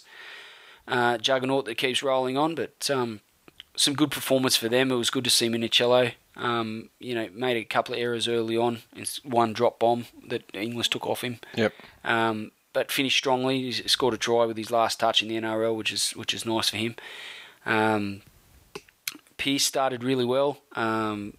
uh, 0.87 1.17
juggernaut 1.17 1.65
that 1.65 1.75
keeps 1.75 2.03
rolling 2.03 2.37
on. 2.37 2.55
But 2.55 2.89
um, 2.89 3.21
some 3.75 3.93
good 3.93 4.11
performance 4.11 4.55
for 4.55 4.69
them. 4.69 4.91
It 4.91 4.95
was 4.95 5.09
good 5.09 5.23
to 5.23 5.29
see 5.29 5.49
Minichiello. 5.49 6.13
Um, 6.37 6.89
you 6.99 7.15
know, 7.15 7.29
made 7.33 7.57
a 7.57 7.63
couple 7.63 7.95
of 7.95 8.01
errors 8.01 8.27
early 8.27 8.57
on. 8.57 8.79
It's 8.95 9.23
one 9.23 9.53
drop 9.53 9.79
bomb 9.79 10.07
that 10.27 10.43
Inglis 10.53 10.89
took 10.89 11.07
off 11.07 11.21
him. 11.21 11.39
Yep. 11.55 11.73
Um, 12.03 12.51
but 12.73 12.91
finished 12.91 13.17
strongly. 13.17 13.71
He 13.71 13.71
scored 13.87 14.13
a 14.13 14.17
try 14.17 14.45
with 14.45 14.57
his 14.57 14.69
last 14.69 14.99
touch 14.99 15.21
in 15.21 15.29
the 15.29 15.35
NRL, 15.35 15.75
which 15.75 15.93
is 15.93 16.11
which 16.11 16.33
is 16.33 16.45
nice 16.45 16.69
for 16.69 16.77
him. 16.77 16.95
Um, 17.65 18.21
Pearce 19.37 19.65
started 19.65 20.03
really 20.03 20.25
well. 20.25 20.57
Um, 20.73 21.35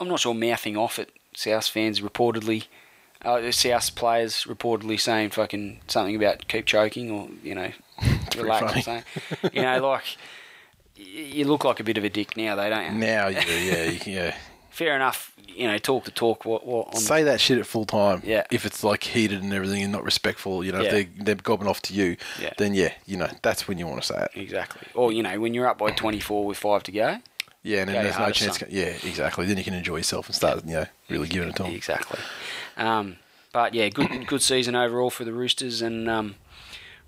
I'm 0.00 0.08
not 0.08 0.20
sure 0.20 0.34
mouthing 0.34 0.76
off 0.76 0.98
at 0.98 1.10
South 1.34 1.66
fans 1.68 2.00
reportedly. 2.00 2.66
Uh, 3.24 3.50
South 3.52 3.94
players 3.94 4.44
reportedly 4.48 4.98
saying 4.98 5.30
fucking 5.30 5.80
something 5.86 6.16
about 6.16 6.48
keep 6.48 6.66
choking 6.66 7.10
or 7.10 7.28
you 7.42 7.54
know 7.54 7.70
relax 8.36 8.76
or 8.76 8.80
something. 8.82 9.04
you 9.52 9.62
know, 9.62 9.88
like 9.90 10.04
y- 10.98 11.04
you 11.04 11.44
look 11.46 11.64
like 11.64 11.78
a 11.80 11.84
bit 11.84 11.96
of 11.98 12.04
a 12.04 12.08
dick 12.10 12.36
now, 12.36 12.56
though, 12.56 12.68
don't 12.68 12.92
you? 12.92 12.98
Now 12.98 13.28
you 13.28 13.40
do, 13.40 13.60
yeah, 13.60 13.92
can, 13.98 14.12
yeah. 14.12 14.36
Fair 14.72 14.96
enough. 14.96 15.32
You 15.46 15.68
know, 15.68 15.76
talk 15.76 16.04
the 16.04 16.10
talk. 16.10 16.44
What, 16.46 16.66
what 16.66 16.88
on 16.88 16.96
Say 17.00 17.22
that 17.24 17.40
shit 17.40 17.58
at 17.58 17.66
full 17.66 17.84
time. 17.84 18.22
Yeah. 18.24 18.44
If 18.50 18.64
it's 18.64 18.82
like 18.82 19.04
heated 19.04 19.42
and 19.42 19.52
everything 19.52 19.82
and 19.82 19.92
not 19.92 20.02
respectful, 20.02 20.64
you 20.64 20.72
know, 20.72 20.80
Yeah. 20.80 20.86
if 20.86 20.90
they're, 21.16 21.24
they're 21.24 21.34
gobbing 21.34 21.68
off 21.68 21.82
to 21.82 21.94
you, 21.94 22.16
Yeah. 22.40 22.54
then 22.56 22.72
yeah, 22.72 22.92
you 23.06 23.18
know, 23.18 23.28
that's 23.42 23.68
when 23.68 23.76
you 23.78 23.86
want 23.86 24.00
to 24.02 24.06
say 24.08 24.24
it. 24.34 24.40
exactly? 24.40 24.88
Or 24.94 25.12
you 25.12 25.22
know, 25.22 25.38
when 25.38 25.52
you're 25.52 25.66
up 25.68 25.76
by 25.78 25.90
24 25.90 26.46
with 26.46 26.56
five 26.56 26.82
to 26.84 26.92
go. 26.92 27.18
Yeah, 27.62 27.80
and 27.82 27.90
then 27.90 28.02
there's 28.02 28.18
no 28.18 28.30
chance. 28.30 28.60
Yeah, 28.70 28.86
exactly. 29.04 29.46
Then 29.46 29.56
you 29.58 29.62
can 29.62 29.74
enjoy 29.74 29.98
yourself 29.98 30.26
and 30.26 30.34
start, 30.34 30.64
you 30.66 30.72
know, 30.72 30.86
really 31.08 31.28
giving 31.28 31.50
it 31.50 31.56
to 31.56 31.62
them. 31.64 31.72
Exactly. 31.72 32.18
Um, 32.76 33.16
but 33.52 33.74
yeah, 33.74 33.88
good 33.90 34.26
good 34.26 34.42
season 34.42 34.74
overall 34.74 35.10
for 35.10 35.24
the 35.24 35.32
Roosters, 35.32 35.82
and 35.82 36.08
um, 36.08 36.34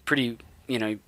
pretty 0.04 0.38
you 0.68 0.78
know 0.78 0.98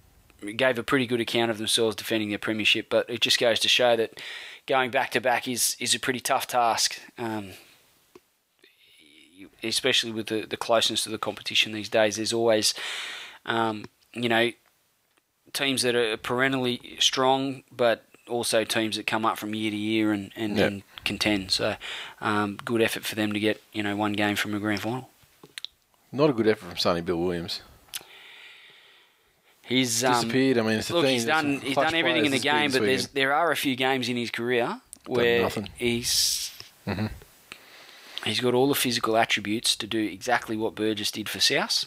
gave 0.56 0.78
a 0.78 0.82
pretty 0.82 1.06
good 1.06 1.20
account 1.20 1.50
of 1.50 1.58
themselves 1.58 1.94
defending 1.94 2.30
their 2.30 2.38
premiership. 2.38 2.88
But 2.90 3.08
it 3.10 3.20
just 3.20 3.38
goes 3.38 3.60
to 3.60 3.68
show 3.68 3.94
that 3.96 4.20
going 4.66 4.90
back 4.90 5.10
to 5.12 5.20
back 5.20 5.46
is 5.48 5.76
is 5.80 5.94
a 5.94 6.00
pretty 6.00 6.20
tough 6.20 6.46
task. 6.46 7.00
Um, 7.18 7.52
especially 9.62 10.12
with 10.12 10.26
the, 10.28 10.46
the 10.46 10.56
closeness 10.56 11.04
to 11.04 11.10
the 11.10 11.18
competition 11.18 11.72
these 11.72 11.88
days, 11.88 12.16
there's 12.16 12.32
always, 12.32 12.74
um, 13.44 13.84
you 14.14 14.28
know, 14.28 14.50
teams 15.52 15.82
that 15.82 15.94
are 15.94 16.16
perennially 16.16 16.96
strong, 17.00 17.62
but 17.70 18.04
also 18.28 18.64
teams 18.64 18.96
that 18.96 19.06
come 19.06 19.24
up 19.24 19.38
from 19.38 19.54
year 19.54 19.70
to 19.70 19.76
year 19.76 20.12
and, 20.12 20.32
and, 20.36 20.56
Yeah. 20.56 20.66
and 20.66 20.82
contend. 21.04 21.50
So, 21.50 21.76
um, 22.20 22.56
good 22.64 22.82
effort 22.82 23.04
for 23.04 23.14
them 23.14 23.32
to 23.32 23.40
get 23.40 23.62
you 23.72 23.82
know 23.82 23.94
one 23.96 24.12
game 24.14 24.36
from 24.36 24.54
a 24.54 24.58
grand 24.58 24.80
final. 24.82 25.10
Not 26.12 26.30
a 26.30 26.32
good 26.32 26.48
effort 26.48 26.66
from 26.66 26.78
Sonny 26.78 27.00
Bill 27.02 27.18
Williams. 27.18 27.60
He's 29.66 30.04
um, 30.04 30.12
Disappeared. 30.14 30.58
I 30.58 30.62
mean, 30.62 30.78
it's 30.78 30.88
the 30.88 30.94
look, 30.94 31.04
thing. 31.04 31.14
he's 31.14 31.24
done 31.24 31.60
he's 31.60 31.74
done 31.74 31.94
everything 31.94 32.24
in 32.26 32.32
the 32.32 32.38
game, 32.38 32.70
but 32.70 32.82
there's 32.82 33.08
there 33.08 33.32
are 33.34 33.50
a 33.50 33.56
few 33.56 33.74
games 33.76 34.08
in 34.08 34.16
his 34.16 34.30
career 34.30 34.80
where 35.06 35.48
he's 35.76 36.52
Mhm. 36.86 37.10
he's 38.24 38.40
got 38.40 38.54
all 38.54 38.68
the 38.68 38.74
physical 38.76 39.16
attributes 39.16 39.74
to 39.76 39.86
do 39.88 39.98
exactly 40.00 40.56
what 40.56 40.74
Burgess 40.76 41.10
did 41.10 41.28
for 41.28 41.40
South, 41.40 41.86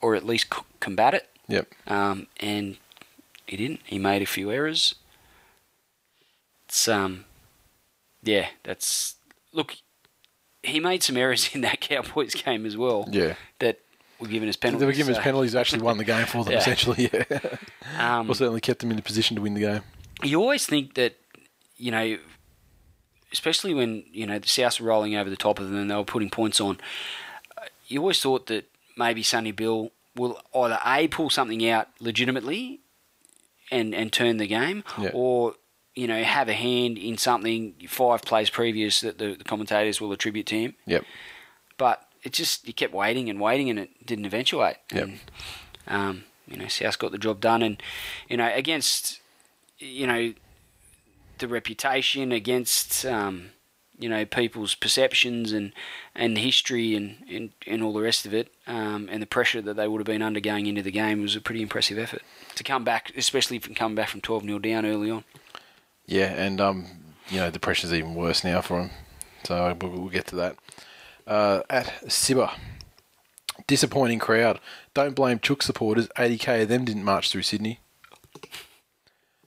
or 0.00 0.14
at 0.14 0.24
least 0.24 0.46
c- 0.54 0.62
combat 0.80 1.12
it. 1.14 1.28
Yep. 1.48 1.68
Um, 1.86 2.26
and 2.38 2.78
he 3.46 3.56
didn't. 3.58 3.80
He 3.84 3.98
made 3.98 4.22
a 4.22 4.26
few 4.26 4.50
errors. 4.50 4.94
It's 6.68 6.88
um, 6.88 7.24
yeah, 8.22 8.48
that's 8.62 9.16
look. 9.52 9.76
He 10.62 10.78
made 10.80 11.02
some 11.02 11.16
errors 11.16 11.50
in 11.54 11.60
that 11.62 11.80
Cowboys 11.80 12.34
game 12.34 12.64
as 12.64 12.76
well. 12.76 13.06
Yeah. 13.10 13.34
that 13.58 13.80
were 14.20 14.28
given 14.28 14.48
as 14.48 14.56
penalties. 14.56 14.80
They 14.80 14.86
were 14.86 14.92
given 14.92 15.14
so, 15.14 15.20
penalties. 15.20 15.54
Actually, 15.54 15.82
won 15.82 15.98
the 15.98 16.04
game 16.04 16.26
for 16.26 16.44
them. 16.44 16.52
Yeah. 16.54 16.58
Essentially, 16.58 17.10
yeah. 17.12 17.24
Um, 17.98 18.26
Well, 18.28 18.34
certainly 18.34 18.60
kept 18.60 18.80
them 18.80 18.90
in 18.90 18.98
a 18.98 19.02
position 19.02 19.34
to 19.36 19.42
win 19.42 19.54
the 19.54 19.60
game. 19.60 19.82
you 20.22 20.40
always 20.40 20.66
think 20.66 20.94
that, 20.94 21.16
you 21.76 21.90
know, 21.90 22.18
especially 23.32 23.74
when 23.74 24.04
you 24.12 24.26
know 24.26 24.38
the 24.38 24.46
Souths 24.46 24.80
were 24.80 24.86
rolling 24.88 25.14
over 25.16 25.30
the 25.30 25.36
top 25.36 25.58
of 25.58 25.66
them 25.70 25.76
and 25.76 25.90
they 25.90 25.94
were 25.94 26.04
putting 26.04 26.30
points 26.30 26.60
on. 26.60 26.78
You 27.86 28.00
always 28.00 28.20
thought 28.20 28.46
that 28.46 28.68
maybe 28.96 29.22
Sonny 29.22 29.52
Bill 29.52 29.90
will 30.16 30.40
either 30.54 30.78
a 30.84 31.08
pull 31.08 31.30
something 31.30 31.66
out 31.68 31.88
legitimately, 32.00 32.80
and 33.70 33.94
and 33.94 34.12
turn 34.12 34.36
the 34.38 34.46
game, 34.46 34.84
Yeah. 34.98 35.10
or 35.14 35.54
you 35.94 36.06
know 36.06 36.22
have 36.22 36.48
a 36.48 36.52
hand 36.54 36.98
in 36.98 37.16
something 37.18 37.74
five 37.88 38.22
plays 38.22 38.50
previous 38.50 39.00
that 39.00 39.18
the, 39.18 39.34
the 39.34 39.44
commentators 39.44 40.00
will 40.00 40.12
attribute 40.12 40.46
to 40.46 40.56
him. 40.58 40.74
Yep. 40.86 41.04
But 41.78 42.04
it 42.22 42.32
just 42.32 42.66
you 42.66 42.72
kept 42.72 42.92
waiting 42.92 43.28
and 43.28 43.40
waiting 43.40 43.70
and 43.70 43.78
it 43.78 44.06
didn't 44.06 44.26
eventuate. 44.26 44.76
Yep. 44.92 45.02
And, 45.04 45.20
um, 45.86 46.24
you 46.46 46.56
know, 46.56 46.68
South 46.68 46.98
got 46.98 47.12
the 47.12 47.18
job 47.18 47.40
done, 47.40 47.62
and 47.62 47.82
you 48.28 48.36
know 48.36 48.50
against 48.54 49.20
you 49.78 50.06
know 50.06 50.34
the 51.38 51.48
reputation 51.48 52.32
against 52.32 53.04
um, 53.06 53.50
you 53.98 54.08
know 54.08 54.24
people's 54.24 54.74
perceptions 54.74 55.52
and 55.52 55.72
and 56.14 56.38
history 56.38 56.94
and, 56.94 57.16
and, 57.30 57.50
and 57.66 57.82
all 57.82 57.92
the 57.92 58.00
rest 58.00 58.26
of 58.26 58.34
it 58.34 58.52
um, 58.66 59.08
and 59.10 59.22
the 59.22 59.26
pressure 59.26 59.60
that 59.62 59.74
they 59.74 59.86
would 59.86 59.98
have 59.98 60.06
been 60.06 60.22
under 60.22 60.40
going 60.40 60.66
into 60.66 60.82
the 60.82 60.90
game 60.90 61.22
was 61.22 61.36
a 61.36 61.40
pretty 61.40 61.62
impressive 61.62 61.98
effort 61.98 62.22
to 62.54 62.64
come 62.64 62.84
back, 62.84 63.12
especially 63.16 63.58
from 63.58 63.74
coming 63.74 63.94
back 63.94 64.08
from 64.08 64.20
twelve 64.20 64.42
0 64.42 64.58
down 64.58 64.84
early 64.84 65.10
on. 65.10 65.24
Yeah, 66.06 66.32
and 66.32 66.60
um, 66.60 66.86
you 67.28 67.38
know 67.38 67.50
the 67.50 67.60
pressure's 67.60 67.92
even 67.92 68.14
worse 68.14 68.42
now 68.42 68.60
for 68.60 68.80
him. 68.80 68.90
So 69.44 69.76
we'll, 69.80 69.90
we'll 69.90 70.08
get 70.08 70.26
to 70.28 70.36
that. 70.36 70.56
Uh, 71.30 71.62
at 71.70 71.86
Sibba, 72.06 72.50
disappointing 73.68 74.18
crowd. 74.18 74.58
Don't 74.94 75.14
blame 75.14 75.38
Chook 75.38 75.62
supporters. 75.62 76.08
80k 76.18 76.62
of 76.62 76.68
them 76.68 76.84
didn't 76.84 77.04
march 77.04 77.30
through 77.30 77.42
Sydney. 77.42 77.78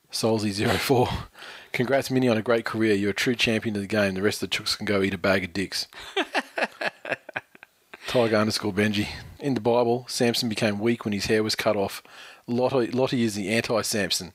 Solzy04. 0.09 1.13
Congrats, 1.73 2.09
Minnie, 2.09 2.29
on 2.29 2.37
a 2.37 2.41
great 2.41 2.63
career. 2.63 2.93
You're 2.93 3.09
a 3.09 3.13
true 3.13 3.35
champion 3.35 3.75
of 3.75 3.81
the 3.81 3.87
game. 3.89 4.13
The 4.13 4.21
rest 4.21 4.41
of 4.41 4.49
the 4.49 4.55
Chooks 4.55 4.77
can 4.77 4.85
go 4.85 5.01
eat 5.01 5.13
a 5.13 5.17
bag 5.17 5.43
of 5.43 5.51
dicks. 5.51 5.87
Tiger 8.07 8.37
underscore 8.37 8.71
Benji. 8.71 9.09
In 9.39 9.53
the 9.53 9.59
Bible, 9.59 10.05
Samson 10.07 10.47
became 10.47 10.79
weak 10.79 11.03
when 11.03 11.13
his 11.13 11.25
hair 11.25 11.43
was 11.43 11.53
cut 11.53 11.75
off. 11.75 12.01
Lottie, 12.47 12.91
Lottie 12.91 13.23
is 13.23 13.35
the 13.35 13.49
anti 13.49 13.81
Samson. 13.81 14.31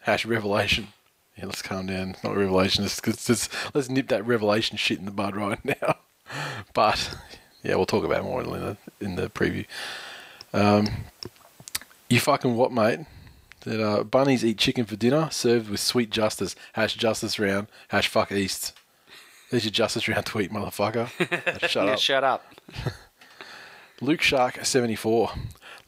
Hash 0.00 0.24
revelation. 0.24 0.88
Yeah, 1.36 1.44
let's 1.44 1.60
calm 1.60 1.88
down. 1.88 2.10
It's 2.12 2.24
not 2.24 2.34
revelation. 2.34 2.84
Let's, 2.84 3.06
let's, 3.06 3.28
let's, 3.28 3.48
let's 3.74 3.90
nip 3.90 4.08
that 4.08 4.26
revelation 4.26 4.78
shit 4.78 4.98
in 4.98 5.04
the 5.04 5.10
bud 5.10 5.36
right 5.36 5.62
now. 5.82 5.96
But 6.74 7.14
yeah, 7.62 7.74
we'll 7.76 7.86
talk 7.86 8.04
about 8.04 8.20
it 8.20 8.24
more 8.24 8.42
in 8.42 8.50
the 8.50 8.76
in 9.00 9.14
the 9.16 9.28
preview. 9.30 9.66
Um, 10.52 10.86
you 12.08 12.20
fucking 12.20 12.54
what, 12.56 12.72
mate? 12.72 13.00
That 13.62 13.84
uh, 13.84 14.04
bunnies 14.04 14.44
eat 14.44 14.56
chicken 14.58 14.84
for 14.84 14.96
dinner, 14.96 15.28
served 15.30 15.68
with 15.68 15.80
sweet 15.80 16.10
justice. 16.10 16.54
Hash 16.74 16.94
justice 16.94 17.38
round. 17.38 17.66
Hash 17.88 18.08
fuck 18.08 18.30
east. 18.32 18.72
There's 19.50 19.64
your 19.64 19.72
justice 19.72 20.06
round 20.08 20.24
tweet, 20.26 20.52
motherfucker. 20.52 21.08
Shut 21.68 21.86
Yeah, 21.86 21.92
up. 21.94 21.98
shut 21.98 22.24
up. 22.24 22.54
Luke 24.00 24.22
Shark 24.22 24.64
74. 24.64 25.32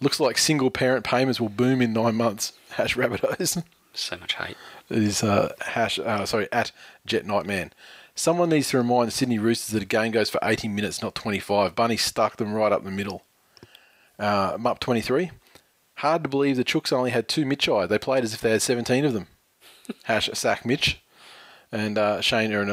Looks 0.00 0.18
like 0.18 0.36
single 0.38 0.70
parent 0.70 1.04
payments 1.04 1.40
will 1.40 1.48
boom 1.50 1.80
in 1.80 1.92
nine 1.92 2.16
months. 2.16 2.54
Hash 2.70 2.96
Rabbitohs. 2.96 3.62
So 3.92 4.16
much 4.16 4.34
hate. 4.34 4.56
It 4.88 4.98
is 5.02 5.22
uh, 5.22 5.52
hash. 5.60 5.98
Uh, 5.98 6.24
sorry, 6.26 6.48
at 6.52 6.72
Jet 7.06 7.26
Nightman. 7.26 7.72
Someone 8.14 8.50
needs 8.50 8.68
to 8.70 8.78
remind 8.78 9.08
the 9.08 9.12
Sydney 9.12 9.38
Roosters 9.38 9.72
that 9.72 9.82
a 9.82 9.86
game 9.86 10.12
goes 10.12 10.30
for 10.30 10.40
80 10.42 10.68
minutes, 10.68 11.02
not 11.02 11.14
25. 11.14 11.74
Bunny 11.74 11.96
stuck 11.96 12.36
them 12.36 12.52
right 12.52 12.72
up 12.72 12.84
the 12.84 12.90
middle. 12.90 13.22
Uh, 14.18 14.56
Mup 14.58 14.78
23. 14.78 15.30
Hard 15.96 16.22
to 16.24 16.28
believe 16.28 16.56
the 16.56 16.64
Chooks 16.64 16.92
only 16.92 17.10
had 17.10 17.28
two 17.28 17.44
Mitchai. 17.44 17.88
They 17.88 17.98
played 17.98 18.24
as 18.24 18.34
if 18.34 18.40
they 18.40 18.50
had 18.50 18.62
17 18.62 19.04
of 19.04 19.12
them. 19.12 19.26
Hash 20.04 20.28
sack 20.32 20.64
Mitch. 20.64 21.00
And 21.72 21.98
uh, 21.98 22.20
Shane 22.20 22.50
Aaron 22.52 22.68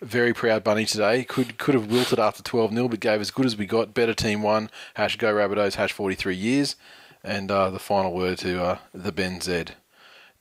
very 0.00 0.32
proud 0.32 0.64
bunny 0.64 0.84
today. 0.84 1.22
Could 1.24 1.58
could 1.58 1.74
have 1.74 1.90
wilted 1.90 2.18
after 2.18 2.42
12 2.42 2.72
0, 2.72 2.88
but 2.88 3.00
gave 3.00 3.20
as 3.20 3.30
good 3.30 3.46
as 3.46 3.56
we 3.56 3.66
got. 3.66 3.94
Better 3.94 4.14
team 4.14 4.42
won. 4.42 4.70
Hash 4.94 5.16
go 5.16 5.32
Rabbitohs, 5.32 5.74
hash 5.74 5.92
43 5.92 6.34
years. 6.34 6.76
And 7.22 7.50
uh, 7.50 7.70
the 7.70 7.78
final 7.78 8.12
word 8.12 8.38
to 8.38 8.62
uh, 8.62 8.78
the 8.92 9.12
Ben 9.12 9.40
Z. 9.40 9.66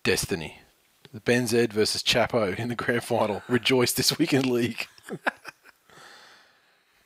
Destiny. 0.04 0.61
The 1.14 1.20
Ben 1.20 1.46
Z 1.46 1.68
versus 1.68 2.04
Chapo 2.04 2.58
in 2.58 2.70
the 2.70 2.76
grand 2.76 3.04
final. 3.04 3.44
Rejoice 3.50 3.92
this 3.92 4.18
weekend 4.18 4.46
league. 4.46 4.88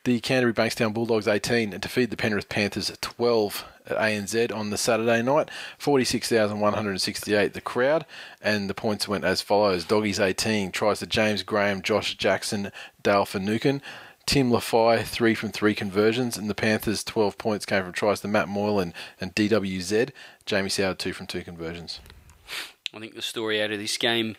the 0.04 0.20
Canterbury 0.20 0.54
Bankstown 0.54 0.94
Bulldogs 0.94 1.26
18 1.26 1.72
and 1.72 1.82
defeat 1.82 2.10
the 2.10 2.16
Penrith 2.16 2.48
Panthers 2.48 2.92
12 3.00 3.64
at 3.88 3.96
ANZ 3.96 4.54
on 4.54 4.70
the 4.70 4.78
Saturday 4.78 5.22
night. 5.22 5.50
46,168 5.78 7.52
the 7.52 7.60
crowd, 7.60 8.06
and 8.40 8.70
the 8.70 8.74
points 8.74 9.08
went 9.08 9.24
as 9.24 9.40
follows. 9.40 9.84
Doggies 9.84 10.20
18 10.20 10.70
tries 10.70 11.00
to 11.00 11.06
James 11.06 11.42
Graham, 11.42 11.82
Josh 11.82 12.14
Jackson, 12.14 12.70
Dale 13.02 13.24
Finucane. 13.24 13.82
Tim 14.24 14.50
Lafai, 14.50 15.04
three 15.04 15.34
from 15.34 15.50
three 15.50 15.74
conversions, 15.74 16.36
and 16.36 16.48
the 16.48 16.54
Panthers' 16.54 17.04
12 17.04 17.38
points 17.38 17.66
came 17.66 17.82
from 17.82 17.92
tries 17.92 18.20
to 18.20 18.28
Matt 18.28 18.48
Moylan 18.48 18.94
and 19.20 19.34
DWZ. 19.34 20.10
Jamie 20.44 20.68
Soward, 20.68 20.98
two 20.98 21.12
from 21.12 21.26
two 21.26 21.42
conversions. 21.42 22.00
I 22.96 23.00
think 23.00 23.14
the 23.14 23.22
story 23.22 23.62
out 23.62 23.70
of 23.70 23.78
this 23.78 23.98
game, 23.98 24.36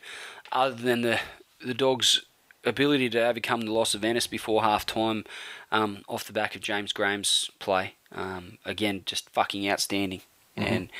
other 0.51 0.75
than 0.75 1.01
the 1.01 1.19
the 1.63 1.73
Dogs' 1.75 2.25
ability 2.65 3.09
to 3.11 3.25
overcome 3.25 3.61
the 3.61 3.71
loss 3.71 3.93
of 3.93 4.03
Ennis 4.03 4.27
before 4.27 4.63
half 4.63 4.85
time 4.85 5.25
um, 5.71 6.03
off 6.07 6.25
the 6.25 6.34
back 6.34 6.55
of 6.55 6.61
James 6.61 6.91
Graham's 6.91 7.49
play. 7.59 7.95
Um, 8.11 8.57
again, 8.65 9.03
just 9.05 9.29
fucking 9.29 9.69
outstanding. 9.69 10.21
And, 10.55 10.91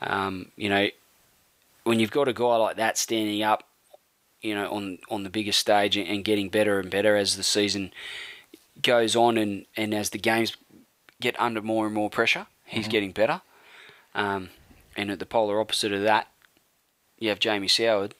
um, 0.00 0.52
you 0.56 0.68
know, 0.68 0.88
when 1.84 2.00
you've 2.00 2.10
got 2.10 2.28
a 2.28 2.32
guy 2.32 2.56
like 2.56 2.76
that 2.76 2.98
standing 2.98 3.42
up, 3.42 3.64
you 4.42 4.54
know, 4.54 4.70
on, 4.70 4.98
on 5.10 5.22
the 5.22 5.30
biggest 5.30 5.58
stage 5.58 5.96
and, 5.96 6.24
getting 6.24 6.48
better 6.48 6.78
and 6.78 6.90
better 6.90 7.16
as 7.16 7.36
the 7.36 7.42
season 7.42 7.92
goes 8.82 9.16
on 9.16 9.38
and, 9.38 9.66
and 9.76 9.94
as 9.94 10.10
the 10.10 10.18
games 10.18 10.56
get 11.20 11.38
under 11.40 11.62
more 11.62 11.86
and 11.86 11.94
more 11.94 12.10
pressure, 12.10 12.46
he's 12.64 12.88
getting 12.88 13.12
better. 13.12 13.40
Um, 14.14 14.50
and 14.96 15.10
at 15.10 15.18
the 15.18 15.26
polar 15.26 15.60
opposite 15.60 15.92
of 15.92 16.02
that, 16.02 16.28
you 17.18 17.28
have 17.28 17.40
Jamie 17.40 17.68
Soward 17.68 18.12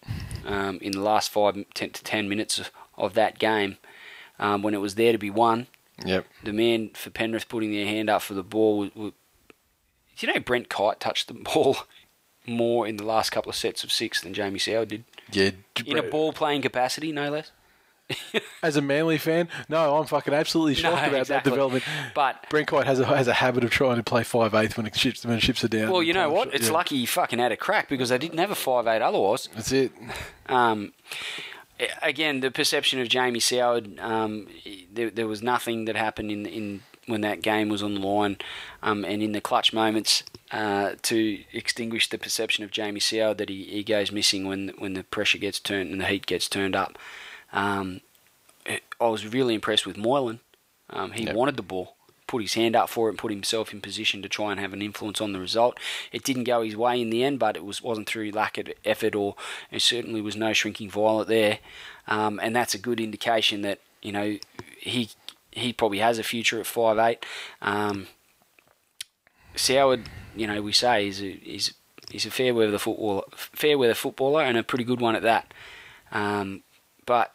um, 0.45 0.79
in 0.81 0.93
the 0.93 1.01
last 1.01 1.31
five 1.31 1.57
ten 1.75 1.91
to 1.91 2.03
ten 2.03 2.29
minutes 2.29 2.59
of, 2.59 2.71
of 2.97 3.15
that 3.15 3.39
game 3.39 3.79
um, 4.39 4.63
when 4.63 4.75
it 4.75 4.81
was 4.81 4.95
there 4.95 5.13
to 5.13 5.19
be 5.19 5.31
won. 5.31 5.67
Yep. 6.05 6.27
The 6.43 6.53
man 6.53 6.91
for 6.95 7.11
Penrith 7.11 7.49
putting 7.49 7.73
their 7.73 7.87
hand 7.87 8.11
up 8.11 8.23
for 8.23 8.35
the 8.35 8.43
ball. 8.43 8.79
Was, 8.79 8.95
was, 8.95 9.13
do 10.17 10.27
you 10.27 10.33
know 10.33 10.41
Brent 10.41 10.69
Kite 10.69 11.01
touched 11.01 11.29
the 11.29 11.35
ball 11.55 11.77
more 12.47 12.87
in 12.87 12.97
the 12.97 13.05
last 13.05 13.31
couple 13.31 13.51
of 13.51 13.57
sets 13.57 13.85
of 13.85 13.93
six 13.93 14.21
than 14.21 14.35
Jamie 14.35 14.59
Soward 14.59 14.89
did? 14.89 15.05
Yeah. 15.31 15.51
In 15.87 15.99
a 15.99 16.03
ball 16.03 16.33
playing 16.33 16.63
capacity, 16.63 17.13
no 17.13 17.31
less. 17.31 17.51
As 18.63 18.77
a 18.77 18.83
Manly 18.83 19.19
fan, 19.19 19.49
no, 19.69 19.97
I'm 19.97 20.07
fucking 20.07 20.35
absolutely 20.35 20.75
shocked 20.75 20.97
No, 21.03 21.09
about 21.09 21.21
exactly. 21.21 21.51
that 21.51 21.55
development. 21.55 21.85
But 22.15 22.49
Brent 22.51 22.69
has 22.71 23.01
a 23.01 23.07
has 23.07 23.29
a 23.29 23.33
habit 23.35 23.65
of 23.65 23.71
trying 23.71 23.97
to 23.97 24.03
play 24.03 24.23
five 24.25 24.55
eighth 24.55 24.77
when 24.77 24.87
it 24.87 24.95
ships 24.95 25.25
when 25.25 25.39
ships 25.39 25.65
are 25.65 25.69
down. 25.69 25.91
well, 25.91 26.03
you 26.03 26.13
know 26.13 26.31
what? 26.31 26.49
shot, 26.49 26.55
It's 26.55 26.67
yeah. 26.67 26.73
lucky 26.75 26.97
he 26.99 27.07
fucking 27.07 27.39
had 27.39 27.53
a 27.53 27.57
crack 27.57 27.89
because 27.89 28.11
they 28.11 28.19
didn't 28.19 28.39
have 28.39 28.51
a 28.51 28.55
five 28.55 28.87
eight 28.87 29.01
otherwise. 29.03 29.49
That's 29.55 29.73
it. 29.73 29.93
Um, 30.47 30.93
again, 32.03 32.41
the 32.41 32.51
perception 32.51 33.01
of 33.01 33.09
Jamie 33.09 33.41
Soward, 33.41 33.99
um, 34.01 34.49
there, 34.93 35.11
there 35.11 35.27
was 35.27 35.43
nothing 35.43 35.87
that 35.87 35.97
happened 35.97 36.31
in 36.31 36.47
in 36.47 36.81
when 37.07 37.21
that 37.23 37.43
game 37.43 37.69
was 37.69 37.83
on 37.83 37.95
the 37.95 38.01
line, 38.01 38.39
um, 38.83 39.05
and 39.05 39.23
in 39.23 39.33
the 39.33 39.41
clutch 39.41 39.73
moments 39.75 40.23
uh, 40.53 40.93
to 41.03 41.43
extinguish 41.53 42.09
the 42.09 42.17
perception 42.19 42.65
of 42.65 42.71
Jamie 42.71 43.01
Soward 43.01 43.37
that 43.39 43.49
he, 43.51 43.65
he 43.65 43.83
goes 43.83 44.13
missing 44.13 44.47
when 44.47 44.73
when 44.79 44.95
the 44.95 45.05
pressure 45.05 45.39
gets 45.39 45.59
turned 45.59 45.91
and 45.91 46.01
the 46.01 46.07
heat 46.07 46.27
gets 46.27 46.49
turned 46.49 46.77
up. 46.77 46.99
Um, 47.55 48.01
I 49.01 49.07
was 49.07 49.27
really 49.27 49.55
impressed 49.55 49.87
with 49.87 49.97
Moylan. 49.97 50.41
Um, 50.91 51.13
he 51.13 51.25
Yep. 51.25 51.35
wanted 51.35 51.57
the 51.57 51.63
ball, 51.63 51.97
put 52.27 52.43
his 52.43 52.55
hand 52.55 52.75
up 52.77 52.89
for 52.89 53.09
it, 53.09 53.13
and 53.13 53.19
put 53.19 53.31
himself 53.31 53.73
in 53.73 53.81
position 53.81 54.21
to 54.23 54.29
try 54.29 54.51
and 54.51 54.61
have 54.61 54.73
an 54.73 54.83
influence 54.83 55.21
on 55.21 55.33
the 55.33 55.41
result. 55.41 55.79
It 56.13 56.25
didn't 56.25 56.45
go 56.45 56.63
his 56.63 56.77
way 56.77 57.01
in 57.01 57.11
the 57.11 57.23
end, 57.25 57.39
but 57.39 57.57
it 57.57 57.65
was 57.65 57.81
wasn't 57.83 58.09
through 58.09 58.31
lack 58.33 58.59
of 58.59 58.69
effort, 58.85 59.15
or 59.15 59.37
there 59.71 59.81
certainly 59.81 60.21
was 60.21 60.37
no 60.37 60.53
shrinking 60.53 60.91
violet 60.91 61.29
there. 61.29 61.59
Um, 62.07 62.39
and 62.43 62.55
that's 62.55 62.75
a 62.75 62.79
good 62.79 63.01
indication 63.01 63.63
that 63.63 63.81
you 64.03 64.13
know 64.13 64.39
he 64.79 65.11
he 65.53 65.73
probably 65.73 65.99
has 65.99 66.19
a 66.19 66.23
future 66.23 66.59
at 66.61 66.67
five 66.67 66.99
eight. 66.99 67.25
Um, 67.63 68.09
Soward, 69.57 70.07
you 70.35 70.47
know, 70.47 70.61
we 70.63 70.73
say 70.73 71.07
is 71.09 71.21
a, 71.21 71.31
is 71.49 71.75
he's 72.11 72.27
a 72.27 72.31
fair 72.31 72.55
weather 72.55 72.79
footballer, 72.79 73.23
fair 73.37 73.79
weather 73.79 73.95
footballer, 73.95 74.43
and 74.43 74.57
a 74.59 74.63
pretty 74.63 74.85
good 74.85 75.01
one 75.01 75.15
at 75.15 75.23
that. 75.23 75.53
Um, 76.11 76.63
but 77.07 77.34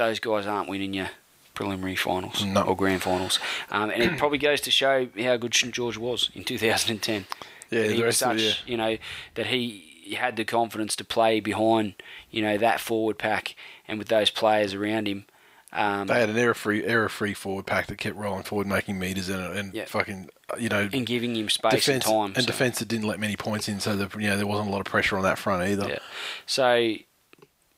those 0.00 0.18
guys 0.18 0.46
aren't 0.46 0.68
winning 0.68 0.94
your 0.94 1.10
preliminary 1.54 1.96
finals 1.96 2.44
No. 2.44 2.62
or 2.62 2.74
grand 2.76 3.02
finals, 3.02 3.38
um, 3.70 3.90
and 3.90 4.02
it 4.02 4.16
probably 4.18 4.38
goes 4.38 4.60
to 4.62 4.70
show 4.70 5.08
how 5.22 5.36
good 5.36 5.54
St 5.54 5.74
George 5.74 5.96
was 5.98 6.30
in 6.34 6.42
2010. 6.44 7.26
Yeah, 7.70 7.82
the 7.82 7.88
he 7.88 7.92
was 7.94 8.02
rest 8.02 8.22
of 8.22 8.28
such, 8.28 8.36
the 8.38 8.42
year. 8.42 8.54
you 8.66 8.76
know, 8.76 8.96
that 9.34 9.46
he 9.48 10.14
had 10.16 10.36
the 10.36 10.44
confidence 10.44 10.96
to 10.96 11.04
play 11.04 11.38
behind, 11.40 11.94
you 12.30 12.42
know, 12.42 12.56
that 12.58 12.80
forward 12.80 13.18
pack 13.18 13.54
and 13.86 13.98
with 13.98 14.08
those 14.08 14.30
players 14.30 14.74
around 14.74 15.06
him. 15.06 15.24
Um, 15.72 16.08
They 16.08 16.18
had 16.18 16.30
an 16.30 16.36
error 16.36 16.54
free 16.54 16.84
error 16.84 17.08
free 17.08 17.32
forward 17.34 17.66
pack 17.66 17.86
that 17.86 17.98
kept 17.98 18.16
rolling 18.16 18.42
forward, 18.42 18.66
making 18.66 18.98
meters 18.98 19.28
and 19.28 19.56
and 19.56 19.72
Yeah. 19.74 19.84
fucking 19.84 20.28
you 20.58 20.68
know 20.68 20.88
and 20.92 21.06
giving 21.06 21.36
him 21.36 21.48
space 21.48 21.72
defense 21.72 22.04
and 22.06 22.14
time. 22.14 22.32
and 22.34 22.42
so- 22.44 22.46
defense 22.46 22.78
that 22.80 22.88
didn't 22.88 23.06
let 23.06 23.20
many 23.20 23.36
points 23.36 23.68
in, 23.68 23.78
so 23.78 23.94
that 23.96 24.12
you 24.20 24.26
know 24.28 24.36
there 24.36 24.48
wasn't 24.48 24.68
a 24.68 24.72
lot 24.72 24.80
of 24.80 24.86
pressure 24.86 25.16
on 25.16 25.22
that 25.22 25.38
front 25.38 25.62
either. 25.68 25.88
Yeah. 25.90 25.98
So, 26.46 26.94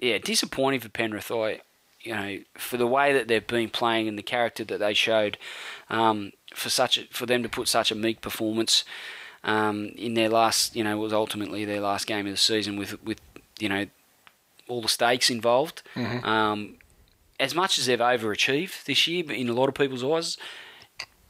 yeah, 0.00 0.16
disappointing 0.18 0.80
for 0.80 0.88
Penrith. 0.88 1.30
I, 1.30 1.60
you 2.02 2.14
know, 2.14 2.38
for 2.54 2.76
the 2.76 2.86
way 2.86 3.12
that 3.12 3.28
they've 3.28 3.46
been 3.46 3.70
playing 3.70 4.08
and 4.08 4.18
the 4.18 4.22
character 4.22 4.64
that 4.64 4.78
they 4.78 4.94
showed, 4.94 5.38
um, 5.88 6.32
for 6.54 6.68
such 6.70 6.98
a, 6.98 7.04
for 7.10 7.26
them 7.26 7.42
to 7.42 7.48
put 7.48 7.68
such 7.68 7.90
a 7.90 7.94
meek 7.94 8.20
performance 8.20 8.84
um, 9.44 9.86
in 9.96 10.14
their 10.14 10.28
last, 10.28 10.76
you 10.76 10.84
know, 10.84 10.98
was 10.98 11.12
ultimately 11.12 11.64
their 11.64 11.80
last 11.80 12.06
game 12.06 12.26
of 12.26 12.32
the 12.32 12.36
season 12.36 12.76
with 12.76 13.02
with 13.02 13.20
you 13.58 13.68
know 13.68 13.86
all 14.68 14.82
the 14.82 14.88
stakes 14.88 15.30
involved. 15.30 15.82
Mm-hmm. 15.94 16.24
Um, 16.24 16.76
as 17.40 17.54
much 17.54 17.78
as 17.78 17.86
they've 17.86 17.98
overachieved 17.98 18.84
this 18.84 19.06
year, 19.08 19.24
but 19.24 19.36
in 19.36 19.48
a 19.48 19.52
lot 19.52 19.68
of 19.68 19.74
people's 19.74 20.04
eyes, 20.04 20.36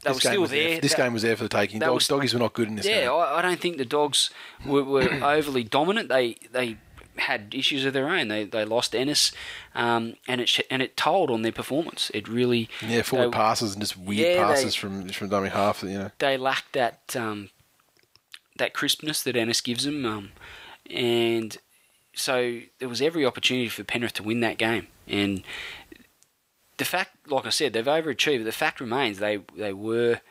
they 0.03 0.09
This 0.11 0.15
were 0.23 0.29
still 0.29 0.41
was 0.41 0.51
there. 0.51 0.79
This 0.79 0.91
That- 0.93 1.03
game 1.03 1.13
was 1.13 1.21
there 1.23 1.35
for 1.35 1.43
the 1.43 1.49
taking. 1.49 1.79
Dogs, 1.79 1.93
was- 1.93 2.07
doggies 2.07 2.33
were 2.33 2.39
not 2.39 2.53
good 2.53 2.67
in 2.67 2.75
this 2.75 2.85
yeah, 2.85 3.01
game. 3.01 3.09
I, 3.11 3.37
I 3.37 3.41
don't 3.41 3.59
think 3.59 3.77
the 3.77 3.85
dogs 3.85 4.29
were, 4.65 4.83
were 4.83 5.09
overly 5.23 5.63
dominant. 5.63 6.09
They 6.09 6.35
they 6.51 6.77
had 7.17 7.53
issues 7.55 7.85
of 7.85 7.93
their 7.93 8.09
own. 8.09 8.27
They 8.27 8.43
they 8.45 8.65
lost 8.65 8.95
Ennis, 8.95 9.31
um, 9.75 10.15
and 10.27 10.41
it 10.41 10.49
sh- 10.49 10.61
and 10.69 10.81
it 10.81 10.97
told 10.97 11.29
on 11.31 11.41
their 11.43 11.51
performance. 11.51 12.09
It 12.13 12.27
really 12.27 12.69
Yeah, 12.81 13.01
forward 13.03 13.27
they, 13.33 13.37
passes 13.37 13.73
and 13.73 13.81
just 13.81 13.97
weird 13.97 14.27
Yeah, 14.27 14.33
they- 14.47 14.53
passes 14.53 14.75
from 14.75 15.09
from 15.09 15.29
dummy 15.29 15.49
half. 15.49 15.83
You 15.83 15.89
know, 15.97 16.11
they 16.19 16.37
lacked 16.37 16.73
that 16.73 17.15
um, 17.15 17.49
that 18.57 18.73
crispness 18.73 19.23
that 19.23 19.35
Ennis 19.35 19.61
gives 19.61 19.83
them, 19.83 20.05
um, 20.05 20.31
and 20.89 21.57
so 22.15 22.59
there 22.79 22.89
was 22.89 23.01
every 23.01 23.25
opportunity 23.25 23.69
for 23.69 23.83
Penrith 23.83 24.13
to 24.13 24.23
win 24.23 24.39
that 24.41 24.57
game. 24.57 24.87
And 25.07 25.43
the 26.77 26.85
fact, 26.85 27.29
like 27.29 27.45
I 27.45 27.49
said, 27.49 27.73
they've 27.73 27.85
overachieved. 27.85 28.43
The 28.43 28.51
fact 28.51 28.79
remains 28.79 29.19
they 29.19 29.39
they 29.55 29.73
were 29.73 30.21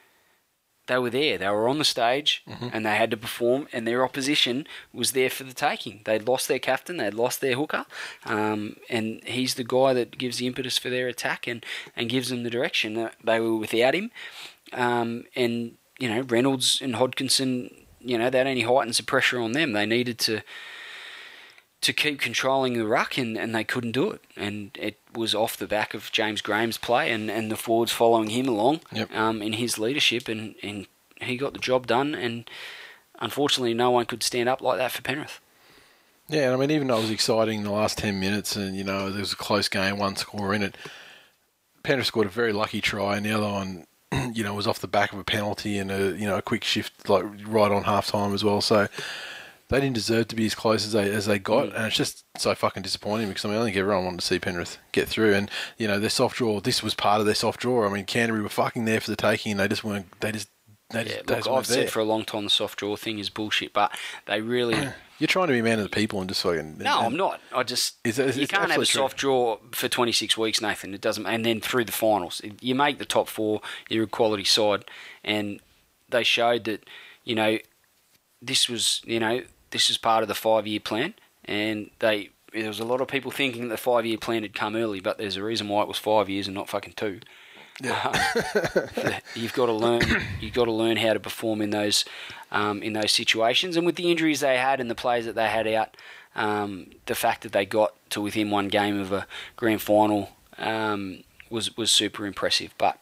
they 0.86 0.98
were 0.98 1.10
there. 1.10 1.38
They 1.38 1.48
were 1.48 1.68
on 1.68 1.78
the 1.78 1.84
stage 1.84 2.42
and 2.72 2.84
they 2.84 2.96
had 2.96 3.10
to 3.12 3.16
perform, 3.16 3.68
and 3.72 3.86
their 3.86 4.04
opposition 4.04 4.66
was 4.92 5.12
there 5.12 5.30
for 5.30 5.44
the 5.44 5.54
taking. 5.54 6.00
They'd 6.04 6.26
lost 6.26 6.48
their 6.48 6.58
captain, 6.58 6.96
they'd 6.96 7.14
lost 7.14 7.40
their 7.40 7.54
hooker, 7.56 7.86
um, 8.24 8.76
and 8.90 9.22
he's 9.24 9.54
the 9.54 9.64
guy 9.64 9.92
that 9.94 10.18
gives 10.18 10.38
the 10.38 10.46
impetus 10.46 10.78
for 10.78 10.90
their 10.90 11.08
attack 11.08 11.46
and, 11.46 11.64
and 11.96 12.10
gives 12.10 12.28
them 12.30 12.42
the 12.42 12.50
direction. 12.50 12.96
Uh, 12.98 13.10
They 13.22 13.38
were 13.40 13.56
without 13.56 13.94
him, 13.94 14.10
um, 14.72 15.24
and 15.36 15.76
you 15.98 16.08
know 16.08 16.22
Reynolds 16.22 16.80
and 16.82 16.94
Hodkinson, 16.96 17.84
you 18.00 18.18
know 18.18 18.30
that 18.30 18.46
only 18.46 18.62
heightens 18.62 18.96
the 18.96 19.04
pressure 19.04 19.40
on 19.40 19.52
them. 19.52 19.72
They 19.72 19.86
needed 19.86 20.18
to 20.20 20.42
to 21.82 21.92
keep 21.92 22.20
controlling 22.20 22.74
the 22.74 22.86
ruck, 22.86 23.18
and, 23.18 23.36
and 23.36 23.54
they 23.54 23.64
couldn't 23.64 23.92
do 23.92 24.10
it. 24.10 24.22
And 24.36 24.70
it 24.80 24.98
was 25.14 25.34
off 25.34 25.56
the 25.56 25.66
back 25.66 25.94
of 25.94 26.10
James 26.12 26.40
Graham's 26.40 26.78
play 26.78 27.12
and, 27.12 27.30
and 27.30 27.50
the 27.50 27.56
forwards 27.56 27.92
following 27.92 28.30
him 28.30 28.48
along 28.48 28.80
Yep. 28.92 29.14
um, 29.14 29.42
in 29.42 29.52
his 29.54 29.78
leadership, 29.78 30.28
and, 30.28 30.54
and 30.62 30.86
he 31.20 31.36
got 31.36 31.52
the 31.52 31.58
job 31.58 31.86
done. 31.86 32.14
And 32.14 32.48
unfortunately, 33.20 33.74
no 33.74 33.90
one 33.90 34.06
could 34.06 34.22
stand 34.22 34.48
up 34.48 34.60
like 34.60 34.78
that 34.78 34.92
for 34.92 35.02
Penrith. 35.02 35.40
yeah. 36.28 36.44
And 36.46 36.54
I 36.54 36.56
mean, 36.56 36.70
even 36.70 36.86
though 36.88 36.98
it 36.98 37.02
was 37.02 37.10
exciting 37.10 37.58
in 37.58 37.64
the 37.64 37.70
last 37.72 37.98
ten 37.98 38.18
minutes, 38.20 38.56
and 38.56 38.76
you 38.76 38.84
know 38.84 39.10
there 39.10 39.20
was 39.20 39.32
a 39.32 39.36
close 39.36 39.68
game, 39.68 39.98
one 39.98 40.16
score 40.16 40.54
in 40.54 40.62
it. 40.62 40.76
Penrith 41.82 42.06
scored 42.06 42.28
a 42.28 42.30
very 42.30 42.52
lucky 42.52 42.80
try, 42.80 43.16
and 43.16 43.26
the 43.26 43.32
other 43.32 43.48
one, 43.48 43.86
you 44.32 44.44
know, 44.44 44.54
was 44.54 44.68
off 44.68 44.78
the 44.78 44.86
back 44.86 45.12
of 45.12 45.18
a 45.18 45.24
penalty 45.24 45.78
and 45.78 45.90
a 45.90 46.12
you 46.16 46.26
know 46.26 46.36
a 46.38 46.42
quick 46.42 46.62
shift 46.62 47.08
like 47.08 47.24
right 47.44 47.72
on 47.72 47.82
half 47.82 48.06
time 48.06 48.32
as 48.32 48.44
well. 48.44 48.60
So 48.60 48.86
they 49.72 49.80
didn't 49.80 49.94
deserve 49.94 50.28
to 50.28 50.36
be 50.36 50.46
as 50.46 50.54
close 50.54 50.84
as 50.86 50.92
they 50.92 51.10
as 51.10 51.26
they 51.26 51.38
got, 51.38 51.66
Mm. 51.70 51.74
and 51.76 51.86
it's 51.86 51.96
just 51.96 52.24
so 52.38 52.54
fucking 52.54 52.82
disappointing 52.82 53.28
because 53.28 53.44
I 53.44 53.48
mean 53.48 53.58
I 53.58 53.64
think 53.64 53.76
everyone 53.76 54.04
wanted 54.04 54.20
to 54.20 54.26
see 54.26 54.38
Penrith 54.38 54.78
get 54.92 55.08
through, 55.08 55.34
and 55.34 55.50
you 55.78 55.88
know 55.88 55.98
their 55.98 56.10
soft 56.10 56.36
draw. 56.36 56.60
This 56.60 56.82
was 56.82 56.94
part 56.94 57.20
of 57.20 57.26
their 57.26 57.34
soft 57.34 57.60
draw. 57.60 57.86
I 57.86 57.92
mean 57.92 58.04
Canterbury 58.04 58.42
were 58.42 58.48
fucking 58.48 58.84
there 58.84 59.00
for 59.00 59.10
the 59.10 59.16
taking, 59.16 59.52
and 59.52 59.60
they 59.60 59.68
just 59.68 59.82
weren't. 59.82 60.06
They 60.20 60.30
just 60.32 60.48
they 60.90 61.04
just, 61.04 61.16
Yeah, 61.16 61.22
they 61.26 61.34
look, 61.36 61.44
just 61.44 61.48
I've 61.48 61.66
there. 61.68 61.84
said 61.86 61.90
for 61.90 62.00
a 62.00 62.04
long 62.04 62.24
time 62.24 62.44
the 62.44 62.50
soft 62.50 62.78
draw 62.78 62.96
thing 62.96 63.18
is 63.18 63.30
bullshit, 63.30 63.72
but 63.72 63.96
they 64.26 64.40
really. 64.40 64.76
You're 65.18 65.28
trying 65.28 65.46
to 65.46 65.52
be 65.52 65.60
a 65.60 65.62
man 65.62 65.78
of 65.78 65.84
the 65.84 65.88
people 65.88 66.18
and 66.20 66.28
just 66.28 66.42
fucking. 66.42 66.78
No, 66.78 66.98
I'm 67.00 67.16
not. 67.16 67.40
I 67.54 67.62
just 67.62 67.94
It's- 68.04 68.18
it's- 68.18 68.36
you 68.36 68.48
can't 68.48 68.70
have 68.70 68.80
a 68.80 68.84
soft 68.84 69.16
draw 69.16 69.58
for 69.70 69.88
26 69.88 70.36
weeks, 70.36 70.60
Nathan. 70.60 70.92
It 70.94 71.00
doesn't, 71.00 71.24
and 71.26 71.46
then 71.46 71.60
through 71.60 71.84
the 71.84 71.92
finals, 71.92 72.42
you 72.60 72.74
make 72.74 72.98
the 72.98 73.04
top 73.04 73.28
four. 73.28 73.60
You're 73.88 74.04
a 74.04 74.08
quality 74.08 74.42
side, 74.44 74.84
and 75.22 75.60
they 76.08 76.24
showed 76.24 76.64
that 76.64 76.84
you 77.24 77.34
know 77.36 77.58
this 78.42 78.68
was 78.68 79.00
you 79.04 79.20
know 79.20 79.42
this 79.72 79.90
is 79.90 79.98
part 79.98 80.22
of 80.22 80.28
the 80.28 80.34
five 80.34 80.66
year 80.66 80.80
plan, 80.80 81.14
and 81.44 81.90
they 81.98 82.30
there 82.52 82.68
was 82.68 82.80
a 82.80 82.84
lot 82.84 83.00
of 83.00 83.08
people 83.08 83.30
thinking 83.30 83.68
the 83.68 83.76
five 83.76 84.06
year 84.06 84.18
plan 84.18 84.42
had 84.42 84.54
come 84.54 84.76
early, 84.76 85.00
but 85.00 85.18
there's 85.18 85.36
a 85.36 85.42
reason 85.42 85.68
why 85.68 85.82
it 85.82 85.88
was 85.88 85.98
five 85.98 86.28
years 86.28 86.46
and 86.46 86.54
not 86.54 86.68
fucking 86.68 86.94
two. 86.96 87.20
you've 89.34 89.54
got 89.54 89.66
to 89.66 89.72
learn. 89.72 90.02
You've 90.40 90.52
got 90.52 90.66
to 90.66 90.72
learn 90.72 90.98
how 90.98 91.14
to 91.14 91.20
perform 91.20 91.62
in 91.62 91.70
those 91.70 92.04
um, 92.50 92.82
in 92.82 92.92
those 92.92 93.12
situations. 93.12 93.76
And 93.76 93.84
with 93.86 93.96
the 93.96 94.10
injuries 94.10 94.40
they 94.40 94.58
had 94.58 94.78
and 94.78 94.90
the 94.90 94.94
players 94.94 95.24
that 95.24 95.34
they 95.34 95.48
had 95.48 95.66
out, 95.66 95.96
um, 96.36 96.90
the 97.06 97.14
fact 97.14 97.42
that 97.42 97.52
they 97.52 97.64
got 97.66 97.94
to 98.10 98.20
within 98.20 98.50
one 98.50 98.68
game 98.68 99.00
of 99.00 99.10
a 99.10 99.26
grand 99.56 99.82
final 99.82 100.30
um, 100.58 101.24
was 101.50 101.76
was 101.76 101.90
super 101.90 102.26
impressive. 102.26 102.74
But 102.78 102.98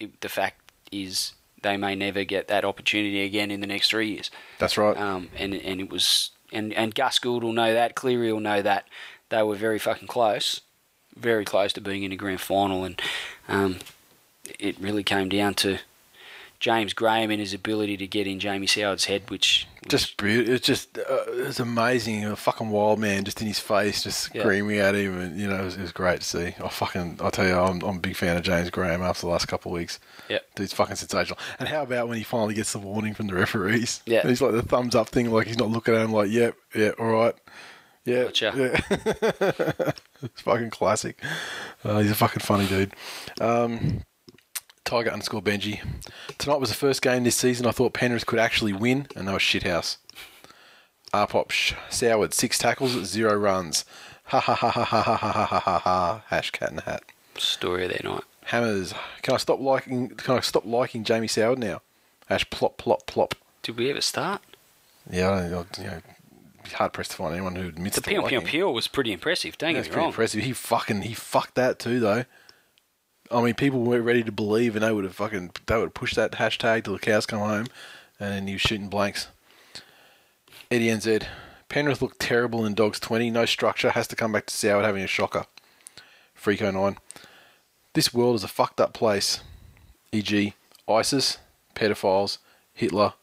it, 0.00 0.20
the 0.20 0.28
fact 0.28 0.72
is, 0.90 1.34
they 1.62 1.76
may 1.76 1.94
never 1.94 2.24
get 2.24 2.48
that 2.48 2.64
opportunity 2.64 3.24
again 3.24 3.50
in 3.50 3.60
the 3.60 3.66
next 3.66 3.90
three 3.90 4.10
years. 4.10 4.30
That's 4.58 4.78
right. 4.78 4.96
Um, 4.96 5.28
and 5.36 5.54
and 5.54 5.80
it 5.80 5.90
was 5.90 6.30
and 6.52 6.72
and 6.74 6.94
Gus 6.94 7.18
Gould 7.18 7.42
will 7.42 7.52
know 7.52 7.72
that. 7.72 7.94
Cleary 7.94 8.32
will 8.32 8.40
know 8.40 8.62
that. 8.62 8.86
they 9.28 9.42
were 9.42 9.56
very 9.56 9.78
fucking 9.78 10.08
close, 10.08 10.62
very 11.16 11.44
close 11.44 11.72
to 11.74 11.80
being 11.80 12.02
in 12.02 12.12
a 12.12 12.16
grand 12.16 12.40
final, 12.40 12.84
and 12.84 13.00
um, 13.48 13.78
it 14.58 14.78
really 14.80 15.02
came 15.04 15.28
down 15.28 15.54
to 15.54 15.78
James 16.60 16.92
Graham 16.92 17.30
and 17.30 17.38
his 17.38 17.54
ability 17.54 17.96
to 17.98 18.06
get 18.06 18.26
in 18.26 18.40
Jamie 18.40 18.66
Soward's 18.66 19.04
head, 19.04 19.30
which 19.30 19.68
Just 19.86 20.16
beautiful. 20.16 20.54
It's 20.54 20.66
just 20.66 20.98
uh, 20.98 21.02
it's 21.28 21.60
amazing. 21.60 22.24
A 22.24 22.34
fucking 22.34 22.68
wild 22.70 22.98
man 22.98 23.24
just 23.24 23.40
in 23.40 23.46
his 23.46 23.60
face, 23.60 24.02
just 24.02 24.34
Yeah. 24.34 24.42
screaming 24.42 24.78
at 24.78 24.94
him, 24.96 25.20
and 25.20 25.38
you 25.40 25.46
know 25.46 25.60
it 25.60 25.64
was, 25.64 25.76
it 25.76 25.82
was 25.82 25.92
great 25.92 26.20
to 26.20 26.26
see. 26.26 26.54
I 26.62 26.68
fucking 26.68 27.20
I 27.22 27.30
tell 27.30 27.46
you, 27.46 27.54
I'm, 27.56 27.80
I'm 27.82 27.96
a 27.98 28.00
big 28.00 28.16
fan 28.16 28.36
of 28.36 28.42
James 28.42 28.70
Graham 28.70 29.02
after 29.02 29.22
the 29.26 29.30
last 29.32 29.46
couple 29.46 29.70
of 29.72 29.78
weeks. 29.78 30.00
Yep. 30.28 30.54
Dude's 30.56 30.72
fucking 30.72 30.96
sensational. 30.96 31.38
And 31.60 31.68
how 31.68 31.82
about 31.82 32.08
when 32.08 32.18
he 32.18 32.24
finally 32.24 32.54
gets 32.54 32.72
the 32.72 32.80
warning 32.80 33.14
from 33.14 33.28
the 33.28 33.34
referees? 33.34 34.02
Yeah. 34.04 34.20
And 34.20 34.28
he's 34.28 34.42
like 34.42 34.52
the 34.52 34.62
thumbs 34.62 34.94
up 34.96 35.08
thing, 35.10 35.30
like 35.30 35.46
he's 35.46 35.58
not 35.58 35.70
looking 35.70 35.94
at 35.94 36.00
him, 36.02 36.12
like 36.12 36.30
yep, 36.30 36.56
yeah, 36.74 36.90
all 36.98 37.06
right, 37.06 37.34
yeah, 38.04 38.24
Gotcha. 38.24 38.52
yeah. 38.56 39.92
it's 40.22 40.40
fucking 40.42 40.70
classic. 40.70 41.22
Uh, 41.84 42.00
he's 42.00 42.10
a 42.10 42.14
fucking 42.16 42.40
funny 42.40 42.66
dude. 42.66 42.94
Um, 43.40 44.02
Tiger 44.88 45.10
underscore 45.10 45.42
Benji. 45.42 45.80
Tonight 46.38 46.60
was 46.60 46.70
the 46.70 46.74
first 46.74 47.02
game 47.02 47.22
this 47.24 47.36
season 47.36 47.66
I 47.66 47.72
thought 47.72 47.92
Penrith 47.92 48.24
could 48.24 48.38
actually 48.38 48.72
win, 48.72 49.06
and 49.14 49.28
they 49.28 49.32
were 49.32 49.38
shithouse. 49.38 49.98
Arpop 51.12 51.50
sh- 51.50 51.74
Soward, 51.90 52.32
six 52.32 52.56
tackles, 52.56 52.92
zero 53.04 53.34
runs. 53.34 53.84
Ha 54.24 54.40
ha 54.40 54.54
ha 54.54 54.70
ha 54.70 54.84
ha 54.84 55.02
ha 55.02 55.16
ha 55.16 55.32
ha 55.32 55.58
ha 55.58 55.78
ha. 55.78 56.22
Hash 56.28 56.50
cat 56.52 56.70
in 56.70 56.76
the 56.76 56.82
hat. 56.82 57.02
story 57.36 57.84
of 57.84 57.90
their 57.90 58.00
night. 58.12 58.24
Hammers. 58.46 58.94
Can 59.20 59.34
I 59.34 59.36
stop 59.36 59.60
liking? 59.60 60.08
Can 60.10 60.36
I 60.36 60.40
stop 60.40 60.64
liking 60.64 61.04
Jamie 61.04 61.26
Soward 61.28 61.58
now? 61.58 61.82
Hash 62.26 62.48
plop 62.48 62.78
plop 62.78 63.06
plop. 63.06 63.34
Did 63.62 63.76
we 63.76 63.90
ever 63.90 64.00
start? 64.00 64.40
Yeah, 65.10 65.30
I 65.32 65.48
don't, 65.50 65.78
you 65.78 65.84
know, 65.84 66.00
be 66.64 66.70
hard 66.70 66.94
pressed 66.94 67.10
to 67.10 67.16
find 67.18 67.34
anyone 67.34 67.56
who 67.56 67.68
admits 67.68 67.96
The 67.96 68.02
peel 68.02 68.22
peel 68.22 68.40
peel 68.40 68.72
was 68.72 68.88
pretty 68.88 69.12
impressive. 69.12 69.58
Don't 69.58 69.74
That's 69.74 69.88
get 69.88 69.94
me 69.94 69.98
wrong. 70.00 70.08
impressive. 70.08 70.44
He 70.44 70.52
fucking 70.54 71.02
he 71.02 71.12
fucked 71.12 71.56
that 71.56 71.78
too 71.78 72.00
though. 72.00 72.24
I 73.30 73.42
mean, 73.42 73.54
people 73.54 73.80
weren't 73.80 74.04
ready 74.04 74.22
to 74.22 74.32
believe, 74.32 74.74
and 74.74 74.84
they 74.84 74.92
would 74.92 75.04
have 75.04 75.14
fucking 75.14 75.52
they 75.66 75.76
would 75.76 75.84
have 75.84 75.94
pushed 75.94 76.16
that 76.16 76.32
hashtag 76.32 76.84
till 76.84 76.94
the 76.94 76.98
cows 76.98 77.26
come 77.26 77.40
home, 77.40 77.66
and 78.18 78.32
then 78.32 78.46
he 78.46 78.54
was 78.54 78.62
shooting 78.62 78.88
blanks. 78.88 79.28
Eddie 80.70 80.88
NZ, 80.88 81.26
Penrith 81.68 82.02
looked 82.02 82.20
terrible 82.20 82.64
in 82.64 82.74
Dogs 82.74 83.00
twenty. 83.00 83.30
No 83.30 83.44
structure. 83.44 83.90
Has 83.90 84.08
to 84.08 84.16
come 84.16 84.32
back 84.32 84.46
to 84.46 84.54
Soward 84.54 84.84
having 84.84 85.02
a 85.02 85.06
shocker. 85.06 85.44
Freako 86.40 86.62
oh 86.62 86.70
nine. 86.70 86.98
This 87.94 88.14
world 88.14 88.36
is 88.36 88.44
a 88.44 88.48
fucked 88.48 88.80
up 88.80 88.92
place. 88.92 89.40
E.g., 90.12 90.54
ISIS, 90.88 91.38
pedophiles, 91.74 92.38
Hitler, 92.72 93.14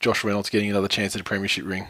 Josh 0.00 0.22
Reynolds 0.22 0.50
getting 0.50 0.68
another 0.68 0.88
chance 0.88 1.14
at 1.14 1.20
a 1.20 1.24
premiership 1.24 1.64
ring. 1.64 1.86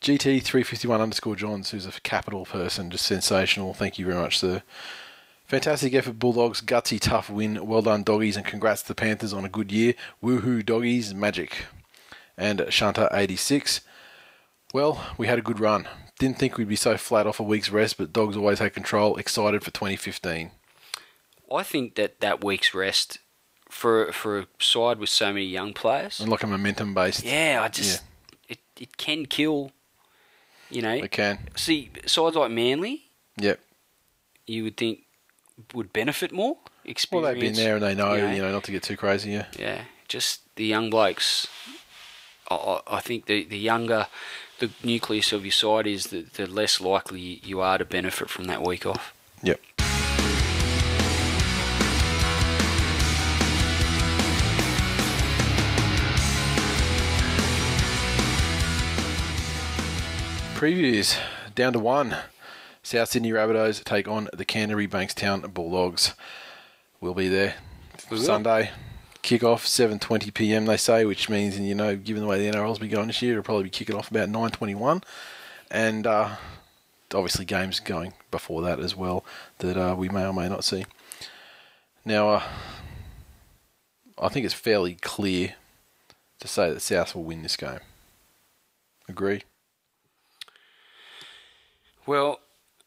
GT351 0.00 1.00
underscore 1.00 1.34
Johns, 1.34 1.70
who's 1.70 1.86
a 1.86 2.00
capital 2.02 2.44
person, 2.44 2.90
just 2.90 3.04
sensational. 3.04 3.74
Thank 3.74 3.98
you 3.98 4.06
very 4.06 4.18
much, 4.18 4.38
sir. 4.38 4.62
Fantastic 5.48 5.94
effort, 5.94 6.18
Bulldogs. 6.18 6.60
Gutsy, 6.60 7.00
tough 7.00 7.30
win. 7.30 7.66
Well 7.66 7.80
done, 7.82 8.02
doggies, 8.02 8.36
and 8.36 8.44
congrats 8.44 8.82
to 8.82 8.88
the 8.88 8.94
Panthers 8.94 9.32
on 9.32 9.44
a 9.46 9.48
good 9.48 9.72
year. 9.72 9.94
Woohoo, 10.22 10.64
doggies, 10.64 11.14
magic. 11.14 11.64
And 12.36 12.60
Shanta86. 12.60 13.80
Well, 14.74 15.04
we 15.16 15.26
had 15.26 15.38
a 15.38 15.42
good 15.42 15.58
run. 15.58 15.88
Didn't 16.18 16.38
think 16.38 16.58
we'd 16.58 16.68
be 16.68 16.76
so 16.76 16.98
flat 16.98 17.26
off 17.26 17.40
a 17.40 17.42
week's 17.42 17.70
rest, 17.70 17.96
but 17.96 18.12
dogs 18.12 18.36
always 18.36 18.58
had 18.58 18.74
control. 18.74 19.16
Excited 19.16 19.64
for 19.64 19.70
2015. 19.70 20.50
I 21.54 21.62
think 21.62 21.94
that 21.94 22.20
that 22.20 22.44
week's 22.44 22.74
rest 22.74 23.18
for 23.70 24.12
for 24.12 24.40
a 24.40 24.46
side 24.60 24.98
with 24.98 25.08
so 25.08 25.28
many 25.32 25.46
young 25.46 25.72
players. 25.72 26.20
And 26.20 26.28
like 26.30 26.42
a 26.42 26.46
momentum 26.46 26.92
based. 26.92 27.24
Yeah, 27.24 27.60
I 27.62 27.68
just 27.68 28.02
it 28.50 28.58
it 28.78 28.98
can 28.98 29.24
kill. 29.24 29.72
You 30.70 30.82
know, 30.82 30.92
It 30.92 31.10
can. 31.10 31.38
see 31.56 31.90
sides 32.04 32.36
like 32.36 32.50
Manly, 32.50 33.04
Yep. 33.38 33.58
you 34.46 34.64
would 34.64 34.76
think 34.76 35.04
would 35.74 35.92
benefit 35.92 36.32
more. 36.32 36.56
Experience. 36.84 37.24
Well, 37.24 37.32
they've 37.32 37.40
been 37.40 37.54
there 37.54 37.74
and 37.74 37.82
they 37.82 37.94
know, 37.94 38.14
you 38.14 38.22
know. 38.22 38.32
you 38.32 38.42
know, 38.42 38.52
not 38.52 38.64
to 38.64 38.72
get 38.72 38.82
too 38.82 38.96
crazy. 38.96 39.30
Yeah. 39.30 39.46
Yeah, 39.58 39.82
just 40.08 40.40
the 40.56 40.64
young 40.64 40.90
blokes. 40.90 41.46
I, 42.50 42.54
I 42.54 42.80
I 42.96 43.00
think 43.00 43.26
the 43.26 43.44
the 43.44 43.58
younger 43.58 44.06
the 44.58 44.70
nucleus 44.82 45.32
of 45.32 45.44
your 45.44 45.52
side 45.52 45.86
is, 45.86 46.08
the, 46.08 46.22
the 46.22 46.46
less 46.46 46.80
likely 46.80 47.40
you 47.44 47.60
are 47.60 47.78
to 47.78 47.84
benefit 47.84 48.28
from 48.28 48.44
that 48.44 48.62
week 48.62 48.86
off. 48.86 49.14
Yep. 49.42 49.60
Previews 60.54 61.16
down 61.54 61.72
to 61.72 61.78
one. 61.78 62.16
South 62.88 63.10
Sydney 63.10 63.32
Rabbitohs 63.32 63.84
take 63.84 64.08
on 64.08 64.30
the 64.32 64.46
Canterbury 64.46 64.88
Bankstown 64.88 65.52
Bulldogs. 65.52 66.14
We'll 67.02 67.12
be 67.12 67.28
there 67.28 67.56
We. 68.10 68.16
Sunday. 68.16 68.70
Kick 69.20 69.44
off 69.44 69.66
7:20 69.66 70.32
p.m. 70.32 70.64
They 70.64 70.78
say, 70.78 71.04
which 71.04 71.28
means, 71.28 71.60
you 71.60 71.74
know, 71.74 71.96
given 71.96 72.22
the 72.22 72.26
way 72.26 72.38
the 72.38 72.50
NRL's 72.50 72.78
been 72.78 72.88
going 72.88 73.08
this 73.08 73.20
year, 73.20 73.32
it'll 73.32 73.44
probably 73.44 73.64
be 73.64 73.68
kicking 73.68 73.94
off 73.94 74.10
about 74.10 74.30
9:21, 74.30 75.04
and 75.70 76.06
uh, 76.06 76.36
obviously 77.12 77.44
games 77.44 77.78
going 77.78 78.14
before 78.30 78.62
that 78.62 78.80
as 78.80 78.96
well 78.96 79.22
that 79.58 79.76
uh, 79.76 79.94
we 79.94 80.08
may 80.08 80.24
or 80.24 80.32
may 80.32 80.48
not 80.48 80.64
see. 80.64 80.86
Now, 82.06 82.30
uh, 82.30 82.42
I 84.16 84.30
think 84.30 84.46
it's 84.46 84.54
fairly 84.54 84.94
clear 84.94 85.56
to 86.40 86.48
say 86.48 86.72
that 86.72 86.80
South 86.80 87.14
will 87.14 87.24
win 87.24 87.42
this 87.42 87.58
game. 87.58 87.80
Agree? 89.10 89.42
Well, 92.06 92.40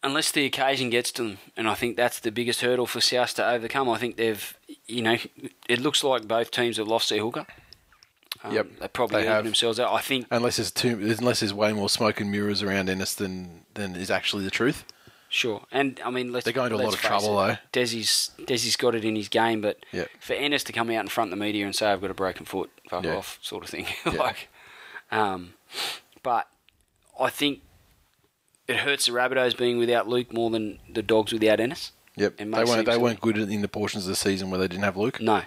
unless 0.03 0.31
the 0.31 0.45
occasion 0.45 0.89
gets 0.89 1.11
to 1.13 1.23
them, 1.23 1.37
and 1.55 1.67
I 1.67 1.73
think 1.75 1.95
that's 1.97 2.19
the 2.19 2.31
biggest 2.31 2.61
hurdle 2.61 2.87
for 2.87 3.01
South 3.01 3.33
to 3.35 3.47
overcome. 3.47 3.89
I 3.89 3.97
think 3.97 4.17
they've, 4.17 4.57
you 4.87 5.01
know, 5.01 5.17
it 5.69 5.79
looks 5.79 6.03
like 6.03 6.27
both 6.27 6.51
teams 6.51 6.77
have 6.77 6.87
lost 6.87 7.09
their 7.09 7.19
hooker. 7.21 7.45
Um, 8.43 8.53
Yep, 8.53 8.67
they 8.79 8.87
probably 8.87 9.23
they 9.23 9.41
themselves 9.41 9.79
out. 9.79 9.93
I 9.93 10.01
think 10.01 10.25
Unless 10.31 10.57
there's 10.57 10.71
too, 10.71 10.97
unless 11.19 11.41
there's 11.41 11.53
way 11.53 11.73
more 11.73 11.89
smoke 11.89 12.19
and 12.21 12.31
mirrors 12.31 12.63
around 12.63 12.89
Ennis 12.89 13.13
than 13.13 13.65
than 13.75 13.95
is 13.95 14.09
actually 14.09 14.43
the 14.43 14.51
truth. 14.51 14.83
Sure, 15.29 15.61
and 15.71 15.97
I 16.03 16.09
mean, 16.09 16.33
let's 16.33 16.43
They're 16.43 16.53
going 16.53 16.71
to 16.71 16.75
a 16.75 16.83
lot 16.83 16.93
of 16.93 16.99
trouble, 16.99 17.39
it, 17.43 17.59
Desi's 17.71 18.31
Desi's 18.39 18.75
got 18.75 18.95
it 18.95 19.05
in 19.05 19.15
his 19.15 19.29
game, 19.29 19.61
but 19.61 19.77
Yeah. 19.93 20.05
for 20.19 20.33
Ennis 20.33 20.63
to 20.65 20.73
come 20.73 20.89
out 20.89 20.99
in 21.01 21.07
front 21.07 21.31
of 21.31 21.37
the 21.39 21.41
media 21.45 21.65
and 21.65 21.73
say 21.75 21.87
I've 21.89 22.01
got 22.01 22.11
a 22.11 22.13
broken 22.15 22.45
foot, 22.45 22.69
fuck 22.89 23.05
Yeah. 23.05 23.15
off, 23.15 23.37
sort 23.41 23.63
of 23.63 23.69
thing. 23.69 23.85
Yeah. 24.05 24.11
like, 24.13 24.49
um, 25.11 25.53
but 26.23 26.47
I 27.19 27.29
think 27.29 27.61
it 28.71 28.77
hurts 28.77 29.05
the 29.05 29.11
Rabbitohs 29.11 29.57
being 29.57 29.77
without 29.77 30.07
Luke 30.07 30.33
more 30.33 30.49
than 30.49 30.79
the 30.91 31.01
Dogs 31.01 31.31
without 31.33 31.59
Ennis. 31.59 31.91
Yep, 32.15 32.37
they 32.37 32.45
weren't 32.45 32.85
they 32.85 32.97
weren't 32.97 33.21
good 33.21 33.37
in 33.37 33.61
the 33.61 33.67
portions 33.67 34.05
of 34.05 34.09
the 34.09 34.15
season 34.15 34.49
where 34.49 34.59
they 34.59 34.67
didn't 34.67 34.83
have 34.83 34.97
Luke. 34.97 35.21
No. 35.21 35.43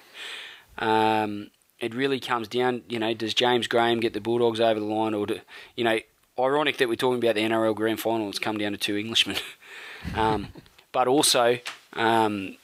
Um, 0.79 1.51
it 1.79 1.95
really 1.95 2.19
comes 2.21 2.49
down, 2.49 2.83
you 2.89 2.99
know, 2.99 3.13
does 3.15 3.35
James 3.35 3.67
Graham 3.67 4.01
get 4.01 4.13
the 4.13 4.21
Bulldogs 4.21 4.61
over 4.61 4.81
the 4.81 4.87
line, 4.87 5.13
or 5.15 5.27
do, 5.27 5.41
you 5.77 5.85
know, 5.85 5.99
ironic 6.39 6.79
that 6.79 6.89
we're 6.89 6.95
talking 6.97 7.23
about 7.23 7.35
the 7.35 7.43
NRL 7.43 7.75
Grand 7.75 8.01
Final. 8.01 8.29
It's 8.29 8.39
come 8.39 8.59
down 8.59 8.73
to 8.73 8.79
two 8.79 8.97
Englishmen, 8.97 9.37
um, 10.15 10.49
but 10.93 11.07
also 11.07 11.59
um, 11.93 12.57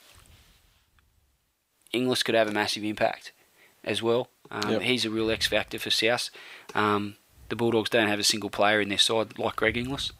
Inglis 1.92 2.22
could 2.22 2.34
have 2.34 2.48
a 2.48 2.52
massive 2.52 2.84
impact 2.84 3.32
as 3.84 4.02
well. 4.02 4.28
Um, 4.50 4.70
Yep. 4.72 4.82
He's 4.82 5.04
a 5.04 5.10
real 5.10 5.30
X 5.30 5.46
factor 5.46 5.78
for 5.78 5.90
South. 5.90 6.30
Um, 6.74 7.16
the 7.48 7.56
Bulldogs 7.56 7.90
don't 7.90 8.08
have 8.08 8.18
a 8.18 8.24
single 8.24 8.50
player 8.50 8.80
in 8.80 8.88
their 8.88 8.98
side 8.98 9.38
like 9.38 9.56
Greg 9.56 9.76
Inglis. 9.76 10.12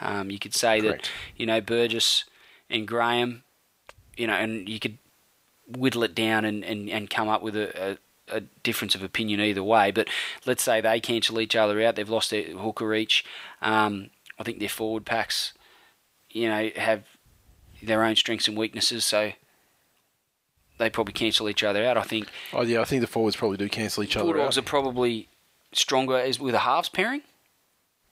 Um, 0.00 0.30
you 0.30 0.38
could 0.38 0.54
say 0.54 0.80
Correct. 0.80 1.04
that 1.04 1.10
you 1.36 1.46
know 1.46 1.60
Burgess 1.60 2.24
and 2.70 2.86
Graham, 2.86 3.42
you 4.16 4.26
know, 4.26 4.34
and 4.34 4.68
you 4.68 4.78
could 4.78 4.98
whittle 5.68 6.02
it 6.02 6.14
down 6.14 6.44
and, 6.44 6.64
and, 6.64 6.88
and 6.88 7.10
come 7.10 7.28
up 7.28 7.42
with 7.42 7.54
a, 7.56 7.98
a, 8.30 8.36
a 8.36 8.40
difference 8.62 8.94
of 8.94 9.02
opinion 9.02 9.40
either 9.40 9.62
way. 9.62 9.90
But 9.90 10.08
let's 10.46 10.62
say 10.62 10.80
they 10.80 11.00
cancel 11.00 11.40
each 11.40 11.56
other 11.56 11.80
out. 11.82 11.96
They've 11.96 12.08
lost 12.08 12.30
their 12.30 12.44
hooker 12.44 12.94
each. 12.94 13.24
Um, 13.60 14.10
I 14.38 14.44
think 14.44 14.60
their 14.60 14.68
forward 14.68 15.04
packs, 15.04 15.52
you 16.30 16.48
know, 16.48 16.70
have 16.76 17.04
their 17.82 18.02
own 18.04 18.16
strengths 18.16 18.48
and 18.48 18.56
weaknesses. 18.56 19.04
So 19.04 19.32
they 20.78 20.90
probably 20.90 21.12
cancel 21.12 21.48
each 21.48 21.62
other 21.62 21.84
out. 21.84 21.96
I 21.96 22.02
think 22.02 22.28
Oh 22.52 22.62
yeah, 22.62 22.80
I 22.80 22.84
think 22.84 23.00
the 23.00 23.06
forwards 23.06 23.36
probably 23.36 23.56
do 23.56 23.68
cancel 23.68 24.02
each 24.02 24.16
other 24.16 24.28
out. 24.28 24.34
Bulldogs 24.34 24.58
are 24.58 24.62
probably 24.62 25.28
stronger 25.72 26.16
as 26.16 26.40
with 26.40 26.54
a 26.54 26.60
halves 26.60 26.88
pairing. 26.88 27.22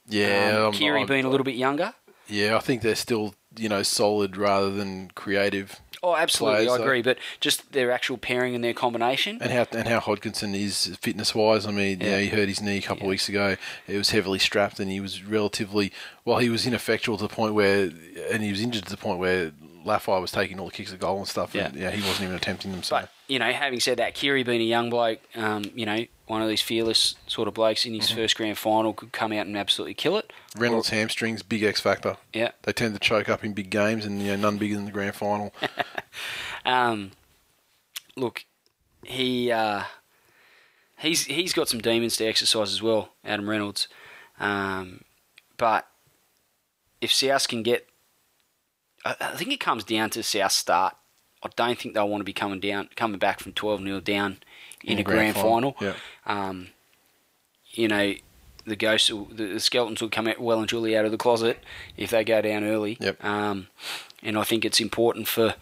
Yeah, 0.08 0.54
um, 0.56 0.62
I'm- 0.64 0.72
Keary 0.72 0.98
I'm- 1.00 1.06
being 1.08 1.24
a 1.24 1.28
little 1.30 1.44
bit 1.44 1.56
younger. 1.56 1.94
Yeah, 2.28 2.56
I 2.56 2.60
think 2.60 2.82
they're 2.82 2.94
still 2.96 3.34
you 3.56 3.68
know 3.68 3.82
solid 3.82 4.36
rather 4.36 4.70
than 4.70 5.10
creative. 5.14 5.80
Oh, 6.02 6.14
absolutely, 6.14 6.66
Players, 6.66 6.80
I 6.80 6.82
agree. 6.84 7.02
But 7.02 7.18
just 7.40 7.72
their 7.72 7.90
actual 7.90 8.16
pairing 8.18 8.54
and 8.54 8.62
their 8.62 8.74
combination. 8.74 9.38
And 9.40 9.50
how 9.50 9.66
and 9.72 9.88
how 9.88 9.98
Hodkinson 10.00 10.54
is 10.54 10.96
fitness 11.00 11.34
wise. 11.34 11.66
I 11.66 11.70
mean, 11.72 12.00
you 12.00 12.06
Yeah. 12.06 12.12
know, 12.16 12.18
he 12.22 12.28
hurt 12.28 12.48
his 12.48 12.60
knee 12.60 12.76
a 12.78 12.82
couple 12.82 13.04
of 13.04 13.08
weeks 13.08 13.28
ago. 13.28 13.56
It 13.88 13.96
was 13.96 14.10
heavily 14.10 14.38
strapped, 14.38 14.78
and 14.78 14.90
he 14.90 15.00
was 15.00 15.22
relatively 15.24 15.92
well. 16.24 16.38
He 16.38 16.50
was 16.50 16.66
ineffectual 16.66 17.16
to 17.16 17.22
the 17.26 17.34
point 17.34 17.54
where, 17.54 17.90
and 18.30 18.42
he 18.42 18.50
was 18.50 18.60
injured 18.60 18.84
to 18.84 18.90
the 18.90 18.96
point 18.96 19.18
where 19.18 19.52
Lafai 19.84 20.20
was 20.20 20.30
taking 20.32 20.60
all 20.60 20.66
the 20.66 20.72
kicks 20.72 20.92
at 20.92 20.98
goal 20.98 21.18
and 21.18 21.28
stuff. 21.28 21.54
And, 21.54 21.74
yeah, 21.76 21.90
he 21.90 22.02
wasn't 22.02 22.24
even 22.24 22.36
attempting 22.36 22.72
them. 22.72 22.82
So 22.82 22.96
But 23.00 23.10
you 23.28 23.38
know, 23.38 23.50
having 23.52 23.80
said 23.80 23.98
that, 23.98 24.14
Keary 24.14 24.42
being 24.44 24.60
a 24.60 24.64
young 24.64 24.90
bloke, 24.90 25.20
um, 25.34 25.64
you 25.74 25.84
know, 25.86 26.04
one 26.26 26.42
of 26.42 26.48
these 26.48 26.60
fearless 26.62 27.14
sort 27.26 27.46
of 27.48 27.54
blokes 27.54 27.84
in 27.86 27.94
his 27.94 28.06
Mm-hmm. 28.08 28.16
first 28.16 28.36
grand 28.36 28.58
final 28.58 28.92
could 28.92 29.12
come 29.12 29.32
out 29.32 29.46
and 29.46 29.56
absolutely 29.56 29.94
kill 29.94 30.16
it. 30.16 30.32
Reynolds 30.56 30.88
hamstrings, 30.90 31.42
big 31.42 31.62
X 31.62 31.80
factor. 31.80 32.16
Yeah. 32.32 32.50
They 32.62 32.72
tend 32.72 32.94
to 32.94 33.00
choke 33.00 33.28
up 33.28 33.44
in 33.44 33.52
big 33.52 33.70
games, 33.70 34.04
and 34.04 34.20
you 34.20 34.28
know, 34.28 34.36
none 34.36 34.58
bigger 34.58 34.74
than 34.76 34.84
the 34.86 34.92
grand 34.92 35.14
final. 35.14 35.52
Um, 36.64 37.12
look, 38.16 38.44
he 39.04 39.52
uh, 39.52 39.84
he's 40.98 41.24
he's 41.26 41.52
got 41.52 41.68
some 41.68 41.80
demons 41.80 42.16
to 42.16 42.24
exercise 42.26 42.72
as 42.72 42.82
well, 42.82 43.10
Adam 43.24 43.48
Reynolds. 43.48 43.86
Um, 44.40 45.02
but 45.58 45.86
if 47.00 47.12
South 47.12 47.46
can 47.46 47.62
get, 47.62 47.86
I, 49.04 49.14
I 49.20 49.36
think 49.36 49.52
it 49.52 49.60
comes 49.60 49.84
down 49.84 50.10
to 50.10 50.22
South 50.24 50.50
start. 50.52 50.96
I 51.42 51.48
don't 51.56 51.78
think 51.78 51.94
they'll 51.94 52.08
want 52.08 52.20
to 52.20 52.24
be 52.24 52.32
coming 52.32 52.60
down, 52.60 52.88
coming 52.96 53.18
back 53.18 53.40
from 53.40 53.52
twelve 53.52 53.80
0 53.82 54.00
down 54.00 54.38
in, 54.82 54.98
a 54.98 55.02
grand, 55.02 55.34
final. 55.36 55.76
Yeah. 55.80 55.94
Um, 56.26 56.68
you 57.70 57.88
know, 57.88 58.14
the 58.66 58.76
ghosts, 58.76 59.10
will, 59.10 59.26
the, 59.26 59.46
the 59.46 59.60
skeletons 59.60 60.00
will 60.00 60.08
come 60.08 60.26
out 60.26 60.40
well 60.40 60.58
and 60.60 60.68
truly 60.68 60.96
out 60.96 61.04
of 61.04 61.10
the 61.10 61.18
closet 61.18 61.58
if 61.96 62.10
they 62.10 62.24
go 62.24 62.40
down 62.40 62.64
early. 62.64 62.96
Yep. 63.00 63.22
Um, 63.24 63.68
and 64.22 64.36
I 64.38 64.44
think 64.44 64.64
it's 64.64 64.80
important 64.80 65.28
for 65.28 65.54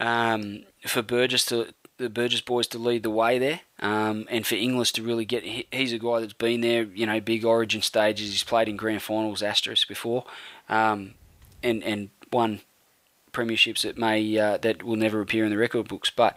um, 0.00 0.64
for 0.86 1.02
Burgess 1.02 1.44
to 1.46 1.72
the 1.98 2.08
Burgess 2.08 2.40
boys 2.40 2.68
to 2.68 2.78
lead 2.78 3.02
the 3.02 3.10
way 3.10 3.38
there, 3.38 3.60
um, 3.80 4.26
and 4.30 4.46
for 4.46 4.54
Inglis 4.54 4.92
to 4.92 5.02
really 5.02 5.24
get. 5.24 5.42
he- 5.42 5.66
He's 5.72 5.92
a 5.92 5.98
guy 5.98 6.20
that's 6.20 6.32
been 6.32 6.60
there, 6.60 6.84
you 6.84 7.06
know, 7.06 7.20
big 7.20 7.44
Origin 7.44 7.82
stages. 7.82 8.30
He's 8.30 8.44
played 8.44 8.68
in 8.68 8.76
grand 8.76 9.02
finals, 9.02 9.42
Asterisk 9.42 9.88
before, 9.88 10.24
um, 10.68 11.14
and 11.62 11.82
and 11.82 12.10
won 12.32 12.60
premierships 13.38 13.82
that 13.82 13.96
may 13.98 14.38
uh, 14.38 14.56
that 14.58 14.82
will 14.82 14.96
never 14.96 15.20
appear 15.20 15.44
in 15.44 15.50
the 15.50 15.56
record 15.58 15.88
books. 15.88 16.10
But 16.10 16.36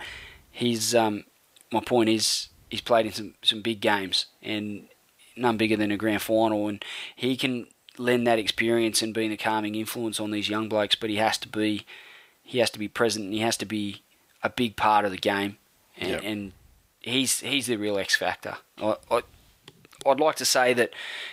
he's 0.52 0.94
um, 0.96 1.24
my 1.72 1.80
point 1.82 2.10
is 2.10 2.50
he's 2.70 2.82
played 2.82 3.06
in 3.06 3.12
some 3.14 3.34
some 3.42 3.62
big 3.62 3.82
games 3.82 4.28
and 4.42 4.88
none 5.36 5.58
bigger 5.58 5.78
than 5.78 5.92
a 5.92 5.98
grand 5.98 6.22
final, 6.22 6.68
and 6.68 6.84
he 7.16 7.36
can 7.36 7.68
lend 7.98 8.26
that 8.28 8.40
experience 8.40 9.02
and 9.02 9.14
being 9.14 9.32
a 9.32 9.38
calming 9.38 9.76
influence 9.76 10.20
on 10.20 10.32
these 10.32 10.50
young 10.50 10.70
blokes. 10.70 10.96
But 10.96 11.10
he 11.10 11.18
has 11.18 11.38
to 11.40 11.48
be 11.48 11.86
he 12.44 12.60
has 12.60 12.70
to 12.72 12.80
be 12.80 12.88
present 12.88 13.26
and 13.26 13.34
he 13.34 13.40
has 13.40 13.58
to 13.58 13.66
be 13.66 14.02
a 14.44 14.50
big 14.50 14.76
part 14.76 15.06
of 15.06 15.12
the 15.12 15.18
game, 15.18 15.58
and, 15.98 16.10
Yep. 16.10 16.22
and 16.24 16.52
he's 17.02 17.40
he's 17.40 17.68
the 17.68 17.78
real 17.78 17.98
X 17.98 18.16
factor. 18.16 18.58
I, 18.78 18.96
I 19.10 19.22
I'd 20.06 20.20
like 20.20 20.36
to 20.38 20.46
say 20.46 20.74
that 20.74 20.92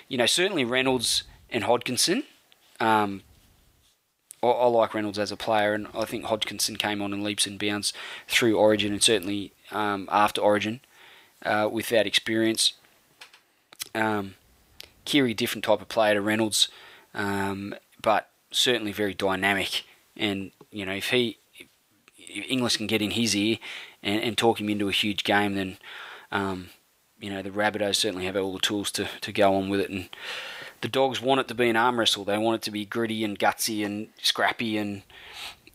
you 0.09 0.16
know 0.19 0.27
certainly 0.27 0.65
Reynolds 0.65 1.24
and 1.51 1.65
Hodkinson. 1.65 2.24
Um, 2.81 3.23
I, 4.43 4.47
I 4.47 4.66
like 4.66 4.94
Reynolds 4.94 5.19
as 5.19 5.32
a 5.32 5.36
player, 5.36 5.74
and 5.74 5.89
I 5.94 6.05
think 6.05 6.24
Hodkinson 6.24 6.78
came 6.78 7.02
on 7.02 7.12
in 7.12 7.23
leaps 7.23 7.47
and 7.47 7.59
bounds 7.59 7.93
through 8.27 8.59
Origin 8.59 8.93
and 8.93 9.02
certainly 9.02 9.52
um, 9.70 10.09
after 10.10 10.40
Origin 10.40 10.81
uh, 11.44 11.69
with 11.70 11.89
that 11.89 12.06
experience. 12.06 12.74
Um, 13.94 14.35
Keary, 15.05 15.35
different 15.35 15.65
type 15.65 15.81
of 15.81 15.89
player 15.89 16.15
to 16.15 16.20
Reynolds, 16.20 16.69
um, 17.15 17.74
but 18.02 18.28
certainly 18.51 18.93
very 18.93 19.15
dynamic. 19.15 19.85
And 20.16 20.51
you 20.70 20.85
know, 20.85 20.93
if 20.93 21.10
he, 21.10 21.39
if 22.19 22.51
Inglis 22.51 22.77
can 22.77 22.86
get 22.86 23.02
in 23.02 23.12
his 23.12 23.35
ear 23.35 23.59
and, 24.02 24.23
and 24.23 24.39
talk 24.39 24.60
him 24.60 24.69
into 24.69 24.89
a 24.89 24.93
huge 24.93 25.24
game, 25.24 25.55
then 25.55 25.78
um, 26.31 26.69
you 27.20 27.31
know 27.31 27.43
the 27.43 27.51
Rabbitohs 27.51 27.97
certainly 27.97 28.27
have 28.27 28.36
all 28.36 28.52
the 28.52 28.59
tools 28.59 28.90
to, 28.93 29.09
to 29.23 29.32
go 29.32 29.55
on 29.55 29.69
with 29.69 29.81
it. 29.81 29.90
And 29.90 30.09
the 30.80 30.88
Dogs 30.88 31.20
want 31.20 31.40
it 31.40 31.48
to 31.48 31.55
be 31.55 31.68
an 31.68 31.76
arm 31.76 31.98
wrestle. 31.98 32.24
They 32.24 32.38
want 32.38 32.56
it 32.56 32.62
to 32.62 32.70
be 32.70 32.84
gritty 32.84 33.24
and 33.24 33.38
gutsy 33.38 33.84
and 33.84 34.09
scrappy, 34.22 34.76
and 34.78 35.02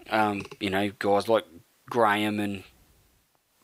um, 0.09 0.45
you 0.59 0.69
know 0.69 0.91
guys 0.99 1.27
like 1.27 1.45
Graham 1.89 2.39
and 2.39 2.63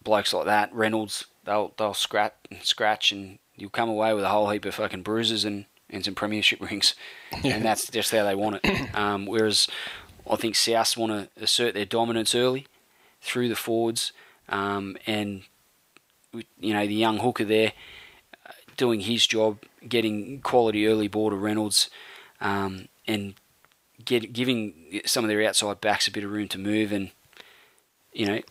blokes 0.03 0.33
like 0.33 0.45
that, 0.45 0.73
Reynolds, 0.73 1.25
they'll 1.45 1.73
they'll 1.77 1.93
scrap 1.93 2.47
and 2.51 2.63
scratch, 2.63 3.11
and 3.11 3.39
you'll 3.55 3.69
come 3.69 3.89
away 3.89 4.13
with 4.13 4.23
a 4.23 4.29
whole 4.29 4.49
heap 4.49 4.65
of 4.65 4.75
fucking 4.75 5.03
bruises 5.03 5.45
and, 5.45 5.65
and 5.89 6.03
some 6.03 6.15
premiership 6.15 6.61
rings, 6.69 6.95
and 7.43 7.63
that's 7.63 7.89
just 7.89 8.11
how 8.11 8.23
they 8.23 8.35
want 8.35 8.59
it. 8.63 8.89
Um, 8.95 9.25
whereas 9.25 9.67
I 10.29 10.35
think 10.35 10.55
South 10.55 10.97
want 10.97 11.11
to 11.11 11.43
assert 11.43 11.73
their 11.73 11.85
dominance 11.85 12.35
early 12.35 12.67
through 13.21 13.49
the 13.49 13.55
forwards, 13.55 14.11
um, 14.49 14.97
and 15.05 15.43
you 16.59 16.73
know 16.73 16.85
the 16.85 16.95
young 16.95 17.19
hooker 17.19 17.45
there 17.45 17.73
doing 18.79 19.01
his 19.01 19.27
job, 19.27 19.59
getting 19.87 20.39
quality 20.39 20.87
early 20.87 21.09
ball 21.09 21.29
to 21.29 21.35
Reynolds, 21.35 21.89
um, 22.39 22.87
and 23.05 23.33
get, 24.03 24.31
giving 24.31 25.01
some 25.05 25.25
of 25.25 25.27
their 25.27 25.45
outside 25.45 25.81
backs 25.81 26.07
a 26.07 26.11
bit 26.11 26.23
of 26.23 26.31
room 26.31 26.47
to 26.47 26.57
move 26.57 26.93
and 26.93 27.11
you 28.13 28.25
know 28.25 28.41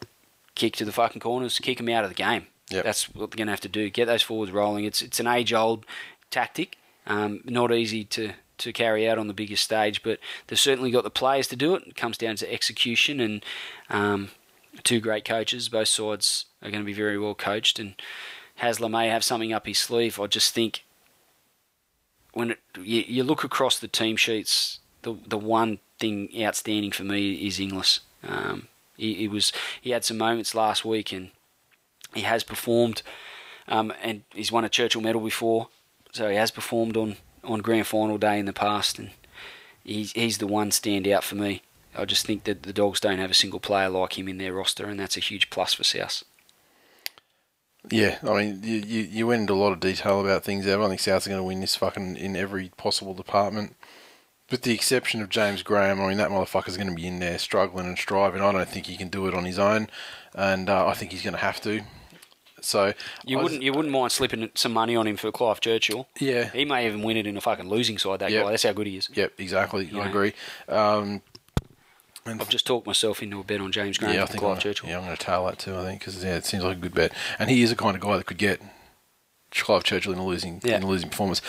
kick 0.54 0.76
to 0.76 0.84
the 0.84 0.92
fucking 0.92 1.20
corners, 1.20 1.58
kick 1.58 1.78
them 1.78 1.88
out 1.88 2.04
of 2.04 2.10
the 2.10 2.14
game. 2.14 2.46
Yep. 2.70 2.84
That's 2.84 3.14
what 3.14 3.30
they're 3.30 3.38
going 3.38 3.46
to 3.46 3.52
have 3.52 3.60
to 3.62 3.68
do. 3.68 3.88
Get 3.88 4.04
those 4.04 4.22
forwards 4.22 4.52
rolling. 4.52 4.84
It's 4.84 5.00
it's 5.00 5.18
an 5.18 5.26
age 5.26 5.54
old 5.54 5.86
tactic. 6.30 6.76
Um, 7.06 7.40
not 7.44 7.72
easy 7.72 8.04
to, 8.04 8.32
to 8.58 8.72
carry 8.74 9.08
out 9.08 9.16
on 9.16 9.28
the 9.28 9.32
biggest 9.32 9.64
stage, 9.64 10.02
but 10.02 10.18
they've 10.46 10.58
certainly 10.58 10.90
got 10.90 11.04
the 11.04 11.10
players 11.10 11.48
to 11.48 11.56
do 11.56 11.74
it. 11.74 11.84
It 11.86 11.96
comes 11.96 12.18
down 12.18 12.36
to 12.36 12.52
execution 12.52 13.18
and 13.18 13.42
um, 13.88 14.28
two 14.82 15.00
great 15.00 15.24
coaches. 15.24 15.70
Both 15.70 15.88
sides 15.88 16.44
are 16.62 16.70
going 16.70 16.82
to 16.82 16.86
be 16.86 16.92
very 16.92 17.18
well 17.18 17.34
coached, 17.34 17.78
and 17.78 17.94
Hasler 18.60 18.90
may 18.90 19.08
have 19.08 19.24
something 19.24 19.52
up 19.52 19.66
his 19.66 19.78
sleeve. 19.78 20.18
I 20.20 20.26
just 20.26 20.54
think 20.54 20.84
when 22.32 22.52
it, 22.52 22.58
you, 22.76 23.04
you 23.06 23.24
look 23.24 23.44
across 23.44 23.78
the 23.78 23.88
team 23.88 24.16
sheets, 24.16 24.80
the 25.02 25.16
the 25.26 25.38
one 25.38 25.78
thing 25.98 26.28
outstanding 26.40 26.92
for 26.92 27.04
me 27.04 27.34
is 27.46 27.60
Inglis. 27.60 28.00
Um, 28.26 28.68
he, 28.96 29.14
he 29.14 29.28
was 29.28 29.52
he 29.80 29.90
had 29.90 30.04
some 30.04 30.18
moments 30.18 30.54
last 30.54 30.84
week, 30.84 31.12
and 31.12 31.30
he 32.14 32.22
has 32.22 32.44
performed, 32.44 33.02
um, 33.68 33.92
and 34.02 34.22
he's 34.34 34.52
won 34.52 34.64
a 34.64 34.68
Churchill 34.68 35.00
medal 35.00 35.20
before, 35.20 35.68
so 36.12 36.28
he 36.28 36.36
has 36.36 36.50
performed 36.50 36.96
on, 36.96 37.16
on 37.44 37.60
grand 37.60 37.86
final 37.86 38.18
day 38.18 38.38
in 38.38 38.46
the 38.46 38.52
past, 38.52 38.98
and 38.98 39.10
he's 39.84 40.12
he's 40.12 40.38
the 40.38 40.46
one 40.46 40.70
standout 40.70 41.22
for 41.22 41.36
me. 41.36 41.62
I 41.96 42.04
just 42.04 42.26
think 42.26 42.44
that 42.44 42.62
the 42.62 42.72
Dogs 42.72 43.00
don't 43.00 43.18
have 43.18 43.30
a 43.30 43.34
single 43.34 43.60
player 43.60 43.88
like 43.88 44.18
him 44.18 44.28
in 44.28 44.38
their 44.38 44.52
roster, 44.52 44.86
and 44.86 45.00
that's 45.00 45.16
a 45.16 45.20
huge 45.20 45.50
plus 45.50 45.74
for 45.74 45.84
South. 45.84 46.24
Yeah, 47.90 48.18
I 48.22 48.34
mean, 48.34 48.60
you, 48.62 48.76
you, 48.76 49.00
you 49.02 49.26
went 49.26 49.42
into 49.42 49.54
a 49.54 49.56
lot 49.56 49.72
of 49.72 49.80
detail 49.80 50.20
about 50.20 50.44
things 50.44 50.64
there. 50.64 50.80
I 50.82 50.88
think 50.88 51.00
Souths 51.00 51.26
are 51.26 51.30
going 51.30 51.40
to 51.40 51.44
win 51.44 51.60
this 51.60 51.76
fucking 51.76 52.16
in 52.16 52.36
every 52.36 52.70
possible 52.76 53.14
department. 53.14 53.76
With 54.50 54.62
the 54.62 54.72
exception 54.72 55.20
of 55.20 55.28
James 55.28 55.62
Graham, 55.62 56.00
I 56.00 56.08
mean, 56.08 56.16
that 56.18 56.30
motherfucker's 56.30 56.76
going 56.78 56.88
to 56.88 56.94
be 56.94 57.06
in 57.06 57.18
there 57.18 57.38
struggling 57.38 57.86
and 57.86 57.98
striving. 57.98 58.40
I 58.40 58.50
don't 58.52 58.68
think 58.68 58.86
he 58.86 58.96
can 58.96 59.08
do 59.08 59.26
it 59.28 59.34
on 59.34 59.44
his 59.44 59.58
own, 59.58 59.88
and 60.34 60.70
uh, 60.70 60.86
I 60.86 60.94
think 60.94 61.12
he's 61.12 61.22
going 61.22 61.34
to 61.34 61.40
have 61.40 61.60
to. 61.62 61.82
So 62.60 62.92
You 63.24 63.38
I 63.38 63.42
wouldn't 63.42 63.62
you 63.62 63.72
wouldn't 63.72 63.92
mind 63.92 64.10
slipping 64.10 64.50
some 64.54 64.72
money 64.72 64.96
on 64.96 65.06
him 65.06 65.16
for 65.16 65.30
Clive 65.30 65.60
Churchill. 65.60 66.08
Yeah. 66.18 66.50
He 66.50 66.64
may 66.64 66.86
even 66.86 67.02
win 67.02 67.16
it 67.16 67.26
in 67.26 67.36
a 67.36 67.40
fucking 67.40 67.68
losing 67.68 67.98
side. 67.98 68.18
That 68.18 68.30
Yep. 68.32 68.44
guy. 68.44 68.50
That's 68.50 68.62
how 68.64 68.72
good 68.72 68.86
he 68.88 68.96
is. 68.96 69.08
Yep, 69.14 69.34
exactly. 69.38 69.84
You 69.84 70.00
I 70.00 70.04
know. 70.04 70.10
agree. 70.10 70.32
Um, 70.68 71.22
and 72.28 72.40
I've 72.40 72.48
just 72.48 72.66
talked 72.66 72.86
myself 72.86 73.22
into 73.22 73.40
a 73.40 73.44
bet 73.44 73.60
on 73.60 73.72
James 73.72 73.98
Graham 73.98 74.14
yeah, 74.14 74.22
I 74.22 74.26
think 74.26 74.40
Clive 74.40 74.56
I'm, 74.56 74.60
Churchill. 74.60 74.88
yeah, 74.88 74.98
I'm 74.98 75.04
going 75.04 75.16
to 75.16 75.22
tail 75.22 75.46
that 75.46 75.58
too. 75.58 75.76
I 75.76 75.84
think 75.84 76.00
because 76.00 76.22
yeah, 76.24 76.36
it 76.36 76.44
seems 76.44 76.64
like 76.64 76.76
a 76.76 76.80
good 76.80 76.94
bet, 76.94 77.12
and 77.38 77.50
he 77.50 77.62
is 77.62 77.70
the 77.70 77.76
kind 77.76 77.94
of 77.96 78.02
guy 78.02 78.16
that 78.16 78.26
could 78.26 78.38
get 78.38 78.60
Clive 79.50 79.84
Churchill 79.84 80.12
in 80.12 80.18
a 80.18 80.24
losing 80.26 80.60
Yeah. 80.64 80.76
in 80.76 80.82
a 80.82 80.86
losing 80.86 81.08
performance. 81.10 81.40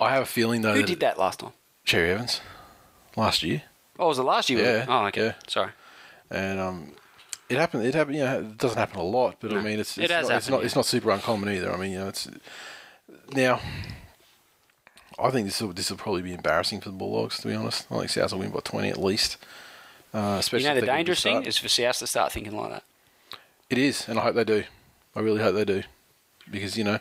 I 0.00 0.12
have 0.14 0.22
a 0.22 0.26
feeling 0.26 0.62
though 0.62 0.72
Who 0.74 0.80
that 0.80 0.86
did 0.86 1.00
that 1.00 1.18
last 1.18 1.40
time? 1.40 1.52
Cherry 1.84 2.10
Evans 2.10 2.40
last 3.16 3.42
year, 3.42 3.62
Oh, 3.98 4.08
was 4.08 4.18
it 4.18 4.22
last 4.22 4.48
year? 4.50 4.60
Yeah, 4.62 4.86
Oh, 4.88 5.06
okay. 5.06 5.26
yeah. 5.26 5.32
Sorry. 5.46 5.70
and 6.30 6.58
um, 6.60 6.92
it 7.48 7.56
happened. 7.58 7.84
It 7.84 7.94
happened. 7.94 8.16
You 8.16 8.24
know, 8.24 8.38
it 8.40 8.58
doesn't 8.58 8.78
happen 8.78 8.98
a 9.00 9.02
lot, 9.04 9.36
but 9.40 9.52
I 9.52 9.60
mean, 9.60 9.78
it's 9.80 9.98
It 9.98 10.04
it's, 10.04 10.12
has 10.12 10.28
not, 10.28 10.36
it's 10.38 10.48
not 10.48 10.60
yeah. 10.60 10.66
it's 10.66 10.76
not 10.76 10.86
super 10.86 11.10
uncommon 11.10 11.48
either. 11.54 11.72
I 11.72 11.76
mean, 11.76 11.92
you 11.92 11.98
know, 11.98 12.08
it's 12.08 12.28
now. 13.32 13.60
I 15.18 15.30
think 15.30 15.46
this 15.46 15.60
will 15.60 15.72
this 15.72 15.90
will 15.90 15.98
probably 15.98 16.22
be 16.22 16.32
embarrassing 16.32 16.80
for 16.80 16.88
the 16.90 16.94
Bulldogs. 16.96 17.38
To 17.40 17.48
be 17.48 17.54
honest, 17.54 17.86
I 17.90 17.98
think 17.98 18.10
South 18.10 18.32
will 18.32 18.38
win 18.40 18.50
by 18.50 18.60
twenty 18.60 18.88
at 18.88 18.96
least. 18.98 19.36
Uh, 20.12 20.36
especially 20.40 20.64
You 20.64 20.68
know 20.70 20.74
the 20.76 20.80
they 20.82 20.86
get 20.86 20.92
a 20.92 20.92
good 20.92 20.96
dangerous 20.98 21.22
thing 21.22 21.44
is 21.44 21.56
for 21.58 21.68
South 21.68 21.98
to 21.98 22.06
start 22.06 22.32
thinking 22.32 22.56
like 22.56 22.70
that. 22.70 22.82
It 23.68 23.78
is, 23.78 24.08
and 24.08 24.18
I 24.18 24.22
hope 24.22 24.34
they 24.34 24.44
do. 24.44 24.64
I 25.14 25.20
really 25.20 25.40
hope 25.42 25.54
they 25.54 25.64
do, 25.64 25.82
because 26.50 26.76
you 26.76 26.84
know, 26.84 26.98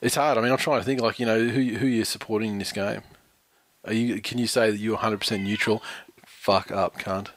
it's 0.00 0.14
hard. 0.14 0.38
I 0.38 0.40
mean, 0.40 0.52
I'm 0.52 0.58
trying 0.58 0.80
to 0.80 0.84
think 0.84 1.00
like 1.00 1.18
you 1.18 1.26
know 1.26 1.42
who 1.44 1.60
who 1.76 1.86
you're 1.86 2.04
supporting 2.04 2.50
in 2.52 2.58
this 2.58 2.72
game. 2.72 3.02
Are 3.84 3.92
you? 3.92 4.20
Can 4.20 4.38
you 4.38 4.46
say 4.46 4.70
that 4.70 4.76
you're 4.78 4.94
100 4.94 5.18
percent 5.18 5.42
neutral? 5.42 5.82
Fuck 6.24 6.70
up, 6.70 6.98
cunt. 6.98 7.28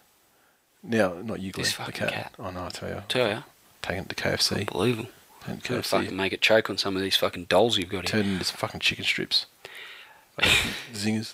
Now, 0.83 1.13
not 1.13 1.39
you, 1.39 1.51
Glenn. 1.51 1.63
This 1.63 1.75
the 1.75 1.83
fucking 1.83 1.93
cat. 1.93 2.11
cat. 2.11 2.33
Oh 2.37 2.51
no, 2.51 2.65
I 2.65 2.69
tell 2.69 2.89
you, 2.89 3.03
Tell 3.07 3.29
you, 3.29 3.43
taking 3.81 4.03
it 4.03 4.09
to 4.09 4.15
KFC. 4.15 4.59
unbelievable. 4.59 5.09
And 5.47 5.63
KFC 5.63 5.85
fucking 5.85 6.15
make 6.15 6.31
it 6.33 6.41
choke 6.41 6.69
on 6.69 6.77
some 6.77 6.95
of 6.95 7.01
these 7.01 7.15
fucking 7.17 7.45
dolls 7.45 7.77
you've 7.77 7.89
got 7.89 8.09
here. 8.09 8.21
turned 8.21 8.33
into 8.33 8.45
some 8.45 8.57
fucking 8.57 8.79
chicken 8.81 9.03
strips. 9.05 9.45
Zingers. 10.93 11.33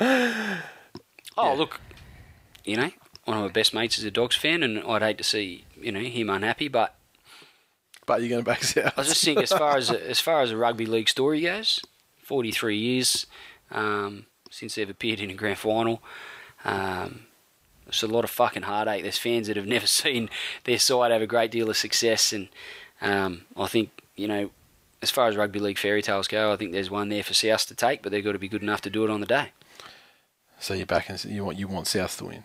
Oh, 1.38 1.52
Yeah. 1.52 1.58
look, 1.58 1.80
you 2.64 2.76
know, 2.76 2.90
one 3.24 3.36
of 3.36 3.42
my 3.42 3.48
best 3.48 3.72
mates 3.74 3.98
is 3.98 4.04
a 4.04 4.10
Dogs 4.10 4.36
fan, 4.36 4.62
and 4.62 4.78
I'd 4.80 5.02
hate 5.02 5.18
to 5.18 5.24
see 5.24 5.64
you 5.80 5.92
know 5.92 6.00
him 6.00 6.30
unhappy. 6.30 6.68
But 6.68 6.94
But 8.06 8.20
you're 8.20 8.30
going 8.30 8.42
to 8.42 8.50
back 8.50 8.64
South. 8.64 8.92
I 8.96 9.00
was 9.00 9.08
just 9.08 9.24
think 9.24 9.38
as 9.40 9.52
far 9.52 9.76
as 9.76 9.90
as 10.12 10.20
far 10.20 10.42
as 10.42 10.50
a 10.50 10.56
rugby 10.56 10.86
league 10.86 11.08
story 11.08 11.40
goes, 11.42 11.80
forty 12.22 12.50
three 12.50 12.76
years 12.78 13.26
um, 13.70 14.26
since 14.50 14.74
they've 14.74 14.90
appeared 14.90 15.20
in 15.20 15.30
a 15.30 15.34
grand 15.34 15.58
final. 15.58 16.02
Um, 16.64 17.26
it's 17.86 18.02
a 18.02 18.06
lot 18.06 18.24
of 18.24 18.30
fucking 18.30 18.62
heartache. 18.62 19.02
There's 19.02 19.18
fans 19.18 19.46
that 19.48 19.56
have 19.56 19.66
never 19.66 19.86
seen 20.02 20.28
their 20.64 20.78
side 20.78 21.10
have 21.12 21.22
a 21.22 21.26
great 21.26 21.50
deal 21.50 21.70
of 21.70 21.76
success, 21.76 22.32
and 22.32 22.48
um, 23.00 23.42
I 23.56 23.66
think 23.66 23.90
you 24.16 24.28
know, 24.28 24.50
as 25.02 25.10
far 25.10 25.28
as 25.28 25.36
rugby 25.36 25.60
league 25.60 25.78
fairy 25.78 26.02
tales 26.02 26.28
go, 26.28 26.52
I 26.52 26.56
think 26.56 26.72
there's 26.72 26.90
one 26.90 27.08
there 27.08 27.22
for 27.22 27.34
South 27.34 27.66
to 27.68 27.74
take, 27.74 28.02
but 28.02 28.12
they've 28.12 28.24
got 28.24 28.32
to 28.32 28.38
be 28.38 28.48
good 28.48 28.62
enough 28.62 28.80
to 28.82 28.90
do 28.90 29.04
it 29.04 29.10
on 29.10 29.20
the 29.20 29.26
day. 29.26 29.52
So 30.60 30.74
you're 30.74 30.86
back 30.86 31.08
and 31.08 31.22
you 31.24 31.44
want 31.44 31.58
you 31.58 31.66
want 31.68 31.86
South 31.86 32.16
to 32.18 32.26
win. 32.26 32.44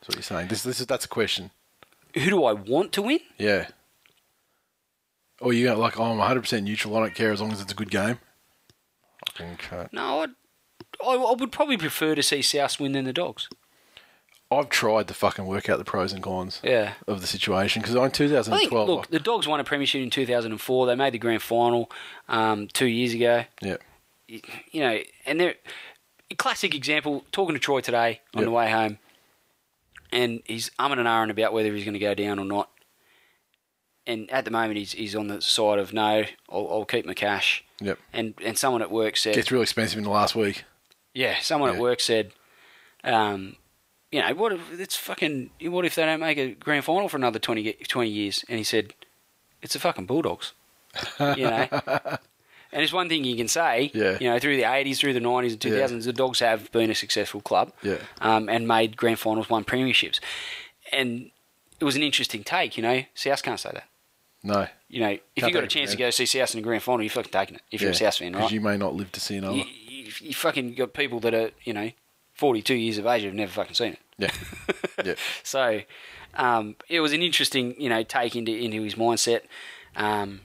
That's 0.00 0.08
what 0.08 0.16
you're 0.16 0.22
saying. 0.22 0.48
This 0.48 0.62
this 0.62 0.80
is 0.80 0.86
that's 0.86 1.04
a 1.04 1.08
question. 1.08 1.50
Who 2.14 2.30
do 2.30 2.44
I 2.44 2.52
want 2.52 2.92
to 2.92 3.02
win? 3.02 3.20
Yeah. 3.38 3.68
Or 5.40 5.52
you 5.52 5.66
go 5.66 5.78
like, 5.78 5.98
oh, 5.98 6.04
I'm 6.04 6.18
100 6.18 6.40
percent 6.40 6.64
neutral. 6.64 6.96
I 6.96 7.00
don't 7.00 7.14
care 7.14 7.32
as 7.32 7.40
long 7.40 7.52
as 7.52 7.60
it's 7.60 7.72
a 7.72 7.76
good 7.76 7.90
game. 7.90 8.18
Fucking 9.28 9.56
cunt. 9.58 9.92
No, 9.92 10.20
I'd, 10.22 10.30
I, 11.04 11.14
I 11.14 11.34
would 11.38 11.52
probably 11.52 11.76
prefer 11.76 12.14
to 12.14 12.22
see 12.22 12.42
South 12.42 12.80
win 12.80 12.92
than 12.92 13.04
the 13.04 13.12
Dogs. 13.12 13.48
I've 14.50 14.70
tried 14.70 15.08
to 15.08 15.14
fucking 15.14 15.44
work 15.46 15.68
out 15.68 15.76
the 15.78 15.84
pros 15.84 16.12
and 16.14 16.22
cons 16.22 16.60
Yeah. 16.64 16.94
of 17.06 17.20
the 17.20 17.26
situation 17.26 17.82
because 17.82 17.94
in 17.94 18.00
I 18.00 18.08
think, 18.08 18.14
2012, 18.14 18.88
look, 18.88 19.06
the 19.08 19.20
Dogs 19.20 19.46
won 19.46 19.60
a 19.60 19.64
premiership 19.64 20.02
in 20.02 20.08
2004. 20.10 20.86
They 20.86 20.94
made 20.94 21.12
the 21.12 21.18
grand 21.18 21.42
final 21.42 21.90
um, 22.28 22.66
two 22.68 22.86
years 22.86 23.12
ago. 23.12 23.44
yeah, 23.60 23.76
you 24.26 24.80
know, 24.80 24.98
and 25.26 25.38
they're 25.38 25.54
classic 26.36 26.74
example. 26.74 27.24
Talking 27.32 27.54
to 27.54 27.60
Troy 27.60 27.80
today 27.80 28.20
on 28.34 28.40
Yep. 28.42 28.44
the 28.46 28.50
way 28.50 28.70
home, 28.70 28.98
and 30.12 30.42
he's 30.46 30.70
umming 30.78 30.98
and 30.98 31.06
ahhing 31.08 31.30
about 31.30 31.52
whether 31.52 31.72
he's 31.74 31.84
going 31.84 31.94
to 31.94 31.98
go 32.00 32.14
down 32.14 32.38
or 32.38 32.44
not. 32.44 32.70
And 34.06 34.30
at 34.30 34.44
the 34.44 34.50
moment, 34.50 34.78
he's 34.78 34.92
he's 34.92 35.14
on 35.14 35.28
the 35.28 35.40
side 35.42 35.78
of 35.78 35.92
no, 35.92 36.24
I'll, 36.50 36.68
I'll 36.70 36.84
keep 36.86 37.04
my 37.04 37.14
cash. 37.14 37.62
yep, 37.80 37.98
And 38.12 38.34
and 38.44 38.56
someone 38.56 38.80
at 38.82 38.90
work 38.90 39.16
said, 39.16 39.34
gets 39.34 39.50
real 39.52 39.62
expensive 39.62 39.98
in 39.98 40.04
the 40.04 40.10
last 40.10 40.34
week. 40.34 40.64
yeah, 41.14 41.38
someone 41.40 41.70
Yeah. 41.70 41.76
at 41.76 41.82
work 41.82 42.00
said, 42.00 42.32
um, 43.04 43.56
you 44.10 44.20
know, 44.22 44.32
what 44.34 44.52
if 44.54 44.80
it's 44.80 44.96
fucking, 44.96 45.50
what 45.62 45.84
if 45.84 45.94
they 45.94 46.06
don't 46.06 46.20
make 46.20 46.38
a 46.38 46.52
grand 46.54 46.84
final 46.86 47.10
for 47.10 47.18
another 47.18 47.38
20, 47.38 47.74
20 47.86 48.08
years? 48.10 48.44
And 48.48 48.56
he 48.56 48.64
said, 48.64 48.94
it's 49.60 49.74
the 49.74 49.78
fucking 49.78 50.06
Bulldogs, 50.06 50.54
you 51.20 51.44
know. 51.44 51.68
And 52.72 52.82
it's 52.82 52.92
one 52.92 53.08
thing 53.08 53.24
you 53.24 53.36
can 53.36 53.48
say, 53.48 53.90
Yeah. 53.94 54.18
you 54.20 54.28
know, 54.28 54.38
through 54.38 54.56
the 54.56 54.64
80s, 54.64 54.98
through 54.98 55.14
the 55.14 55.20
90s 55.20 55.52
and 55.52 55.60
2000s, 55.60 56.04
the 56.04 56.12
Dogs 56.12 56.40
have 56.40 56.70
been 56.72 56.90
a 56.90 56.94
successful 56.94 57.40
club 57.40 57.72
Yeah. 57.82 57.96
um, 58.20 58.48
and 58.48 58.68
made 58.68 58.96
grand 58.96 59.18
finals, 59.18 59.48
won 59.48 59.64
premierships. 59.64 60.20
And 60.92 61.30
it 61.80 61.84
was 61.84 61.96
an 61.96 62.02
interesting 62.02 62.44
take, 62.44 62.76
you 62.76 62.82
know. 62.82 63.04
South 63.14 63.42
can't 63.42 63.58
say 63.60 63.70
that. 63.72 63.84
No, 64.42 64.68
You 64.88 65.00
know, 65.00 65.08
if 65.10 65.20
Can't 65.36 65.48
you 65.48 65.54
got 65.54 65.64
a 65.64 65.66
chance 65.66 65.90
to 65.90 65.96
go 65.96 66.10
see 66.10 66.24
South 66.26 66.54
in 66.54 66.60
a 66.60 66.62
grand 66.62 66.82
final, 66.82 67.02
you're 67.02 67.10
fucking 67.10 67.32
taking 67.32 67.56
it 67.56 67.62
if 67.72 67.80
you're 67.82 67.90
a 67.90 67.94
South 67.94 68.16
fan, 68.16 68.32
right? 68.32 68.38
Because 68.40 68.52
you 68.52 68.60
may 68.60 68.76
not 68.76 68.94
live 68.94 69.10
to 69.12 69.20
see 69.20 69.36
another. 69.36 69.56
you, 69.56 69.64
you, 69.88 70.12
you 70.20 70.34
fucking 70.34 70.74
got 70.74 70.92
people 70.92 71.18
that 71.20 71.34
are, 71.34 71.50
you 71.64 71.72
know, 71.72 71.90
42 72.34 72.74
years 72.74 72.98
of 72.98 73.06
age 73.06 73.24
who've 73.24 73.34
never 73.34 73.50
fucking 73.50 73.74
seen 73.74 73.94
it. 73.94 73.98
Yeah, 74.16 74.30
yeah, 75.04 75.14
So 75.42 75.80
um, 76.34 76.76
it 76.88 77.00
was 77.00 77.12
an 77.12 77.22
interesting, 77.22 77.74
you 77.80 77.88
know, 77.88 78.02
take 78.04 78.36
into, 78.36 78.52
into 78.56 78.82
his 78.82 78.94
mindset. 78.94 79.40
Um, 79.96 80.42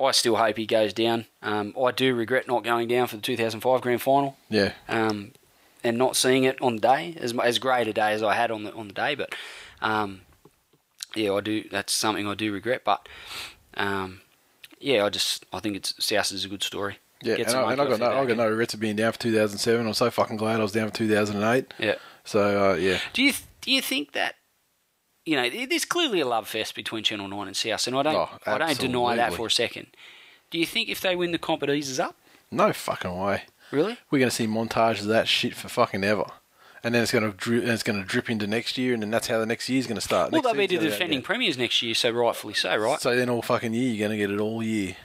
I 0.00 0.12
still 0.12 0.36
hope 0.36 0.56
he 0.56 0.66
goes 0.66 0.92
down. 0.92 1.26
Um, 1.42 1.74
I 1.80 1.90
do 1.90 2.14
regret 2.14 2.46
not 2.46 2.62
going 2.64 2.88
down 2.88 3.08
for 3.08 3.16
the 3.16 3.22
2005 3.22 3.80
grand 3.80 4.00
final 4.00 4.36
yeah. 4.48 4.72
um, 4.88 5.32
and 5.82 5.98
not 5.98 6.16
seeing 6.16 6.44
it 6.44 6.60
on 6.62 6.76
the 6.76 6.80
day, 6.80 7.16
as, 7.20 7.36
as 7.38 7.58
great 7.58 7.88
a 7.88 7.92
day 7.92 8.12
as 8.12 8.22
I 8.22 8.34
had 8.34 8.50
on 8.50 8.64
the, 8.64 8.72
on 8.74 8.88
the 8.88 8.94
day. 8.94 9.14
But 9.14 9.34
um, 9.80 10.20
yeah, 11.14 11.32
I 11.32 11.40
do. 11.40 11.64
That's 11.70 11.92
something 11.92 12.26
I 12.26 12.34
do 12.34 12.52
regret. 12.52 12.82
But 12.84 13.08
um, 13.74 14.20
yeah, 14.78 15.04
I 15.04 15.10
just 15.10 15.46
I 15.52 15.60
think 15.60 15.76
it's 15.76 15.94
South 16.04 16.32
is 16.32 16.44
a 16.44 16.48
good 16.48 16.62
story. 16.62 16.98
Yeah, 17.20 17.34
and, 17.34 17.48
I, 17.48 17.72
and 17.72 17.80
I 17.80 17.88
got 17.88 17.98
no, 17.98 18.10
I 18.12 18.26
got 18.26 18.36
no 18.36 18.48
regrets 18.48 18.74
of 18.74 18.80
being 18.80 18.94
down 18.94 19.10
for 19.12 19.18
2007. 19.18 19.84
I'm 19.84 19.92
so 19.94 20.08
fucking 20.10 20.36
glad 20.36 20.60
I 20.60 20.62
was 20.62 20.72
down 20.72 20.88
for 20.88 20.94
2008. 20.94 21.74
Yeah. 21.78 21.96
So 22.24 22.72
uh, 22.72 22.74
yeah, 22.74 23.00
Do 23.12 23.22
you 23.22 23.32
do 23.60 23.72
you 23.72 23.82
think 23.82 24.12
that 24.12 24.36
you 25.28 25.36
know 25.36 25.66
there's 25.66 25.84
clearly 25.84 26.20
a 26.20 26.26
love 26.26 26.48
fest 26.48 26.74
between 26.74 27.04
Channel 27.04 27.28
Nine 27.28 27.48
and 27.48 27.56
South, 27.56 27.86
and 27.86 27.96
I 27.96 28.02
don't 28.02 28.14
Oh, 28.16 28.30
I 28.46 28.58
don't 28.58 28.78
deny 28.78 29.16
that 29.16 29.34
for 29.34 29.46
a 29.46 29.50
second. 29.50 29.88
Do 30.50 30.58
you 30.58 30.66
think 30.66 30.88
if 30.88 31.00
they 31.00 31.14
win 31.14 31.32
the 31.32 31.38
comp, 31.38 31.62
it 31.62 31.70
eases 31.70 32.00
up? 32.00 32.16
no 32.50 32.72
fucking 32.72 33.14
way. 33.16 33.42
Really? 33.70 33.98
We're 34.10 34.20
going 34.20 34.30
to 34.30 34.34
see 34.34 34.46
montages 34.46 35.00
of 35.02 35.08
that 35.08 35.28
shit 35.28 35.54
for 35.54 35.68
fucking 35.68 36.02
ever. 36.02 36.24
And 36.82 36.94
then 36.94 37.02
it's 37.02 37.12
going 37.12 37.30
to 37.30 37.36
drip, 37.36 37.62
and 37.64 37.72
it's 37.72 37.82
going 37.82 38.00
to 38.00 38.06
drip 38.08 38.30
into 38.30 38.46
next 38.46 38.78
year, 38.78 38.94
and 38.94 39.02
then 39.02 39.10
that's 39.10 39.26
how 39.26 39.38
the 39.38 39.44
next 39.44 39.68
year's 39.68 39.86
going 39.86 39.96
to 39.96 40.00
start. 40.00 40.32
Well, 40.32 40.40
Next 40.40 40.52
they'll 40.56 40.66
be 40.66 40.76
the 40.78 40.78
defending 40.88 41.20
premiers 41.20 41.58
next 41.58 41.82
year, 41.82 41.94
so 41.94 42.08
rightfully 42.10 42.54
so, 42.54 42.74
right? 42.76 42.98
So 43.00 43.14
then 43.14 43.28
all 43.28 43.42
fucking 43.42 43.74
year 43.74 43.90
you're 43.92 44.08
going 44.08 44.18
to 44.18 44.26
get 44.26 44.30
it 44.34 44.40
all 44.40 44.62
year, 44.62 44.96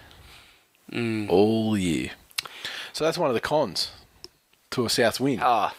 Mm. 0.91 1.29
all 1.29 1.77
year. 1.77 2.11
So 2.93 3.03
that's 3.03 3.17
one 3.17 3.29
of 3.29 3.33
the 3.33 3.41
cons 3.41 3.91
to 4.71 4.85
a 4.85 4.89
South 4.89 5.19
win. 5.19 5.39
Ah, 5.41 5.73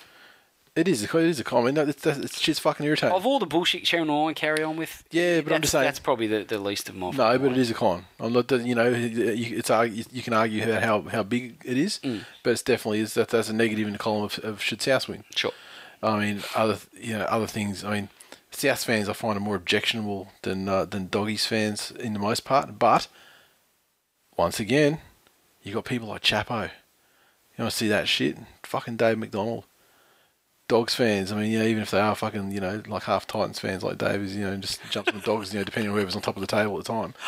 It 0.76 0.88
is. 0.88 1.04
It 1.04 1.14
is 1.14 1.38
a 1.40 1.60
mean, 1.62 1.74
no, 1.74 1.82
it's, 1.82 2.04
it's 2.04 2.40
shit's 2.40 2.58
fucking 2.58 2.84
irritating. 2.84 3.14
of 3.14 3.24
all 3.24 3.38
the 3.38 3.46
bullshit 3.46 3.84
Channel 3.84 4.24
Nine 4.26 4.34
carry 4.34 4.64
on 4.64 4.76
with, 4.76 5.04
Yeah, 5.12 5.40
but 5.40 5.52
I'm 5.52 5.60
just 5.60 5.70
saying- 5.70 5.84
that's 5.84 6.00
probably 6.00 6.26
the, 6.26 6.42
the 6.42 6.58
least 6.58 6.88
of 6.88 6.96
my. 6.96 7.10
No, 7.12 7.38
but 7.38 7.52
it 7.52 7.58
is 7.58 7.70
a 7.70 7.74
con. 7.74 8.06
I'm 8.18 8.32
not. 8.32 8.50
You 8.50 8.74
know, 8.74 8.92
it's 8.92 9.70
you 10.12 10.22
can 10.22 10.32
argue 10.32 10.64
about 10.64 10.82
how, 10.82 11.02
how 11.02 11.22
big 11.22 11.62
it 11.64 11.78
is, 11.78 12.00
Mm. 12.02 12.24
but 12.42 12.50
it's 12.50 12.62
definitely 12.62 13.00
is 13.00 13.14
that 13.14 13.28
that's 13.28 13.48
a 13.48 13.52
negative 13.52 13.86
in 13.86 13.92
the 13.92 13.98
column 14.00 14.24
of, 14.24 14.38
of 14.40 14.60
should 14.60 14.82
South 14.82 15.06
win. 15.08 15.22
Sure. 15.36 15.52
I 16.02 16.18
mean, 16.18 16.42
other 16.56 16.78
you 16.92 17.16
know 17.18 17.24
other 17.26 17.46
things. 17.46 17.84
I 17.84 17.92
mean, 17.94 18.08
South 18.50 18.82
fans 18.82 19.08
I 19.08 19.12
find 19.12 19.36
are 19.36 19.40
more 19.40 19.54
objectionable 19.56 20.32
than 20.42 20.68
uh, 20.68 20.86
than 20.86 21.06
Doggies 21.06 21.46
fans 21.46 21.92
in 21.92 22.14
the 22.14 22.18
most 22.18 22.40
part. 22.44 22.80
But 22.80 23.06
once 24.36 24.58
again, 24.58 24.98
you 25.62 25.72
got 25.72 25.84
people 25.84 26.08
like 26.08 26.22
Chapo. 26.22 26.64
You 27.56 27.62
want 27.62 27.70
to 27.70 27.76
see 27.76 27.88
that 27.88 28.08
shit? 28.08 28.36
Fucking 28.64 28.96
Dave 28.96 29.18
McDonald. 29.18 29.64
Dogs 30.68 30.94
fans. 30.94 31.30
I 31.30 31.36
mean, 31.36 31.50
yeah, 31.50 31.64
even 31.64 31.82
if 31.82 31.90
they 31.90 32.00
are 32.00 32.14
fucking, 32.14 32.50
you 32.52 32.60
know, 32.60 32.82
like 32.86 33.02
half 33.04 33.26
Titans 33.26 33.58
fans 33.58 33.82
like 33.82 33.98
Dave 33.98 34.22
is, 34.22 34.34
you 34.34 34.44
know, 34.44 34.56
just 34.56 34.80
jumps 34.90 35.10
on 35.12 35.18
the 35.18 35.24
dogs, 35.24 35.52
you 35.52 35.60
know, 35.60 35.64
depending 35.64 35.90
on 35.90 35.96
whoever's 35.96 36.16
on 36.16 36.22
top 36.22 36.36
of 36.36 36.40
the 36.40 36.46
table 36.46 36.78
at 36.78 36.84
the 36.84 36.92
time. 36.92 37.14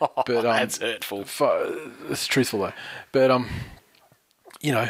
But 0.00 0.30
um, 0.30 0.44
That's 0.44 0.78
hurtful. 0.78 1.24
fu- 1.26 1.92
it's 2.08 2.26
truthful 2.26 2.60
though. 2.60 2.72
But 3.12 3.30
um, 3.30 3.48
you 4.62 4.72
know, 4.72 4.88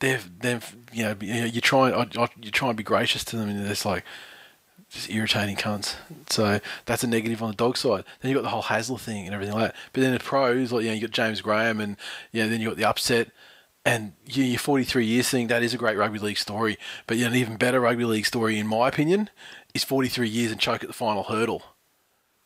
they've 0.00 0.30
they've 0.38 0.76
you 0.94 1.04
know 1.04 1.14
you, 1.20 1.40
know, 1.40 1.44
you 1.44 1.60
try 1.60 1.90
and 1.90 2.16
I, 2.16 2.28
you 2.40 2.50
try 2.50 2.68
and 2.68 2.76
be 2.76 2.82
gracious 2.82 3.22
to 3.26 3.36
them, 3.36 3.50
and 3.50 3.66
it's 3.66 3.84
like 3.84 4.02
just 4.88 5.10
irritating 5.10 5.56
cunts. 5.56 5.96
So 6.30 6.60
that's 6.86 7.04
a 7.04 7.06
negative 7.06 7.42
on 7.42 7.50
the 7.50 7.54
dog 7.56 7.76
side. 7.76 8.04
Then 8.22 8.30
you've 8.30 8.36
got 8.38 8.44
the 8.44 8.48
whole 8.48 8.62
Hasler 8.62 8.98
thing 8.98 9.26
and 9.26 9.34
everything 9.34 9.54
like 9.54 9.72
that. 9.72 9.76
But 9.92 10.00
then 10.00 10.14
the 10.14 10.20
pros, 10.20 10.72
like 10.72 10.84
you 10.84 10.88
know, 10.88 10.94
you've 10.94 11.10
got 11.10 11.10
James 11.10 11.42
Graham, 11.42 11.78
and 11.78 11.98
you 12.32 12.42
know, 12.42 12.48
then 12.48 12.62
you've 12.62 12.70
got 12.70 12.78
the 12.78 12.88
upset. 12.88 13.28
And 13.84 14.14
your 14.24 14.58
43 14.58 15.04
years 15.04 15.28
thing, 15.28 15.48
that 15.48 15.62
is 15.62 15.74
a 15.74 15.78
great 15.78 15.98
rugby 15.98 16.18
league 16.18 16.38
story. 16.38 16.78
But 17.06 17.18
an 17.18 17.34
even 17.34 17.56
better 17.56 17.80
rugby 17.80 18.04
league 18.04 18.24
story, 18.24 18.58
in 18.58 18.66
my 18.66 18.88
opinion, 18.88 19.28
is 19.74 19.84
43 19.84 20.28
years 20.28 20.50
and 20.50 20.60
choke 20.60 20.82
at 20.82 20.88
the 20.88 20.94
final 20.94 21.24
hurdle. 21.24 21.62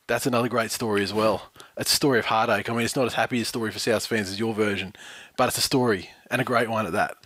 That's 0.08 0.26
another 0.26 0.48
great 0.48 0.70
story 0.70 1.02
as 1.02 1.12
well. 1.12 1.52
It's 1.76 1.92
a 1.92 1.96
story 1.96 2.18
of 2.18 2.24
heartache. 2.24 2.68
I 2.68 2.72
mean, 2.72 2.84
it's 2.84 2.96
not 2.96 3.06
as 3.06 3.14
happy 3.14 3.40
a 3.40 3.44
story 3.44 3.70
for 3.70 3.78
South 3.78 4.06
fans 4.06 4.30
as 4.30 4.40
your 4.40 4.54
version, 4.54 4.94
but 5.36 5.48
it's 5.48 5.58
a 5.58 5.62
story 5.62 6.10
and 6.30 6.40
a 6.40 6.44
great 6.44 6.70
one 6.70 6.86
at 6.86 6.92
that. 6.92 7.16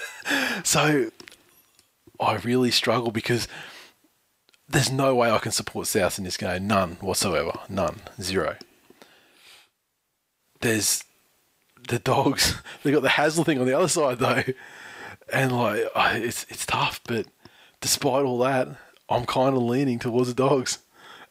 so 0.64 1.10
I 2.20 2.36
really 2.36 2.70
struggle 2.70 3.10
because 3.10 3.48
there's 4.68 4.92
no 4.92 5.14
way 5.14 5.30
I 5.30 5.38
can 5.38 5.52
support 5.52 5.86
South 5.86 6.18
in 6.18 6.24
this 6.24 6.36
game. 6.36 6.66
None 6.66 6.92
whatsoever. 7.00 7.52
None. 7.68 8.00
Zero. 8.20 8.56
There's 10.60 11.02
the 11.88 11.98
dogs. 11.98 12.54
They 12.84 12.92
got 12.92 13.02
the 13.02 13.08
Hasler 13.08 13.44
thing 13.44 13.58
on 13.60 13.66
the 13.66 13.76
other 13.76 13.88
side 13.88 14.18
though, 14.18 14.44
and 15.32 15.52
like 15.52 15.84
I- 15.94 16.18
it's 16.18 16.46
it's 16.48 16.64
tough. 16.64 17.00
But 17.04 17.26
despite 17.80 18.24
all 18.24 18.38
that, 18.38 18.68
I'm 19.08 19.26
kind 19.26 19.56
of 19.56 19.62
leaning 19.62 19.98
towards 19.98 20.28
the 20.28 20.34
dogs, 20.34 20.78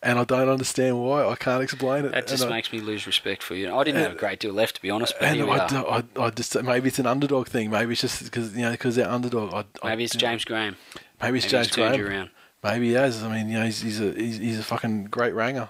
and 0.04 0.20
I 0.20 0.24
don't 0.24 0.50
understand 0.50 1.02
why. 1.04 1.26
I 1.26 1.36
can't 1.36 1.64
explain 1.64 2.06
it. 2.06 2.12
That 2.12 2.28
just 2.28 2.44
And 2.44 2.52
I- 2.52 2.58
makes 2.58 2.72
me 2.72 2.80
lose 2.80 3.08
respect 3.08 3.42
for 3.44 3.56
you. 3.56 3.74
I 3.76 3.84
didn't 3.84 4.02
have 4.02 4.12
a 4.14 4.16
great 4.16 4.40
deal 4.40 4.54
left, 4.54 4.76
to 4.76 4.82
be 4.82 4.90
honest, 4.90 5.14
but 5.20 5.30
and 5.30 5.50
I, 5.50 6.04
I, 6.18 6.26
I 6.26 6.30
just 6.32 6.62
maybe 6.64 6.90
it's 6.90 7.00
an 7.00 7.08
underdog 7.08 7.48
thing. 7.48 7.70
Maybe 7.72 7.94
it's 7.94 8.02
just 8.02 8.24
because 8.24 8.56
you 8.56 8.64
know 8.64 8.72
because 8.72 8.96
they're 8.96 9.10
underdog. 9.10 9.54
I, 9.54 9.64
I- 9.86 9.90
Maybe 9.92 10.04
it's 10.04 10.16
James 10.16 10.44
Graham. 10.46 10.76
Maybe 11.22 11.38
it's 11.40 11.46
Maybe 11.52 11.52
James 11.64 11.72
Graham. 11.76 11.96
you 12.00 12.08
around. 12.08 12.30
Maybe 12.64 12.88
he 12.90 12.94
has. 12.94 13.24
I 13.24 13.30
mean, 13.34 13.50
you 13.50 13.58
know, 13.60 13.66
he's, 13.66 13.82
he's 13.82 14.02
a 14.02 14.12
he's, 14.12 14.38
he's 14.38 14.60
a 14.60 14.64
fucking 14.64 15.06
great 15.06 15.34
ranger. 15.34 15.70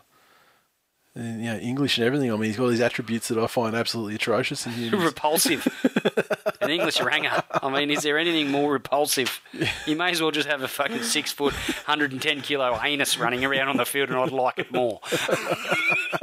And, 1.18 1.44
you 1.44 1.52
know, 1.52 1.58
English 1.58 1.98
and 1.98 2.06
everything. 2.06 2.32
I 2.32 2.36
mean, 2.36 2.44
he's 2.44 2.58
got 2.58 2.66
all 2.66 2.70
these 2.70 2.80
attributes 2.80 3.30
that 3.30 3.40
I 3.40 3.48
find 3.48 3.76
absolutely 3.76 4.14
atrocious. 4.14 4.68
And 4.68 4.94
repulsive. 5.04 5.68
An 6.62 6.70
English 6.70 7.02
ranger. 7.02 7.42
I 7.50 7.70
mean, 7.72 7.90
is 7.90 8.04
there 8.04 8.20
anything 8.20 8.52
more 8.52 8.72
repulsive? 8.72 9.42
You 9.88 9.96
may 9.96 10.12
as 10.12 10.22
well 10.22 10.30
just 10.30 10.48
have 10.48 10.62
a 10.62 10.68
fucking 10.68 11.02
six 11.02 11.32
foot, 11.32 11.54
110 11.54 12.42
kilo 12.42 12.80
anus 12.84 13.18
running 13.18 13.44
around 13.44 13.70
on 13.70 13.78
the 13.78 13.86
field, 13.86 14.10
and 14.10 14.20
I'd 14.20 14.32
like 14.32 14.60
it 14.60 14.72
more. 14.72 15.00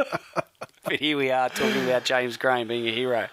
but 0.85 1.01
here 1.01 1.17
we 1.17 1.33
are 1.33 1.49
talking 1.49 1.85
about 1.85 2.05
James 2.05 2.37
Graham 2.37 2.69
being 2.69 2.87
a 2.87 2.93
hero, 2.93 3.27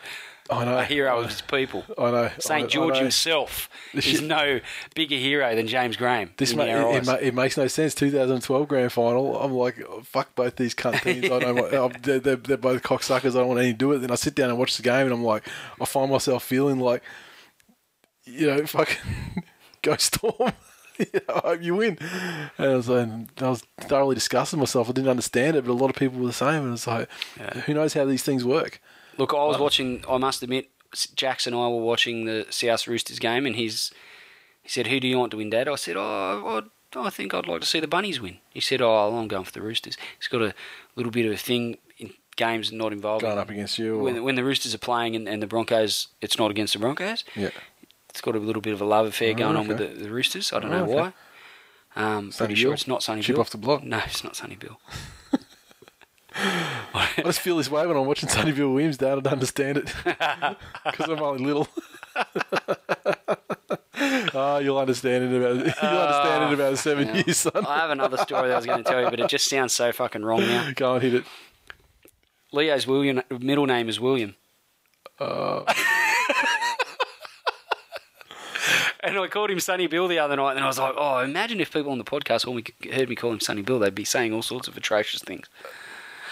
I 0.52 0.66
know, 0.66 0.78
a 0.78 0.84
hero 0.84 1.20
of 1.22 1.30
his 1.30 1.42
people. 1.42 1.86
I 1.98 2.12
know. 2.12 2.32
St. 2.40 2.70
George 2.70 2.98
himself 2.98 3.70
This 3.94 4.06
is 4.14 4.20
shit- 4.20 4.24
no 4.28 4.60
bigger 4.94 5.16
hero 5.16 5.56
than 5.56 5.68
James 5.68 5.96
Graham. 5.96 6.32
This 6.38 6.54
ma- 6.54 6.64
it, 6.64 7.08
it, 7.08 7.24
it 7.24 7.34
makes 7.34 7.56
no 7.56 7.68
sense. 7.68 7.96
2012 7.96 8.68
grand 8.68 8.92
final. 8.92 9.40
I'm 9.40 9.54
like, 9.54 9.82
oh, 9.88 10.02
fuck 10.04 10.36
both 10.36 10.58
these 10.58 10.76
cunt 10.76 11.02
teams. 11.02 11.26
I 11.32 11.40
don't. 11.40 12.04
They're, 12.04 12.20
they're, 12.20 12.36
they're 12.36 12.58
both 12.58 12.84
cocksuckers. 12.84 13.32
I 13.32 13.40
don't 13.40 13.48
want 13.48 13.60
anything 13.60 13.76
to 13.76 13.80
do 13.80 13.92
it. 13.94 14.00
Then 14.00 14.12
I 14.12 14.16
sit 14.16 14.36
down 14.36 14.50
and 14.50 14.60
watch 14.60 14.76
the 14.76 14.84
game, 14.84 15.06
and 15.06 15.14
I'm 15.14 15.24
like, 15.24 15.48
I 15.80 15.86
find 15.86 16.12
myself 16.12 16.44
feeling 16.44 16.80
like, 16.80 17.02
you 18.26 18.48
know, 18.48 18.66
fucking 18.66 19.44
go 19.82 19.96
storm. 19.98 20.54
I 21.00 21.40
hope 21.44 21.62
you 21.64 21.76
win. 21.76 21.98
And 22.58 22.72
I 22.72 22.76
was, 22.76 22.90
like, 22.90 23.10
I 23.42 23.50
was 23.50 23.64
thoroughly 23.80 24.16
disgusting 24.16 24.60
myself. 24.60 24.90
I 24.90 24.92
didn't 24.92 25.10
understand 25.10 25.56
it, 25.56 25.66
but 25.66 25.72
a 25.72 25.74
lot 25.74 25.90
of 25.90 25.96
people 25.96 26.20
were 26.20 26.28
the 26.28 26.34
same. 26.34 26.64
And 26.66 26.74
it's 26.74 26.86
like, 26.86 27.10
who 27.66 27.74
knows 27.74 27.94
how 27.94 28.06
these 28.06 28.22
things 28.22 28.46
work? 28.46 28.80
Look, 29.18 29.34
I 29.34 29.44
was 29.46 29.58
watching. 29.60 30.04
I 30.10 30.18
must 30.18 30.42
admit, 30.44 30.70
Jackson 31.16 31.54
and 31.54 31.62
I 31.62 31.68
were 31.68 31.82
watching 31.82 32.26
the 32.26 32.46
South 32.50 32.88
Roosters 32.88 33.20
game, 33.20 33.46
and 33.46 33.56
he's 33.56 33.92
he 34.64 34.70
said, 34.70 34.88
"Who 34.88 35.00
do 35.00 35.08
you 35.08 35.18
want 35.20 35.32
to 35.32 35.38
win, 35.38 35.50
Dad?" 35.50 35.68
I 35.68 35.76
said, 35.76 35.96
"Oh, 35.98 36.64
I, 36.96 37.00
I 37.00 37.10
think 37.10 37.34
I'd 37.34 37.48
like 37.48 37.62
to 37.62 37.68
see 37.68 37.80
the 37.80 37.88
Bunnies 37.88 38.20
win." 38.22 38.38
He 38.52 38.60
said, 38.62 38.82
"Oh, 38.82 39.16
I'm 39.18 39.28
going 39.28 39.44
for 39.46 39.52
the 39.52 39.62
Roosters." 39.62 39.98
He's 40.18 40.28
got 40.28 40.42
a 40.42 40.54
little 40.96 41.12
bit 41.12 41.26
of 41.26 41.32
a 41.34 41.38
thing 41.38 41.78
in 41.98 42.14
games 42.36 42.72
not 42.72 42.94
involved. 42.94 43.22
Going 43.24 43.38
up 43.38 43.50
against 43.50 43.78
you. 43.78 43.96
Or, 44.00 44.04
when 44.04 44.24
when 44.24 44.36
the 44.36 44.44
Roosters 44.44 44.74
are 44.74 44.78
playing 44.80 45.16
and, 45.16 45.28
and 45.28 45.42
the 45.44 45.48
Broncos, 45.48 46.08
it's 46.22 46.38
not 46.38 46.50
against 46.52 46.74
the 46.74 46.80
Broncos. 46.80 47.24
yeah. 47.36 47.50
It's 48.10 48.20
got 48.20 48.36
a 48.36 48.40
little 48.40 48.62
bit 48.62 48.74
of 48.74 48.82
a 48.82 48.86
love 48.86 49.06
affair 49.06 49.32
Oh, 49.32 49.38
going 49.38 49.56
on 49.56 49.70
with 49.70 49.78
the, 49.78 49.86
the 49.88 50.10
Roosters. 50.10 50.52
I 50.52 50.60
don't 50.60 50.74
Oh, 50.74 50.80
know 50.80 50.84
okay. 50.84 50.94
why. 50.96 51.14
Um, 52.18 52.32
Sonny 52.34 52.48
pretty 52.50 52.62
sure 52.62 52.74
it's 52.74 52.86
not 52.88 53.02
Sonny 53.04 53.22
Chip 53.22 53.36
Bill. 53.36 53.42
off 53.42 53.50
the 53.52 53.58
block? 53.58 53.84
No, 53.86 54.00
it's 54.06 54.22
not 54.22 54.36
Sonny 54.36 54.56
Bill. 54.56 54.80
I 56.34 57.10
just 57.24 57.40
feel 57.42 57.58
this 57.58 57.70
way 57.70 57.86
when 57.86 57.98
I'm 57.98 58.06
watching 58.06 58.30
Sonny 58.30 58.52
Bill 58.52 58.72
Williams. 58.72 58.98
Dad, 58.98 59.18
I 59.18 59.22
don't 59.22 59.34
understand 59.34 59.78
it 59.80 59.86
because 60.86 61.10
I'm 61.10 61.22
only 61.22 61.44
little. 61.44 61.68
oh, 64.34 64.58
you'll 64.60 64.78
understand 64.78 65.26
it 65.26 65.38
about 65.38 65.56
you'll 65.56 66.02
understand 66.02 66.44
it 66.44 66.54
about 66.54 66.78
seven 66.78 67.08
Yeah. 67.10 67.24
years, 67.26 67.38
son. 67.38 67.66
I 67.66 67.80
have 67.80 67.90
another 67.90 68.18
story 68.18 68.48
that 68.48 68.54
I 68.54 68.58
was 68.58 68.66
going 68.66 68.84
to 68.84 68.90
tell 68.90 69.02
you, 69.04 69.10
but 69.10 69.20
it 69.20 69.30
just 69.30 69.50
sounds 69.50 69.74
so 69.74 69.92
fucking 69.92 70.24
wrong 70.24 70.42
now. 70.42 70.72
Go 70.76 70.94
and 70.96 71.04
hit 71.04 71.14
it. 71.16 71.26
Leo's 72.54 72.88
William 72.88 73.22
middle 73.40 73.66
name 73.66 73.90
is 73.90 74.00
William. 74.00 74.36
Uh. 75.20 75.64
and 79.02 79.18
I 79.18 79.28
called 79.28 79.52
him 79.52 79.60
Sonny 79.60 79.88
Bill 79.88 80.08
the 80.08 80.20
other 80.20 80.36
night, 80.36 80.56
and 80.56 80.64
I 80.64 80.68
was 80.68 80.80
like, 80.80 80.94
"Oh, 80.98 81.20
imagine 81.20 81.60
if 81.60 81.72
people 81.74 81.92
on 81.92 81.98
the 81.98 82.04
podcast 82.04 82.48
all 82.48 82.54
me, 82.54 82.64
heard 82.92 83.10
me 83.10 83.16
call 83.16 83.32
him 83.32 83.40
Sonny 83.40 83.62
Bill, 83.62 83.80
they'd 83.80 83.96
be 83.96 84.06
saying 84.06 84.34
all 84.34 84.42
sorts 84.42 84.68
of 84.68 84.78
atrocious 84.78 85.22
things." 85.22 85.48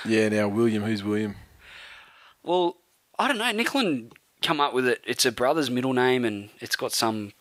Yeah, 0.05 0.29
now 0.29 0.47
William. 0.47 0.83
Who's 0.83 1.03
William? 1.03 1.35
Well, 2.43 2.77
I 3.17 3.27
don't 3.27 3.37
know. 3.37 3.51
Nicklin 3.51 4.11
come 4.41 4.59
up 4.59 4.73
with 4.73 4.87
it. 4.87 5.01
It's 5.05 5.25
a 5.25 5.31
brother's 5.31 5.69
middle 5.69 5.93
name, 5.93 6.25
and 6.25 6.49
it's 6.59 6.75
got 6.75 6.91
some 6.91 7.33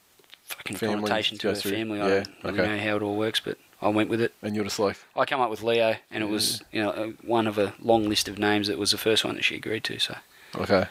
fucking 0.45 0.77
Family 0.77 0.97
connotation 0.97 1.39
to 1.39 1.49
her 1.49 1.55
goes 1.55 1.63
through. 1.63 1.73
family. 1.73 1.99
Yeah, 1.99 2.05
I 2.05 2.09
don't 2.09 2.27
really 2.43 2.61
okay. 2.61 2.77
know 2.77 2.83
how 2.91 2.97
it 2.97 3.03
all 3.03 3.17
works, 3.17 3.41
but 3.41 3.59
I 3.81 3.89
went 3.89 4.11
with 4.11 4.21
it. 4.21 4.35
And 4.43 4.57
you're 4.57 4.65
just 4.65 4.79
like, 4.79 4.97
I 5.17 5.25
come 5.25 5.41
up 5.41 5.51
with 5.51 5.63
Leo, 5.63 5.97
and 6.11 6.23
it 6.25 6.29
was 6.29 6.63
you 6.73 6.83
know 6.83 6.91
uh, 6.91 7.07
one 7.23 7.47
of 7.47 7.59
a 7.59 7.75
long 7.81 8.09
list 8.09 8.29
of 8.29 8.39
names. 8.39 8.69
It 8.69 8.79
was 8.79 8.91
the 8.91 8.99
first 8.99 9.25
one 9.25 9.35
that 9.37 9.45
she 9.45 9.57
agreed 9.57 9.85
to. 9.85 9.99
So 9.99 10.17
okay. 10.57 10.87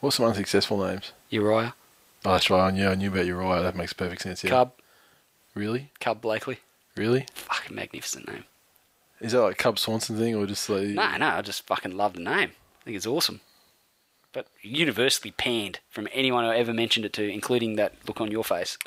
What's 0.00 0.16
some 0.16 0.26
unsuccessful 0.26 0.84
names? 0.84 1.12
Uriah, 1.30 1.74
Oh, 2.24 2.32
that's 2.32 2.50
right. 2.50 2.66
I 2.66 2.70
knew, 2.72 2.88
I 2.88 2.94
knew 2.96 3.08
about 3.10 3.26
Uriah. 3.26 3.62
That 3.62 3.76
makes 3.76 3.92
perfect 3.92 4.22
sense. 4.22 4.42
Yeah. 4.42 4.50
Cub, 4.50 4.72
Really? 5.54 5.90
Cub 6.00 6.20
Blakely. 6.20 6.58
Really? 6.96 7.26
Fucking 7.34 7.74
magnificent 7.74 8.26
name. 8.28 8.44
Is 9.22 9.32
that 9.32 9.40
like 9.40 9.58
Cub 9.58 9.78
Swanson 9.78 10.18
thing 10.18 10.34
or 10.34 10.46
just 10.46 10.68
like? 10.68 10.88
No, 10.88 11.16
no, 11.16 11.28
I 11.28 11.42
just 11.42 11.66
fucking 11.66 11.96
love 11.96 12.14
the 12.14 12.20
name. 12.20 12.50
I 12.80 12.84
think 12.84 12.96
it's 12.96 13.06
awesome. 13.06 13.40
But 14.32 14.46
universally 14.62 15.30
panned 15.30 15.80
from 15.90 16.08
anyone 16.12 16.44
I 16.44 16.56
ever 16.56 16.72
mentioned 16.72 17.04
it 17.04 17.12
to, 17.14 17.28
including 17.30 17.76
that 17.76 17.94
look 18.06 18.20
on 18.20 18.30
your 18.30 18.44
face. 18.44 18.76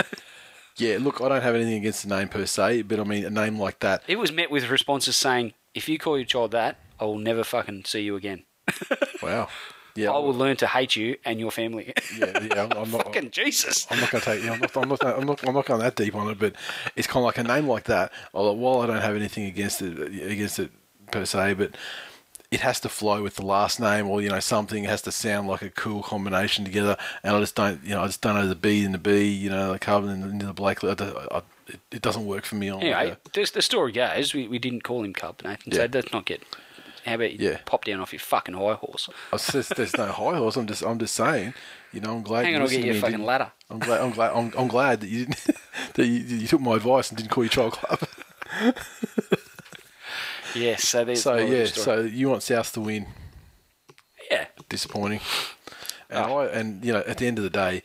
Yeah. 0.77 0.97
Look, 0.99 1.21
I 1.21 1.29
don't 1.29 1.41
have 1.41 1.55
anything 1.55 1.75
against 1.75 2.03
the 2.05 2.13
name 2.13 2.27
per 2.27 2.45
se, 2.45 2.81
but 2.81 2.99
I 2.99 3.05
mean 3.05 3.23
a 3.23 3.29
name 3.29 3.57
like 3.57 3.79
that. 3.79 4.03
it 4.09 4.19
was 4.19 4.33
met 4.33 4.51
with 4.51 4.69
responses 4.69 5.15
saying, 5.15 5.53
if 5.73 5.87
you 5.87 5.97
call 5.97 6.17
your 6.17 6.25
child 6.25 6.51
that, 6.51 6.77
I 6.99 7.05
will 7.05 7.17
never 7.17 7.45
fucking 7.45 7.85
see 7.85 8.01
you 8.01 8.17
again. 8.17 8.43
Wow. 9.23 9.47
Yeah. 9.95 10.11
I 10.11 10.17
will 10.17 10.34
learn 10.34 10.57
to 10.57 10.67
hate 10.67 10.95
you 10.95 11.17
and 11.23 11.39
your 11.39 11.51
family. 11.51 11.93
Yeah. 12.17 12.39
Yeah. 12.43 12.63
I'm, 12.63 12.72
I'm 12.73 12.91
not. 12.91 13.03
fucking 13.05 13.31
Jesus. 13.31 13.88
I'm 13.89 13.99
not 13.99 14.11
going 14.11 14.22
to 14.22 14.26
take. 14.26 14.43
You 14.43 14.47
know, 14.47 14.53
I'm 14.53 14.59
not. 14.59 14.76
I'm 14.76 14.89
not. 14.89 15.03
I'm 15.03 15.26
not. 15.26 15.47
I'm 15.47 15.53
not 15.53 15.65
going 15.65 15.80
that 15.80 15.95
deep 15.95 16.15
on 16.15 16.30
it. 16.30 16.38
But 16.38 16.55
it's 16.95 17.07
kind 17.07 17.17
of 17.17 17.26
like 17.26 17.38
a 17.38 17.43
name 17.43 17.67
like 17.67 17.85
that. 17.85 18.11
Although, 18.34 18.53
while 18.53 18.81
I 18.81 18.88
don't 18.88 19.01
have 19.01 19.15
anything 19.15 19.45
against 19.45 19.81
it, 19.81 19.97
against 19.99 20.59
it 20.59 20.72
per 21.11 21.23
se, 21.26 21.53
but 21.53 21.76
it 22.51 22.59
has 22.59 22.80
to 22.81 22.89
flow 22.89 23.23
with 23.23 23.35
the 23.35 23.45
last 23.45 23.80
name, 23.80 24.07
or 24.07 24.22
you 24.22 24.30
know, 24.30 24.39
something 24.41 24.84
has 24.84 25.01
to 25.03 25.11
sound 25.11 25.47
like 25.47 25.61
a 25.61 25.69
cool 25.69 26.03
combination 26.03 26.65
together. 26.65 26.97
And 27.23 27.35
I 27.35 27.39
just 27.39 27.55
don't. 27.55 27.81
You 27.84 27.91
know, 27.91 28.01
I 28.01 28.07
just 28.07 28.22
don't 28.22 28.35
know 28.35 28.47
the 28.47 28.55
B 28.55 28.84
and 28.84 28.93
the 28.93 28.99
B. 28.99 29.30
You 29.30 29.49
know, 29.49 29.73
the 29.73 29.80
carbon 29.80 30.09
and 30.09 30.41
the 30.41 30.53
Blake. 30.53 30.84
I, 30.84 30.89
I, 30.89 31.41
it, 31.67 31.80
it 31.91 32.01
doesn't 32.01 32.26
work 32.26 32.43
for 32.43 32.55
me. 32.55 32.69
On 32.69 32.81
Anyway, 32.81 33.09
like 33.11 33.34
this, 33.34 33.51
the 33.51 33.61
story 33.61 33.91
goes, 33.91 34.34
we, 34.34 34.47
we 34.47 34.59
didn't 34.59 34.84
call 34.84 35.03
him 35.03 35.13
Cub, 35.13 35.41
Nathan. 35.43 35.72
Yeah. 35.72 35.85
So 35.85 35.89
let's 35.93 36.11
not 36.11 36.26
get. 36.26 36.43
How 37.06 37.14
about 37.15 37.34
you 37.40 37.49
Yeah. 37.52 37.60
pop 37.65 37.86
down 37.86 37.99
off 37.99 38.11
your 38.11 38.19
fucking 38.19 38.56
high 38.56 38.73
horse? 38.73 39.10
Oh, 39.32 39.38
just, 39.38 39.76
there's 39.76 39.95
no 39.95 40.06
high 40.11 40.38
horse. 40.38 40.56
I'm 40.57 40.65
just. 40.68 40.82
I'm 40.84 40.98
just 40.99 41.14
saying. 41.15 41.53
You 41.94 42.02
know, 42.02 42.15
I'm 42.15 42.23
glad. 42.23 42.45
Hang 42.45 42.56
on, 42.56 42.61
I'll 42.64 42.68
get 42.68 42.77
listened 42.82 42.94
you 42.94 42.99
a 42.99 43.02
fucking 43.02 43.23
ladder. 43.26 43.52
I'm 43.69 43.80
glad. 43.80 44.02
I'm 44.02 44.11
glad. 44.11 44.32
I'm, 44.34 44.52
I'm 44.57 44.68
glad 44.68 45.02
that 45.02 45.07
you 45.10 45.26
didn't. 45.26 45.45
that 45.94 46.06
you, 46.06 46.38
you 46.38 46.48
took 46.48 46.61
my 46.61 46.76
advice 46.76 47.10
and 47.10 47.18
didn't 47.18 47.30
call 47.32 47.44
your 47.44 47.49
child 47.52 47.73
club. 47.73 47.99
Yes, 50.56 50.88
so 50.88 51.03
there's 51.03 51.22
So 51.22 51.36
yeah, 51.36 51.65
so 51.65 52.02
you 52.02 52.30
want 52.30 52.41
South 52.44 52.72
to 52.73 52.82
win. 52.82 53.07
yeah, 54.32 54.45
Disappointing. 54.69 55.19
And. 56.10 56.26
I 56.26 56.45
and 56.45 56.86
you 56.86 56.94
know, 56.94 57.03
at 57.06 57.18
the 57.18 57.27
end 57.27 57.38
of 57.38 57.44
the 57.44 57.49
day, 57.49 57.84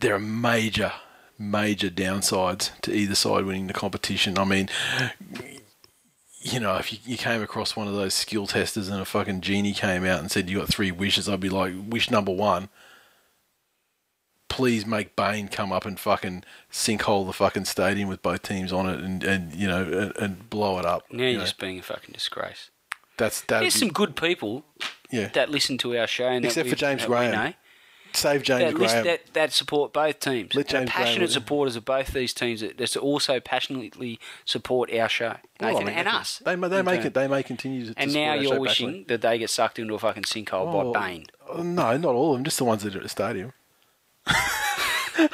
there 0.00 0.14
are 0.14 0.18
major, 0.18 0.92
major 1.38 1.88
downsides 1.88 2.70
to 2.80 2.92
either 2.92 3.14
side 3.14 3.44
winning 3.44 3.68
the 3.68 3.72
competition. 3.72 4.38
I 4.38 4.44
mean, 4.44 4.68
you 6.44 6.60
know, 6.60 6.76
if 6.76 6.92
you, 6.92 6.98
you 7.06 7.16
came 7.16 7.42
across 7.42 7.74
one 7.74 7.88
of 7.88 7.94
those 7.94 8.12
skill 8.12 8.46
testers 8.46 8.88
and 8.88 9.00
a 9.00 9.06
fucking 9.06 9.40
genie 9.40 9.72
came 9.72 10.04
out 10.04 10.20
and 10.20 10.30
said 10.30 10.50
you 10.50 10.58
got 10.58 10.68
three 10.68 10.92
wishes, 10.92 11.26
I'd 11.26 11.40
be 11.40 11.48
like, 11.48 11.72
wish 11.88 12.10
number 12.10 12.32
one. 12.32 12.68
Please 14.50 14.86
make 14.86 15.16
Bane 15.16 15.48
come 15.48 15.72
up 15.72 15.86
and 15.86 15.98
fucking 15.98 16.44
sinkhole 16.70 17.26
the 17.26 17.32
fucking 17.32 17.64
stadium 17.64 18.08
with 18.10 18.22
both 18.22 18.42
teams 18.42 18.72
on 18.72 18.86
it 18.86 19.00
and, 19.00 19.24
and 19.24 19.52
you 19.52 19.66
know 19.66 19.82
and, 19.82 20.16
and 20.16 20.50
blow 20.50 20.78
it 20.78 20.84
up. 20.84 21.02
now 21.10 21.24
you 21.24 21.30
you're 21.30 21.38
know. 21.38 21.44
just 21.44 21.58
being 21.58 21.80
a 21.80 21.82
fucking 21.82 22.12
disgrace. 22.12 22.70
That's 23.16 23.40
that. 23.42 23.60
There's 23.60 23.74
some 23.74 23.88
good 23.88 24.14
people 24.14 24.64
yeah. 25.10 25.28
that 25.28 25.50
listen 25.50 25.76
to 25.78 25.96
our 25.96 26.06
show, 26.06 26.28
Except 26.28 26.68
for 26.68 26.76
James 26.76 27.04
Graham. 27.04 27.54
Save 28.14 28.42
James 28.44 28.60
that, 28.72 28.74
Graham. 28.74 29.04
that 29.04 29.20
that 29.34 29.52
support 29.52 29.92
both 29.92 30.20
teams. 30.20 30.54
Let 30.54 30.68
They're 30.68 30.80
James 30.80 30.90
passionate 30.90 31.20
win. 31.22 31.30
supporters 31.30 31.74
of 31.76 31.84
both 31.84 32.08
these 32.12 32.32
teams 32.32 32.60
that, 32.60 32.78
that 32.78 32.96
also 32.96 33.40
passionately 33.40 34.20
support 34.44 34.92
our 34.94 35.08
show, 35.08 35.34
Well, 35.60 35.70
I 35.70 35.72
Nathan, 35.72 35.86
mean, 35.86 35.94
and 35.96 36.08
us. 36.08 36.38
They, 36.44 36.54
they 36.54 36.82
make 36.82 36.98
turn. 37.00 37.06
it. 37.08 37.14
They 37.14 37.26
may 37.28 37.42
continue 37.42 37.86
to. 37.86 37.94
And 37.96 38.14
now 38.14 38.30
our 38.30 38.36
you're 38.36 38.60
wishing 38.60 38.86
passionately. 38.88 39.04
that 39.16 39.20
they 39.22 39.38
get 39.38 39.50
sucked 39.50 39.78
into 39.78 39.94
a 39.94 39.98
fucking 39.98 40.22
sinkhole 40.24 40.72
Oh, 40.72 40.92
by 40.92 41.08
Bane. 41.08 41.26
oh, 41.50 41.62
No, 41.62 41.96
not 41.96 42.14
all 42.14 42.32
of 42.32 42.38
them. 42.38 42.44
Just 42.44 42.58
the 42.58 42.64
ones 42.64 42.82
that 42.84 42.94
are 42.94 42.98
at 42.98 43.02
the 43.02 43.08
stadium. 43.08 43.52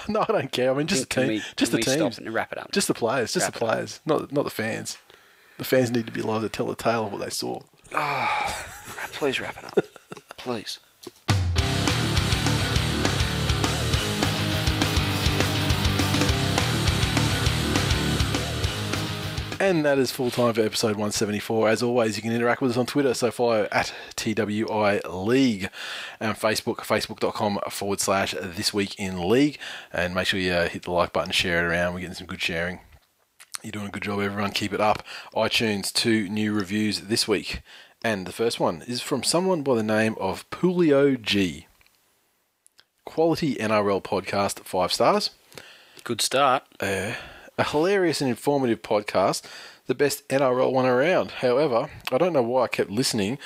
no, 0.09 0.21
I 0.29 0.33
don't 0.33 0.53
care. 0.53 0.73
I 0.73 0.75
mean, 0.77 0.87
just 0.87 1.03
the 1.03 1.07
Can 1.09 1.23
team. 1.25 1.29
we- 1.33 1.43
just 1.57 1.73
the 1.73 1.79
teams. 1.79 2.19
And 2.19 2.33
wrap 2.33 2.53
it 2.53 2.59
up. 2.59 2.73
Just 2.73 2.89
the 2.89 2.95
players. 2.95 3.33
Just 3.33 3.45
Wrap 3.45 3.53
the 3.55 3.59
players. 3.59 4.01
Not 4.07 4.33
not 4.33 4.45
the 4.45 4.51
fans. 4.51 4.99
The 5.59 5.65
fans 5.65 5.91
need 5.91 6.07
to 6.07 6.13
be 6.13 6.21
allowed 6.21 6.41
to 6.41 6.49
tell 6.49 6.67
the 6.67 6.75
tale 6.75 7.07
of 7.07 7.13
what 7.13 7.21
they 7.21 7.31
saw. 7.31 7.61
Ah, 7.95 8.67
please 9.13 9.39
wrap 9.41 9.57
it 9.59 9.65
up. 9.65 9.85
Please. 10.39 10.79
And 19.61 19.85
that 19.85 19.99
is 19.99 20.11
full 20.11 20.31
time 20.31 20.55
for 20.55 20.63
episode 20.63 20.93
174. 20.93 21.69
As 21.69 21.83
always, 21.83 22.17
you 22.17 22.23
can 22.23 22.33
interact 22.33 22.63
with 22.63 22.71
us 22.71 22.77
on 22.79 22.87
Twitter, 22.87 23.13
so 23.13 23.31
follow 23.31 23.69
at 23.71 23.93
TWI 24.17 25.01
League 25.07 25.69
and 26.19 26.35
Facebook, 26.35 26.79
facebook.com 26.79 27.61
forward 27.69 28.01
slash 28.01 28.35
this 28.41 28.73
week 28.73 28.99
in 28.99 29.29
league. 29.29 29.59
And 29.93 30.15
make 30.15 30.29
sure 30.29 30.41
you 30.41 30.53
uh, 30.53 30.69
hit 30.71 30.85
the 30.85 30.91
like 30.93 31.13
button, 31.13 31.31
share 31.31 31.59
it 31.59 31.69
around. 31.69 31.93
We're 31.93 32.01
getting 32.01 32.15
some 32.15 32.27
good 32.27 32.41
sharing. 32.41 32.81
You're 33.63 33.73
doing 33.73 33.89
a 33.89 33.91
good 33.91 34.03
job, 34.03 34.21
everyone. 34.21 34.53
Keep 34.53 34.73
it 34.73 34.81
up. 34.81 35.03
iTunes, 35.35 35.93
two 35.93 36.27
new 36.31 36.55
reviews 36.55 37.03
this 37.03 37.29
week. 37.29 37.61
And 38.03 38.27
the 38.27 38.33
first 38.33 38.61
one 38.61 38.81
is 38.87 39.03
from 39.03 39.23
someone 39.23 39.61
by 39.61 39.75
the 39.75 39.83
name 39.83 40.17
of 40.19 40.49
Pulio 40.49 41.21
G. 41.21 41.67
Quality 43.05 43.57
NRL 43.57 44.03
podcast, 44.03 44.61
five 44.61 44.91
stars 44.91 45.29
Good 46.03 46.23
start. 46.23 46.63
A 47.61 47.65
hilarious 47.65 48.23
and 48.23 48.31
informative 48.31 48.81
podcast, 48.81 49.45
the 49.87 49.95
best 49.95 50.27
NRL 50.29 50.73
one 50.73 50.87
around. 50.87 51.31
However, 51.31 51.91
I 52.11 52.17
don't 52.17 52.33
know 52.33 52.43
why 52.43 52.65
I 52.65 52.69
kept 52.69 52.89
listening, 52.89 53.37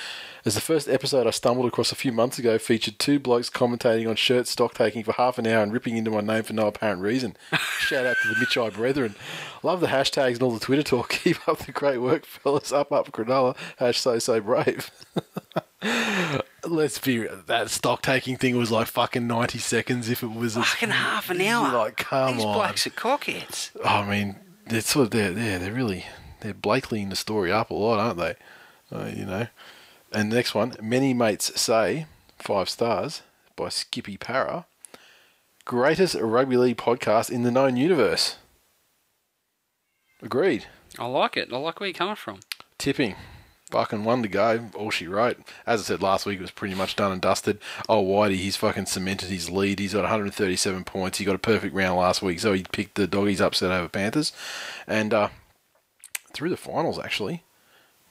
as 0.44 0.54
the 0.54 0.60
first 0.60 0.88
episode 0.88 1.26
I 1.26 1.30
stumbled 1.30 1.66
across 1.66 1.90
a 1.90 1.96
few 1.96 2.12
months 2.12 2.38
ago 2.38 2.56
featured 2.56 3.00
two 3.00 3.18
blokes 3.18 3.50
commentating 3.50 4.08
on 4.08 4.14
shirt 4.14 4.46
stock 4.46 4.72
taking 4.72 5.02
for 5.02 5.14
half 5.14 5.36
an 5.38 5.48
hour 5.48 5.64
and 5.64 5.72
ripping 5.72 5.96
into 5.96 6.12
my 6.12 6.20
name 6.20 6.44
for 6.44 6.52
no 6.52 6.68
apparent 6.68 7.02
reason. 7.02 7.36
Shout 7.80 8.06
out 8.06 8.16
to 8.22 8.28
the 8.28 8.34
Mitchai 8.36 8.72
brethren. 8.72 9.16
Love 9.64 9.80
the 9.80 9.88
hashtags 9.88 10.34
and 10.34 10.42
all 10.44 10.52
the 10.52 10.60
Twitter 10.60 10.84
talk. 10.84 11.08
Keep 11.24 11.48
up 11.48 11.58
the 11.58 11.72
great 11.72 11.98
work, 11.98 12.24
fellas. 12.24 12.70
Up, 12.70 12.92
up, 12.92 13.10
Cronulla. 13.10 13.56
Hash 13.78 13.98
so, 13.98 14.20
so 14.20 14.40
brave. 14.40 14.92
Let's 16.66 16.98
be. 16.98 17.26
That 17.46 17.70
stock 17.70 18.02
taking 18.02 18.36
thing 18.36 18.56
was 18.56 18.70
like 18.70 18.86
fucking 18.86 19.26
90 19.26 19.58
seconds 19.58 20.08
if 20.08 20.22
it 20.22 20.32
was 20.32 20.56
a 20.56 20.62
Fucking 20.62 20.90
half 20.90 21.30
an 21.30 21.40
hour. 21.40 21.72
Like, 21.72 21.96
come 21.96 22.36
These 22.36 22.44
on. 22.44 22.54
blokes 22.54 22.86
are 22.86 22.90
cockheads. 22.90 23.70
I 23.84 24.08
mean, 24.08 24.36
they're 24.66 24.80
sort 24.80 25.04
of 25.06 25.10
they're 25.10 25.32
they're, 25.32 25.58
they're 25.58 25.72
really 25.72 26.04
they're 26.40 26.54
Blakelying 26.54 27.08
the 27.10 27.16
story 27.16 27.50
up 27.52 27.70
a 27.70 27.74
lot, 27.74 27.98
aren't 27.98 28.18
they? 28.18 28.34
Uh, 28.96 29.10
you 29.14 29.24
know. 29.24 29.46
And 30.12 30.30
the 30.30 30.36
next 30.36 30.54
one, 30.54 30.74
many 30.80 31.12
mates 31.12 31.60
say 31.60 32.06
five 32.38 32.68
stars 32.68 33.22
by 33.56 33.68
Skippy 33.68 34.16
Para. 34.16 34.66
greatest 35.64 36.14
rugby 36.20 36.56
league 36.56 36.76
podcast 36.76 37.30
in 37.30 37.42
the 37.42 37.50
known 37.50 37.76
universe. 37.76 38.36
Agreed. 40.22 40.66
I 40.98 41.06
like 41.06 41.36
it. 41.36 41.52
I 41.52 41.56
like 41.56 41.80
where 41.80 41.88
you're 41.88 41.94
coming 41.94 42.14
from. 42.16 42.40
Tipping. 42.78 43.16
Fucking 43.74 44.05
one 44.05 44.22
to 44.22 44.28
go. 44.28 44.70
All 44.76 44.92
she 44.92 45.09
wrote. 45.09 45.36
As 45.66 45.80
I 45.80 45.82
said 45.82 46.01
last 46.01 46.26
week, 46.26 46.38
it 46.38 46.42
was 46.42 46.52
pretty 46.52 46.76
much 46.76 46.94
done 46.94 47.10
and 47.10 47.20
dusted. 47.20 47.59
Oh, 47.88 48.05
Whitey, 48.05 48.36
he's 48.36 48.55
fucking 48.55 48.86
cemented 48.86 49.30
his 49.30 49.51
lead. 49.51 49.80
He's 49.80 49.94
got 49.94 50.02
137 50.02 50.84
points. 50.84 51.18
He 51.18 51.24
got 51.24 51.34
a 51.34 51.40
perfect 51.40 51.74
round 51.74 51.98
last 51.98 52.22
week, 52.22 52.38
so 52.38 52.52
he 52.52 52.62
picked 52.62 52.94
the 52.94 53.09
doggies 53.09 53.40
upset 53.40 53.72
over 53.72 53.88
Panthers. 53.88 54.32
And 54.86 55.12
uh, 55.12 55.30
through 56.32 56.51
the 56.51 56.56
finals, 56.56 57.01
actually. 57.01 57.42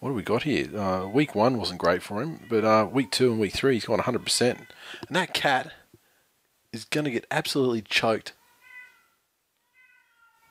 What 0.01 0.09
do 0.09 0.15
we 0.15 0.21
got 0.21 0.43
here? 0.43 0.67
Uh, 0.77 1.07
week 1.07 1.33
one 1.33 1.57
wasn't 1.57 1.79
great 1.79 2.03
for 2.03 2.21
him, 2.21 2.41
but 2.49 2.65
uh, 2.65 2.85
week 2.91 3.09
two 3.09 3.31
and 3.31 3.39
week 3.39 3.53
three, 3.53 3.75
he's 3.75 3.85
gone 3.85 3.99
100%. 3.99 4.41
And 4.49 4.67
that 5.11 5.33
cat 5.33 5.71
is 6.73 6.83
going 6.83 7.05
to 7.05 7.11
get 7.11 7.25
absolutely 7.31 7.83
choked. 7.83 8.33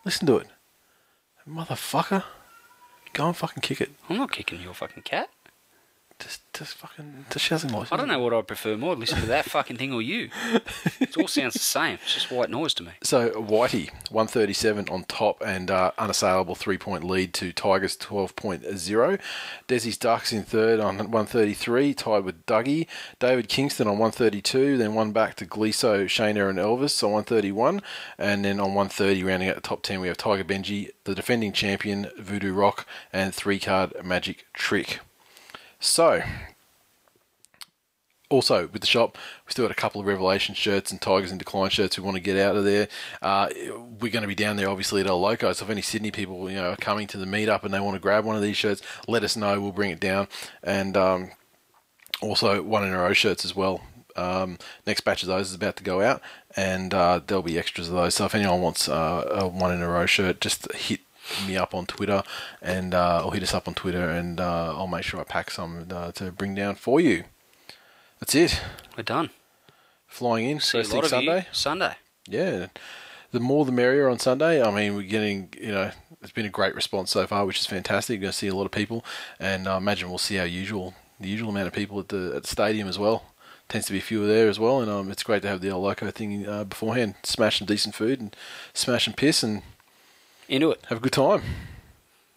Listen 0.07 0.27
to 0.29 0.39
it. 0.39 0.47
Motherfucker. 1.47 2.25
Go 3.13 3.27
and 3.27 3.37
fucking 3.37 3.61
kick 3.61 3.81
it. 3.81 3.91
I'm 4.09 4.17
not 4.17 4.33
kicking 4.33 4.61
your 4.63 4.75
fucking 4.75 5.03
cat. 5.03 5.29
Just, 6.23 6.53
just 6.53 6.75
fucking, 6.75 7.27
just 7.31 7.45
shouting 7.45 7.73
like 7.73 7.93
I 7.93 7.97
don't 7.97 8.07
know 8.07 8.21
what 8.21 8.33
I'd 8.33 8.47
prefer 8.47 8.77
more, 8.77 8.95
listen 8.95 9.21
to 9.21 9.27
that 9.27 9.47
fucking 9.47 9.77
thing 9.77 9.93
or 9.93 10.01
you. 10.01 10.31
It 11.01 11.17
all 11.17 11.27
sounds 11.27 11.55
the 11.55 11.59
same. 11.59 11.99
It's 12.03 12.15
just 12.15 12.31
white 12.31 12.49
noise 12.49 12.75
to 12.75 12.85
me. 12.85 12.93
So 13.03 13.31
Whitey, 13.31 13.91
137 14.11 14.89
on 14.89 15.05
top 15.05 15.43
and 15.45 15.71
uh, 15.71 15.91
unassailable 15.99 16.55
three 16.55 16.79
point 16.79 17.03
lead 17.03 17.35
to 17.35 17.53
Tigers 17.53 17.97
12.0. 17.97 19.21
Desi's 19.69 19.97
Ducks 19.97 20.33
in 20.33 20.45
third 20.45 20.79
on 20.79 20.99
133, 20.99 21.95
tied 21.95 22.25
with 22.25 22.47
Dougie. 22.47 22.87
David 23.19 23.49
Kingston 23.49 23.89
on 23.89 23.99
132, 23.99 24.79
then 24.79 24.95
one 24.95 25.13
back 25.13 25.35
to 25.37 25.47
Gleeso, 25.47 26.05
Shayna 26.05 26.49
and 26.49 26.59
Elvis 26.59 27.03
on 27.03 27.13
131. 27.13 27.83
And 28.17 28.45
then 28.45 28.61
on 28.61 28.75
130, 28.75 29.25
rounding 29.25 29.49
out 29.49 29.57
the 29.57 29.61
top 29.61 29.83
10, 29.83 30.01
we 30.01 30.09
have 30.09 30.17
Tiger 30.17 30.45
Benji, 30.45 30.91
the 31.05 31.15
defending 31.15 31.53
champion, 31.53 32.11
Voodoo 32.19 32.53
Rock, 32.53 32.87
and 33.13 33.35
three 33.35 33.59
card 33.59 33.93
Magic 34.05 34.47
Trick. 34.53 35.01
So, 35.83 36.23
also 38.31 38.69
with 38.69 38.83
the 38.83 38.87
shop, 38.87 39.19
we 39.45 39.51
still 39.51 39.65
got 39.65 39.73
a 39.73 39.81
couple 39.81 40.01
of 40.01 40.07
Revelation 40.07 40.55
shirts 40.55 40.93
and 40.93 41.01
Tigers 41.01 41.33
in 41.33 41.39
Decline 41.39 41.71
shirts 41.71 41.99
we 41.99 42.05
want 42.05 42.15
to 42.15 42.23
get 42.23 42.37
out 42.37 42.55
of 42.55 42.65
there. 42.65 42.87
Uh, 43.21 43.49
we're 44.01 44.13
going 44.13 44.23
to 44.23 44.29
be 44.29 44.37
down 44.37 44.55
there 44.55 44.69
obviously 44.69 45.01
at 45.01 45.09
El 45.09 45.21
Loco, 45.21 45.53
so 45.53 45.65
if 45.65 45.71
any 45.73 45.83
Sydney 45.83 46.13
people 46.13 46.49
you 46.49 46.55
know 46.55 46.71
are 46.71 46.77
coming 46.77 47.09
to 47.09 47.19
the 47.19 47.27
meetup 47.27 47.65
and 47.65 47.75
they 47.75 47.81
want 47.81 47.97
to 47.97 48.01
grab 48.01 48.25
one 48.25 48.37
of 48.37 48.43
these 48.43 48.57
shirts, 48.57 48.81
let 49.09 49.25
us 49.25 49.37
know. 49.37 49.61
We'll 49.61 49.73
bring 49.73 49.91
it 49.91 49.99
down, 49.99 50.29
and 50.63 50.97
um, 50.97 51.33
also 52.21 52.63
one 52.63 52.85
in 52.85 52.95
a 52.95 52.99
row 52.99 53.13
shirts 53.13 53.45
as 53.45 53.57
well. 53.57 53.81
Um, 54.15 54.59
next 54.87 55.01
batch 55.01 55.25
of 55.25 55.29
those 55.29 55.49
is 55.49 55.57
about 55.57 55.75
to 55.79 55.83
go 55.83 56.01
out, 56.01 56.23
and 56.55 56.95
uh, 56.95 57.21
there'll 57.27 57.43
be 57.43 57.59
extras 57.59 57.89
of 57.89 57.95
those. 57.95 58.15
So 58.15 58.25
if 58.25 58.37
anyone 58.37 58.61
wants 58.61 58.89
uh, 58.89 59.27
a 59.33 59.49
one 59.49 59.73
in 59.73 59.83
a 59.83 59.89
row 59.89 60.07
shirt, 60.07 60.41
just 60.41 60.73
hit 60.75 61.01
me 61.47 61.57
up 61.57 61.75
on 61.75 61.87
Twitter 61.87 62.23
and 62.61 62.95
uh, 62.95 63.25
or 63.25 63.35
hit 63.35 63.43
us 63.43 63.55
up 63.55 63.69
on 63.69 63.75
Twitter, 63.75 64.09
and 64.09 64.41
uh, 64.41 64.75
I'll 64.77 64.87
make 64.87 65.05
sure 65.05 65.21
I 65.21 65.25
pack 65.25 65.51
some 65.51 65.87
uh, 65.91 66.13
to 66.13 66.33
bring 66.33 66.55
down 66.55 66.75
for 66.77 67.01
you. 67.01 67.25
That's 68.21 68.35
it. 68.35 68.61
We're 68.97 69.03
done. 69.03 69.31
Flying 70.07 70.49
in 70.49 70.61
See 70.61 70.79
a 70.79 70.83
first 70.83 70.93
lot 70.93 70.97
thing 70.99 71.05
of 71.05 71.11
Sunday. 71.11 71.39
you 71.39 71.45
Sunday. 71.53 71.95
Yeah, 72.29 72.67
the 73.33 73.41
more 73.41 73.65
the 73.65 73.73
merrier 73.73 74.09
on 74.09 74.19
Sunday. 74.19 74.63
I 74.63 74.71
mean, 74.71 74.95
we're 74.95 75.03
getting 75.03 75.49
you 75.59 75.73
know 75.73 75.91
it's 76.21 76.33
been 76.33 76.47
a 76.47 76.51
great 76.51 76.75
response 76.75 77.11
so 77.11 77.27
far, 77.27 77.45
which 77.47 77.59
is 77.59 77.67
fantastic. 77.67 78.19
We're 78.19 78.23
going 78.23 78.33
to 78.33 78.39
see 78.39 78.49
a 78.49 78.55
lot 78.55 78.65
of 78.67 78.71
people, 78.71 79.05
and 79.41 79.67
I 79.67 79.77
imagine 79.77 80.09
we'll 80.09 80.19
see 80.19 80.39
our 80.39 80.47
usual 80.47 80.95
the 81.19 81.29
usual 81.29 81.49
amount 81.51 81.67
of 81.69 81.73
people 81.73 81.99
at 81.99 82.09
the 82.09 82.35
at 82.37 82.43
the 82.43 82.49
stadium 82.49 82.89
as 82.89 82.99
well. 82.99 83.25
Tends 83.69 83.87
to 83.87 83.93
be 83.93 84.01
fewer 84.01 84.27
there 84.27 84.49
as 84.49 84.61
well, 84.61 84.81
and 84.81 84.91
um, 84.91 85.11
it's 85.11 85.23
great 85.23 85.41
to 85.43 85.49
have 85.49 85.63
the 85.63 85.71
El 85.71 85.81
Loco 85.81 86.11
thing 86.11 86.47
uh, 86.47 86.65
beforehand. 86.65 87.15
Smash 87.23 87.59
some 87.59 87.67
decent 87.67 87.95
food 87.95 88.21
and 88.21 88.37
smash 88.75 89.07
and 89.07 89.17
piss 89.17 89.43
and 89.43 89.63
Into 90.49 90.71
it. 90.71 90.81
have 90.89 90.99
a 90.99 91.01
good 91.01 91.13
time. 91.13 91.43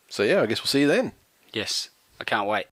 So 0.10 0.24
yeah, 0.24 0.42
I 0.42 0.46
guess 0.46 0.60
we'll 0.62 0.68
see 0.68 0.82
you 0.82 0.88
then. 0.88 1.12
Yes. 1.54 1.90
I 2.20 2.24
can't 2.24 2.48
wait. 2.48 2.68